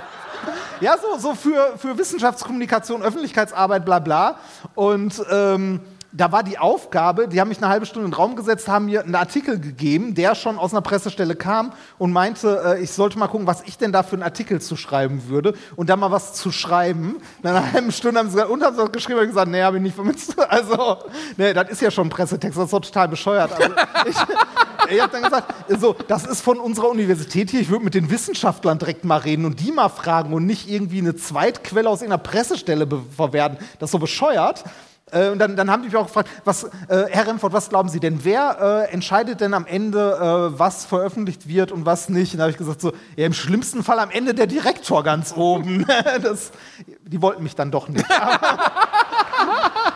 Ja, 0.81 0.97
so, 0.97 1.19
so 1.19 1.35
für, 1.35 1.75
für 1.77 1.99
Wissenschaftskommunikation, 1.99 3.03
Öffentlichkeitsarbeit, 3.03 3.85
bla 3.85 3.99
bla. 3.99 4.39
Und 4.77 5.20
ähm, 5.31 5.81
da 6.12 6.32
war 6.32 6.43
die 6.43 6.59
Aufgabe, 6.59 7.28
die 7.28 7.40
haben 7.40 7.48
mich 7.48 7.59
eine 7.59 7.68
halbe 7.68 7.85
Stunde 7.85 8.06
in 8.06 8.12
den 8.12 8.16
Raum 8.16 8.35
gesetzt, 8.35 8.66
haben 8.66 8.86
mir 8.86 9.02
einen 9.02 9.14
Artikel 9.14 9.60
gegeben, 9.60 10.14
der 10.14 10.35
schon 10.35 10.59
aus 10.59 10.72
einer 10.72 10.80
Pressestelle 10.80 11.36
kam 11.36 11.72
und 11.98 12.12
meinte, 12.12 12.62
äh, 12.64 12.82
ich 12.82 12.93
sollte 12.93 13.18
mal 13.18 13.28
gucken, 13.28 13.47
was 13.47 13.62
ich 13.66 13.76
denn 13.76 13.93
da 13.93 14.02
für 14.02 14.14
einen 14.14 14.22
Artikel 14.22 14.60
zu 14.60 14.76
schreiben 14.76 15.28
würde 15.28 15.52
und 15.76 15.90
dann 15.90 16.01
mal 16.01 16.10
was 16.10 16.32
zu 16.32 16.51
schreiben. 16.51 17.16
Nach 17.43 17.51
einer 17.51 17.72
halben 17.72 17.93
Stunde 17.93 18.20
haben 18.20 18.28
sie 18.28 18.36
gesagt, 18.36 18.51
und 18.51 18.62
haben 18.62 18.76
sie 18.76 18.82
was 18.82 18.93
geschrieben 18.93 19.20
und 19.20 19.26
gesagt, 19.26 19.51
nee, 19.51 19.62
habe 19.62 19.76
ich 19.76 19.82
nicht 19.82 19.94
vermisst. 19.94 20.36
Also, 20.48 20.97
nee, 21.36 21.52
das 21.52 21.68
ist 21.68 21.82
ja 21.82 21.90
schon 21.90 22.06
ein 22.06 22.10
Pressetext, 22.10 22.56
das 22.56 22.64
ist 22.66 22.72
doch 22.72 22.80
total 22.80 23.09
bescheuert. 23.09 23.52
Also, 23.52 23.74
ich, 24.06 24.16
ich 24.94 25.01
habe 25.01 25.12
dann 25.12 25.22
gesagt, 25.22 25.55
so, 25.78 25.94
das 26.06 26.26
ist 26.26 26.40
von 26.40 26.59
unserer 26.59 26.89
Universität 26.89 27.51
hier, 27.51 27.60
ich 27.60 27.68
würde 27.68 27.85
mit 27.85 27.94
den 27.94 28.10
Wissenschaftlern 28.10 28.78
direkt 28.78 29.05
mal 29.05 29.18
reden 29.18 29.44
und 29.44 29.60
die 29.60 29.70
mal 29.70 29.90
fragen 29.90 30.32
und 30.32 30.47
nicht 30.47 30.68
irgendwie 30.70 30.98
eine 30.98 31.16
Zweitquelle 31.16 31.89
aus 31.89 32.01
irgendeiner 32.01 32.22
Pressestelle 32.22 32.89
verwerten. 33.14 33.59
Das 33.78 33.89
ist 33.89 33.93
so 33.93 33.98
bescheuert. 33.98 34.64
Äh, 35.12 35.30
und 35.30 35.39
dann, 35.39 35.56
dann 35.56 35.70
haben 35.70 35.82
die 35.82 35.89
mich 35.89 35.97
auch 35.97 36.06
gefragt, 36.06 36.28
was, 36.44 36.64
äh, 36.64 37.06
Herr 37.10 37.26
Remford, 37.26 37.52
was 37.52 37.68
glauben 37.68 37.89
Sie 37.89 38.01
denn, 38.01 38.24
wer 38.24 38.86
äh, 38.89 38.93
entscheidet 38.93 39.40
denn 39.40 39.55
am 39.55 39.66
Ende, 39.66 40.52
äh, 40.55 40.59
was 40.59 40.85
veröffentlicht 40.85 41.48
wird 41.48 41.72
und 41.72 41.86
was 41.86 42.09
nicht? 42.09 42.32
Und 42.32 42.39
da 42.39 42.44
habe 42.44 42.52
ich 42.52 42.59
gesagt, 42.59 42.80
so, 42.80 42.93
ja, 43.16 43.26
im 43.26 43.32
schlimmsten 43.32 43.82
Fall 43.82 43.98
am 43.98 44.10
Ende 44.10 44.35
der 44.35 44.47
Direktor 44.47 45.02
ganz 45.05 45.32
oben. 45.36 45.86
das, 46.22 46.52
die 47.05 47.22
wollten 47.22 47.43
mich 47.43 47.55
dann 47.55 47.70
doch 47.70 47.89
nicht. 47.89 48.05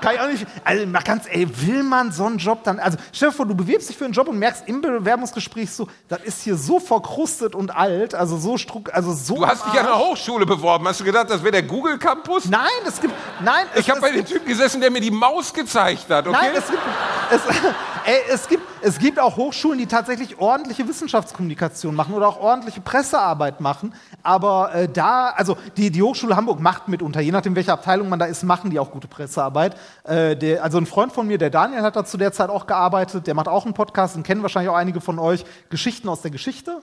Kann 0.02 0.14
ich 0.14 0.20
auch 0.20 0.28
nicht. 0.28 0.46
Also 0.64 0.86
mal 0.86 1.02
ganz, 1.02 1.24
ey, 1.30 1.48
will 1.66 1.82
man 1.84 2.12
so 2.12 2.26
einen 2.26 2.38
Job 2.38 2.64
dann? 2.64 2.78
Also 2.78 2.98
stell 3.12 3.30
dir 3.30 3.34
vor, 3.34 3.46
du 3.46 3.54
bewirbst 3.54 3.88
dich 3.88 3.96
für 3.96 4.04
einen 4.04 4.12
Job 4.12 4.28
und 4.28 4.38
merkst 4.38 4.64
im 4.66 4.82
Bewerbungsgespräch 4.82 5.70
so, 5.70 5.88
das 6.08 6.20
ist 6.22 6.42
hier 6.42 6.56
so 6.56 6.80
verkrustet 6.80 7.54
und 7.54 7.74
alt, 7.74 8.14
also 8.14 8.36
so 8.36 8.58
struck, 8.58 8.92
also 8.92 9.12
so. 9.14 9.36
Du 9.36 9.46
hast 9.46 9.64
dich 9.64 9.78
an 9.78 9.86
der. 9.86 10.02
Hochschule 10.02 10.44
beworben. 10.44 10.86
Hast 10.88 11.00
du 11.00 11.04
gedacht, 11.04 11.30
das 11.30 11.42
wäre 11.42 11.52
der 11.52 11.62
Google 11.62 11.98
Campus? 11.98 12.46
Nein, 12.46 12.68
es 12.86 13.00
gibt. 13.00 13.14
Nein, 13.40 13.66
es, 13.74 13.80
Ich 13.80 13.90
habe 13.90 14.00
bei 14.00 14.10
dem 14.10 14.26
Typen 14.26 14.46
gesessen, 14.46 14.80
der 14.80 14.90
mir 14.90 15.00
die 15.00 15.10
Maus 15.10 15.54
gezeigt 15.54 16.10
hat, 16.10 16.26
okay? 16.26 16.36
Nein, 16.40 16.50
es 16.56 16.66
gibt, 16.68 16.82
es, 17.30 17.40
ey, 18.04 18.16
es, 18.28 18.48
gibt, 18.48 18.62
es 18.82 18.98
gibt 18.98 19.20
auch 19.20 19.36
Hochschulen, 19.36 19.78
die 19.78 19.86
tatsächlich 19.86 20.38
ordentliche 20.38 20.86
Wissenschaftskommunikation 20.88 21.94
machen 21.94 22.14
oder 22.14 22.28
auch 22.28 22.40
ordentliche 22.40 22.80
Pressearbeit 22.80 23.60
machen. 23.60 23.94
Aber 24.22 24.74
äh, 24.74 24.88
da, 24.88 25.28
also 25.28 25.56
die, 25.76 25.90
die 25.90 26.02
Hochschule 26.02 26.36
Hamburg 26.36 26.60
macht 26.60 26.88
mitunter, 26.88 27.20
je 27.20 27.30
nachdem, 27.30 27.54
welche 27.54 27.72
Abteilung 27.72 28.08
man 28.08 28.18
da 28.18 28.26
ist, 28.26 28.42
machen 28.42 28.70
die 28.70 28.78
auch 28.78 28.90
gute 28.90 29.08
Pressearbeit. 29.08 29.76
Äh, 30.04 30.36
der, 30.36 30.62
also 30.64 30.78
ein 30.78 30.86
Freund 30.86 31.12
von 31.12 31.26
mir, 31.26 31.38
der 31.38 31.50
Daniel, 31.50 31.82
hat 31.82 31.96
da 31.96 32.04
zu 32.04 32.16
der 32.16 32.32
Zeit 32.32 32.50
auch 32.50 32.66
gearbeitet. 32.66 33.26
Der 33.26 33.34
macht 33.34 33.48
auch 33.48 33.64
einen 33.64 33.74
Podcast, 33.74 34.16
den 34.16 34.22
kennen 34.22 34.42
wahrscheinlich 34.42 34.70
auch 34.70 34.76
einige 34.76 35.00
von 35.00 35.18
euch. 35.18 35.44
Geschichten 35.70 36.08
aus 36.08 36.22
der 36.22 36.30
Geschichte. 36.30 36.80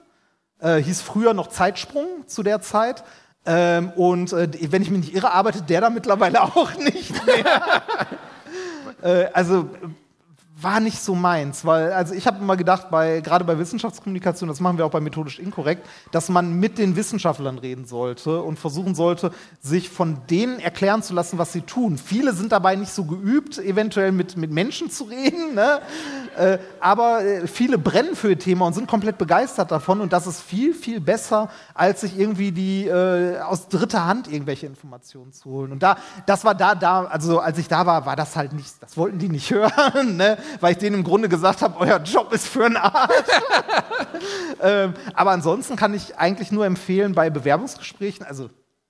Äh, 0.60 0.77
hieß 0.77 1.02
früher 1.02 1.34
noch 1.34 1.48
Zeitsprung 1.48 2.27
zu 2.27 2.44
der 2.44 2.61
Zeit. 2.61 3.03
Ähm, 3.45 3.91
und 3.95 4.34
äh, 4.34 4.49
wenn 4.72 4.81
ich 4.81 4.90
mich 4.90 4.99
nicht 4.99 5.15
irre, 5.15 5.31
arbeitet 5.31 5.69
der 5.69 5.81
da 5.81 5.90
mittlerweile 5.90 6.41
auch 6.44 6.76
nicht 6.76 7.26
mehr. 7.26 7.81
äh, 9.02 9.31
also 9.34 9.69
war 10.61 10.80
nicht 10.80 10.99
so 10.99 11.15
meins, 11.15 11.64
weil 11.64 11.94
also 11.94 12.14
ich 12.14 12.27
habe 12.27 12.40
immer 12.40 12.57
gedacht, 12.57 12.90
bei, 12.90 13.22
gerade 13.22 13.45
bei 13.45 13.57
Wissenschaftskommunikation, 13.57 14.49
das 14.49 14.60
machen 14.60 14.77
wir 14.77 14.86
auch 14.86 14.91
bei 14.91 14.99
methodisch 14.99 15.40
inkorrekt, 15.40 15.88
dass 16.11 16.30
man 16.30 16.60
mit 16.60 16.77
den 16.77 16.95
Wissenschaftlern 16.95 17.57
reden 17.60 17.86
sollte 17.86 18.41
und 18.41 18.60
versuchen 18.60 18.95
sollte, 18.95 19.31
sich 19.61 19.90
von 19.90 20.18
denen 20.30 20.60
erklären 20.60 21.02
zu 21.03 21.14
lassen, 21.14 21.38
was 21.38 21.53
sie 21.53 21.61
tun. 21.61 21.98
Viele 21.98 22.34
sind 22.34 22.52
dabei 22.52 22.76
nicht 22.76 22.91
so 22.91 23.06
geübt, 23.06 23.57
eventuell 23.60 24.11
mit, 24.11 24.38
mit 24.38 24.52
Menschen 24.52 24.90
zu 24.90 25.06
reden, 25.06 25.56
ne? 25.56 25.80
äh, 26.38 26.57
aber 26.80 27.23
äh, 27.23 27.48
viele 27.48 27.77
brennen 27.77 28.15
für 28.15 28.30
ihr 28.30 28.40
Thema 28.40 28.65
und 28.65 28.73
sind 28.73 28.88
komplett 28.88 29.18
begeistert 29.18 29.72
davon 29.72 30.02
und 30.02 30.14
das 30.14 30.27
ist 30.27 30.41
viel, 30.41 30.73
viel 30.73 30.99
besser, 30.99 31.49
als 31.73 32.02
sich 32.02 32.18
irgendwie 32.18 32.52
die 32.52 32.88
äh, 32.88 33.40
aus 33.40 33.68
dritter 33.68 34.06
Hand 34.06 34.31
irgendwelche 34.31 34.65
Informationen 34.65 35.31
zu 35.31 35.49
holen. 35.49 35.72
Und 35.72 35.84
da, 35.84 35.98
das 36.26 36.44
war 36.44 36.56
da, 36.56 36.76
da, 36.76 37.06
also 37.06 37.40
als 37.40 37.57
ich 37.57 37.68
da 37.68 37.86
war, 37.86 38.06
war 38.06 38.15
das 38.15 38.36
halt 38.36 38.53
nicht, 38.53 38.73
das 38.81 38.98
wollten 38.98 39.19
die 39.19 39.30
nicht 39.30 39.52
hören, 39.52 40.18
ne? 40.18 40.38
Weil 40.60 40.74
ich 40.74 40.78
denen 40.78 40.98
im 40.98 41.04
Grunde 41.04 41.30
gesagt 41.30 41.62
habe, 41.62 41.80
euer 41.80 42.00
Job 42.00 42.34
ist 42.34 42.48
für 42.48 42.66
einen 42.66 42.78
Arsch. 42.78 43.10
ähm, 44.62 44.94
aber 45.14 45.32
ansonsten 45.32 45.76
kann 45.76 45.94
ich 45.94 46.18
eigentlich 46.18 46.52
nur 46.52 46.66
empfehlen, 46.66 47.14
bei 47.14 47.30
Bewerbungsgesprächen, 47.30 48.26
also 48.26 48.50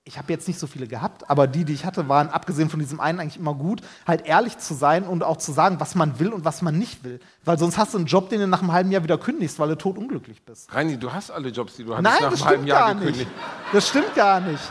ich 0.09 0.17
habe 0.17 0.33
jetzt 0.33 0.47
nicht 0.47 0.59
so 0.59 0.65
viele 0.65 0.87
gehabt, 0.87 1.29
aber 1.29 1.45
die, 1.45 1.65
die 1.65 1.73
ich 1.73 1.85
hatte, 1.85 2.09
waren 2.09 2.29
abgesehen 2.29 2.69
von 2.69 2.79
diesem 2.79 2.99
einen 2.99 3.19
eigentlich 3.19 3.37
immer 3.37 3.53
gut, 3.53 3.81
halt 4.07 4.25
ehrlich 4.25 4.57
zu 4.57 4.73
sein 4.73 5.03
und 5.03 5.23
auch 5.23 5.37
zu 5.37 5.51
sagen, 5.51 5.79
was 5.79 5.93
man 5.93 6.19
will 6.19 6.29
und 6.29 6.45
was 6.45 6.63
man 6.63 6.77
nicht 6.79 7.03
will. 7.03 7.19
Weil 7.45 7.59
sonst 7.59 7.77
hast 7.77 7.93
du 7.93 7.99
einen 7.99 8.07
Job, 8.07 8.29
den 8.29 8.39
du 8.39 8.47
nach 8.47 8.61
einem 8.61 8.71
halben 8.71 8.91
Jahr 8.91 9.03
wieder 9.03 9.19
kündigst, 9.19 9.59
weil 9.59 9.69
du 9.69 9.75
totunglücklich 9.75 10.43
bist. 10.43 10.73
Reini, 10.73 10.97
du 10.97 11.13
hast 11.13 11.29
alle 11.29 11.49
Jobs, 11.49 11.75
die 11.75 11.83
du 11.83 11.95
hattest 11.95 12.03
Nein, 12.03 12.31
nach 12.31 12.31
einem 12.31 12.45
halben 12.45 12.67
Jahr 12.67 12.79
gar 12.79 12.93
nicht. 12.95 13.05
gekündigt. 13.05 13.31
Das 13.71 13.87
stimmt 13.87 14.15
gar 14.15 14.39
nicht. 14.39 14.63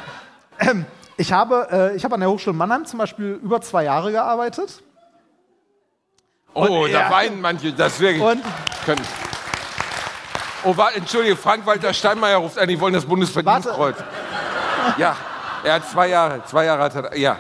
Ähm, 0.59 0.85
ich 1.16 1.32
habe, 1.32 1.69
äh, 1.70 1.97
ich 1.97 2.05
habe 2.05 2.15
an 2.15 2.20
der 2.20 2.31
Hochschule 2.31 2.56
Mannheim 2.56 2.85
zum 2.85 2.98
Beispiel 2.98 3.39
über 3.40 3.60
zwei 3.60 3.85
Jahre 3.85 4.10
gearbeitet. 4.10 4.82
Oh, 6.59 6.85
Und- 6.85 6.93
da 6.93 7.10
weinen 7.10 7.40
manche. 7.40 7.72
Das 7.72 7.98
wirklich. 8.01 8.22
Und 8.22 8.43
können. 8.85 9.02
Oh, 10.64 10.76
wa- 10.76 10.90
entschuldige, 10.94 11.36
Frank-Walter 11.36 11.93
Steinmeier 11.94 12.39
ruft 12.39 12.59
an, 12.59 12.68
die 12.68 12.78
wollen 12.80 12.94
das 12.94 13.05
Bundesverdienstkreuz. 13.05 13.97
Ja, 14.97 15.16
er 15.62 15.74
hat 15.74 15.89
zwei 15.89 16.09
Jahre. 16.09 16.43
Zwei 16.47 16.64
Jahre 16.64 16.82
hat 16.82 16.94
er. 16.97 17.16
Ja. 17.16 17.36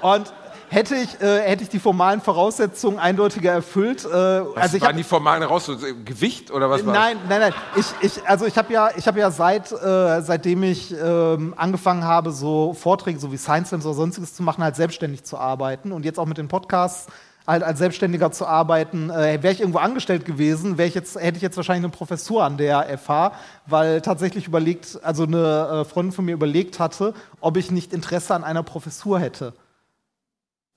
Und 0.00 0.32
hätte 0.68 0.94
ich, 0.96 1.20
äh, 1.20 1.40
hätte 1.42 1.64
ich 1.64 1.68
die 1.68 1.78
formalen 1.80 2.20
Voraussetzungen 2.20 2.98
eindeutiger 2.98 3.50
erfüllt, 3.52 4.04
äh, 4.04 4.08
Was 4.08 4.56
also 4.56 4.76
ich 4.76 4.82
waren 4.82 4.90
hab, 4.90 4.96
die 4.96 5.02
formalen 5.04 5.42
äh, 5.42 5.92
Gewicht 6.04 6.50
oder 6.50 6.70
was 6.70 6.84
war 6.86 6.94
Nein, 6.94 7.18
nein, 7.28 7.40
nein. 7.40 7.54
Ich, 7.76 7.86
ich, 8.00 8.28
also 8.28 8.46
ich 8.46 8.56
habe 8.56 8.72
ja, 8.72 8.90
ich 8.96 9.06
habe 9.06 9.18
ja 9.20 9.30
seit, 9.30 9.70
äh, 9.72 10.22
seitdem 10.22 10.62
ich 10.62 10.94
ähm, 10.98 11.52
angefangen 11.56 12.04
habe, 12.04 12.30
so 12.30 12.74
Vorträge, 12.74 13.18
so 13.18 13.32
wie 13.32 13.36
Science 13.38 13.68
Slams 13.70 13.84
oder 13.84 13.94
sonstiges 13.94 14.34
zu 14.34 14.42
machen, 14.42 14.62
halt 14.64 14.76
selbstständig 14.76 15.24
zu 15.24 15.36
arbeiten 15.36 15.92
und 15.92 16.04
jetzt 16.04 16.18
auch 16.18 16.26
mit 16.26 16.38
den 16.38 16.48
Podcasts 16.48 17.06
halt 17.46 17.62
als 17.62 17.78
Selbstständiger 17.78 18.30
zu 18.32 18.46
arbeiten. 18.46 19.10
Äh, 19.10 19.42
wäre 19.42 19.52
ich 19.52 19.60
irgendwo 19.60 19.78
angestellt 19.78 20.24
gewesen, 20.24 20.78
ich 20.78 20.94
jetzt, 20.94 21.16
hätte 21.16 21.36
ich 21.36 21.42
jetzt 21.42 21.56
wahrscheinlich 21.56 21.84
eine 21.84 21.92
Professur 21.92 22.44
an 22.44 22.56
der 22.56 22.98
FH, 22.98 23.32
weil 23.66 24.00
tatsächlich 24.00 24.46
überlegt, 24.46 24.98
also 25.02 25.24
eine 25.24 25.82
äh, 25.82 25.84
Freundin 25.84 26.12
von 26.12 26.24
mir 26.24 26.32
überlegt 26.32 26.78
hatte, 26.78 27.14
ob 27.40 27.56
ich 27.56 27.70
nicht 27.70 27.92
Interesse 27.92 28.34
an 28.34 28.44
einer 28.44 28.62
Professur 28.62 29.18
hätte. 29.18 29.54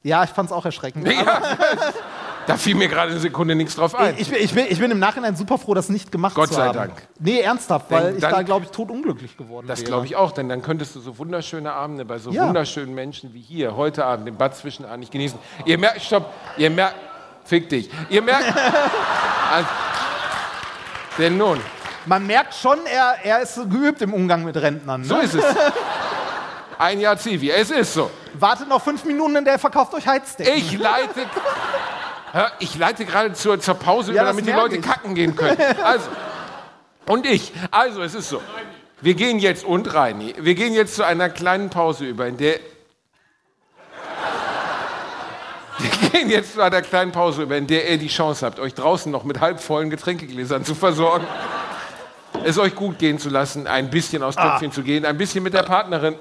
Ja, 0.03 0.23
ich 0.23 0.29
fand 0.29 0.49
es 0.49 0.55
auch 0.55 0.65
erschreckend. 0.65 1.07
Ja, 1.07 1.41
da 2.47 2.57
fiel 2.57 2.75
mir 2.75 2.87
gerade 2.87 3.11
eine 3.11 3.19
Sekunde 3.19 3.55
nichts 3.55 3.75
drauf 3.75 3.95
ein. 3.95 4.15
Ich 4.17 4.29
bin, 4.29 4.39
ich, 4.41 4.53
bin, 4.53 4.65
ich 4.69 4.79
bin 4.79 4.91
im 4.91 4.99
Nachhinein 4.99 5.35
super 5.35 5.57
froh, 5.57 5.73
das 5.73 5.89
nicht 5.89 6.11
gemacht 6.11 6.35
Gott 6.35 6.49
zu 6.49 6.55
sei 6.55 6.67
haben. 6.67 6.77
Dank. 6.77 6.93
Nee, 7.19 7.39
ernsthaft, 7.41 7.89
weil 7.89 8.03
Denn 8.03 8.15
ich 8.15 8.21
dann- 8.21 8.31
da, 8.31 8.41
glaube 8.43 8.65
ich, 8.65 8.71
totunglücklich 8.71 9.37
geworden 9.37 9.67
das 9.67 9.79
wäre. 9.79 9.89
glaube 9.89 10.05
ich 10.05 10.15
auch, 10.15 10.31
denn 10.31 10.49
dann 10.49 10.61
könntest 10.61 10.95
du 10.95 10.99
so 10.99 11.17
wunderschöne 11.17 11.71
Abende 11.73 12.05
bei 12.05 12.17
so 12.19 12.31
Ja. 12.31 12.47
wunderschönen 12.47 12.93
Menschen 12.93 13.33
wie 13.33 13.41
hier 13.41 13.75
heute 13.75 14.05
Abend 14.05 14.27
im 14.27 14.35
Bad 14.37 14.55
Zwischenahn 14.55 14.99
nicht 14.99 15.11
genießen. 15.11 15.37
Ihr 15.65 15.77
merkt, 15.77 16.01
stopp, 16.01 16.31
ihr 16.57 16.69
merkt, 16.69 16.95
fick 17.43 17.69
dich. 17.69 17.89
Ihr 18.09 18.21
merkt, 18.21 18.45
also, 19.53 19.67
denn 21.17 21.37
nun, 21.37 21.59
Man 22.07 22.27
merkt 22.27 22.53
schon, 22.53 22.77
er, 22.85 23.15
er 23.23 23.41
ist 23.41 23.55
geübt 23.69 24.01
im 24.03 24.13
Umgang 24.13 24.43
mit 24.43 24.55
Rentnern. 24.57 25.01
Ne? 25.01 25.07
so 25.07 25.17
ist 25.17 25.33
es. 25.33 25.43
Ein 26.77 26.99
Jahr 26.99 27.17
Zivi, 27.17 27.49
es 27.49 27.71
ist 27.71 27.93
so. 27.93 28.11
Wartet 28.33 28.67
noch 28.67 28.81
fünf 28.81 29.05
Minuten, 29.05 29.37
in 29.37 29.43
der 29.45 29.53
er 29.53 29.59
verkauft 29.59 29.93
euch 29.93 30.05
Heizdecken. 30.05 30.53
Ich 30.55 30.77
leite, 30.77 31.21
ich 32.59 32.75
leite 32.77 33.05
gerade 33.05 33.33
zur, 33.33 33.59
zur 33.59 33.75
Pause 33.75 34.13
Ja, 34.13 34.23
über, 34.23 34.31
damit 34.31 34.45
die 34.47 34.51
Leute 34.51 34.75
ich. 34.77 34.81
kacken 34.81 35.15
gehen 35.15 35.35
können. 35.35 35.57
Also, 35.83 36.09
und 37.07 37.25
ich, 37.25 37.53
also 37.71 38.01
es 38.01 38.15
ist 38.15 38.29
so. 38.29 38.41
Wir 39.01 39.13
gehen 39.13 39.39
jetzt, 39.39 39.63
und 39.63 39.93
Reini, 39.93 40.33
wir 40.39 40.55
gehen 40.55 40.73
jetzt 40.73 40.95
zu 40.95 41.03
einer 41.03 41.29
kleinen 41.29 41.69
Pause 41.69 42.05
über, 42.05 42.25
in 42.27 42.37
der. 42.37 42.59
Wir 45.77 46.09
gehen 46.09 46.29
jetzt 46.29 46.53
zu 46.53 46.61
einer 46.61 46.81
kleinen 46.81 47.11
Pause 47.11 47.43
über, 47.43 47.57
in 47.57 47.67
der 47.67 47.89
ihr 47.89 47.97
die 47.97 48.07
Chance 48.07 48.45
habt, 48.45 48.59
euch 48.59 48.73
draußen 48.73 49.11
noch 49.11 49.23
mit 49.25 49.41
halbvollen 49.41 49.89
Getränkegläsern 49.89 50.63
zu 50.63 50.73
versorgen. 50.73 51.27
Es 52.45 52.57
euch 52.57 52.75
gut 52.75 52.97
gehen 52.97 53.19
zu 53.19 53.29
lassen, 53.29 53.67
ein 53.67 53.89
bisschen 53.89 54.23
aufs 54.23 54.37
Töpfchen 54.37 54.71
zu 54.71 54.83
gehen, 54.83 55.05
ein 55.05 55.17
bisschen 55.17 55.43
mit 55.43 55.53
der 55.53 55.63
Partnerin. 55.63 56.15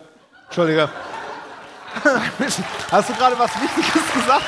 Entschuldige. 0.46 0.88
Hast 2.90 3.08
du 3.08 3.14
gerade 3.14 3.38
was 3.38 3.50
Wichtiges 3.62 4.12
gesagt? 4.12 4.42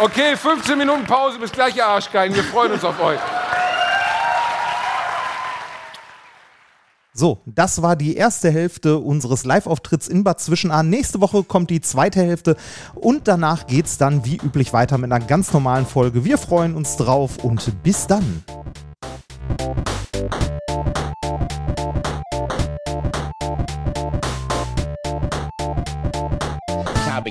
Okay, 0.00 0.36
15 0.36 0.76
Minuten 0.76 1.04
Pause, 1.04 1.38
bis 1.38 1.52
gleich, 1.52 1.76
ihr 1.76 1.86
Arschgeigen. 1.86 2.34
Wir 2.34 2.42
freuen 2.42 2.72
uns 2.72 2.82
auf 2.82 3.00
euch. 3.00 3.20
So, 7.12 7.42
das 7.46 7.80
war 7.80 7.94
die 7.94 8.16
erste 8.16 8.50
Hälfte 8.50 8.98
unseres 8.98 9.44
Live-Auftritts 9.44 10.08
in 10.08 10.24
Bad 10.24 10.40
Zwischenahn. 10.40 10.90
Nächste 10.90 11.20
Woche 11.20 11.44
kommt 11.44 11.70
die 11.70 11.80
zweite 11.80 12.20
Hälfte 12.20 12.56
und 12.96 13.28
danach 13.28 13.68
geht's 13.68 13.96
dann 13.96 14.24
wie 14.24 14.36
üblich 14.36 14.72
weiter 14.72 14.98
mit 14.98 15.12
einer 15.12 15.24
ganz 15.24 15.52
normalen 15.52 15.86
Folge. 15.86 16.24
Wir 16.24 16.38
freuen 16.38 16.74
uns 16.74 16.96
drauf 16.96 17.44
und 17.44 17.84
bis 17.84 18.08
dann. 18.08 18.42